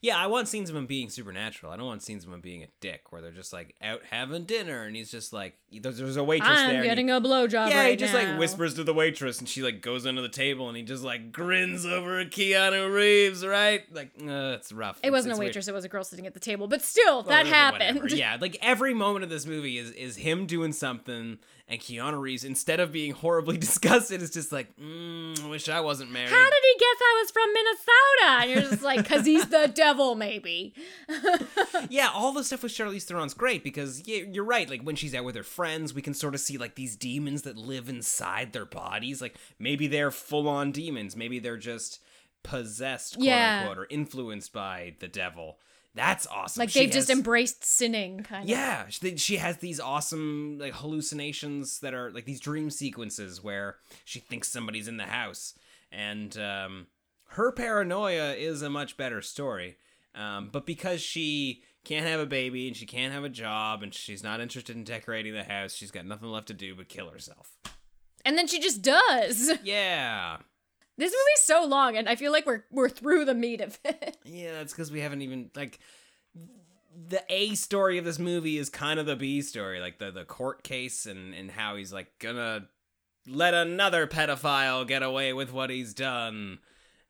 Yeah, 0.00 0.16
I 0.16 0.28
want 0.28 0.46
scenes 0.46 0.70
of 0.70 0.76
him 0.76 0.86
being 0.86 1.10
supernatural. 1.10 1.72
I 1.72 1.76
don't 1.76 1.86
want 1.86 2.02
scenes 2.04 2.24
of 2.24 2.32
him 2.32 2.40
being 2.40 2.62
a 2.62 2.68
dick 2.80 3.10
where 3.10 3.20
they're 3.20 3.32
just 3.32 3.52
like 3.52 3.74
out 3.82 4.00
having 4.10 4.44
dinner 4.44 4.84
and 4.84 4.94
he's 4.94 5.10
just 5.10 5.32
like 5.32 5.56
there's, 5.72 5.98
there's 5.98 6.16
a 6.16 6.22
waitress 6.22 6.48
I'm 6.50 6.68
there. 6.68 6.74
and 6.76 6.84
he- 6.84 6.88
getting 6.88 7.10
a 7.10 7.20
blowjob 7.20 7.70
Yeah, 7.70 7.80
right 7.80 7.90
he 7.90 7.96
just 7.96 8.12
now. 8.14 8.30
like 8.30 8.38
whispers 8.38 8.74
to 8.74 8.84
the 8.84 8.94
waitress 8.94 9.40
and 9.40 9.48
she 9.48 9.60
like 9.62 9.80
goes 9.82 10.06
under 10.06 10.22
the 10.22 10.28
table 10.28 10.68
and 10.68 10.76
he 10.76 10.84
just 10.84 11.02
like 11.02 11.32
grins 11.32 11.84
over 11.84 12.20
at 12.20 12.30
Keanu 12.30 12.94
Reeves, 12.94 13.44
right? 13.44 13.82
Like, 13.92 14.12
uh, 14.22 14.54
it's 14.56 14.72
rough. 14.72 14.98
It 14.98 15.08
It's- 15.08 15.12
wasn't 15.12 15.32
it's 15.32 15.38
a 15.38 15.40
weird. 15.40 15.48
waitress, 15.48 15.66
it 15.68 15.74
was 15.74 15.84
a 15.84 15.88
girl 15.88 16.04
sitting 16.04 16.26
at 16.28 16.34
the 16.34 16.40
table, 16.40 16.68
but 16.68 16.80
still, 16.82 17.22
that 17.24 17.46
happened. 17.46 17.96
whatever. 18.00 18.08
Yeah, 18.16 18.36
like 18.40 18.56
every 18.62 18.94
moment 18.94 19.24
of 19.24 19.30
this 19.30 19.46
movie 19.46 19.78
is 19.78 19.90
is 19.90 20.14
him 20.16 20.46
doing 20.46 20.72
something, 20.72 21.38
and 21.70 21.78
Keanu 21.80 22.18
Reeves, 22.18 22.44
instead 22.44 22.80
of 22.80 22.92
being 22.92 23.12
horribly 23.12 23.56
disgusted, 23.66 24.22
is 24.22 24.30
just 24.30 24.50
like, 24.52 24.74
mm, 24.76 25.44
I 25.44 25.48
wish 25.48 25.68
I 25.68 25.80
wasn't 25.80 26.10
married. 26.10 26.30
How 26.30 26.44
did 26.44 26.62
he 26.62 26.78
guess 26.78 26.96
I 27.00 27.22
was 27.22 27.30
from 27.30 27.52
Minnesota? 27.52 28.42
And 28.42 28.50
you're 28.50 28.70
just 28.70 28.82
like, 28.82 29.02
because 29.02 29.26
he's 29.26 29.46
the 29.48 29.70
devil, 29.74 30.14
maybe. 30.14 30.72
yeah, 31.90 32.08
all 32.14 32.32
the 32.32 32.42
stuff 32.44 32.62
with 32.62 32.72
Charlize 32.72 33.04
Theron's 33.04 33.34
great 33.34 33.62
because 33.62 34.02
yeah, 34.06 34.22
you're 34.30 34.44
right. 34.44 34.68
Like 34.68 34.82
when 34.82 34.96
she's 34.96 35.14
out 35.14 35.24
with 35.24 35.34
her 35.36 35.42
friends, 35.42 35.92
we 35.92 36.02
can 36.02 36.14
sort 36.14 36.34
of 36.34 36.40
see 36.40 36.56
like 36.58 36.74
these 36.74 36.96
demons 36.96 37.42
that 37.42 37.56
live 37.56 37.88
inside 37.88 38.52
their 38.52 38.64
bodies. 38.66 39.20
Like 39.20 39.36
maybe 39.58 39.86
they're 39.86 40.10
full 40.10 40.48
on 40.48 40.72
demons. 40.72 41.16
Maybe 41.16 41.38
they're 41.38 41.56
just 41.58 42.00
possessed, 42.42 43.14
quote 43.14 43.26
Yeah. 43.26 43.58
unquote, 43.60 43.78
or 43.78 43.86
influenced 43.90 44.52
by 44.52 44.94
the 45.00 45.08
devil. 45.08 45.58
That's 45.98 46.28
awesome. 46.28 46.60
Like 46.60 46.70
She 46.70 46.78
they've 46.78 46.92
just 46.92 47.10
embraced 47.10 47.64
sinning, 47.64 48.20
kind 48.20 48.44
of. 48.44 48.48
Yeah, 48.48 48.84
she, 48.88 49.16
she 49.16 49.38
has 49.38 49.56
these 49.56 49.80
awesome 49.80 50.56
like 50.60 50.74
hallucinations 50.74 51.80
that 51.80 51.92
are 51.92 52.12
like 52.12 52.24
these 52.24 52.38
dream 52.38 52.70
sequences 52.70 53.42
where 53.42 53.78
she 54.04 54.20
thinks 54.20 54.46
somebody's 54.46 54.86
in 54.86 54.96
the 54.96 55.06
house, 55.06 55.54
and 55.90 56.38
um, 56.38 56.86
her 57.30 57.50
paranoia 57.50 58.34
is 58.34 58.62
a 58.62 58.70
much 58.70 58.96
better 58.96 59.20
story. 59.20 59.76
Um, 60.14 60.50
but 60.52 60.66
because 60.66 61.00
she 61.00 61.62
can't 61.84 62.06
have 62.06 62.20
a 62.20 62.26
baby 62.26 62.68
and 62.68 62.76
she 62.76 62.86
can't 62.86 63.12
have 63.12 63.24
a 63.24 63.28
job 63.28 63.82
and 63.82 63.92
she's 63.92 64.22
not 64.22 64.40
interested 64.40 64.76
in 64.76 64.84
decorating 64.84 65.32
the 65.34 65.42
house, 65.42 65.74
she's 65.74 65.90
got 65.90 66.06
nothing 66.06 66.28
left 66.28 66.46
to 66.46 66.54
do 66.54 66.76
but 66.76 66.88
kill 66.88 67.10
herself. 67.10 67.56
And 68.24 68.38
then 68.38 68.46
she 68.46 68.60
just 68.60 68.82
does. 68.82 69.50
Yeah, 69.64 70.36
This 70.98 71.12
movie's 71.12 71.42
so 71.44 71.64
long, 71.64 71.96
and 71.96 72.08
I 72.08 72.16
feel 72.16 72.32
like 72.32 72.44
we're 72.44 72.64
we're 72.72 72.88
through 72.88 73.24
the 73.24 73.34
meat 73.34 73.60
of 73.60 73.78
it. 73.84 74.18
yeah, 74.24 74.52
that's 74.52 74.72
because 74.72 74.90
we 74.90 75.00
haven't 75.00 75.22
even 75.22 75.50
like 75.54 75.78
the 77.08 77.22
A 77.28 77.54
story 77.54 77.98
of 77.98 78.04
this 78.04 78.18
movie 78.18 78.58
is 78.58 78.68
kind 78.68 78.98
of 78.98 79.06
the 79.06 79.14
B 79.14 79.40
story, 79.40 79.80
like 79.80 79.98
the 79.98 80.10
the 80.10 80.24
court 80.24 80.64
case 80.64 81.06
and 81.06 81.34
and 81.34 81.52
how 81.52 81.76
he's 81.76 81.92
like 81.92 82.18
gonna 82.18 82.66
let 83.28 83.54
another 83.54 84.08
pedophile 84.08 84.86
get 84.86 85.04
away 85.04 85.32
with 85.32 85.52
what 85.52 85.70
he's 85.70 85.94
done. 85.94 86.58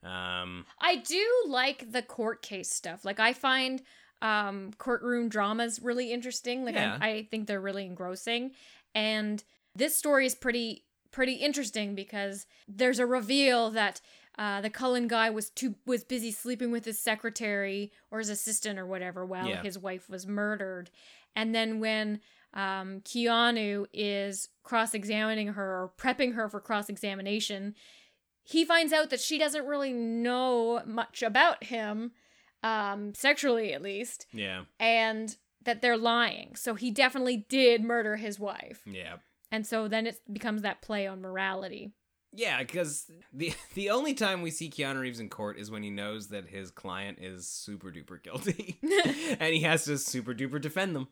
Um, 0.03 0.65
I 0.79 0.97
do 0.97 1.25
like 1.47 1.91
the 1.91 2.03
court 2.03 2.43
case 2.43 2.69
stuff. 2.69 3.03
Like 3.03 3.19
I 3.19 3.33
find 3.33 3.81
um 4.21 4.71
courtroom 4.77 5.29
dramas 5.29 5.79
really 5.81 6.11
interesting. 6.13 6.63
Like 6.63 6.75
Yeah. 6.75 6.97
I, 7.01 7.09
I 7.09 7.23
think 7.23 7.47
they're 7.47 7.59
really 7.59 7.85
engrossing. 7.85 8.51
And 8.93 9.43
this 9.75 9.95
story 9.95 10.27
is 10.27 10.35
pretty 10.35 10.83
pretty 11.11 11.33
interesting 11.33 11.95
because 11.95 12.45
there's 12.67 12.99
a 12.99 13.05
reveal 13.05 13.69
that 13.71 14.01
uh, 14.37 14.61
the 14.61 14.69
Cullen 14.69 15.07
guy 15.07 15.29
was 15.29 15.49
too 15.49 15.75
was 15.85 16.03
busy 16.03 16.31
sleeping 16.31 16.71
with 16.71 16.85
his 16.85 16.97
secretary 16.99 17.91
or 18.11 18.19
his 18.19 18.29
assistant 18.29 18.79
or 18.79 18.85
whatever 18.85 19.25
while 19.25 19.47
Yeah. 19.47 19.61
his 19.61 19.77
wife 19.77 20.09
was 20.09 20.25
murdered. 20.27 20.89
And 21.35 21.53
then 21.53 21.79
when 21.79 22.21
um, 22.53 23.01
Keanu 23.01 23.85
is 23.93 24.49
cross 24.63 24.93
examining 24.93 25.49
her 25.49 25.63
or 25.83 25.91
prepping 25.97 26.33
her 26.35 26.47
for 26.49 26.59
cross 26.59 26.89
examination, 26.89 27.75
he 28.43 28.65
finds 28.65 28.91
out 28.93 29.09
that 29.11 29.19
she 29.19 29.37
doesn't 29.37 29.65
really 29.67 29.93
know 29.93 30.81
much 30.85 31.21
about 31.21 31.65
him, 31.65 32.11
um, 32.63 33.13
sexually 33.13 33.73
at 33.73 33.81
least, 33.83 34.25
yeah, 34.33 34.63
and 34.79 35.35
that 35.63 35.81
they're 35.81 35.97
lying. 35.97 36.55
So 36.55 36.73
he 36.75 36.89
definitely 36.91 37.45
did 37.49 37.83
murder 37.83 38.15
his 38.15 38.39
wife. 38.39 38.81
yeah. 38.85 39.17
And 39.51 39.65
so 39.65 39.87
then 39.87 40.05
it 40.07 40.19
becomes 40.31 40.61
that 40.61 40.81
play 40.81 41.07
on 41.07 41.21
morality. 41.21 41.91
Yeah, 42.33 42.59
because 42.59 43.09
the 43.33 43.53
the 43.73 43.89
only 43.89 44.13
time 44.13 44.41
we 44.43 44.51
see 44.51 44.69
Keanu 44.69 44.99
Reeves 45.01 45.19
in 45.19 45.29
court 45.29 45.57
is 45.57 45.71
when 45.71 45.81
he 45.83 45.89
knows 45.89 46.27
that 46.27 46.47
his 46.47 46.69
client 46.71 47.17
is 47.19 47.47
super 47.47 47.91
duper 47.91 48.21
guilty, 48.21 48.77
and 49.39 49.53
he 49.53 49.61
has 49.61 49.85
to 49.85 49.97
super 49.97 50.33
duper 50.35 50.61
defend 50.61 50.95
them. 50.95 51.07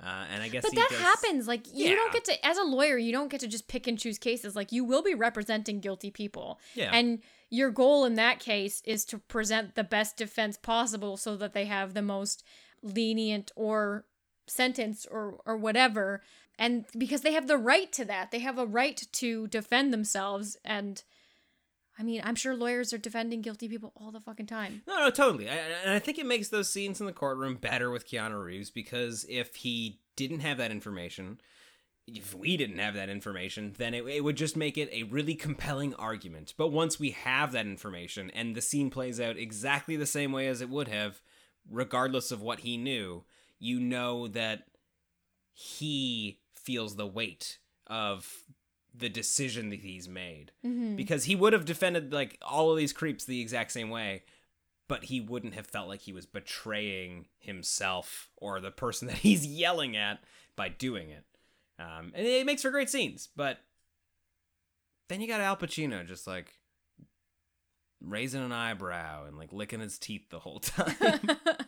Uh, 0.00 0.26
and 0.32 0.42
I 0.44 0.48
guess 0.48 0.62
But 0.62 0.76
that 0.76 0.88
does- 0.90 1.00
happens. 1.00 1.48
Like 1.48 1.66
you 1.74 1.88
Yeah. 1.88 1.94
don't 1.96 2.12
get 2.12 2.24
to 2.26 2.46
as 2.46 2.56
a 2.58 2.62
lawyer, 2.62 2.98
you 2.98 3.10
don't 3.12 3.30
get 3.30 3.40
to 3.40 3.48
just 3.48 3.66
pick 3.66 3.86
and 3.88 3.98
choose 3.98 4.18
cases. 4.18 4.54
Like 4.54 4.70
you 4.70 4.84
will 4.84 5.02
be 5.02 5.14
representing 5.14 5.80
guilty 5.80 6.10
people. 6.10 6.60
Yeah. 6.74 6.90
And 6.92 7.20
your 7.50 7.70
goal 7.70 8.04
in 8.04 8.14
that 8.14 8.38
case 8.38 8.80
is 8.84 9.04
to 9.06 9.18
present 9.18 9.74
the 9.74 9.82
best 9.82 10.16
defense 10.18 10.56
possible 10.56 11.16
so 11.16 11.34
that 11.38 11.52
they 11.54 11.64
have 11.64 11.94
the 11.94 12.02
most 12.02 12.44
lenient 12.82 13.50
or 13.56 14.04
sentence 14.46 15.06
or 15.10 15.40
or 15.46 15.56
whatever. 15.56 16.22
And 16.58 16.84
because 16.96 17.20
they 17.20 17.32
have 17.32 17.46
the 17.46 17.56
right 17.56 17.90
to 17.92 18.04
that. 18.06 18.30
They 18.30 18.40
have 18.40 18.58
a 18.58 18.66
right 18.66 19.00
to 19.12 19.46
defend 19.46 19.92
themselves 19.92 20.56
and 20.64 21.02
I 21.98 22.04
mean, 22.04 22.22
I'm 22.24 22.36
sure 22.36 22.54
lawyers 22.54 22.92
are 22.92 22.98
defending 22.98 23.42
guilty 23.42 23.68
people 23.68 23.92
all 23.96 24.12
the 24.12 24.20
fucking 24.20 24.46
time. 24.46 24.82
No, 24.86 25.00
no, 25.00 25.10
totally. 25.10 25.48
I, 25.48 25.54
and 25.84 25.92
I 25.92 25.98
think 25.98 26.18
it 26.18 26.26
makes 26.26 26.48
those 26.48 26.70
scenes 26.70 27.00
in 27.00 27.06
the 27.06 27.12
courtroom 27.12 27.56
better 27.56 27.90
with 27.90 28.08
Keanu 28.08 28.42
Reeves 28.42 28.70
because 28.70 29.26
if 29.28 29.56
he 29.56 29.98
didn't 30.14 30.40
have 30.40 30.58
that 30.58 30.70
information, 30.70 31.40
if 32.06 32.34
we 32.34 32.56
didn't 32.56 32.78
have 32.78 32.94
that 32.94 33.08
information, 33.08 33.74
then 33.78 33.94
it, 33.94 34.06
it 34.06 34.22
would 34.22 34.36
just 34.36 34.56
make 34.56 34.78
it 34.78 34.88
a 34.92 35.02
really 35.04 35.34
compelling 35.34 35.92
argument. 35.94 36.54
But 36.56 36.68
once 36.68 37.00
we 37.00 37.10
have 37.10 37.50
that 37.52 37.66
information 37.66 38.30
and 38.30 38.54
the 38.54 38.62
scene 38.62 38.90
plays 38.90 39.20
out 39.20 39.36
exactly 39.36 39.96
the 39.96 40.06
same 40.06 40.30
way 40.30 40.46
as 40.46 40.60
it 40.60 40.70
would 40.70 40.88
have, 40.88 41.20
regardless 41.68 42.30
of 42.30 42.40
what 42.40 42.60
he 42.60 42.76
knew, 42.76 43.24
you 43.58 43.80
know 43.80 44.28
that 44.28 44.64
he 45.52 46.38
feels 46.58 46.96
the 46.96 47.06
weight 47.06 47.58
of 47.86 48.44
the 48.94 49.08
decision 49.08 49.68
that 49.70 49.80
he's 49.80 50.08
made 50.08 50.52
Mhm. 50.64 50.96
because 50.96 51.24
he 51.24 51.36
would 51.36 51.52
have 51.52 51.64
defended 51.64 52.12
like 52.12 52.36
all 52.42 52.70
of 52.70 52.76
these 52.76 52.92
creeps 52.92 53.24
the 53.24 53.40
exact 53.40 53.70
same 53.72 53.90
way 53.90 54.24
but 54.88 55.04
he 55.04 55.20
wouldn't 55.20 55.54
have 55.54 55.66
felt 55.66 55.86
like 55.88 56.00
he 56.00 56.12
was 56.14 56.24
betraying 56.26 57.26
himself 57.38 58.30
or 58.36 58.58
the 58.60 58.70
person 58.70 59.06
that 59.08 59.18
he's 59.18 59.46
yelling 59.46 59.96
at 59.96 60.22
by 60.56 60.68
doing 60.68 61.10
it 61.10 61.24
um, 61.78 62.10
and 62.14 62.26
it 62.26 62.44
makes 62.46 62.62
for 62.62 62.70
great 62.70 62.90
scenes 62.90 63.28
but 63.36 63.58
then 65.08 65.20
you 65.20 65.28
got 65.28 65.40
al 65.40 65.56
pacino 65.56 66.04
just 66.06 66.26
like 66.26 66.54
raising 68.00 68.42
an 68.42 68.52
eyebrow 68.52 69.26
and 69.26 69.36
like 69.36 69.52
licking 69.52 69.80
his 69.80 69.98
teeth 69.98 70.28
the 70.30 70.38
whole 70.40 70.60
time. 70.60 70.94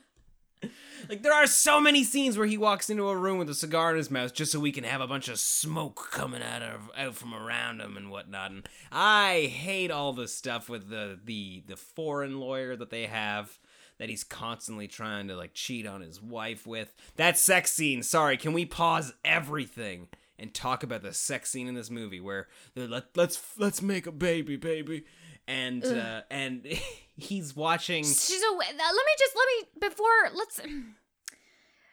like 1.10 1.22
there 1.22 1.34
are 1.34 1.46
so 1.46 1.80
many 1.80 2.04
scenes 2.04 2.38
where 2.38 2.46
he 2.46 2.56
walks 2.56 2.88
into 2.88 3.08
a 3.08 3.16
room 3.16 3.38
with 3.38 3.50
a 3.50 3.54
cigar 3.54 3.90
in 3.90 3.96
his 3.96 4.12
mouth 4.12 4.32
just 4.32 4.52
so 4.52 4.60
we 4.60 4.70
can 4.70 4.84
have 4.84 5.00
a 5.00 5.08
bunch 5.08 5.28
of 5.28 5.40
smoke 5.40 6.10
coming 6.12 6.40
out 6.40 6.62
of 6.62 6.88
out 6.96 7.16
from 7.16 7.34
around 7.34 7.80
him 7.80 7.96
and 7.96 8.10
whatnot. 8.10 8.52
And 8.52 8.68
I 8.92 9.50
hate 9.52 9.90
all 9.90 10.12
the 10.12 10.28
stuff 10.28 10.68
with 10.68 10.88
the 10.88 11.18
the 11.22 11.64
the 11.66 11.76
foreign 11.76 12.38
lawyer 12.38 12.76
that 12.76 12.90
they 12.90 13.06
have 13.06 13.58
that 13.98 14.08
he's 14.08 14.24
constantly 14.24 14.86
trying 14.86 15.26
to 15.28 15.36
like 15.36 15.52
cheat 15.52 15.84
on 15.86 16.00
his 16.00 16.22
wife 16.22 16.64
with. 16.64 16.94
That 17.16 17.36
sex 17.36 17.72
scene, 17.72 18.02
sorry, 18.04 18.36
can 18.36 18.52
we 18.52 18.64
pause 18.64 19.12
everything 19.24 20.08
and 20.38 20.54
talk 20.54 20.82
about 20.82 21.02
the 21.02 21.12
sex 21.12 21.50
scene 21.50 21.68
in 21.68 21.74
this 21.74 21.90
movie 21.90 22.20
where 22.20 22.46
like 22.76 23.04
let's 23.16 23.40
let's 23.58 23.82
make 23.82 24.06
a 24.06 24.12
baby, 24.12 24.56
baby. 24.56 25.04
And 25.48 25.84
Ugh. 25.84 25.96
uh, 25.96 26.20
and 26.30 26.64
he's 27.16 27.56
watching 27.56 28.04
So 28.04 28.56
let 28.56 28.76
me 28.76 29.14
just 29.18 29.36
let 29.36 29.48
me 29.48 29.88
before 29.88 30.30
let's. 30.34 30.60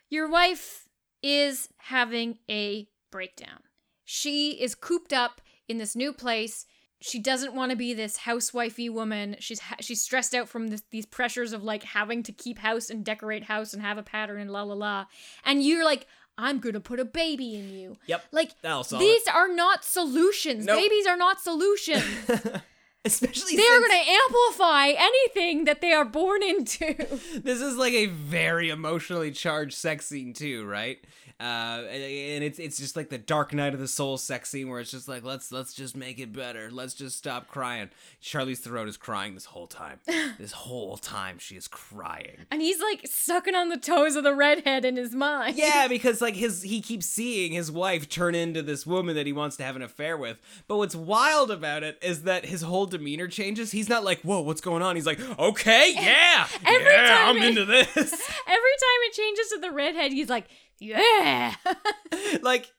Your 0.09 0.29
wife 0.29 0.88
is 1.21 1.69
having 1.77 2.39
a 2.49 2.88
breakdown. 3.11 3.59
She 4.05 4.51
is 4.51 4.75
cooped 4.75 5.11
up 5.11 5.41
in 5.67 5.77
this 5.77 5.95
new 5.95 6.13
place. 6.13 6.65
She 6.99 7.19
doesn't 7.19 7.53
want 7.53 7.71
to 7.71 7.75
be 7.75 7.93
this 7.93 8.19
housewifey 8.19 8.89
woman. 8.89 9.35
She's 9.39 9.59
ha- 9.59 9.75
she's 9.81 10.01
stressed 10.01 10.34
out 10.34 10.49
from 10.49 10.69
this, 10.69 10.84
these 10.89 11.05
pressures 11.05 11.53
of 11.53 11.63
like 11.63 11.84
having 11.84 12.23
to 12.23 12.31
keep 12.31 12.59
house 12.59 12.89
and 12.89 13.03
decorate 13.03 13.43
house 13.43 13.73
and 13.73 13.81
have 13.81 13.97
a 13.97 14.03
pattern 14.03 14.41
and 14.41 14.49
la 14.49 14.63
la 14.63 14.73
la. 14.73 15.05
And 15.45 15.63
you're 15.63 15.85
like, 15.85 16.07
I'm 16.38 16.59
gonna 16.59 16.79
put 16.79 16.99
a 16.99 17.05
baby 17.05 17.55
in 17.55 17.69
you. 17.69 17.97
Yep. 18.07 18.25
Like 18.31 18.61
these 18.61 19.27
it. 19.27 19.35
are 19.35 19.47
not 19.47 19.84
solutions. 19.84 20.65
Nope. 20.65 20.77
Babies 20.77 21.05
are 21.05 21.17
not 21.17 21.39
solutions. 21.39 22.03
Especially 23.05 23.55
they 23.55 23.63
are 23.63 23.79
going 23.79 23.91
to 23.91 24.11
amplify 24.11 24.87
anything 24.89 25.63
that 25.65 25.79
they 25.81 25.93
are 25.93 26.03
born 26.03 26.43
into. 26.43 26.93
this 27.41 27.61
is 27.61 27.77
like 27.77 27.93
a 27.93 28.07
very 28.07 28.69
emotionally 28.69 29.31
charged 29.31 29.75
sex 29.75 30.07
scene 30.07 30.33
too, 30.33 30.65
right? 30.65 30.99
Uh, 31.39 31.84
and 31.91 32.43
it's 32.43 32.57
it's 32.57 32.80
just 32.80 32.95
like 32.95 33.09
the 33.09 33.18
Dark 33.19 33.53
Night 33.53 33.76
of 33.76 33.80
the 33.80 33.88
Soul 33.88 34.18
sex 34.18 34.49
scene 34.49 34.69
where 34.69 34.80
it's 34.80 34.89
just 34.89 35.07
like 35.07 35.23
let's 35.23 35.51
let's 35.51 35.72
just 35.72 35.95
make 35.95 36.18
it 36.19 36.34
better. 36.34 36.69
Let's 36.72 36.95
just 36.95 37.15
stop 37.15 37.47
crying. 37.47 37.89
Charlize 38.23 38.57
Theron 38.57 38.88
is 38.88 38.97
crying 38.97 39.35
this 39.35 39.45
whole 39.45 39.68
time. 39.68 39.99
this 40.39 40.51
whole 40.51 40.97
time 40.97 41.38
she 41.38 41.55
is 41.55 41.68
crying. 41.68 42.45
And 42.49 42.59
he's 42.59 42.81
like 42.81 43.05
sucking 43.05 43.53
on 43.53 43.69
the 43.69 43.77
toes 43.77 44.15
of 44.15 44.23
the 44.23 44.34
redhead 44.34 44.84
in 44.84 44.95
his 44.95 45.14
mind. 45.14 45.57
Yeah, 45.57 45.88
because 45.89 46.22
like 46.22 46.35
his 46.35 46.64
he 46.64 46.81
keeps 46.81 47.05
seeing 47.05 47.51
his 47.51 47.72
wife 47.72 48.09
turn 48.09 48.34
into 48.34 48.64
this 48.64 48.88
woman 48.88 49.15
that 49.15 49.27
he 49.27 49.34
wants 49.34 49.57
to 49.57 49.64
have 49.64 49.76
an 49.76 49.84
affair 49.84 50.18
with. 50.18 50.41
But 50.68 50.77
what's 50.77 50.95
wild 50.95 51.51
about 51.51 51.84
it 51.84 51.99
is 52.01 52.23
that 52.23 52.45
his 52.47 52.64
whole 52.64 52.88
demeanor 52.88 53.27
changes. 53.27 53.72
He's 53.72 53.89
not 53.89 54.03
like, 54.03 54.22
"Whoa, 54.22 54.41
what's 54.41 54.61
going 54.61 54.81
on?" 54.81 54.95
He's 54.95 55.05
like, 55.05 55.19
"Okay, 55.38 55.93
yeah, 55.93 56.47
Every 56.65 56.84
yeah, 56.84 57.09
time 57.09 57.35
I'm 57.35 57.38
it- 57.38 57.49
into 57.49 57.65
this." 57.65 57.95
Every 58.47 58.76
time 58.80 58.99
it 59.03 59.14
changes 59.14 59.49
to 59.49 59.59
the 59.59 59.72
redhead, 59.72 60.11
he's 60.14 60.30
like, 60.30 60.45
yeah. 60.79 61.55
like 62.41 62.71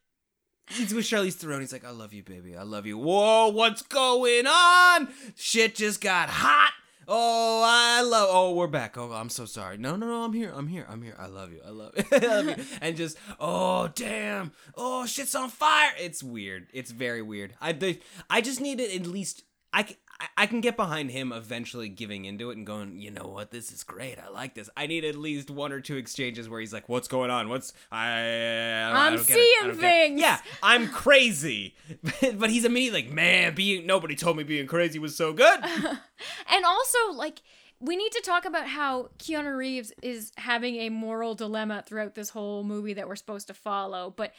he's 0.71 0.95
with 0.95 1.05
Charlize 1.05 1.35
Theron. 1.35 1.61
He's 1.61 1.73
like, 1.73 1.85
"I 1.85 1.91
love 1.91 2.13
you, 2.13 2.23
baby. 2.23 2.57
I 2.57 2.63
love 2.63 2.87
you." 2.87 2.99
Whoa, 2.99 3.49
what's 3.49 3.83
going 3.83 4.47
on? 4.47 5.09
Shit 5.37 5.75
just 5.75 6.01
got 6.01 6.29
hot. 6.29 6.73
Oh, 7.11 7.63
I 7.65 8.03
love. 8.03 8.29
Oh, 8.31 8.55
we're 8.55 8.67
back. 8.67 8.99
Oh, 8.99 9.11
I'm 9.13 9.31
so 9.31 9.47
sorry. 9.47 9.79
No, 9.79 9.97
no, 9.97 10.07
no. 10.07 10.25
I'm 10.25 10.35
here. 10.35 10.53
I'm 10.55 10.67
here. 10.67 10.87
I'm 10.87 11.01
here. 11.01 11.17
I 11.19 11.27
love 11.27 11.51
you. 11.51 11.61
I 11.67 11.71
love 11.71 11.95
you. 11.97 12.05
I 12.13 12.19
love 12.19 12.47
you. 12.47 12.65
And 12.83 12.97
just, 12.99 13.17
oh, 13.41 13.89
damn. 13.89 14.53
Oh, 14.77 15.07
shit's 15.07 15.35
on 15.35 15.49
fire. 15.49 15.93
It's 15.99 16.23
weird. 16.23 16.67
It's 16.75 16.91
very 16.91 17.23
weird. 17.23 17.55
I, 17.63 17.99
I 18.29 18.43
just 18.43 18.61
needed 18.61 18.91
at 18.95 19.07
least. 19.07 19.45
I, 19.73 19.87
I- 20.21 20.29
I 20.39 20.47
can 20.47 20.61
get 20.61 20.77
behind 20.77 21.11
him 21.13 21.33
eventually 21.33 21.89
giving 21.89 22.25
into 22.25 22.51
it 22.51 22.57
and 22.57 22.67
going, 22.67 23.01
you 23.01 23.11
know 23.11 23.29
what, 23.29 23.51
this 23.53 23.71
is 23.71 23.85
great. 23.85 24.19
I 24.19 24.29
like 24.29 24.55
this. 24.55 24.69
I 24.77 24.87
need 24.87 25.05
at 25.05 25.15
least 25.15 25.49
one 25.51 25.71
or 25.73 25.81
two 25.81 25.97
exchanges 25.97 26.49
where 26.49 26.59
he's 26.59 26.73
like, 26.73 26.89
"What's 26.89 27.07
going 27.07 27.31
on? 27.31 27.49
What's 27.49 27.73
I? 27.93 28.09
I 28.09 29.07
I'm 29.07 29.15
don't 29.17 29.27
get 29.27 29.37
it. 29.37 29.41
I 29.41 29.43
seeing 29.43 29.55
don't 29.61 29.81
get 29.81 29.85
it." 29.85 30.07
things. 30.09 30.21
Yeah, 30.21 30.39
I'm 30.63 30.89
crazy. 30.89 31.77
but 32.35 32.51
he's 32.51 32.65
immediately 32.65 33.03
like, 33.03 33.13
man, 33.13 33.55
being 33.55 33.87
nobody 33.87 34.17
told 34.17 34.37
me 34.37 34.43
being 34.43 34.67
crazy 34.67 34.99
was 34.99 35.15
so 35.15 35.33
good. 35.33 35.61
and 35.65 36.65
also, 36.65 37.13
like, 37.13 37.41
we 37.81 37.95
need 37.95 38.11
to 38.13 38.23
talk 38.23 38.45
about 38.45 38.67
how 38.67 39.11
Keanu 39.19 39.57
Reeves 39.57 39.93
is 40.03 40.33
having 40.37 40.77
a 40.77 40.89
moral 40.89 41.37
dilemma 41.37 41.85
throughout 41.87 42.17
this 42.17 42.31
whole 42.31 42.65
movie 42.65 42.95
that 42.95 43.07
we're 43.07 43.15
supposed 43.17 43.47
to 43.47 43.55
follow. 43.55 44.13
But 44.17 44.33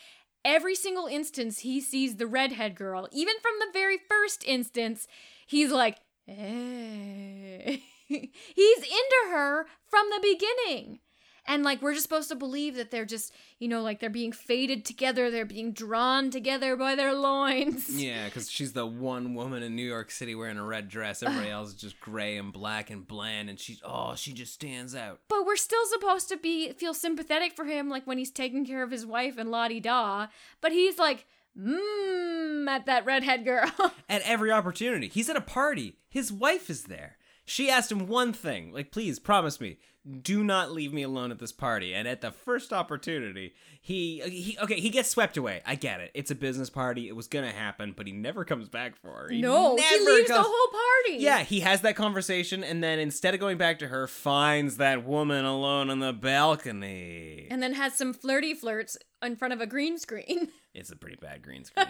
every 0.44 0.76
single 0.76 1.08
instance 1.08 1.60
he 1.60 1.80
sees 1.80 2.18
the 2.18 2.28
redhead 2.28 2.76
girl, 2.76 3.08
even 3.14 3.36
from 3.42 3.54
the 3.60 3.72
very 3.72 3.98
first 4.10 4.44
instance, 4.46 5.08
he's 5.50 5.72
like, 5.72 5.98
hey. 6.26 7.64
Eh. 7.66 7.78
he's 8.08 8.78
into 8.78 9.32
her 9.32 9.66
from 9.88 10.08
the 10.10 10.20
beginning. 10.22 11.00
And 11.48 11.64
like 11.64 11.82
we're 11.82 11.94
just 11.94 12.04
supposed 12.04 12.30
to 12.30 12.36
believe 12.36 12.76
that 12.76 12.92
they're 12.92 13.06
just, 13.06 13.34
you 13.58 13.68
know, 13.68 13.82
like 13.82 14.00
they're 14.00 14.10
being 14.12 14.32
fated 14.32 14.86
together, 14.86 15.32
they're 15.32 15.46
being 15.46 15.74
drawn 15.74 16.30
together 16.30 16.76
by 16.76 16.94
their 16.94 17.14
loins. 17.14 17.90
yeah, 18.02 18.26
because 18.26 18.52
she's 18.52 18.74
the 18.74 18.86
one 18.86 19.34
woman 19.34 19.64
in 19.64 19.76
New 19.76 19.88
York 19.88 20.12
City 20.12 20.36
wearing 20.36 20.58
a 20.58 20.64
red 20.64 20.90
dress. 20.90 21.24
Everybody 21.24 21.50
else 21.50 21.70
is 21.70 21.76
just 21.76 22.00
gray 22.00 22.38
and 22.38 22.54
black 22.54 22.92
and 22.92 23.08
bland, 23.08 23.50
and 23.50 23.60
she's 23.60 23.82
oh, 23.84 24.14
she 24.14 24.34
just 24.34 24.54
stands 24.54 24.94
out. 24.94 25.22
But 25.28 25.46
we're 25.48 25.56
still 25.56 25.86
supposed 25.88 26.30
to 26.30 26.38
be 26.38 26.72
feel 26.74 26.94
sympathetic 26.94 27.54
for 27.54 27.66
him, 27.66 27.90
like 27.90 28.06
when 28.06 28.20
he's 28.20 28.32
taking 28.32 28.64
care 28.64 28.84
of 28.84 28.92
his 28.92 29.06
wife 29.06 29.40
and 29.40 29.50
la 29.50 29.70
di 29.70 29.80
da. 29.80 30.28
But 30.62 30.72
he's 30.72 31.00
like, 31.00 31.26
mmm, 31.60 32.68
at 32.68 32.86
that 32.86 33.06
redhead 33.06 33.44
girl. 33.44 33.72
At 34.10 34.22
every 34.24 34.52
opportunity, 34.52 35.08
he's 35.08 35.30
at 35.30 35.36
a 35.36 35.42
party. 35.42 35.98
His 36.10 36.32
wife 36.32 36.70
is 36.70 36.84
there. 36.84 37.18
She 37.46 37.70
asked 37.70 37.92
him 37.92 38.08
one 38.08 38.34
thing, 38.34 38.72
like, 38.72 38.92
please 38.92 39.20
promise 39.20 39.60
me, 39.60 39.78
do 40.22 40.44
not 40.44 40.72
leave 40.72 40.94
me 40.94 41.04
alone 41.04 41.32
at 41.32 41.40
this 41.40 41.52
party. 41.52 41.94
And 41.94 42.08
at 42.08 42.22
the 42.22 42.32
first 42.32 42.72
opportunity, 42.72 43.54
he, 43.82 44.22
he 44.22 44.58
okay, 44.62 44.80
he 44.80 44.90
gets 44.90 45.10
swept 45.10 45.38
away. 45.38 45.62
I 45.66 45.76
get 45.76 46.00
it. 46.00 46.12
It's 46.14 46.32
a 46.32 46.36
business 46.36 46.70
party. 46.70 47.08
It 47.08 47.16
was 47.16 47.28
gonna 47.28 47.52
happen, 47.52 47.94
but 47.96 48.08
he 48.08 48.14
never 48.14 48.46
comes 48.46 48.70
back 48.70 48.96
for 48.96 49.10
her. 49.10 49.30
He 49.30 49.42
no, 49.42 49.76
he 49.76 50.06
leaves 50.06 50.30
the 50.30 50.42
whole 50.42 50.68
party. 50.72 51.22
Yeah, 51.22 51.44
he 51.44 51.60
has 51.62 51.82
that 51.82 51.96
conversation, 51.96 52.64
and 52.64 52.84
then 52.84 53.00
instead 53.00 53.34
of 53.34 53.40
going 53.40 53.58
back 53.58 53.80
to 53.80 53.88
her, 53.88 54.08
finds 54.08 54.78
that 54.78 55.06
woman 55.06 55.46
alone 55.46 55.90
on 55.90 56.00
the 56.00 56.14
balcony. 56.14 57.48
And 57.50 57.62
then 57.62 57.74
has 57.74 57.94
some 57.96 58.14
flirty 58.14 58.54
flirts 58.54 58.98
in 59.22 59.36
front 59.36 59.54
of 59.54 59.62
a 59.62 59.68
green 59.68 59.98
screen. 59.98 60.50
It's 60.74 60.92
a 60.92 60.96
pretty 60.96 61.18
bad 61.20 61.42
green 61.42 61.64
screen. 61.66 61.88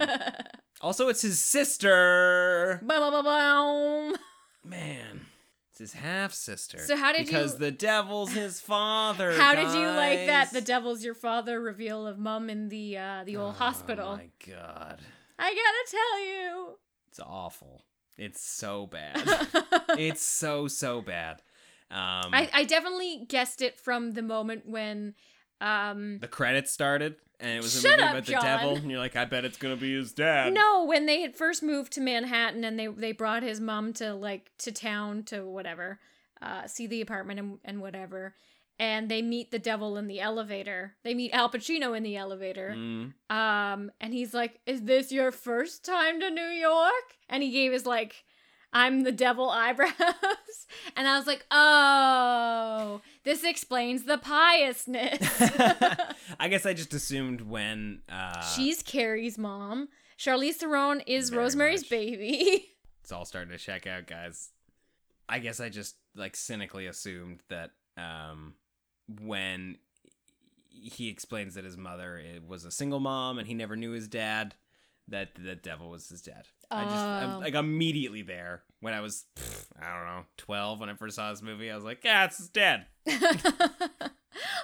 also, 0.82 1.10
it's 1.10 1.22
his 1.22 1.40
sister. 1.40 2.80
Bow, 2.84 3.12
bow, 3.12 3.22
bow. 3.24 4.16
Man, 4.64 5.22
it's 5.72 5.80
his 5.80 5.94
half 5.94 6.34
sister. 6.34 6.78
So 6.80 6.96
how 6.96 7.12
did 7.14 7.26
because 7.26 7.54
you- 7.54 7.60
the 7.60 7.72
devil's 7.72 8.32
his 8.34 8.60
father. 8.62 9.34
How 9.34 9.56
did 9.56 9.74
you 9.74 9.88
like 9.88 10.26
that? 10.28 10.52
The 10.52 10.62
devil's 10.62 11.04
your 11.04 11.14
father 11.14 11.60
reveal 11.62 12.06
of 12.08 12.18
mum 12.18 12.50
in 12.50 12.70
the 12.70 12.98
uh, 12.98 13.24
the 13.26 13.38
old 13.38 13.56
hospital. 13.56 14.12
Oh 14.14 14.18
my 14.18 14.30
god, 14.48 15.00
I 15.38 15.50
gotta 15.54 15.92
tell 15.92 16.26
you. 16.26 16.76
it's 17.10 17.20
awful. 17.20 17.84
It's 18.18 18.42
so 18.44 18.86
bad. 18.88 19.48
it's 19.98 20.22
so 20.22 20.68
so 20.68 21.02
bad. 21.02 21.42
Um, 21.92 22.30
I, 22.34 22.50
I 22.54 22.64
definitely 22.66 23.26
guessed 23.28 23.62
it 23.62 23.80
from 23.80 24.12
the 24.12 24.22
moment 24.22 24.68
when 24.68 25.16
um 25.62 26.20
the 26.20 26.28
credits 26.28 26.72
started, 26.72 27.16
and 27.40 27.52
it 27.52 27.62
was 27.62 27.84
a 27.84 27.88
movie 27.88 28.02
up, 28.02 28.10
about 28.12 28.26
the 28.26 28.32
John. 28.34 28.44
devil, 28.44 28.76
and 28.76 28.90
you're 28.90 29.00
like, 29.00 29.16
I 29.16 29.26
bet 29.26 29.46
it's 29.46 29.58
gonna 29.58 29.76
be 29.76 29.96
his 29.96 30.12
dad. 30.12 30.54
No, 30.54 30.86
when 30.86 31.06
they 31.06 31.22
had 31.22 31.36
first 31.36 31.64
moved 31.64 31.94
to 31.94 32.02
Manhattan 32.02 32.64
and 32.64 32.80
they 32.80 32.88
they 32.88 33.12
brought 33.12 33.44
his 33.44 33.60
mom 33.60 33.94
to 33.94 34.14
like 34.14 34.52
to 34.60 34.72
town 34.72 35.24
to 35.24 35.46
whatever, 35.46 36.00
uh, 36.42 36.68
see 36.68 36.88
the 36.88 37.02
apartment 37.02 37.40
and, 37.40 37.58
and 37.66 37.82
whatever, 37.82 38.36
and 38.78 39.10
they 39.10 39.22
meet 39.22 39.52
the 39.52 39.60
devil 39.60 39.98
in 39.98 40.08
the 40.08 40.22
elevator. 40.22 40.96
They 41.04 41.14
meet 41.14 41.34
Al 41.34 41.50
Pacino 41.50 41.96
in 41.96 42.04
the 42.04 42.16
elevator. 42.16 42.74
Mm. 42.78 43.14
Um, 43.30 43.92
and 44.00 44.14
he's 44.14 44.34
like, 44.34 44.60
"Is 44.66 44.84
this 44.84 45.12
your 45.12 45.32
first 45.32 45.84
time 45.84 46.20
to 46.22 46.30
New 46.30 46.42
York?" 46.42 47.18
And 47.28 47.44
he 47.44 47.52
gave 47.52 47.74
his 47.74 47.86
like, 47.86 48.24
"I'm 48.74 49.02
the 49.02 49.12
devil" 49.12 49.50
eyebrows, 49.50 49.94
and 50.96 51.08
I 51.08 51.18
was 51.18 51.28
like, 51.28 51.46
"Oh, 51.52 53.02
this 53.24 53.44
explains 53.44 54.04
the 54.04 54.18
piousness." 54.18 55.20
I 56.40 56.48
guess 56.50 56.66
I 56.66 56.74
just 56.74 56.94
assumed 56.94 57.42
when 57.42 58.02
uh, 58.10 58.42
She's 58.42 58.82
Carrie's 58.84 59.38
mom. 59.38 59.90
Charlize 60.18 60.56
Theron 60.56 61.02
is 61.02 61.32
Rosemary's 61.32 61.84
much. 61.84 61.90
baby. 61.90 62.66
it's 63.02 63.12
all 63.12 63.26
starting 63.26 63.52
to 63.52 63.58
check 63.58 63.88
out, 63.88 64.06
guys. 64.06 64.50
I 65.30 65.40
guess 65.40 65.60
I 65.60 65.70
just 65.70 65.96
like 66.16 66.36
cynically 66.36 66.88
assumed 66.88 67.42
that 67.50 67.72
um, 67.98 68.56
when 69.22 69.78
he 70.70 71.10
explains 71.10 71.56
that 71.56 71.64
his 71.64 71.78
mother 71.78 72.20
eh, 72.24 72.40
was 72.46 72.66
a 72.66 72.72
single 72.72 73.00
mom 73.00 73.38
and 73.38 73.48
he 73.48 73.54
never 73.54 73.76
knew 73.76 73.92
his 73.92 74.08
dad, 74.08 74.56
that 75.08 75.30
the 75.36 75.56
devil 75.56 75.90
was 75.90 76.10
his 76.10 76.22
dad. 76.22 76.48
I 76.72 76.84
just 76.84 76.96
I'm, 76.96 77.30
Oh. 77.36 77.40
like 77.40 77.54
immediately 77.56 78.22
there 78.22 78.64
when 78.80 78.94
I 78.94 79.02
was 79.02 79.26
pff, 79.36 79.66
I 79.82 79.96
don't 79.96 80.06
know 80.06 80.26
twelve 80.38 80.80
when 80.80 80.90
I 80.90 80.94
first 80.94 81.16
saw 81.16 81.32
this 81.32 81.42
movie. 81.42 81.70
I 81.72 81.76
was 81.76 81.84
like, 81.84 82.04
yeah, 82.04 82.26
it's 82.26 82.48
dad. 82.50 82.86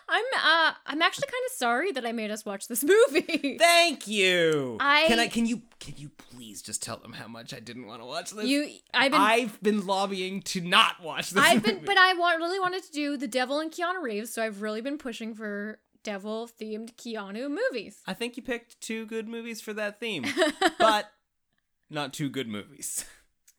I'm 0.08 0.24
uh 0.36 0.72
I'm 0.86 1.02
actually 1.02 1.28
kind 1.28 1.44
of 1.48 1.52
sorry 1.58 1.92
that 1.94 2.06
I 2.06 2.12
made 2.12 2.32
us 2.32 2.46
watch 2.46 2.68
this 2.68 2.84
movie. 3.12 3.58
Thank 3.58 4.08
you. 4.08 4.78
I- 4.80 5.06
can 5.08 5.20
I 5.20 5.28
can 5.28 5.46
you 5.46 5.64
can 5.80 5.96
you 5.98 6.10
please 6.10 6.62
just 6.62 6.82
tell 6.84 6.98
them 6.98 7.14
how 7.14 7.28
much 7.28 7.54
I 7.54 7.60
didn't 7.60 7.88
want 7.88 8.02
to 8.02 8.06
watch 8.06 8.32
this? 8.32 8.46
You- 8.46 8.70
I've 8.94 9.12
been- 9.12 9.22
I've 9.22 9.62
been 9.64 9.86
lobbying 9.86 10.42
to 10.44 10.62
not 10.62 11.02
watch 11.02 11.32
this. 11.32 11.44
I've 11.44 11.64
been, 11.64 11.82
but 11.84 11.98
I 11.98 12.14
want 12.14 12.38
really 12.40 12.60
wanted 12.60 12.84
to 12.84 12.92
do 12.92 13.18
the 13.18 13.28
Devil 13.28 13.60
and 13.60 13.72
Keanu 13.72 14.02
Reeves, 14.02 14.32
so 14.34 14.44
I've 14.44 14.62
really 14.62 14.82
been 14.82 14.98
pushing 14.98 15.34
for 15.34 15.80
Devil 16.04 16.48
themed 16.62 16.94
Keanu 16.96 17.50
movies. 17.50 17.98
I 18.06 18.14
think 18.14 18.38
you 18.38 18.44
picked 18.44 18.80
two 18.80 19.06
good 19.08 19.28
movies 19.28 19.60
for 19.60 19.74
that 19.74 20.00
theme, 20.00 20.24
but 20.80 21.10
not 21.90 22.14
two 22.14 22.30
good 22.30 22.48
movies. 22.48 23.06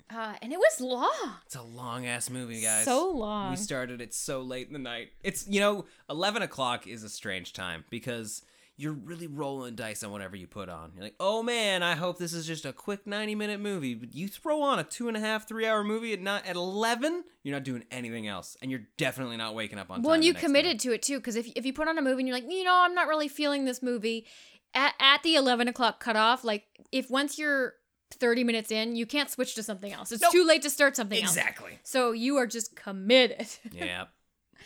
Uh, 0.08 0.34
and 0.40 0.52
it 0.52 0.56
was 0.56 0.80
long. 0.80 1.32
It's 1.46 1.56
a 1.56 1.62
long 1.62 2.06
ass 2.06 2.30
movie, 2.30 2.60
guys. 2.60 2.84
So 2.84 3.10
long. 3.10 3.50
We 3.50 3.56
started 3.56 4.00
it 4.00 4.14
so 4.14 4.40
late 4.40 4.68
in 4.68 4.72
the 4.72 4.78
night. 4.78 5.08
It's 5.24 5.48
you 5.48 5.58
know, 5.58 5.86
eleven 6.08 6.42
o'clock 6.42 6.86
is 6.86 7.02
a 7.02 7.08
strange 7.08 7.52
time 7.52 7.84
because 7.90 8.42
you're 8.76 8.92
really 8.92 9.26
rolling 9.26 9.74
dice 9.74 10.04
on 10.04 10.12
whatever 10.12 10.36
you 10.36 10.46
put 10.46 10.68
on. 10.68 10.92
You're 10.94 11.02
like, 11.02 11.16
oh 11.18 11.42
man, 11.42 11.82
I 11.82 11.94
hope 11.94 12.18
this 12.18 12.34
is 12.34 12.46
just 12.46 12.64
a 12.64 12.72
quick 12.72 13.04
ninety 13.04 13.34
minute 13.34 13.58
movie. 13.58 13.94
But 13.94 14.14
you 14.14 14.28
throw 14.28 14.62
on 14.62 14.78
a 14.78 14.84
two 14.84 15.08
and 15.08 15.16
a 15.16 15.20
half, 15.20 15.48
three 15.48 15.66
hour 15.66 15.82
movie 15.82 16.12
at 16.12 16.20
not 16.20 16.46
at 16.46 16.54
eleven, 16.54 17.24
you're 17.42 17.56
not 17.56 17.64
doing 17.64 17.84
anything 17.90 18.28
else, 18.28 18.56
and 18.62 18.70
you're 18.70 18.86
definitely 18.98 19.36
not 19.36 19.56
waking 19.56 19.80
up 19.80 19.90
on 19.90 19.96
time. 19.96 20.02
Well, 20.04 20.14
and 20.14 20.24
you 20.24 20.34
committed 20.34 20.78
to 20.80 20.92
it 20.92 21.02
too, 21.02 21.18
because 21.18 21.34
if 21.34 21.48
if 21.56 21.66
you 21.66 21.72
put 21.72 21.88
on 21.88 21.98
a 21.98 22.02
movie 22.02 22.20
and 22.20 22.28
you're 22.28 22.36
like, 22.36 22.48
you 22.48 22.62
know, 22.62 22.78
I'm 22.78 22.94
not 22.94 23.08
really 23.08 23.28
feeling 23.28 23.64
this 23.64 23.82
movie, 23.82 24.24
at 24.72 24.94
at 25.00 25.24
the 25.24 25.34
eleven 25.34 25.66
o'clock 25.66 25.98
cutoff, 25.98 26.44
like 26.44 26.64
if 26.92 27.10
once 27.10 27.38
you're 27.38 27.74
30 28.20 28.44
minutes 28.44 28.70
in, 28.70 28.96
you 28.96 29.06
can't 29.06 29.30
switch 29.30 29.54
to 29.54 29.62
something 29.62 29.92
else. 29.92 30.12
It's 30.12 30.22
Nope. 30.22 30.32
too 30.32 30.46
late 30.46 30.62
to 30.62 30.70
start 30.70 30.96
something 30.96 31.22
else. 31.22 31.36
Exactly. 31.36 31.78
So 31.82 32.12
you 32.12 32.36
are 32.36 32.46
just 32.46 32.76
committed. 32.76 33.46
Yeah, 33.72 34.04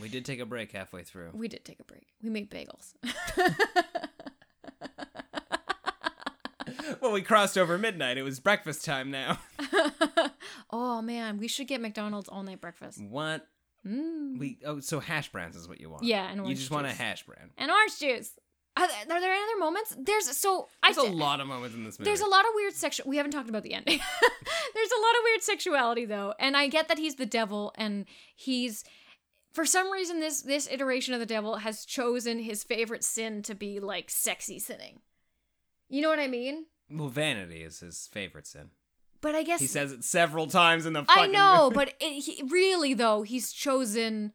we 0.00 0.08
did 0.08 0.24
take 0.24 0.40
a 0.40 0.46
break 0.46 0.72
halfway 0.72 1.02
through. 1.02 1.30
We 1.32 1.48
did 1.48 1.64
take 1.64 1.80
a 1.80 1.84
break. 1.84 2.06
We 2.22 2.30
made 2.30 2.50
bagels. 2.50 2.94
well, 7.00 7.12
we 7.12 7.22
crossed 7.22 7.58
over 7.58 7.76
midnight. 7.76 8.18
It 8.18 8.22
was 8.22 8.40
breakfast 8.40 8.84
time 8.84 9.10
now. 9.10 9.38
oh 10.70 11.02
man, 11.02 11.38
we 11.38 11.48
should 11.48 11.66
get 11.66 11.80
McDonald's 11.80 12.28
all 12.28 12.42
night 12.42 12.60
breakfast. 12.60 13.02
What? 13.02 13.46
Mm. 13.86 14.38
We 14.38 14.58
oh, 14.64 14.80
so 14.80 15.00
hash 15.00 15.32
browns 15.32 15.56
is 15.56 15.68
what 15.68 15.80
you 15.80 15.90
want. 15.90 16.04
Yeah, 16.04 16.26
and 16.26 16.36
you 16.36 16.42
orange 16.42 16.58
just 16.58 16.70
want 16.70 16.86
a 16.86 16.92
hash 16.92 17.24
brown. 17.24 17.50
And 17.56 17.70
orange 17.70 17.98
juice. 17.98 18.32
Are 18.80 18.88
there, 18.88 19.16
are 19.16 19.20
there 19.20 19.32
any 19.32 19.42
other 19.42 19.58
moments? 19.58 19.94
There's 19.98 20.26
so 20.36 20.68
I 20.82 20.92
There's 20.92 21.06
a 21.06 21.10
lot 21.12 21.40
of 21.40 21.46
moments 21.46 21.74
in 21.76 21.84
this 21.84 21.98
movie. 21.98 22.08
There's 22.08 22.20
a 22.20 22.26
lot 22.28 22.44
of 22.46 22.52
weird 22.54 22.72
sexual. 22.74 23.08
We 23.08 23.16
haven't 23.16 23.32
talked 23.32 23.48
about 23.48 23.62
the 23.62 23.74
ending. 23.74 23.98
There's 24.74 24.90
a 24.90 25.00
lot 25.00 25.14
of 25.16 25.24
weird 25.24 25.42
sexuality 25.42 26.04
though, 26.06 26.34
and 26.38 26.56
I 26.56 26.68
get 26.68 26.88
that 26.88 26.98
he's 26.98 27.16
the 27.16 27.26
devil, 27.26 27.72
and 27.76 28.06
he's 28.34 28.84
for 29.52 29.66
some 29.66 29.90
reason 29.90 30.20
this 30.20 30.42
this 30.42 30.68
iteration 30.70 31.12
of 31.14 31.20
the 31.20 31.26
devil 31.26 31.56
has 31.56 31.84
chosen 31.84 32.38
his 32.38 32.64
favorite 32.64 33.04
sin 33.04 33.42
to 33.42 33.54
be 33.54 33.80
like 33.80 34.10
sexy 34.10 34.58
sinning. 34.58 35.00
You 35.88 36.02
know 36.02 36.08
what 36.08 36.20
I 36.20 36.28
mean? 36.28 36.66
Well, 36.90 37.08
vanity 37.08 37.62
is 37.62 37.80
his 37.80 38.08
favorite 38.12 38.46
sin. 38.46 38.70
But 39.20 39.34
I 39.34 39.42
guess 39.42 39.60
He 39.60 39.66
says 39.66 39.92
it 39.92 40.02
several 40.02 40.46
times 40.46 40.86
in 40.86 40.94
the 40.94 41.04
I 41.08 41.26
know, 41.26 41.64
movie. 41.64 41.74
but 41.74 41.94
it, 42.00 42.22
he, 42.22 42.42
really 42.48 42.94
though 42.94 43.22
he's 43.22 43.52
chosen 43.52 44.32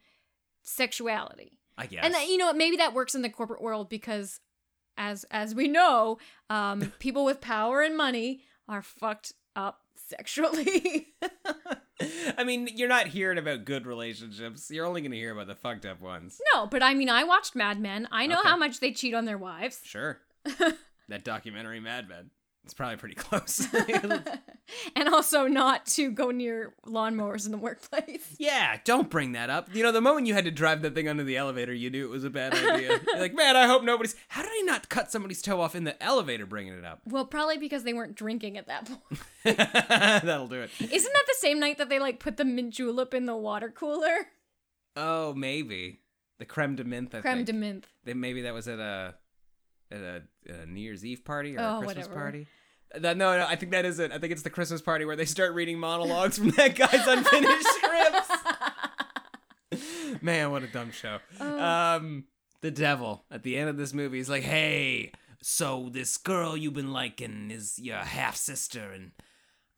sexuality. 0.61 1.59
I 1.77 1.85
guess. 1.87 2.03
And 2.03 2.13
that, 2.13 2.27
you 2.27 2.37
know, 2.37 2.53
maybe 2.53 2.77
that 2.77 2.93
works 2.93 3.15
in 3.15 3.21
the 3.21 3.29
corporate 3.29 3.61
world 3.61 3.89
because, 3.89 4.39
as 4.97 5.25
as 5.31 5.53
we 5.55 5.67
know, 5.67 6.17
um, 6.49 6.93
people 6.99 7.25
with 7.25 7.41
power 7.41 7.81
and 7.81 7.97
money 7.97 8.41
are 8.67 8.81
fucked 8.81 9.33
up 9.55 9.81
sexually. 9.95 11.07
I 12.37 12.43
mean, 12.43 12.67
you're 12.75 12.89
not 12.89 13.07
hearing 13.07 13.37
about 13.37 13.63
good 13.65 13.85
relationships. 13.87 14.69
You're 14.69 14.85
only 14.85 15.01
going 15.01 15.11
to 15.11 15.17
hear 15.17 15.31
about 15.31 15.47
the 15.47 15.55
fucked 15.55 15.85
up 15.85 16.01
ones. 16.01 16.39
no, 16.53 16.67
but 16.67 16.83
I 16.83 16.93
mean, 16.93 17.09
I 17.09 17.23
watched 17.23 17.55
Mad 17.55 17.79
Men. 17.79 18.07
I 18.11 18.27
know 18.27 18.39
Okay. 18.39 18.49
how 18.49 18.57
much 18.57 18.79
they 18.81 18.91
cheat 18.91 19.13
on 19.13 19.25
their 19.25 19.37
wives. 19.37 19.79
Sure. 19.83 20.19
that 21.07 21.23
documentary 21.23 21.79
Mad 21.79 22.09
Men. 22.09 22.31
It's 22.65 22.73
probably 22.73 22.97
pretty 22.97 23.15
close. 23.19 23.67
and 24.95 25.07
also 25.09 25.45
not 25.47 25.85
to 25.85 26.09
go 26.09 26.31
near 26.31 26.73
lawnmowers 26.85 27.45
in 27.45 27.51
the 27.51 27.57
workplace. 27.59 28.35
yeah, 28.39 28.77
don't 28.83 29.07
bring 29.09 29.33
that 29.33 29.51
up. 29.51 29.73
You 29.73 29.83
know, 29.83 29.91
the 29.91 30.01
moment 30.01 30.25
you 30.25 30.33
had 30.33 30.45
to 30.45 30.51
drive 30.51 30.81
that 30.81 30.95
thing 30.95 31.07
under 31.07 31.23
the 31.23 31.37
elevator, 31.37 31.73
you 31.73 31.91
knew 31.91 32.05
it 32.05 32.09
was 32.09 32.23
a 32.23 32.29
bad 32.31 32.53
idea. 32.55 32.99
You're 33.07 33.19
like, 33.19 33.35
man, 33.35 33.55
I 33.55 33.67
hope 33.67 33.83
nobody's. 33.83 34.15
How 34.29 34.41
did 34.41 34.51
he 34.51 34.63
not 34.63 34.89
cut 34.89 35.11
somebody's 35.11 35.41
toe 35.43 35.61
off 35.61 35.75
in 35.75 35.83
the 35.83 36.01
elevator 36.03 36.47
bringing 36.47 36.73
it 36.73 36.83
up? 36.83 37.01
Well, 37.05 37.25
probably 37.25 37.59
because 37.59 37.83
they 37.83 37.93
weren't 37.93 38.15
drinking 38.15 38.57
at 38.57 38.65
that 38.67 38.87
point. 38.87 39.57
That'll 40.23 40.47
do 40.47 40.61
it. 40.61 40.71
Isn't 40.79 41.13
that 41.13 41.25
the 41.27 41.35
same 41.37 41.59
night 41.59 41.77
that 41.77 41.89
they 41.89 41.99
like 41.99 42.19
put 42.19 42.37
the 42.37 42.45
mint 42.45 42.73
julep 42.73 43.13
in 43.13 43.25
the 43.27 43.35
water 43.37 43.69
cooler? 43.69 44.27
Oh, 44.95 45.33
maybe 45.35 45.99
the 46.39 46.45
creme 46.45 46.75
de 46.75 46.83
menthe. 46.83 47.13
I 47.15 47.21
Creme 47.21 47.45
think. 47.45 47.47
de 47.47 47.53
menthe. 47.53 47.83
Then 48.05 48.19
maybe 48.19 48.41
that 48.41 48.53
was 48.55 48.67
at 48.67 48.79
a 48.79 49.13
at 49.91 49.99
a, 49.99 50.21
a 50.47 50.65
New 50.65 50.81
Year's 50.81 51.05
Eve 51.05 51.23
party 51.25 51.55
or 51.57 51.61
Oh, 51.61 51.77
a 51.77 51.79
Christmas 51.79 52.07
whatever. 52.07 52.21
party. 52.21 52.47
Uh, 52.93 52.99
No, 53.13 53.13
no, 53.37 53.45
I 53.47 53.55
think 53.55 53.71
that 53.71 53.85
is 53.85 53.99
it. 53.99 54.11
I 54.11 54.17
think 54.19 54.31
it's 54.31 54.41
the 54.43 54.49
Christmas 54.49 54.81
party 54.81 55.05
where 55.05 55.15
they 55.15 55.25
start 55.25 55.53
reading 55.53 55.79
monologues 55.79 56.37
from 56.37 56.49
that 56.51 56.75
guy's 56.75 57.07
unfinished 57.07 57.67
scripts. 57.77 58.29
Man, 60.21 60.51
what 60.51 60.63
a 60.63 60.67
dumb 60.67 60.91
show. 60.91 61.17
Oh. 61.39 61.59
Um, 61.59 62.25
the 62.61 62.71
devil 62.71 63.25
at 63.29 63.43
the 63.43 63.57
end 63.57 63.69
of 63.69 63.77
this 63.77 63.93
movie 63.93 64.19
is 64.19 64.29
like, 64.29 64.43
"Hey, 64.43 65.11
so 65.41 65.89
this 65.91 66.17
girl 66.17 66.55
you've 66.55 66.73
been 66.73 66.93
liking 66.93 67.51
is 67.51 67.77
your 67.79 67.97
half 67.97 68.35
sister, 68.35 68.91
and 68.91 69.11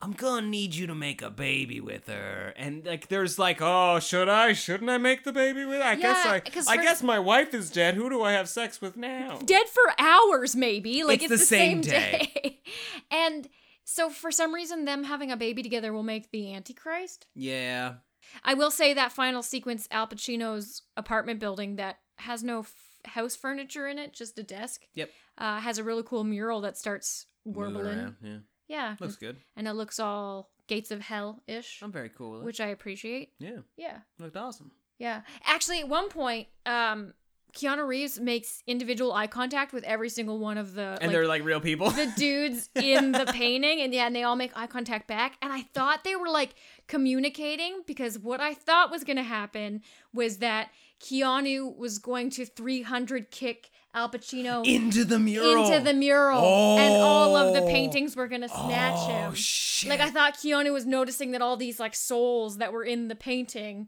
I'm 0.01 0.11
gonna 0.11 0.45
need 0.47 0.75
you 0.75 0.85
to 0.87 0.93
make 0.95 1.21
a 1.21 1.29
baby 1.31 1.79
with 1.81 2.07
her." 2.07 2.53
And 2.55 2.85
like, 2.85 3.07
there's 3.07 3.39
like, 3.39 3.57
"Oh, 3.61 3.99
should 3.99 4.29
I? 4.29 4.53
Shouldn't 4.53 4.89
I 4.89 4.97
make 4.97 5.23
the 5.23 5.33
baby 5.33 5.65
with? 5.65 5.77
Her? 5.81 5.87
I 5.87 5.95
guess 5.95 6.23
Yeah, 6.25 6.31
I. 6.33 6.39
'cause 6.39 6.67
I 6.67 6.75
for- 6.77 6.83
guess 6.83 7.01
my 7.01 7.17
wife 7.19 7.53
is 7.53 7.71
dead. 7.71 7.95
Who 7.95 8.09
do 8.09 8.21
I 8.21 8.33
have 8.33 8.47
sex 8.47 8.79
with 8.81 8.95
now?" 8.97 9.39
Dead 9.43 9.67
for 9.67 9.93
hours, 9.99 10.55
maybe. 10.55 11.03
Like 11.03 11.23
It's 11.23 11.31
it's, 11.31 11.41
the 11.41 11.43
the, 11.43 11.45
same 11.45 11.83
same, 11.83 11.91
day. 11.91 12.61
and 13.11 13.47
so 13.85 14.09
for 14.09 14.31
some 14.31 14.53
reason, 14.53 14.85
them 14.85 15.03
having 15.05 15.31
a 15.31 15.37
baby 15.37 15.63
together 15.63 15.91
will 15.93 16.03
make 16.03 16.29
the 16.31 16.53
Antichrist. 16.53 17.25
Yeah. 17.33 17.95
I 18.43 18.53
will 18.53 18.71
say 18.71 18.93
that 18.93 19.13
final 19.13 19.41
sequence, 19.41 19.87
Al 19.89 20.07
Pacino's 20.07 20.81
apartment 20.97 21.39
building 21.39 21.77
that 21.77 21.99
has 22.17 22.43
no 22.43 22.59
f- 22.59 22.73
house 23.05 23.35
furniture 23.37 23.87
in 23.87 23.97
it, 23.97 24.13
just 24.13 24.37
a 24.37 24.43
desk, 24.43 24.85
Yep. 24.95 25.09
uh, 25.37 25.59
has 25.61 25.77
a 25.77 25.83
really 25.83 26.03
cool 26.03 26.25
mural 26.25 26.59
that 26.61 26.77
starts 26.77 27.27
warbling. 27.45 27.85
around, 27.85 28.15
yeah. 28.21 28.37
Yeah. 28.67 28.95
Looks 28.99 29.15
good. 29.15 29.37
And 29.55 29.67
it 29.67 29.73
looks 29.73 29.99
all 29.99 30.49
Gates 30.67 30.91
of 30.91 31.01
Hell 31.01 31.41
ish. 31.47 31.79
I'm 31.81 31.91
very 31.91 32.09
cool 32.09 32.31
with 32.31 32.41
it. 32.41 32.45
Which 32.45 32.59
I 32.61 32.67
appreciate. 32.67 33.31
Yeah. 33.39 33.59
Yeah. 33.77 33.99
Looked 34.19 34.37
awesome. 34.37 34.71
Yeah. 34.99 35.21
Actually, 35.45 35.79
at 35.81 35.87
one 35.87 36.09
point, 36.09 36.47
um, 36.65 37.13
Keanu 37.53 37.87
Reeves 37.87 38.19
makes 38.19 38.61
individual 38.67 39.13
eye 39.13 39.25
contact 39.27 39.73
with 39.73 39.83
every 39.85 40.09
single 40.09 40.37
one 40.37 40.57
of 40.57 40.73
the 40.73 40.97
And 41.01 41.11
they're 41.11 41.27
like 41.27 41.43
real 41.43 41.61
people. 41.61 41.89
the 41.91 42.11
dudes 42.17 42.69
in 42.75 43.13
the 43.13 43.25
painting, 43.31 43.81
and 43.81 43.93
yeah, 43.93 44.05
and 44.05 44.15
they 44.15 44.23
all 44.23 44.35
make 44.35 44.51
eye 44.55 44.67
contact 44.67 45.07
back. 45.07 45.37
And 45.41 45.51
I 45.53 45.61
thought 45.61 46.03
they 46.03 46.15
were 46.15 46.29
like 46.29 46.53
communicating 46.87 47.83
because 47.87 48.19
what 48.19 48.41
I 48.41 48.53
thought 48.53 48.91
was 48.91 49.03
gonna 49.03 49.23
happen 49.23 49.81
was 50.13 50.37
that 50.37 50.69
Keanu 50.99 51.75
was 51.77 51.99
going 51.99 52.29
to 52.31 52.45
300 52.45 53.31
kick 53.31 53.69
Al 53.93 54.09
Pacino 54.09 54.65
Into 54.65 55.03
the 55.05 55.17
mural. 55.17 55.65
into 55.65 55.83
the 55.83 55.93
mural, 55.93 56.77
and 56.77 56.93
all 57.01 57.35
of 57.35 57.53
the 57.53 57.61
Oh. 57.61 57.67
paintings 57.67 58.15
were 58.15 58.27
gonna 58.27 58.49
snatch 58.49 58.93
Oh, 58.97 59.07
him. 59.07 59.33
shit. 59.33 59.89
Like 59.89 59.99
I 60.01 60.09
thought 60.11 60.35
Keanu 60.35 60.71
was 60.71 60.85
noticing 60.85 61.31
that 61.31 61.41
all 61.41 61.57
these 61.57 61.79
like 61.79 61.95
souls 61.95 62.57
that 62.57 62.71
were 62.73 62.83
in 62.83 63.07
the 63.07 63.15
painting 63.15 63.87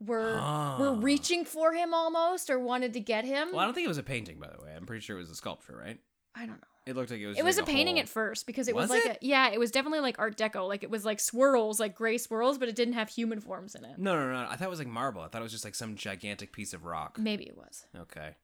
were 0.00 0.32
were 0.32 0.38
Ah. 0.40 0.96
reaching 0.98 1.44
for 1.44 1.74
him 1.74 1.92
almost 1.92 2.48
or 2.48 2.58
wanted 2.58 2.94
to 2.94 3.00
get 3.00 3.24
him. 3.26 3.50
Well, 3.50 3.60
I 3.60 3.64
don't 3.64 3.74
think 3.74 3.84
it 3.84 3.88
was 3.88 3.98
a 3.98 4.02
painting, 4.02 4.38
by 4.38 4.48
the 4.48 4.62
way. 4.64 4.72
I'm 4.74 4.86
pretty 4.86 5.00
sure 5.04 5.16
it 5.16 5.20
was 5.20 5.30
a 5.30 5.34
sculpture, 5.36 5.76
right? 5.76 5.98
I 6.34 6.46
don't 6.46 6.56
know. 6.60 6.66
It 6.86 6.96
looked 6.96 7.10
like 7.10 7.20
it 7.20 7.26
was. 7.26 7.36
It 7.38 7.44
was 7.44 7.56
like 7.58 7.64
a 7.64 7.70
painting 7.70 7.96
whole- 7.96 8.02
at 8.02 8.08
first 8.08 8.46
because 8.46 8.66
it 8.66 8.74
was, 8.74 8.88
Was 8.88 9.04
like 9.04 9.04
it? 9.16 9.18
a 9.22 9.26
yeah, 9.26 9.50
it 9.50 9.60
was 9.60 9.70
definitely 9.70 10.00
like 10.00 10.18
Art 10.18 10.38
Deco. 10.38 10.66
Like 10.66 10.82
it 10.82 10.88
was 10.90 11.04
like 11.04 11.20
swirls, 11.20 11.78
like 11.78 11.94
gray 11.94 12.16
swirls, 12.16 12.56
but 12.56 12.68
it 12.70 12.74
didn't 12.76 12.94
have 12.94 13.10
human 13.10 13.40
forms 13.40 13.74
in 13.74 13.84
it. 13.84 13.98
No, 13.98 14.14
no, 14.18 14.32
no. 14.32 14.48
I 14.48 14.56
thought 14.56 14.66
it 14.68 14.70
was 14.70 14.78
like 14.78 14.88
marble. 14.88 15.20
I 15.20 15.28
thought 15.28 15.40
it 15.40 15.42
was 15.42 15.52
just 15.52 15.64
like 15.64 15.74
some 15.74 15.96
gigantic 15.96 16.52
piece 16.52 16.72
of 16.72 16.84
rock. 16.84 17.18
Maybe 17.18 17.44
it 17.44 17.56
was. 17.58 17.84
Okay. 17.94 18.36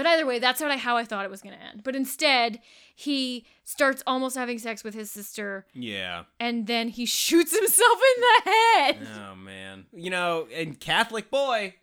But 0.00 0.06
either 0.06 0.24
way, 0.24 0.38
that's 0.38 0.62
how 0.62 0.96
I 0.96 1.04
thought 1.04 1.26
it 1.26 1.30
was 1.30 1.42
going 1.42 1.54
to 1.54 1.62
end. 1.62 1.82
But 1.84 1.94
instead, 1.94 2.60
he 2.96 3.44
starts 3.64 4.02
almost 4.06 4.34
having 4.34 4.58
sex 4.58 4.82
with 4.82 4.94
his 4.94 5.10
sister, 5.10 5.66
Yeah. 5.74 6.24
and 6.40 6.66
then 6.66 6.88
he 6.88 7.04
shoots 7.04 7.54
himself 7.58 7.98
in 8.16 8.22
the 8.22 8.50
head. 8.50 9.08
Oh 9.30 9.34
man. 9.36 9.84
You 9.92 10.08
know, 10.08 10.48
and 10.54 10.80
Catholic 10.80 11.30
boy 11.30 11.74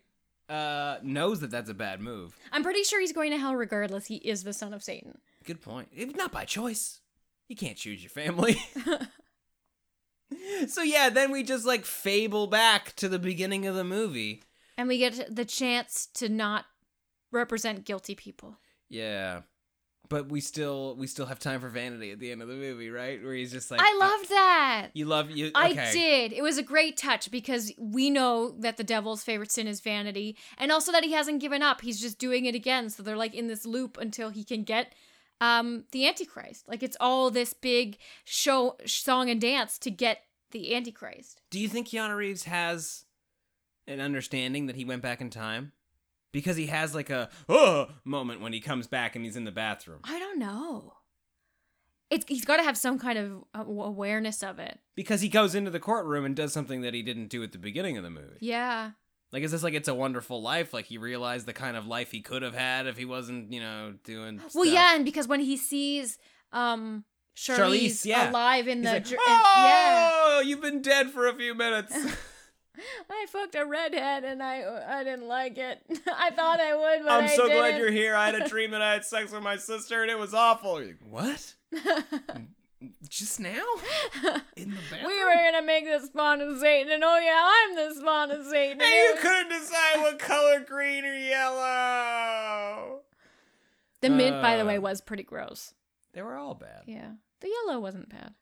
uh 0.48 0.96
knows 1.04 1.38
that 1.42 1.52
that's 1.52 1.70
a 1.70 1.74
bad 1.74 2.00
move. 2.00 2.36
I'm 2.50 2.64
pretty 2.64 2.82
sure 2.82 3.00
he's 3.00 3.12
going 3.12 3.30
to 3.30 3.38
hell 3.38 3.54
regardless. 3.54 4.06
He 4.06 4.16
is 4.16 4.42
the 4.42 4.52
son 4.52 4.74
of 4.74 4.82
Satan. 4.82 5.18
Good 5.44 5.60
point. 5.60 5.86
It, 5.94 6.16
not 6.16 6.32
by 6.32 6.44
choice. 6.44 6.98
You 7.46 7.54
can't 7.54 7.76
choose 7.76 8.02
your 8.02 8.10
family. 8.10 8.60
so 10.68 10.82
yeah, 10.82 11.08
then 11.08 11.30
we 11.30 11.44
just 11.44 11.64
like 11.64 11.84
fable 11.84 12.48
back 12.48 12.96
to 12.96 13.08
the 13.08 13.20
beginning 13.20 13.64
of 13.68 13.76
the 13.76 13.84
movie. 13.84 14.42
And 14.76 14.88
we 14.88 14.98
get 14.98 15.34
the 15.34 15.44
chance 15.44 16.08
to 16.14 16.28
not 16.28 16.64
represent 17.32 17.84
guilty 17.84 18.14
people. 18.14 18.58
Yeah. 18.88 19.42
but 20.08 20.30
we 20.30 20.40
still 20.40 20.96
we 20.96 21.06
still 21.06 21.26
have 21.26 21.38
time 21.38 21.60
for 21.60 21.68
vanity 21.68 22.10
at 22.12 22.18
the 22.18 22.32
end 22.32 22.40
of 22.40 22.48
the 22.48 22.54
movie, 22.54 22.88
right? 22.88 23.22
Where 23.22 23.34
he's 23.34 23.52
just 23.52 23.70
like, 23.70 23.80
I 23.82 23.96
loved 24.00 24.30
that. 24.30 24.88
You 24.94 25.04
love 25.04 25.30
you. 25.30 25.50
I 25.54 25.74
did. 25.92 26.32
It 26.32 26.42
was 26.42 26.56
a 26.56 26.62
great 26.62 26.96
touch 26.96 27.30
because 27.30 27.70
we 27.76 28.08
know 28.08 28.54
that 28.60 28.78
the 28.78 28.84
devil's 28.84 29.22
favorite 29.22 29.52
sin 29.52 29.66
is 29.66 29.80
vanity, 29.80 30.36
and 30.56 30.72
also 30.72 30.92
that 30.92 31.04
he 31.04 31.12
hasn't 31.12 31.40
given 31.42 31.62
up. 31.62 31.82
He's 31.82 32.00
just 32.00 32.18
doing 32.18 32.46
it 32.46 32.54
again. 32.54 32.88
So 32.88 33.02
they're 33.02 33.16
like 33.16 33.34
in 33.34 33.48
this 33.48 33.66
loop 33.66 33.98
until 33.98 34.30
he 34.30 34.44
can 34.44 34.62
get 34.62 34.94
um 35.42 35.84
the 35.92 36.08
Antichrist. 36.08 36.66
Like 36.66 36.82
it's 36.82 36.96
all 36.98 37.30
this 37.30 37.52
big 37.52 37.98
show, 38.24 38.76
song 38.86 39.28
and 39.28 39.38
dance 39.40 39.78
to 39.80 39.90
get 39.90 40.22
the 40.52 40.74
Antichrist. 40.74 41.42
Do 41.50 41.60
you 41.60 41.68
think 41.68 41.88
Keanu 41.88 42.16
Reeves 42.16 42.44
has 42.44 43.04
an 43.86 44.00
understanding 44.00 44.66
that 44.68 44.76
he 44.76 44.86
went 44.86 45.02
back 45.02 45.20
in 45.20 45.28
time? 45.28 45.72
Because 46.32 46.56
he 46.56 46.66
has 46.66 46.94
like 46.94 47.10
a 47.10 47.28
oh 47.48 47.88
moment 48.04 48.40
when 48.40 48.52
he 48.52 48.60
comes 48.60 48.86
back 48.86 49.16
and 49.16 49.24
he's 49.24 49.36
in 49.36 49.44
the 49.44 49.50
bathroom. 49.52 50.00
I 50.04 50.18
don't 50.18 50.38
know. 50.38 50.92
It's 52.10 52.24
he's 52.28 52.44
got 52.44 52.56
to 52.58 52.62
have 52.62 52.76
some 52.76 52.98
kind 52.98 53.18
of 53.18 53.44
uh, 53.54 53.64
awareness 53.66 54.42
of 54.42 54.58
it. 54.58 54.78
Because 54.94 55.20
he 55.20 55.28
goes 55.28 55.54
into 55.54 55.70
the 55.70 55.80
courtroom 55.80 56.24
and 56.24 56.34
does 56.34 56.52
something 56.52 56.80
that 56.82 56.94
he 56.94 57.02
didn't 57.02 57.28
do 57.28 57.42
at 57.42 57.52
the 57.52 57.58
beginning 57.58 57.96
of 57.98 58.02
the 58.04 58.10
movie. 58.10 58.38
Yeah. 58.40 58.92
Like, 59.30 59.42
is 59.42 59.52
this 59.52 59.62
like 59.62 59.74
It's 59.74 59.88
a 59.88 59.94
Wonderful 59.94 60.40
Life? 60.40 60.72
Like, 60.72 60.86
he 60.86 60.96
realized 60.96 61.44
the 61.44 61.52
kind 61.52 61.76
of 61.76 61.86
life 61.86 62.10
he 62.10 62.22
could 62.22 62.40
have 62.40 62.54
had 62.54 62.86
if 62.86 62.96
he 62.96 63.04
wasn't, 63.04 63.52
you 63.52 63.60
know, 63.60 63.92
doing. 64.04 64.38
Well, 64.54 64.64
stuff? 64.64 64.66
yeah, 64.74 64.94
and 64.96 65.04
because 65.04 65.28
when 65.28 65.40
he 65.40 65.56
sees 65.58 66.18
um 66.52 67.04
Charlize, 67.36 67.58
Charlize, 67.58 68.04
yeah. 68.06 68.30
alive 68.30 68.68
in 68.68 68.78
He's 68.78 68.86
the 68.86 68.92
like, 68.94 69.04
dr- 69.04 69.20
and- 69.28 69.42
yeah. 69.44 70.10
Oh, 70.14 70.42
you've 70.44 70.62
been 70.62 70.80
dead 70.82 71.10
for 71.10 71.26
a 71.28 71.34
few 71.34 71.54
minutes. 71.54 71.94
I 73.10 73.26
fucked 73.28 73.54
a 73.54 73.64
redhead 73.64 74.24
and 74.24 74.42
I 74.42 74.98
I 75.00 75.04
didn't 75.04 75.26
like 75.28 75.58
it. 75.58 75.80
I 76.06 76.30
thought 76.30 76.60
I 76.60 76.74
would, 76.74 77.02
but 77.04 77.12
I'm 77.12 77.24
I 77.24 77.28
so 77.36 77.46
glad 77.46 77.62
didn't. 77.72 77.80
you're 77.80 77.90
here. 77.90 78.14
I 78.14 78.26
had 78.26 78.34
a 78.36 78.48
dream 78.48 78.70
that 78.72 78.82
I 78.82 78.92
had 78.92 79.04
sex 79.04 79.32
with 79.32 79.42
my 79.42 79.56
sister 79.56 80.02
and 80.02 80.10
it 80.10 80.18
was 80.18 80.34
awful. 80.34 80.74
Like, 80.80 80.98
what? 81.08 81.54
Just 83.08 83.40
now? 83.40 83.64
In 84.56 84.70
the 84.70 84.76
bathroom? 84.90 85.06
We 85.06 85.24
were 85.24 85.34
gonna 85.34 85.66
make 85.66 85.84
the 85.84 85.98
spawn 86.06 86.40
of 86.40 86.58
Satan, 86.60 86.92
and 86.92 87.02
oh 87.02 87.18
yeah, 87.18 87.50
I'm 87.52 87.74
the 87.74 87.94
spawn 88.00 88.30
of 88.30 88.46
Satan. 88.46 88.80
And 88.80 88.88
you 88.90 89.14
couldn't 89.20 89.48
decide 89.48 89.96
what 90.00 90.18
color, 90.20 90.60
green 90.60 91.04
or 91.04 91.12
yellow. 91.16 93.00
The 94.00 94.10
mint, 94.10 94.40
by 94.40 94.56
the 94.56 94.62
Uh. 94.62 94.66
way, 94.66 94.78
was 94.78 95.00
pretty 95.00 95.24
gross. 95.24 95.74
They 96.12 96.22
were 96.22 96.36
all 96.36 96.54
bad. 96.54 96.82
Yeah, 96.86 97.12
the 97.40 97.48
yellow 97.48 97.80
wasn't 97.80 98.10
bad. 98.10 98.34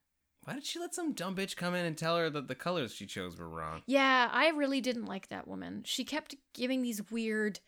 Why 0.47 0.55
did 0.55 0.64
she 0.64 0.78
let 0.78 0.94
some 0.94 1.12
dumb 1.12 1.35
bitch 1.35 1.56
come 1.56 1.74
in 1.74 1.85
and 1.85 1.98
tell 1.98 2.16
her 2.16 2.31
that 2.31 2.47
the 2.47 2.55
colors 2.55 2.94
she 2.94 3.05
chose 3.05 3.36
were 3.36 3.48
wrong? 3.48 3.82
Yeah, 3.86 4.31
I 4.32 4.51
really 4.51 4.81
didn't 4.81 5.06
like 5.06 5.28
that 5.28 5.48
woman. 5.48 5.82
She 5.85 6.05
kept 6.05 6.36
giving 6.55 6.82
these 6.82 7.10
weird, 7.10 7.59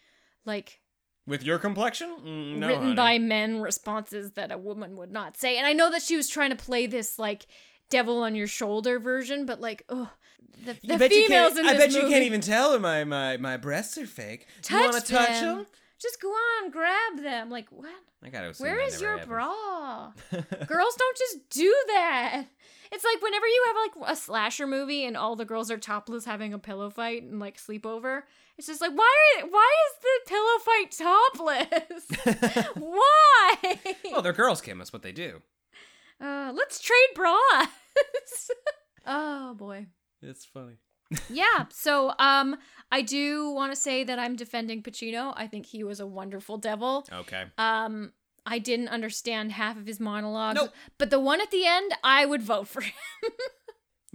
like 0.46 0.80
With 1.26 1.42
your 1.42 1.58
complexion? 1.58 2.14
Mm, 2.24 2.56
no, 2.58 2.68
written 2.68 2.82
honey. 2.84 2.94
by 2.94 3.18
men 3.18 3.60
responses 3.60 4.30
that 4.34 4.52
a 4.52 4.58
woman 4.58 4.96
would 4.96 5.10
not 5.10 5.36
say. 5.36 5.58
And 5.58 5.66
I 5.66 5.72
know 5.72 5.90
that 5.90 6.02
she 6.02 6.16
was 6.16 6.28
trying 6.28 6.50
to 6.50 6.56
play 6.56 6.86
this 6.86 7.18
like 7.18 7.46
devil 7.90 8.22
on 8.22 8.36
your 8.36 8.46
shoulder 8.46 9.00
version, 9.00 9.44
but 9.44 9.60
like, 9.60 9.82
oh, 9.88 10.08
the, 10.64 10.76
the 10.84 10.94
I 10.94 10.98
bet 10.98 11.10
you 11.10 11.26
females 11.26 11.56
in 11.58 11.66
I 11.66 11.72
this 11.72 11.82
bet 11.82 11.90
you 11.94 12.02
movie- 12.02 12.12
can't 12.12 12.24
even 12.26 12.40
tell 12.42 12.72
her 12.74 12.78
my, 12.78 13.02
my, 13.02 13.38
my 13.38 13.56
breasts 13.56 13.98
are 13.98 14.06
fake. 14.06 14.46
Do 14.62 14.74
you 14.76 14.80
want 14.84 15.04
to 15.04 15.12
touch 15.12 15.40
them. 15.40 15.66
Just 16.00 16.20
go 16.20 16.28
on, 16.28 16.70
grab 16.70 17.18
them. 17.22 17.50
Like 17.50 17.68
what? 17.70 17.90
I 18.22 18.30
gotta 18.30 18.50
assume 18.50 18.66
Where 18.68 18.80
is 18.80 19.00
your 19.00 19.18
happened. 19.18 19.28
bra? 19.30 20.12
girls 20.66 20.94
don't 20.96 21.16
just 21.16 21.50
do 21.50 21.74
that. 21.88 22.44
It's 22.90 23.04
like 23.04 23.20
whenever 23.22 23.46
you 23.46 23.64
have 23.66 23.76
like 24.02 24.12
a 24.12 24.16
slasher 24.16 24.66
movie 24.66 25.04
and 25.04 25.16
all 25.16 25.36
the 25.36 25.44
girls 25.44 25.70
are 25.70 25.78
topless 25.78 26.24
having 26.24 26.54
a 26.54 26.58
pillow 26.58 26.88
fight 26.90 27.22
and 27.24 27.38
like 27.40 27.58
sleepover. 27.58 28.22
It's 28.56 28.66
just 28.66 28.80
like 28.80 28.92
why 28.96 29.14
are 29.38 29.46
why 29.48 29.72
is 29.88 29.98
the 30.02 30.30
pillow 30.30 30.58
fight 30.64 30.90
topless? 32.26 32.68
why? 32.74 33.78
Well, 34.12 34.22
they're 34.22 34.32
girls, 34.32 34.60
Kim. 34.60 34.78
That's 34.78 34.92
what 34.92 35.02
they 35.02 35.12
do. 35.12 35.42
Uh, 36.20 36.52
let's 36.54 36.80
trade 36.80 37.08
bras. 37.14 37.68
oh 39.06 39.54
boy. 39.54 39.86
It's 40.22 40.44
funny. 40.44 40.74
Yeah 41.30 41.64
so 41.70 42.12
um 42.18 42.56
i 42.92 43.00
do 43.02 43.50
want 43.50 43.72
to 43.72 43.76
say 43.76 44.04
that 44.04 44.18
i'm 44.18 44.36
defending 44.36 44.82
pacino 44.82 45.32
i 45.36 45.46
think 45.46 45.66
he 45.66 45.82
was 45.84 46.00
a 46.00 46.06
wonderful 46.06 46.58
devil 46.58 47.06
Okay. 47.12 47.44
um 47.56 48.12
i 48.44 48.58
didn't 48.58 48.88
understand 48.88 49.52
half 49.52 49.76
of 49.76 49.86
his 49.86 49.98
monologues 50.00 50.60
Nope. 50.60 50.74
but 50.98 51.10
the 51.10 51.20
one 51.20 51.40
at 51.40 51.50
the 51.50 51.64
end 51.66 51.92
i 52.04 52.26
would 52.26 52.42
vote 52.42 52.68
for 52.68 52.82
him 52.82 52.92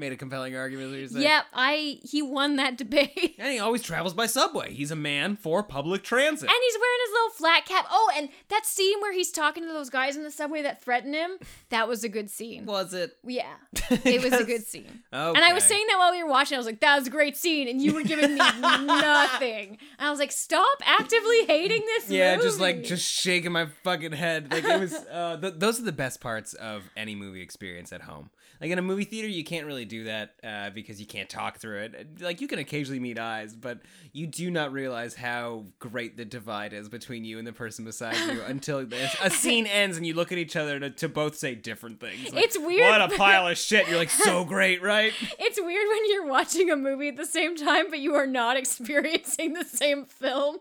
Made 0.03 0.11
a 0.11 0.17
compelling 0.17 0.55
argument. 0.55 0.91
That 0.91 0.99
you're 0.99 1.07
saying. 1.07 1.23
yep 1.23 1.45
i 1.53 1.97
he 2.03 2.21
won 2.21 2.57
that 2.57 2.77
debate 2.77 3.35
And 3.39 3.51
he 3.53 3.59
always 3.59 3.81
travels 3.81 4.13
by 4.13 4.25
subway. 4.25 4.73
He's 4.73 4.91
a 4.91 4.95
man 4.95 5.35
for 5.37 5.63
public 5.63 6.03
transit. 6.03 6.49
and 6.49 6.57
he's 6.65 6.77
wearing 6.79 6.99
his 7.05 7.11
little 7.13 7.29
flat 7.31 7.65
cap 7.65 7.85
oh 7.89 8.11
and 8.17 8.29
that 8.49 8.65
scene 8.65 8.99
where 9.01 9.13
he's 9.13 9.31
talking 9.31 9.63
to 9.63 9.69
those 9.69 9.89
guys 9.89 10.15
in 10.17 10.23
the 10.23 10.31
subway 10.31 10.61
that 10.61 10.81
threaten 10.83 11.13
him 11.13 11.37
that 11.69 11.87
was 11.87 12.03
a 12.03 12.09
good 12.09 12.29
scene 12.29 12.65
was 12.65 12.93
it 12.93 13.15
yeah 13.25 13.53
it 13.89 14.21
was 14.21 14.33
a 14.33 14.43
good 14.43 14.65
scene 14.65 15.01
Okay. 15.13 15.37
And 15.37 15.45
I 15.45 15.53
was 15.53 15.63
saying 15.63 15.85
that 15.89 15.97
while 15.99 16.11
we 16.11 16.23
were 16.23 16.29
watching, 16.29 16.55
I 16.55 16.59
was 16.59 16.65
like, 16.65 16.79
that 16.81 16.97
was 16.97 17.07
a 17.07 17.09
great 17.11 17.37
scene. 17.37 17.67
And 17.67 17.79
you 17.81 17.93
were 17.93 18.01
giving 18.01 18.31
me 18.33 18.37
nothing. 18.97 19.77
And 19.99 20.07
I 20.07 20.09
was 20.09 20.19
like, 20.19 20.31
stop 20.31 20.79
actively 20.85 21.45
hating 21.45 21.81
this 21.81 22.05
movie. 22.05 22.17
Yeah, 22.17 22.35
movie. 22.35 22.47
just 22.47 22.59
like 22.59 22.83
just 22.83 23.05
shaking 23.09 23.51
my 23.51 23.67
fucking 23.83 24.11
head. 24.13 24.51
Like 24.51 24.63
it 24.63 24.79
was. 24.79 24.93
Uh, 24.93 25.37
th- 25.39 25.55
those 25.57 25.79
are 25.79 25.83
the 25.83 25.91
best 25.91 26.19
parts 26.21 26.53
of 26.55 26.83
any 26.97 27.15
movie 27.15 27.41
experience 27.41 27.93
at 27.93 28.01
home. 28.01 28.29
Like 28.63 28.71
in 28.71 28.79
a 28.79 28.81
movie 28.81 29.03
theater, 29.03 29.27
you 29.27 29.43
can't 29.43 29.67
really 29.67 29.83
do 29.83 30.05
that 30.05 30.35
uh, 30.41 30.69
because 30.69 30.97
you 30.97 31.05
can't 31.05 31.27
talk 31.27 31.57
through 31.57 31.79
it. 31.79 32.21
Like 32.21 32.39
you 32.39 32.47
can 32.47 32.59
occasionally 32.59 33.01
meet 33.01 33.19
eyes, 33.19 33.53
but 33.53 33.81
you 34.13 34.25
do 34.25 34.49
not 34.49 34.71
realize 34.71 35.15
how 35.15 35.65
great 35.79 36.15
the 36.15 36.23
divide 36.23 36.71
is 36.71 36.87
between 36.87 37.25
you 37.25 37.39
and 37.39 37.45
the 37.45 37.51
person 37.51 37.83
beside 37.83 38.15
you 38.15 38.41
until 38.47 38.87
a 39.21 39.29
scene 39.29 39.65
ends 39.65 39.97
and 39.97 40.07
you 40.07 40.13
look 40.13 40.31
at 40.31 40.37
each 40.37 40.55
other 40.55 40.79
to, 40.79 40.89
to 40.91 41.09
both 41.09 41.35
say 41.35 41.55
different 41.55 41.99
things. 41.99 42.31
Like, 42.31 42.45
It's 42.45 42.57
weird. 42.57 42.89
What 42.89 43.01
a 43.01 43.17
pile 43.17 43.49
of 43.49 43.57
shit! 43.57 43.89
You're 43.89 43.97
like 43.97 44.09
so 44.09 44.45
great, 44.45 44.81
right? 44.81 45.11
It's 45.39 45.59
weird 45.59 45.85
when 45.89 46.09
you're 46.09 46.27
watching 46.27 46.71
a 46.71 46.77
movie 46.77 47.09
at 47.09 47.17
the 47.17 47.25
same 47.25 47.57
time, 47.57 47.89
but 47.89 47.99
you 47.99 48.15
are 48.15 48.27
not 48.27 48.55
experiencing 48.63 49.55
the 49.55 49.65
same 49.65 50.05
film. 50.05 50.59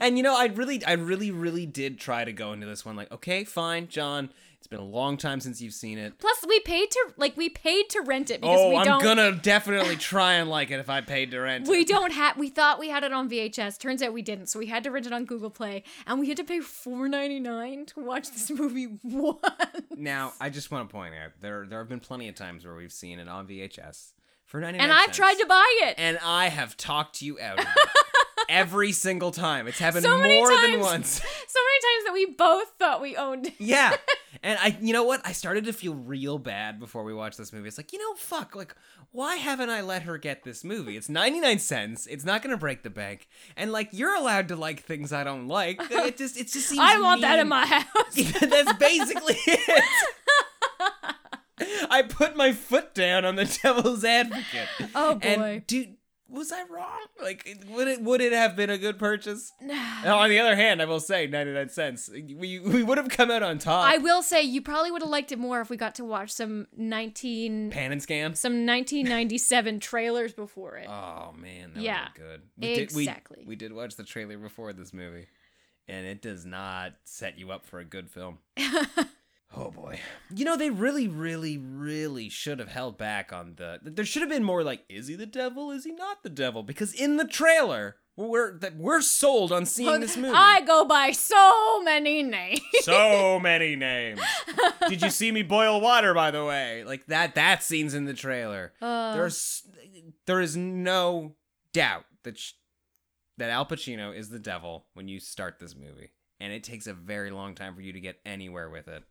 And 0.00 0.16
you 0.16 0.22
know, 0.22 0.38
I 0.38 0.46
really, 0.46 0.84
I 0.84 0.92
really, 0.92 1.32
really 1.32 1.66
did 1.66 1.98
try 1.98 2.24
to 2.24 2.32
go 2.32 2.52
into 2.52 2.68
this 2.68 2.84
one 2.84 2.94
like, 2.94 3.10
okay, 3.10 3.42
fine, 3.42 3.88
John. 3.88 4.30
It's 4.60 4.66
been 4.66 4.78
a 4.78 4.84
long 4.84 5.16
time 5.16 5.40
since 5.40 5.62
you've 5.62 5.72
seen 5.72 5.96
it. 5.96 6.18
Plus, 6.18 6.44
we 6.46 6.60
paid 6.60 6.90
to 6.90 7.12
like 7.16 7.34
we 7.34 7.48
paid 7.48 7.88
to 7.90 8.02
rent 8.02 8.30
it 8.30 8.42
because 8.42 8.60
Oh, 8.60 8.68
we 8.68 8.76
I'm 8.76 8.84
don't. 8.84 9.02
gonna 9.02 9.32
definitely 9.32 9.96
try 9.96 10.34
and 10.34 10.50
like 10.50 10.70
it 10.70 10.78
if 10.78 10.90
I 10.90 11.00
paid 11.00 11.30
to 11.30 11.40
rent. 11.40 11.66
It. 11.66 11.70
We 11.70 11.78
it. 11.80 11.88
don't 11.88 12.12
have. 12.12 12.36
We 12.36 12.50
thought 12.50 12.78
we 12.78 12.90
had 12.90 13.02
it 13.02 13.10
on 13.12 13.30
VHS. 13.30 13.78
Turns 13.78 14.02
out 14.02 14.12
we 14.12 14.20
didn't. 14.20 14.48
So 14.48 14.58
we 14.58 14.66
had 14.66 14.84
to 14.84 14.90
rent 14.90 15.06
it 15.06 15.14
on 15.14 15.24
Google 15.24 15.48
Play, 15.48 15.82
and 16.06 16.20
we 16.20 16.28
had 16.28 16.36
to 16.36 16.44
pay 16.44 16.60
four 16.60 17.08
ninety 17.08 17.40
nine 17.40 17.86
to 17.86 18.00
watch 18.00 18.30
this 18.30 18.50
movie 18.50 18.98
once. 19.02 19.38
Now, 19.96 20.34
I 20.40 20.50
just 20.50 20.70
want 20.70 20.88
to 20.88 20.92
point 20.94 21.14
out 21.14 21.32
there, 21.40 21.64
there 21.66 21.78
have 21.78 21.88
been 21.88 21.98
plenty 22.00 22.28
of 22.28 22.34
times 22.34 22.66
where 22.66 22.74
we've 22.74 22.92
seen 22.92 23.18
it 23.18 23.28
on 23.28 23.46
VHS 23.48 24.12
for 24.44 24.60
99 24.60 24.82
And 24.82 24.92
I've 24.92 25.06
cents. 25.06 25.16
tried 25.16 25.34
to 25.38 25.46
buy 25.46 25.78
it. 25.84 25.94
and 25.96 26.18
I 26.24 26.48
have 26.48 26.76
talked 26.76 27.22
you 27.22 27.38
out 27.40 27.60
of 27.60 27.64
it 27.64 27.88
every 28.50 28.92
single 28.92 29.30
time. 29.30 29.66
It's 29.66 29.78
happened 29.78 30.02
so 30.02 30.18
more 30.18 30.50
times, 30.50 30.62
than 30.62 30.80
once. 30.80 31.20
So 31.50 31.58
many 31.64 31.80
times 31.80 32.04
that 32.06 32.12
we 32.12 32.26
both 32.26 32.68
thought 32.78 33.00
we 33.00 33.16
owned 33.16 33.46
it. 33.46 33.54
Yeah. 33.58 33.96
And 34.42 34.58
I, 34.58 34.78
you 34.80 34.92
know 34.92 35.02
what? 35.02 35.20
I 35.24 35.32
started 35.32 35.64
to 35.64 35.72
feel 35.72 35.92
real 35.92 36.38
bad 36.38 36.78
before 36.78 37.02
we 37.02 37.12
watched 37.12 37.36
this 37.36 37.52
movie. 37.52 37.68
It's 37.68 37.76
like, 37.76 37.92
you 37.92 37.98
know, 37.98 38.14
fuck. 38.14 38.54
Like, 38.54 38.74
why 39.10 39.36
haven't 39.36 39.68
I 39.68 39.82
let 39.82 40.04
her 40.04 40.16
get 40.16 40.44
this 40.44 40.64
movie? 40.64 40.96
It's 40.96 41.08
99 41.10 41.58
cents. 41.58 42.06
It's 42.06 42.24
not 42.24 42.40
going 42.40 42.52
to 42.52 42.56
break 42.56 42.82
the 42.82 42.90
bank. 42.90 43.28
And, 43.56 43.70
like, 43.70 43.88
you're 43.90 44.14
allowed 44.14 44.48
to 44.48 44.56
like 44.56 44.84
things 44.84 45.12
I 45.12 45.24
don't 45.24 45.48
like. 45.48 45.78
It 45.90 46.16
just, 46.16 46.38
it 46.38 46.44
just 46.44 46.68
seems 46.68 46.80
I 46.80 46.98
want 47.00 47.20
that 47.20 47.38
in 47.38 47.48
my 47.48 47.66
house. 47.66 48.14
That's 48.14 48.72
basically 48.74 49.36
it. 49.46 49.84
I 51.90 52.02
put 52.02 52.36
my 52.36 52.52
foot 52.52 52.94
down 52.94 53.24
on 53.24 53.34
the 53.36 53.44
devil's 53.62 54.04
advocate. 54.04 54.68
Oh, 54.94 55.16
boy. 55.16 55.28
And 55.28 55.66
dude, 55.66 55.96
was 56.30 56.52
I 56.52 56.62
wrong? 56.70 56.86
Like, 57.20 57.58
would 57.68 57.88
it 57.88 58.00
would 58.02 58.20
it 58.20 58.32
have 58.32 58.56
been 58.56 58.70
a 58.70 58.78
good 58.78 58.98
purchase? 58.98 59.52
Now, 59.60 60.18
on 60.18 60.30
the 60.30 60.38
other 60.38 60.56
hand, 60.56 60.80
I 60.80 60.84
will 60.84 61.00
say, 61.00 61.26
ninety 61.26 61.52
nine 61.52 61.68
cents. 61.68 62.08
We 62.10 62.58
we 62.60 62.82
would 62.82 62.98
have 62.98 63.08
come 63.08 63.30
out 63.30 63.42
on 63.42 63.58
top. 63.58 63.84
I 63.84 63.98
will 63.98 64.22
say 64.22 64.42
you 64.42 64.62
probably 64.62 64.90
would 64.90 65.02
have 65.02 65.10
liked 65.10 65.32
it 65.32 65.38
more 65.38 65.60
if 65.60 65.70
we 65.70 65.76
got 65.76 65.94
to 65.96 66.04
watch 66.04 66.30
some 66.30 66.66
19 66.76 67.70
Pan 67.70 67.92
and 67.92 68.00
scam. 68.00 68.36
some 68.36 68.64
1997 68.66 69.80
trailers 69.80 70.32
before 70.32 70.76
it. 70.76 70.88
Oh 70.88 71.32
man, 71.36 71.72
that 71.74 71.82
Yeah, 71.82 72.08
good. 72.14 72.42
We 72.56 72.74
did, 72.74 72.78
exactly. 72.78 73.38
we, 73.40 73.46
we 73.48 73.56
did 73.56 73.72
watch 73.72 73.96
the 73.96 74.04
trailer 74.04 74.38
before 74.38 74.72
this 74.72 74.92
movie, 74.92 75.26
and 75.88 76.06
it 76.06 76.22
does 76.22 76.44
not 76.46 76.92
set 77.04 77.38
you 77.38 77.50
up 77.50 77.64
for 77.66 77.80
a 77.80 77.84
good 77.84 78.08
film. 78.10 78.38
oh 79.56 79.70
boy, 79.70 80.00
you 80.34 80.44
know 80.44 80.56
they 80.56 80.70
really, 80.70 81.08
really, 81.08 81.58
really 81.58 82.28
should 82.28 82.58
have 82.58 82.68
held 82.68 82.98
back 82.98 83.32
on 83.32 83.54
the. 83.56 83.78
There 83.82 84.04
should 84.04 84.22
have 84.22 84.30
been 84.30 84.44
more 84.44 84.62
like, 84.62 84.84
is 84.88 85.08
he 85.08 85.16
the 85.16 85.26
devil? 85.26 85.70
Is 85.70 85.84
he 85.84 85.92
not 85.92 86.22
the 86.22 86.30
devil? 86.30 86.62
Because 86.62 86.92
in 86.92 87.16
the 87.16 87.26
trailer, 87.26 87.96
we're 88.16 88.58
that 88.58 88.76
we're 88.76 89.00
sold 89.00 89.52
on 89.52 89.66
seeing 89.66 90.00
this 90.00 90.16
movie. 90.16 90.34
I 90.34 90.60
go 90.62 90.84
by 90.84 91.12
so 91.12 91.82
many 91.82 92.22
names. 92.22 92.60
so 92.82 93.38
many 93.40 93.76
names. 93.76 94.20
Did 94.88 95.02
you 95.02 95.10
see 95.10 95.32
me 95.32 95.42
boil 95.42 95.80
water? 95.80 96.14
By 96.14 96.30
the 96.30 96.44
way, 96.44 96.84
like 96.84 97.06
that. 97.06 97.34
That 97.34 97.62
scene's 97.62 97.94
in 97.94 98.04
the 98.04 98.14
trailer. 98.14 98.72
Uh. 98.80 99.14
There's, 99.14 99.62
there 100.26 100.40
is 100.40 100.56
no 100.56 101.34
doubt 101.72 102.04
that 102.24 102.38
sh- 102.38 102.52
that 103.38 103.50
Al 103.50 103.64
Pacino 103.64 104.14
is 104.14 104.28
the 104.28 104.38
devil 104.38 104.86
when 104.94 105.08
you 105.08 105.18
start 105.18 105.58
this 105.58 105.74
movie, 105.74 106.12
and 106.38 106.52
it 106.52 106.62
takes 106.62 106.86
a 106.86 106.92
very 106.92 107.30
long 107.30 107.54
time 107.54 107.74
for 107.74 107.80
you 107.80 107.92
to 107.92 108.00
get 108.00 108.20
anywhere 108.26 108.68
with 108.68 108.86
it. 108.88 109.02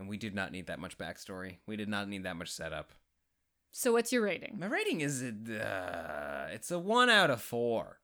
And 0.00 0.08
we 0.08 0.16
did 0.16 0.34
not 0.34 0.50
need 0.50 0.66
that 0.68 0.78
much 0.78 0.96
backstory. 0.96 1.58
We 1.66 1.76
did 1.76 1.88
not 1.88 2.08
need 2.08 2.22
that 2.22 2.34
much 2.34 2.50
setup. 2.50 2.92
So 3.70 3.92
what's 3.92 4.10
your 4.10 4.22
rating? 4.22 4.56
My 4.58 4.64
rating 4.64 5.02
is 5.02 5.22
uh, 5.22 6.48
it's 6.50 6.70
a 6.70 6.78
one 6.78 7.10
out 7.10 7.30
of 7.30 7.42
four, 7.42 8.00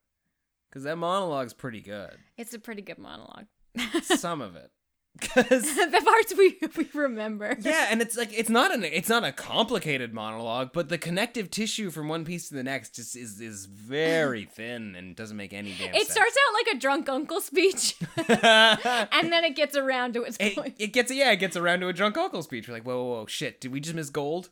because 0.68 0.84
that 0.84 0.98
monologue's 0.98 1.54
pretty 1.54 1.80
good. 1.80 2.18
It's 2.36 2.52
a 2.52 2.58
pretty 2.58 2.82
good 2.82 2.98
monologue. 2.98 3.46
Some 4.02 4.42
of 4.42 4.56
it. 4.56 4.70
the 5.34 6.02
parts 6.04 6.34
we 6.36 6.58
we 6.76 6.88
remember. 6.94 7.56
yeah, 7.60 7.88
and 7.90 8.02
it's 8.02 8.16
like 8.16 8.30
it's 8.36 8.50
not 8.50 8.72
an 8.74 8.84
it's 8.84 9.08
not 9.08 9.24
a 9.24 9.32
complicated 9.32 10.12
monologue, 10.12 10.70
but 10.72 10.88
the 10.88 10.98
connective 10.98 11.50
tissue 11.50 11.90
from 11.90 12.08
one 12.08 12.24
piece 12.24 12.48
to 12.48 12.54
the 12.54 12.62
next 12.62 12.94
just 12.96 13.16
is 13.16 13.40
is 13.40 13.66
very 13.66 14.44
thin 14.52 14.94
and 14.94 15.16
doesn't 15.16 15.36
make 15.36 15.52
any 15.52 15.72
damn 15.78 15.94
It 15.94 16.02
sense. 16.02 16.10
starts 16.12 16.36
out 16.48 16.54
like 16.66 16.76
a 16.76 16.78
drunk 16.78 17.08
uncle 17.08 17.40
speech, 17.40 17.96
and 18.16 19.32
then 19.32 19.44
it 19.44 19.56
gets 19.56 19.76
around 19.76 20.14
to 20.14 20.22
its 20.24 20.36
point. 20.36 20.74
It 20.78 20.88
gets 20.92 21.10
yeah, 21.12 21.32
it 21.32 21.36
gets 21.36 21.56
around 21.56 21.80
to 21.80 21.88
a 21.88 21.92
drunk 21.92 22.16
uncle 22.18 22.42
speech. 22.42 22.68
We're 22.68 22.74
like, 22.74 22.84
whoa, 22.84 23.02
whoa, 23.02 23.10
whoa, 23.20 23.26
shit! 23.26 23.60
Did 23.60 23.72
we 23.72 23.80
just 23.80 23.94
miss 23.94 24.10
gold? 24.10 24.50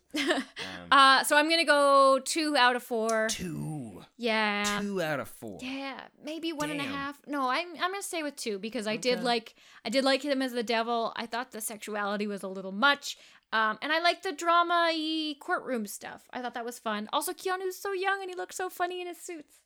Uh, 0.90 1.24
so 1.24 1.36
I'm 1.36 1.50
gonna 1.50 1.64
go 1.64 2.20
two 2.24 2.56
out 2.56 2.74
of 2.76 2.82
four. 2.82 3.28
Two. 3.28 3.83
Yeah. 4.16 4.80
Two 4.80 5.02
out 5.02 5.18
of 5.20 5.28
four. 5.28 5.58
Yeah, 5.60 6.00
maybe 6.24 6.52
one 6.52 6.70
and 6.70 6.80
a 6.80 6.84
half. 6.84 7.20
No, 7.26 7.48
I'm 7.48 7.68
I'm 7.72 7.90
gonna 7.90 8.02
stay 8.02 8.22
with 8.22 8.36
two 8.36 8.58
because 8.58 8.86
I 8.86 8.96
did 8.96 9.22
like 9.22 9.54
I 9.84 9.88
did 9.88 10.04
like 10.04 10.22
him 10.22 10.40
as 10.40 10.52
the 10.52 10.62
devil. 10.62 11.12
I 11.16 11.26
thought 11.26 11.50
the 11.50 11.60
sexuality 11.60 12.26
was 12.26 12.42
a 12.42 12.48
little 12.48 12.72
much. 12.72 13.16
Um, 13.52 13.78
and 13.82 13.92
I 13.92 14.00
like 14.00 14.22
the 14.22 14.32
drama 14.32 14.90
y 14.92 15.36
courtroom 15.38 15.86
stuff. 15.86 16.28
I 16.32 16.42
thought 16.42 16.54
that 16.54 16.64
was 16.64 16.78
fun. 16.78 17.08
Also, 17.12 17.32
Keanu's 17.32 17.78
so 17.78 17.92
young 17.92 18.20
and 18.20 18.28
he 18.28 18.36
looks 18.36 18.56
so 18.56 18.68
funny 18.68 19.00
in 19.00 19.06
his 19.06 19.20
suits. 19.20 19.60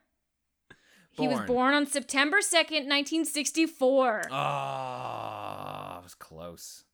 he 1.13 1.29
was 1.29 1.39
Born. 1.39 1.47
born 1.47 1.75
on 1.75 1.87
September 1.87 2.39
2nd, 2.39 2.89
1964. 2.89 4.23
Oh, 4.25 4.29
ah, 4.33 5.99
I 5.99 6.03
was 6.03 6.15
close. 6.15 6.85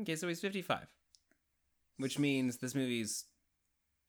Okay, 0.00 0.16
so 0.16 0.28
he's 0.28 0.40
55. 0.40 0.86
Which 1.98 2.18
means 2.18 2.56
this 2.56 2.74
movie's 2.74 3.26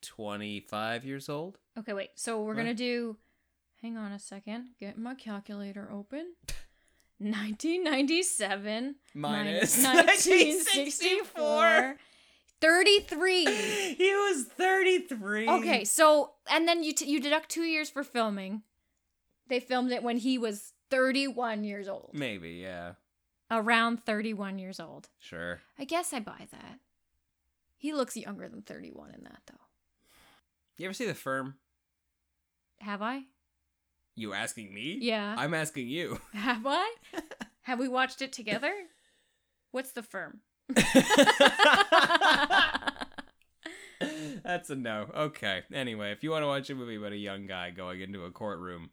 25 0.01 1.05
years 1.05 1.29
old? 1.29 1.59
Okay, 1.77 1.93
wait. 1.93 2.09
So 2.15 2.41
we're 2.41 2.55
going 2.55 2.67
to 2.67 2.73
do 2.73 3.17
Hang 3.85 3.97
on 3.97 4.13
a 4.13 4.19
second. 4.19 4.69
Get 4.79 4.97
my 4.97 5.13
calculator 5.13 5.87
open. 5.91 6.33
1997 7.19 8.95
Minus 9.13 9.77
1964 9.83 11.95
33 12.61 13.45
he 13.97 14.11
was 14.11 14.45
33 14.57 15.49
Okay, 15.49 15.83
so 15.83 16.31
and 16.49 16.67
then 16.67 16.83
you 16.83 16.93
t- 16.93 17.05
you 17.09 17.19
deduct 17.19 17.49
2 17.49 17.63
years 17.63 17.89
for 17.89 18.03
filming. 18.03 18.63
They 19.47 19.59
filmed 19.59 19.91
it 19.91 20.01
when 20.03 20.17
he 20.17 20.37
was 20.37 20.73
31 20.89 21.63
years 21.63 21.87
old. 21.87 22.11
Maybe, 22.13 22.51
yeah. 22.53 22.93
Around 23.51 24.03
31 24.05 24.57
years 24.57 24.79
old. 24.79 25.09
Sure. 25.19 25.59
I 25.77 25.83
guess 25.85 26.13
I 26.13 26.19
buy 26.19 26.47
that. 26.51 26.79
He 27.77 27.93
looks 27.93 28.17
younger 28.17 28.47
than 28.47 28.63
31 28.63 29.11
in 29.11 29.23
that 29.23 29.41
though. 29.45 29.59
You 30.77 30.85
ever 30.85 30.93
see 30.93 31.05
The 31.05 31.13
Firm? 31.13 31.55
Have 32.79 33.01
I? 33.01 33.23
You 34.15 34.33
asking 34.33 34.73
me? 34.73 34.97
Yeah. 35.01 35.35
I'm 35.37 35.53
asking 35.53 35.89
you. 35.89 36.19
Have 36.33 36.65
I? 36.65 36.95
Have 37.63 37.79
we 37.79 37.87
watched 37.87 38.21
it 38.21 38.31
together? 38.31 38.73
What's 39.71 39.91
the 39.91 40.03
firm? 40.03 40.39
That's 44.43 44.69
a 44.69 44.75
no. 44.75 45.07
Okay. 45.15 45.63
Anyway, 45.73 46.11
if 46.11 46.23
you 46.23 46.31
want 46.31 46.43
to 46.43 46.47
watch 46.47 46.69
a 46.69 46.75
movie 46.75 46.95
about 46.95 47.13
a 47.13 47.17
young 47.17 47.47
guy 47.47 47.71
going 47.71 48.01
into 48.01 48.23
a 48.25 48.31
courtroom, 48.31 48.89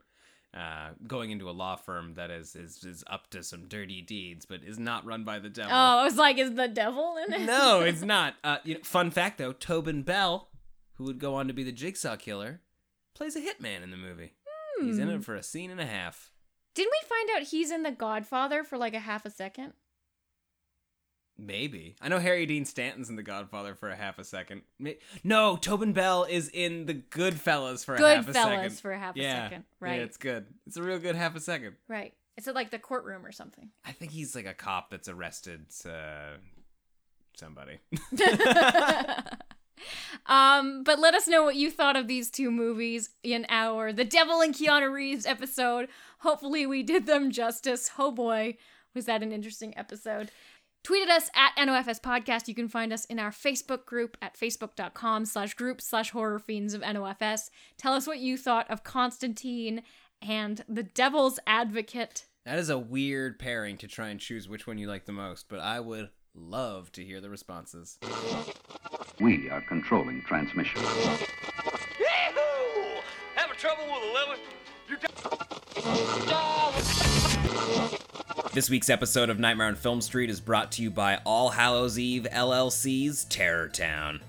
uh, 0.54 0.90
going 1.06 1.30
into 1.30 1.50
a 1.50 1.52
law 1.52 1.76
firm 1.76 2.14
that 2.14 2.30
is, 2.30 2.54
is 2.54 2.82
is 2.84 3.02
up 3.08 3.28
to 3.30 3.42
some 3.42 3.66
dirty 3.68 4.00
deeds, 4.00 4.46
but 4.46 4.60
is 4.64 4.78
not 4.78 5.04
run 5.04 5.24
by 5.24 5.38
the 5.38 5.48
devil. 5.50 5.72
Oh, 5.72 5.98
I 6.00 6.04
was 6.04 6.16
like, 6.16 6.38
is 6.38 6.54
the 6.54 6.68
devil 6.68 7.16
in 7.26 7.32
it? 7.34 7.40
no, 7.46 7.80
it's 7.86 8.02
not. 8.02 8.34
Uh, 8.44 8.58
you 8.64 8.74
know, 8.74 8.80
fun 8.84 9.10
fact 9.10 9.38
though, 9.38 9.52
Tobin 9.52 10.02
Bell, 10.02 10.48
who 10.94 11.04
would 11.04 11.18
go 11.18 11.34
on 11.34 11.48
to 11.48 11.54
be 11.54 11.64
the 11.64 11.72
Jigsaw 11.72 12.16
Killer, 12.16 12.60
plays 13.14 13.34
a 13.36 13.40
hitman 13.40 13.82
in 13.82 13.90
the 13.90 13.96
movie. 13.96 14.34
He's 14.80 14.98
in 14.98 15.08
Hmm. 15.08 15.14
it 15.16 15.24
for 15.24 15.34
a 15.34 15.42
scene 15.42 15.70
and 15.70 15.80
a 15.80 15.86
half. 15.86 16.30
Didn't 16.74 16.92
we 16.92 17.08
find 17.08 17.28
out 17.36 17.48
he's 17.48 17.70
in 17.70 17.82
The 17.82 17.90
Godfather 17.92 18.64
for 18.64 18.78
like 18.78 18.94
a 18.94 18.98
half 19.00 19.24
a 19.26 19.30
second? 19.30 19.74
Maybe. 21.38 21.96
I 22.00 22.08
know 22.08 22.18
Harry 22.18 22.46
Dean 22.46 22.64
Stanton's 22.64 23.08
in 23.08 23.16
The 23.16 23.22
Godfather 23.22 23.74
for 23.74 23.88
a 23.88 23.96
half 23.96 24.18
a 24.18 24.24
second. 24.24 24.62
No, 25.24 25.56
Tobin 25.56 25.92
Bell 25.92 26.24
is 26.24 26.48
in 26.52 26.86
The 26.86 26.94
Goodfellas 26.94 27.84
for 27.84 27.94
a 27.96 28.00
half 28.16 28.28
a 28.28 28.32
second. 28.32 28.52
Goodfellas 28.70 28.80
for 28.80 28.92
a 28.92 28.98
half 28.98 29.16
a 29.16 29.20
Yeah. 29.20 29.44
second, 29.48 29.64
right. 29.80 29.96
Yeah, 29.96 30.02
it's 30.04 30.16
good. 30.18 30.46
It's 30.66 30.76
a 30.76 30.82
real 30.82 30.98
good 30.98 31.16
half 31.16 31.34
a 31.34 31.40
second. 31.40 31.76
Right. 31.88 32.14
It's 32.36 32.46
at 32.48 32.54
like 32.54 32.70
the 32.70 32.78
courtroom 32.78 33.26
or 33.26 33.32
something. 33.32 33.70
I 33.84 33.92
think 33.92 34.12
he's 34.12 34.34
like 34.34 34.46
a 34.46 34.54
cop 34.54 34.90
that's 34.90 35.08
arrested 35.08 35.66
uh, 35.86 36.36
somebody. 37.36 37.78
Um, 40.26 40.84
but 40.84 41.00
let 41.00 41.14
us 41.14 41.26
know 41.26 41.42
what 41.42 41.56
you 41.56 41.68
thought 41.68 41.96
of 41.96 42.06
these 42.06 42.30
two 42.30 42.52
movies 42.52 43.10
in 43.24 43.44
our 43.48 43.92
The 43.92 44.04
Devil 44.04 44.40
and 44.40 44.54
Keanu 44.54 44.92
Reeves 44.92 45.26
episode. 45.26 45.88
Hopefully 46.20 46.66
we 46.66 46.84
did 46.84 47.06
them 47.06 47.32
justice. 47.32 47.90
Oh 47.98 48.12
boy, 48.12 48.56
was 48.94 49.06
that 49.06 49.24
an 49.24 49.32
interesting 49.32 49.76
episode. 49.76 50.30
Tweet 50.84 51.08
at 51.08 51.16
us 51.16 51.30
at 51.36 51.54
NOFS 51.56 52.00
Podcast. 52.00 52.48
You 52.48 52.54
can 52.54 52.68
find 52.68 52.92
us 52.92 53.04
in 53.04 53.20
our 53.20 53.30
Facebook 53.30 53.86
group 53.86 54.16
at 54.20 54.36
facebook.com 54.36 55.26
slash 55.26 55.54
group 55.54 55.80
slash 55.80 56.10
horror 56.10 56.40
fiends 56.40 56.74
of 56.74 56.82
NOFS. 56.82 57.50
Tell 57.78 57.92
us 57.92 58.04
what 58.06 58.18
you 58.18 58.36
thought 58.36 58.68
of 58.68 58.82
Constantine 58.82 59.82
and 60.20 60.64
The 60.68 60.82
Devil's 60.82 61.38
Advocate. 61.46 62.26
that 62.44 62.58
is 62.58 62.68
a 62.68 62.78
weird 62.78 63.38
pairing 63.38 63.76
to 63.78 63.86
try 63.86 64.08
and 64.08 64.18
choose 64.18 64.48
which 64.48 64.66
one 64.66 64.76
you 64.78 64.88
like 64.88 65.04
the 65.06 65.12
most, 65.12 65.46
but 65.48 65.60
I 65.60 65.78
would 65.78 66.10
love 66.34 66.90
to 66.92 67.04
hear 67.04 67.20
the 67.20 67.30
responses. 67.30 67.98
We 69.20 69.48
are 69.50 69.60
controlling 69.62 70.22
transmission. 70.22 70.82
Yahoo! 70.82 71.12
Having 73.36 73.56
trouble 73.56 73.84
with 73.84 74.02
a 74.02 74.12
lever? 74.12 74.36
You're 74.88 74.98
This 78.54 78.68
week's 78.68 78.90
episode 78.90 79.30
of 79.30 79.38
Nightmare 79.38 79.68
on 79.68 79.76
Film 79.76 80.02
Street 80.02 80.28
is 80.28 80.38
brought 80.38 80.72
to 80.72 80.82
you 80.82 80.90
by 80.90 81.22
All 81.24 81.48
Hallows 81.48 81.98
Eve 81.98 82.26
LLC's 82.30 83.24
Terror 83.24 83.66
Town. 83.70 84.20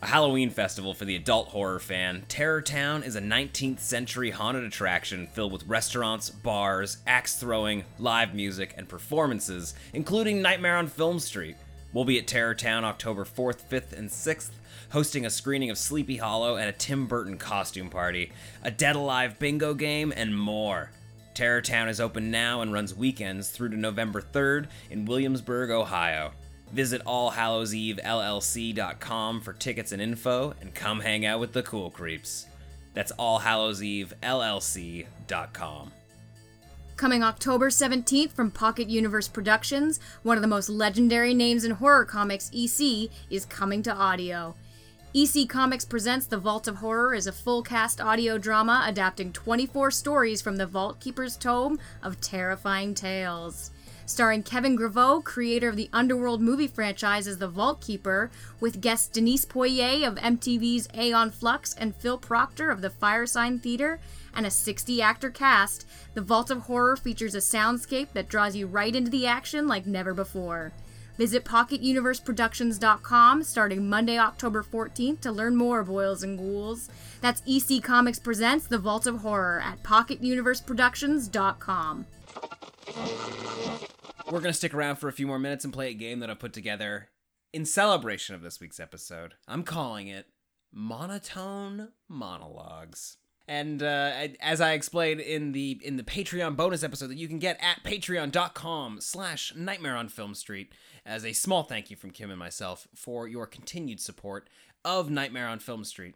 A 0.00 0.06
Halloween 0.06 0.50
festival 0.50 0.94
for 0.94 1.04
the 1.04 1.14
adult 1.14 1.50
horror 1.50 1.78
fan, 1.78 2.24
Terror 2.26 2.60
Town 2.60 3.04
is 3.04 3.14
a 3.14 3.20
19th 3.20 3.78
century 3.78 4.30
haunted 4.30 4.64
attraction 4.64 5.28
filled 5.28 5.52
with 5.52 5.68
restaurants, 5.68 6.28
bars, 6.28 6.96
axe 7.06 7.36
throwing, 7.36 7.84
live 8.00 8.34
music, 8.34 8.74
and 8.76 8.88
performances, 8.88 9.74
including 9.92 10.42
Nightmare 10.42 10.76
on 10.76 10.88
Film 10.88 11.20
Street. 11.20 11.54
We'll 11.92 12.04
be 12.04 12.18
at 12.18 12.26
Terror 12.26 12.56
Town 12.56 12.84
October 12.84 13.24
4th, 13.24 13.62
5th, 13.70 13.96
and 13.96 14.08
6th, 14.08 14.50
hosting 14.90 15.24
a 15.24 15.30
screening 15.30 15.70
of 15.70 15.78
Sleepy 15.78 16.16
Hollow 16.16 16.56
and 16.56 16.68
a 16.68 16.72
Tim 16.72 17.06
Burton 17.06 17.38
costume 17.38 17.90
party, 17.90 18.32
a 18.60 18.72
Dead 18.72 18.96
Alive 18.96 19.38
bingo 19.38 19.72
game, 19.72 20.12
and 20.16 20.36
more. 20.36 20.90
Terror 21.38 21.62
Town 21.62 21.88
is 21.88 22.00
open 22.00 22.32
now 22.32 22.62
and 22.62 22.72
runs 22.72 22.92
weekends 22.92 23.50
through 23.50 23.68
to 23.68 23.76
November 23.76 24.20
3rd 24.20 24.66
in 24.90 25.04
Williamsburg, 25.04 25.70
Ohio. 25.70 26.32
Visit 26.72 27.04
allhallowsevellc.com 27.04 29.40
for 29.42 29.52
tickets 29.52 29.92
and 29.92 30.02
info 30.02 30.52
and 30.60 30.74
come 30.74 30.98
hang 30.98 31.24
out 31.24 31.38
with 31.38 31.52
the 31.52 31.62
cool 31.62 31.90
creeps. 31.90 32.46
That's 32.92 33.12
allhallowsevellc.com. 33.12 35.92
Coming 36.96 37.22
October 37.22 37.70
17th 37.70 38.32
from 38.32 38.50
Pocket 38.50 38.90
Universe 38.90 39.28
Productions, 39.28 40.00
one 40.24 40.36
of 40.36 40.42
the 40.42 40.48
most 40.48 40.68
legendary 40.68 41.34
names 41.34 41.62
in 41.62 41.70
horror 41.70 42.04
comics, 42.04 42.50
EC, 42.52 43.10
is 43.30 43.46
coming 43.46 43.84
to 43.84 43.94
audio. 43.94 44.56
EC 45.20 45.48
Comics 45.48 45.84
presents 45.84 46.26
The 46.26 46.38
Vault 46.38 46.68
of 46.68 46.76
Horror 46.76 47.12
as 47.12 47.26
a 47.26 47.32
full 47.32 47.60
cast 47.60 48.00
audio 48.00 48.38
drama 48.38 48.84
adapting 48.86 49.32
24 49.32 49.90
stories 49.90 50.40
from 50.40 50.58
the 50.58 50.66
Vault 50.66 51.00
Keeper's 51.00 51.36
Tome 51.36 51.80
of 52.04 52.20
Terrifying 52.20 52.94
Tales. 52.94 53.72
starring 54.06 54.44
Kevin 54.44 54.78
Grevioux, 54.78 55.24
creator 55.24 55.68
of 55.68 55.74
the 55.74 55.90
Underworld 55.92 56.40
movie 56.40 56.68
franchise, 56.68 57.26
as 57.26 57.38
the 57.38 57.48
Vault 57.48 57.80
Keeper, 57.80 58.30
with 58.60 58.80
guests 58.80 59.08
Denise 59.08 59.44
Poirier 59.44 60.06
of 60.06 60.14
MTV's 60.14 60.86
Aeon 60.96 61.32
Flux 61.32 61.74
and 61.74 61.96
Phil 61.96 62.16
Proctor 62.16 62.70
of 62.70 62.80
the 62.80 62.88
Firesign 62.88 63.60
Theater, 63.60 63.98
and 64.32 64.46
a 64.46 64.52
60 64.52 65.02
actor 65.02 65.30
cast. 65.30 65.84
The 66.14 66.22
Vault 66.22 66.48
of 66.48 66.62
Horror 66.62 66.96
features 66.96 67.34
a 67.34 67.38
soundscape 67.38 68.12
that 68.12 68.28
draws 68.28 68.54
you 68.54 68.68
right 68.68 68.94
into 68.94 69.10
the 69.10 69.26
action 69.26 69.66
like 69.66 69.84
never 69.84 70.14
before. 70.14 70.72
Visit 71.18 71.44
PocketUniverseProductions.com 71.44 73.42
starting 73.42 73.86
Monday, 73.88 74.18
October 74.18 74.62
14th 74.62 75.20
to 75.20 75.32
learn 75.32 75.56
more, 75.56 75.82
boils 75.84 76.22
and 76.22 76.38
ghouls. 76.38 76.88
That's 77.20 77.42
EC 77.46 77.82
Comics 77.82 78.20
Presents 78.20 78.68
The 78.68 78.78
Vault 78.78 79.06
of 79.06 79.18
Horror 79.18 79.60
at 79.60 79.82
PocketUniverseProductions.com. 79.82 82.06
We're 84.26 84.40
going 84.40 84.44
to 84.44 84.52
stick 84.52 84.74
around 84.74 84.96
for 84.96 85.08
a 85.08 85.12
few 85.12 85.26
more 85.26 85.38
minutes 85.38 85.64
and 85.64 85.74
play 85.74 85.90
a 85.90 85.94
game 85.94 86.20
that 86.20 86.30
I 86.30 86.34
put 86.34 86.52
together 86.52 87.08
in 87.52 87.64
celebration 87.64 88.34
of 88.34 88.42
this 88.42 88.60
week's 88.60 88.78
episode. 88.78 89.34
I'm 89.48 89.64
calling 89.64 90.06
it 90.06 90.26
Monotone 90.72 91.88
Monologues. 92.08 93.16
And 93.48 93.82
uh, 93.82 94.28
as 94.40 94.60
I 94.60 94.72
explained 94.72 95.20
in 95.20 95.52
the 95.52 95.80
in 95.82 95.96
the 95.96 96.02
Patreon 96.02 96.54
bonus 96.54 96.82
episode 96.82 97.08
that 97.08 97.16
you 97.16 97.28
can 97.28 97.38
get 97.38 97.58
at 97.62 97.82
patreon.com 97.82 99.00
slash 99.00 99.54
nightmare 99.56 99.96
on 99.96 100.10
film 100.10 100.34
street 100.34 100.74
as 101.08 101.24
a 101.24 101.32
small 101.32 101.62
thank 101.62 101.90
you 101.90 101.96
from 101.96 102.10
Kim 102.10 102.30
and 102.30 102.38
myself 102.38 102.86
for 102.94 103.26
your 103.26 103.46
continued 103.46 103.98
support 103.98 104.48
of 104.84 105.10
Nightmare 105.10 105.48
on 105.48 105.58
Film 105.58 105.82
Street. 105.82 106.14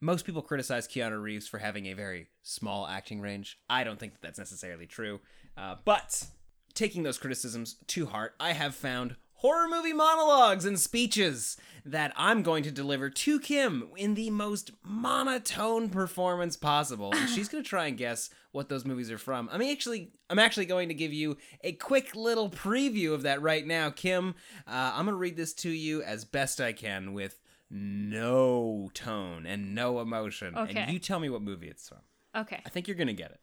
Most 0.00 0.24
people 0.24 0.40
criticize 0.40 0.88
Keanu 0.88 1.22
Reeves 1.22 1.46
for 1.46 1.58
having 1.58 1.86
a 1.86 1.92
very 1.92 2.28
small 2.42 2.86
acting 2.86 3.20
range. 3.20 3.58
I 3.68 3.84
don't 3.84 4.00
think 4.00 4.14
that 4.14 4.22
that's 4.22 4.38
necessarily 4.38 4.86
true. 4.86 5.20
Uh, 5.58 5.76
but 5.84 6.24
taking 6.72 7.02
those 7.02 7.18
criticisms 7.18 7.76
to 7.88 8.06
heart, 8.06 8.34
I 8.40 8.54
have 8.54 8.74
found 8.74 9.16
horror 9.40 9.68
movie 9.68 9.94
monologues 9.94 10.66
and 10.66 10.78
speeches 10.78 11.56
that 11.84 12.12
I'm 12.14 12.42
going 12.42 12.62
to 12.64 12.70
deliver 12.70 13.08
to 13.08 13.40
Kim 13.40 13.88
in 13.96 14.14
the 14.14 14.28
most 14.28 14.70
monotone 14.84 15.88
performance 15.88 16.56
possible. 16.56 17.12
And 17.14 17.28
she's 17.28 17.48
going 17.48 17.64
to 17.64 17.68
try 17.68 17.86
and 17.86 17.96
guess 17.96 18.28
what 18.52 18.68
those 18.68 18.84
movies 18.84 19.10
are 19.10 19.16
from. 19.16 19.48
I'm 19.50 19.62
actually 19.62 20.12
I'm 20.28 20.38
actually 20.38 20.66
going 20.66 20.88
to 20.88 20.94
give 20.94 21.14
you 21.14 21.38
a 21.62 21.72
quick 21.72 22.14
little 22.14 22.50
preview 22.50 23.14
of 23.14 23.22
that 23.22 23.40
right 23.40 23.66
now. 23.66 23.88
Kim, 23.88 24.34
uh, 24.66 24.92
I'm 24.94 25.06
going 25.06 25.14
to 25.14 25.16
read 25.16 25.38
this 25.38 25.54
to 25.54 25.70
you 25.70 26.02
as 26.02 26.26
best 26.26 26.60
I 26.60 26.74
can 26.74 27.14
with 27.14 27.40
no 27.70 28.90
tone 28.92 29.46
and 29.46 29.74
no 29.74 30.00
emotion. 30.00 30.54
Okay. 30.54 30.80
And 30.80 30.92
you 30.92 30.98
tell 30.98 31.18
me 31.18 31.30
what 31.30 31.40
movie 31.40 31.68
it's 31.68 31.88
from. 31.88 31.98
Okay. 32.36 32.60
I 32.66 32.68
think 32.68 32.88
you're 32.88 32.96
going 32.96 33.06
to 33.06 33.14
get 33.14 33.30
it. 33.30 33.40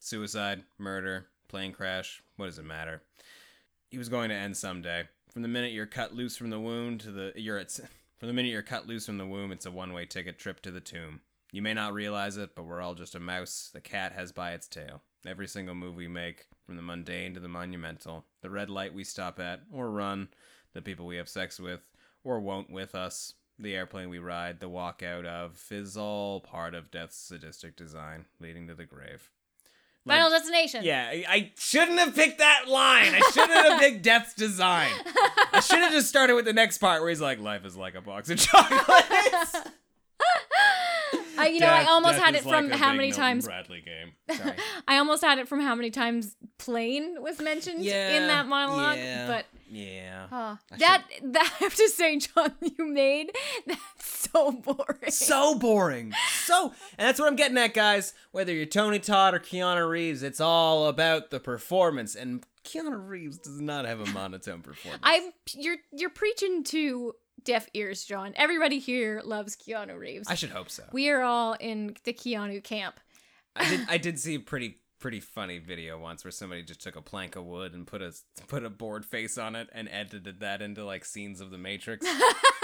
Suicide, 0.00 0.64
murder, 0.78 1.28
plane 1.48 1.72
crash, 1.72 2.22
what 2.36 2.46
does 2.46 2.58
it 2.58 2.64
matter? 2.64 3.02
He 3.88 3.98
was 3.98 4.08
going 4.08 4.30
to 4.30 4.34
end 4.34 4.56
someday. 4.56 5.08
From 5.30 5.42
the 5.42 5.48
minute 5.48 5.72
you're 5.72 5.86
cut 5.86 6.14
loose 6.14 6.36
from 6.36 6.50
the 6.50 6.58
wound 6.58 7.00
to 7.00 7.10
the 7.10 7.32
you're 7.36 7.58
at 7.58 7.70
from 8.18 8.28
the 8.28 8.32
minute 8.32 8.50
you're 8.50 8.62
cut 8.62 8.86
loose 8.86 9.06
from 9.06 9.18
the 9.18 9.26
womb, 9.26 9.52
it's 9.52 9.66
a 9.66 9.70
one-way 9.70 10.06
ticket 10.06 10.38
trip 10.38 10.60
to 10.62 10.70
the 10.70 10.80
tomb. 10.80 11.20
You 11.52 11.62
may 11.62 11.74
not 11.74 11.94
realize 11.94 12.36
it, 12.36 12.54
but 12.54 12.64
we're 12.64 12.80
all 12.80 12.94
just 12.94 13.14
a 13.14 13.20
mouse 13.20 13.70
the 13.72 13.80
cat 13.80 14.12
has 14.12 14.32
by 14.32 14.52
its 14.52 14.66
tail. 14.66 15.02
Every 15.26 15.46
single 15.46 15.74
move 15.74 15.94
we 15.94 16.08
make, 16.08 16.46
from 16.64 16.76
the 16.76 16.82
mundane 16.82 17.34
to 17.34 17.40
the 17.40 17.48
monumental, 17.48 18.24
the 18.42 18.50
red 18.50 18.70
light 18.70 18.92
we 18.92 19.04
stop 19.04 19.38
at 19.38 19.60
or 19.72 19.90
run, 19.90 20.28
the 20.72 20.82
people 20.82 21.06
we 21.06 21.16
have 21.16 21.28
sex 21.28 21.60
with 21.60 21.80
or 22.24 22.40
won't 22.40 22.70
with 22.70 22.94
us, 22.94 23.34
the 23.58 23.74
airplane 23.74 24.08
we 24.08 24.18
ride, 24.18 24.58
the 24.58 24.68
walk 24.68 25.02
out 25.02 25.24
of, 25.24 25.64
is 25.70 25.96
all 25.96 26.40
part 26.40 26.74
of 26.74 26.90
death's 26.90 27.16
sadistic 27.16 27.76
design, 27.76 28.26
leading 28.40 28.66
to 28.66 28.74
the 28.74 28.84
grave. 28.84 29.30
Final 30.06 30.30
Destination. 30.30 30.84
Yeah, 30.84 31.10
I, 31.28 31.50
shouldn't 31.58 31.98
have 31.98 32.14
picked 32.14 32.38
that 32.38 32.68
line. 32.68 33.14
I 33.14 33.20
shouldn't 33.32 33.52
have 33.52 33.80
picked 33.80 34.02
Death's 34.02 34.34
design. 34.34 34.90
I 35.52 35.60
should 35.60 35.78
have 35.78 35.92
just 35.92 36.08
started 36.08 36.34
with 36.34 36.44
the 36.44 36.52
next 36.52 36.78
part 36.78 37.00
where 37.00 37.10
he's 37.10 37.20
like, 37.20 37.40
"Life 37.40 37.64
is 37.64 37.76
like 37.76 37.94
a 37.94 38.00
box 38.00 38.30
of 38.30 38.38
chocolates." 38.38 39.56
I, 41.38 41.48
you 41.48 41.60
know, 41.60 41.66
I 41.66 41.84
almost 41.84 42.18
had 42.18 42.34
it 42.34 42.42
from 42.42 42.70
like 42.70 42.78
how 42.78 42.92
many 42.92 43.08
Milton 43.08 43.22
times. 43.22 43.44
Bradley 43.46 43.82
game. 43.82 44.12
Sorry. 44.36 44.56
I 44.88 44.98
almost 44.98 45.22
had 45.22 45.38
it 45.38 45.48
from 45.48 45.60
how 45.60 45.74
many 45.74 45.90
times 45.90 46.36
plane 46.58 47.20
was 47.20 47.40
mentioned 47.40 47.84
in 47.84 48.26
that 48.28 48.46
monologue, 48.46 48.96
yeah, 48.96 49.26
but 49.26 49.46
yeah. 49.70 50.26
uh, 50.30 50.56
that 50.78 51.04
that 51.22 51.52
I 51.60 51.64
have 51.64 51.74
to 51.74 51.88
say, 51.88 52.18
John, 52.18 52.52
you 52.60 52.86
made 52.86 53.32
that's 53.66 54.15
so 54.36 54.52
boring. 54.64 55.10
so 55.10 55.54
boring. 55.58 56.12
So, 56.44 56.72
and 56.98 57.08
that's 57.08 57.18
what 57.18 57.28
I'm 57.28 57.36
getting 57.36 57.58
at, 57.58 57.74
guys. 57.74 58.14
Whether 58.32 58.52
you're 58.52 58.66
Tony 58.66 58.98
Todd 58.98 59.34
or 59.34 59.38
Keanu 59.40 59.88
Reeves, 59.88 60.22
it's 60.22 60.40
all 60.40 60.86
about 60.86 61.30
the 61.30 61.40
performance. 61.40 62.14
And 62.14 62.44
Keanu 62.64 63.08
Reeves 63.08 63.38
does 63.38 63.60
not 63.60 63.84
have 63.84 64.00
a 64.00 64.06
monotone 64.06 64.62
performance. 64.62 65.02
I'm 65.04 65.30
you're 65.54 65.78
you're 65.92 66.10
preaching 66.10 66.64
to 66.64 67.14
deaf 67.44 67.68
ears, 67.74 68.04
John. 68.04 68.32
Everybody 68.36 68.78
here 68.78 69.22
loves 69.24 69.56
Keanu 69.56 69.98
Reeves. 69.98 70.28
I 70.28 70.34
should 70.34 70.50
hope 70.50 70.70
so. 70.70 70.84
We 70.92 71.08
are 71.10 71.22
all 71.22 71.54
in 71.54 71.96
the 72.04 72.12
Keanu 72.12 72.62
camp. 72.62 73.00
I 73.54 73.68
did. 73.68 73.80
I 73.88 73.98
did 73.98 74.18
see 74.18 74.34
a 74.34 74.40
pretty 74.40 74.78
pretty 74.98 75.20
funny 75.20 75.58
video 75.58 75.98
once 75.98 76.24
where 76.24 76.30
somebody 76.30 76.62
just 76.62 76.82
took 76.82 76.96
a 76.96 77.02
plank 77.02 77.36
of 77.36 77.44
wood 77.44 77.74
and 77.74 77.86
put 77.86 78.02
a 78.02 78.12
put 78.48 78.64
a 78.64 78.70
board 78.70 79.04
face 79.04 79.38
on 79.38 79.54
it 79.54 79.68
and 79.72 79.88
edited 79.90 80.40
that 80.40 80.62
into 80.62 80.84
like 80.84 81.04
scenes 81.04 81.40
of 81.40 81.50
the 81.50 81.58
Matrix. 81.58 82.06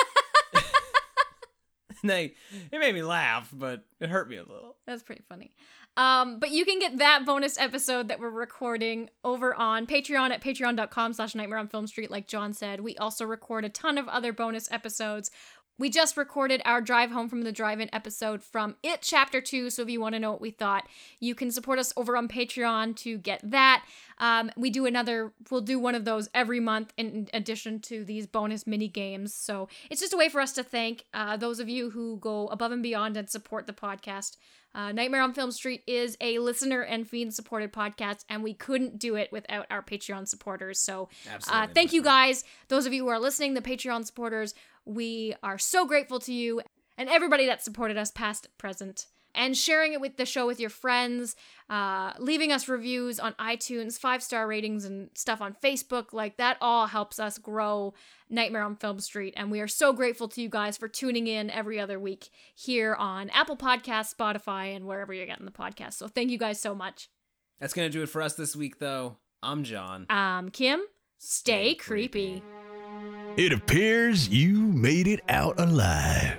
they 2.09 2.35
it 2.71 2.79
made 2.79 2.95
me 2.95 3.03
laugh, 3.03 3.51
but 3.53 3.85
it 4.01 4.09
hurt 4.09 4.29
me 4.29 4.37
a 4.37 4.43
little. 4.43 4.77
That's 4.87 5.03
pretty 5.03 5.23
funny. 5.29 5.53
Um, 5.97 6.39
but 6.39 6.51
you 6.51 6.65
can 6.65 6.79
get 6.79 6.99
that 6.99 7.27
bonus 7.27 7.59
episode 7.59 8.09
that 8.09 8.19
we're 8.19 8.31
recording 8.31 9.11
over 9.25 9.55
on 9.55 9.87
Patreon 9.87 10.31
at 10.31 10.43
patreon.com 10.43 11.13
slash 11.13 11.35
nightmare 11.35 11.59
on 11.59 11.69
film 11.69 11.87
street, 11.87 12.11
like 12.11 12.27
John 12.27 12.55
said. 12.55 12.81
We 12.81 12.97
also 12.97 13.27
record 13.27 13.67
a 13.67 13.69
ton 13.69 13.99
of 13.99 14.09
other 14.09 14.33
bonus 14.33 14.71
episodes. 14.73 15.31
We 15.79 15.89
just 15.89 16.17
recorded 16.17 16.61
our 16.65 16.81
drive 16.81 17.11
home 17.11 17.29
from 17.29 17.43
the 17.43 17.51
drive-in 17.51 17.89
episode 17.95 18.43
from 18.43 18.77
It 18.83 19.01
Chapter 19.01 19.41
2, 19.41 19.71
so 19.71 19.83
if 19.83 19.89
you 19.89 20.01
want 20.01 20.15
to 20.15 20.19
know 20.19 20.31
what 20.31 20.41
we 20.41 20.51
thought, 20.51 20.87
you 21.19 21.35
can 21.35 21.51
support 21.51 21.79
us 21.79 21.93
over 21.97 22.17
on 22.17 22.29
Patreon 22.29 22.95
to 22.97 23.17
get 23.17 23.41
that. 23.43 23.85
Um, 24.19 24.51
we 24.57 24.69
do 24.71 24.85
another, 24.85 25.33
we'll 25.51 25.63
do 25.63 25.79
one 25.79 25.95
of 25.95 26.05
those 26.05 26.29
every 26.35 26.61
month 26.61 26.93
in 26.97 27.29
addition 27.33 27.81
to 27.81 28.05
these 28.05 28.27
bonus 28.27 28.67
mini 28.67 28.87
games. 28.87 29.35
So 29.35 29.69
it's 29.91 30.01
just 30.01 30.13
a 30.13 30.17
way 30.19 30.29
for 30.29 30.41
us 30.41 30.53
to 30.53 30.63
thank 30.63 31.07
uh, 31.15 31.37
those 31.39 31.59
of 31.59 31.69
you 31.69 31.91
who 31.91 32.19
go 32.19 32.49
above 32.49 32.71
and 32.71 32.83
beyond 32.83 33.17
and 33.17 33.29
support 33.29 33.67
the 33.67 33.73
podcast. 33.73 34.37
Uh, 34.75 34.91
Nightmare 34.91 35.21
on 35.21 35.35
Film 35.35 35.53
Street 35.53 35.83
is 35.87 36.17
a 36.21 36.39
listener 36.39 36.81
and 36.81 37.07
fiend 37.07 37.35
supported 37.35 37.73
podcast, 37.75 38.25
and 38.31 38.43
we 38.43 38.55
couldn't 38.55 38.99
do 38.99 39.17
it 39.17 39.31
without 39.31 39.67
our 39.71 39.83
Patreon 39.83 40.27
supporters. 40.27 40.79
So, 40.81 41.11
uh, 41.53 41.67
thank 41.75 41.93
you 41.93 42.03
guys, 42.03 42.43
those 42.69 42.87
of 42.87 42.95
you 42.95 43.05
who 43.05 43.11
are 43.11 43.19
listening, 43.21 43.53
the 43.53 43.61
Patreon 43.61 44.07
supporters. 44.07 44.55
We 44.85 45.35
are 45.43 45.59
so 45.59 45.87
grateful 45.87 46.19
to 46.21 46.33
you 46.33 46.63
and 46.99 47.09
everybody 47.09 47.47
that 47.47 47.63
supported 47.63 47.97
us, 47.97 48.11
past, 48.11 48.49
present, 48.59 49.07
and 49.35 49.57
sharing 49.57 49.93
it 49.93 50.01
with 50.01 50.17
the 50.17 50.27
show 50.27 50.47
with 50.47 50.61
your 50.61 50.71
friends, 50.71 51.37
uh, 51.71 52.13
leaving 52.19 52.53
us 52.53 52.69
reviews 52.69 53.19
on 53.19 53.33
iTunes, 53.35 53.99
five 53.99 54.23
star 54.23 54.47
ratings, 54.47 54.85
and 54.85 55.11
stuff 55.15 55.41
on 55.41 55.57
Facebook. 55.63 56.13
Like 56.13 56.37
that 56.37 56.59
all 56.61 56.87
helps 56.87 57.19
us 57.19 57.39
grow 57.39 57.95
Nightmare 58.29 58.63
on 58.63 58.77
Film 58.77 59.01
Street. 59.01 59.35
And 59.37 59.51
we 59.51 59.61
are 59.61 59.69
so 59.69 59.93
grateful 59.93 60.29
to 60.29 60.43
you 60.43 60.49
guys 60.49 60.77
for 60.77 60.89
tuning 60.89 61.27
in 61.27 61.51
every 61.51 61.81
other 61.81 61.99
week 61.99 62.29
here 62.55 62.95
on 62.95 63.31
Apple 63.31 63.57
Podcasts, 63.57 64.15
Spotify, 64.15 64.77
and 64.77 64.87
wherever 64.87 65.15
you're 65.15 65.27
getting 65.27 65.47
the 65.47 65.53
podcast. 65.53 65.95
So 65.95 66.09
thank 66.09 66.31
you 66.31 66.39
guys 66.39 66.61
so 66.61 66.75
much. 66.75 67.09
That's 67.61 67.73
gonna 67.73 67.91
do 67.91 68.03
it 68.03 68.09
for 68.09 68.21
us 68.21 68.35
this 68.35 68.55
week, 68.57 68.79
though. 68.79 69.17
I'm 69.43 69.65
John. 69.65 70.07
Um, 70.11 70.51
Kim, 70.51 70.83
stay 71.19 71.75
creepy. 71.75 72.43
It 73.37 73.51
appears 73.51 74.29
you 74.29 74.59
made 74.59 75.09
it 75.09 75.21
out 75.31 75.59
alive. 75.59 76.37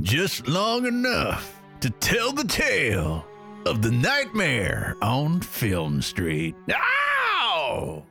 Just 0.00 0.48
long 0.48 0.84
enough 0.84 1.62
to 1.80 1.90
tell 1.90 2.32
the 2.32 2.42
tale 2.42 3.24
of 3.66 3.82
the 3.82 3.92
nightmare 3.92 4.96
on 5.00 5.40
Film 5.40 6.02
Street. 6.02 6.56
Ow! 6.72 8.04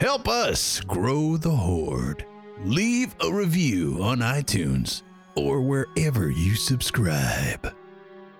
Help 0.00 0.26
us 0.26 0.80
grow 0.80 1.36
the 1.36 1.50
horde. 1.50 2.24
Leave 2.64 3.14
a 3.20 3.30
review 3.30 3.98
on 4.00 4.20
iTunes 4.20 5.02
or 5.34 5.60
wherever 5.60 6.30
you 6.30 6.54
subscribe. 6.54 7.74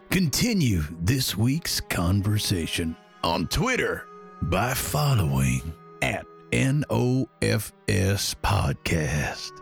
Continue 0.09 0.83
this 1.03 1.37
week's 1.37 1.79
conversation 1.79 2.97
on 3.23 3.49
Twitter 3.49 4.07
by 4.43 4.73
following 4.73 5.61
at 6.01 6.27
NOFS 6.53 8.35
Podcast. 8.43 9.53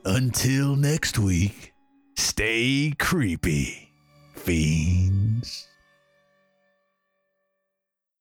Until 0.07 0.77
next 0.77 1.19
week, 1.19 1.73
stay 2.17 2.93
creepy, 2.99 3.91
fiends. 4.35 5.67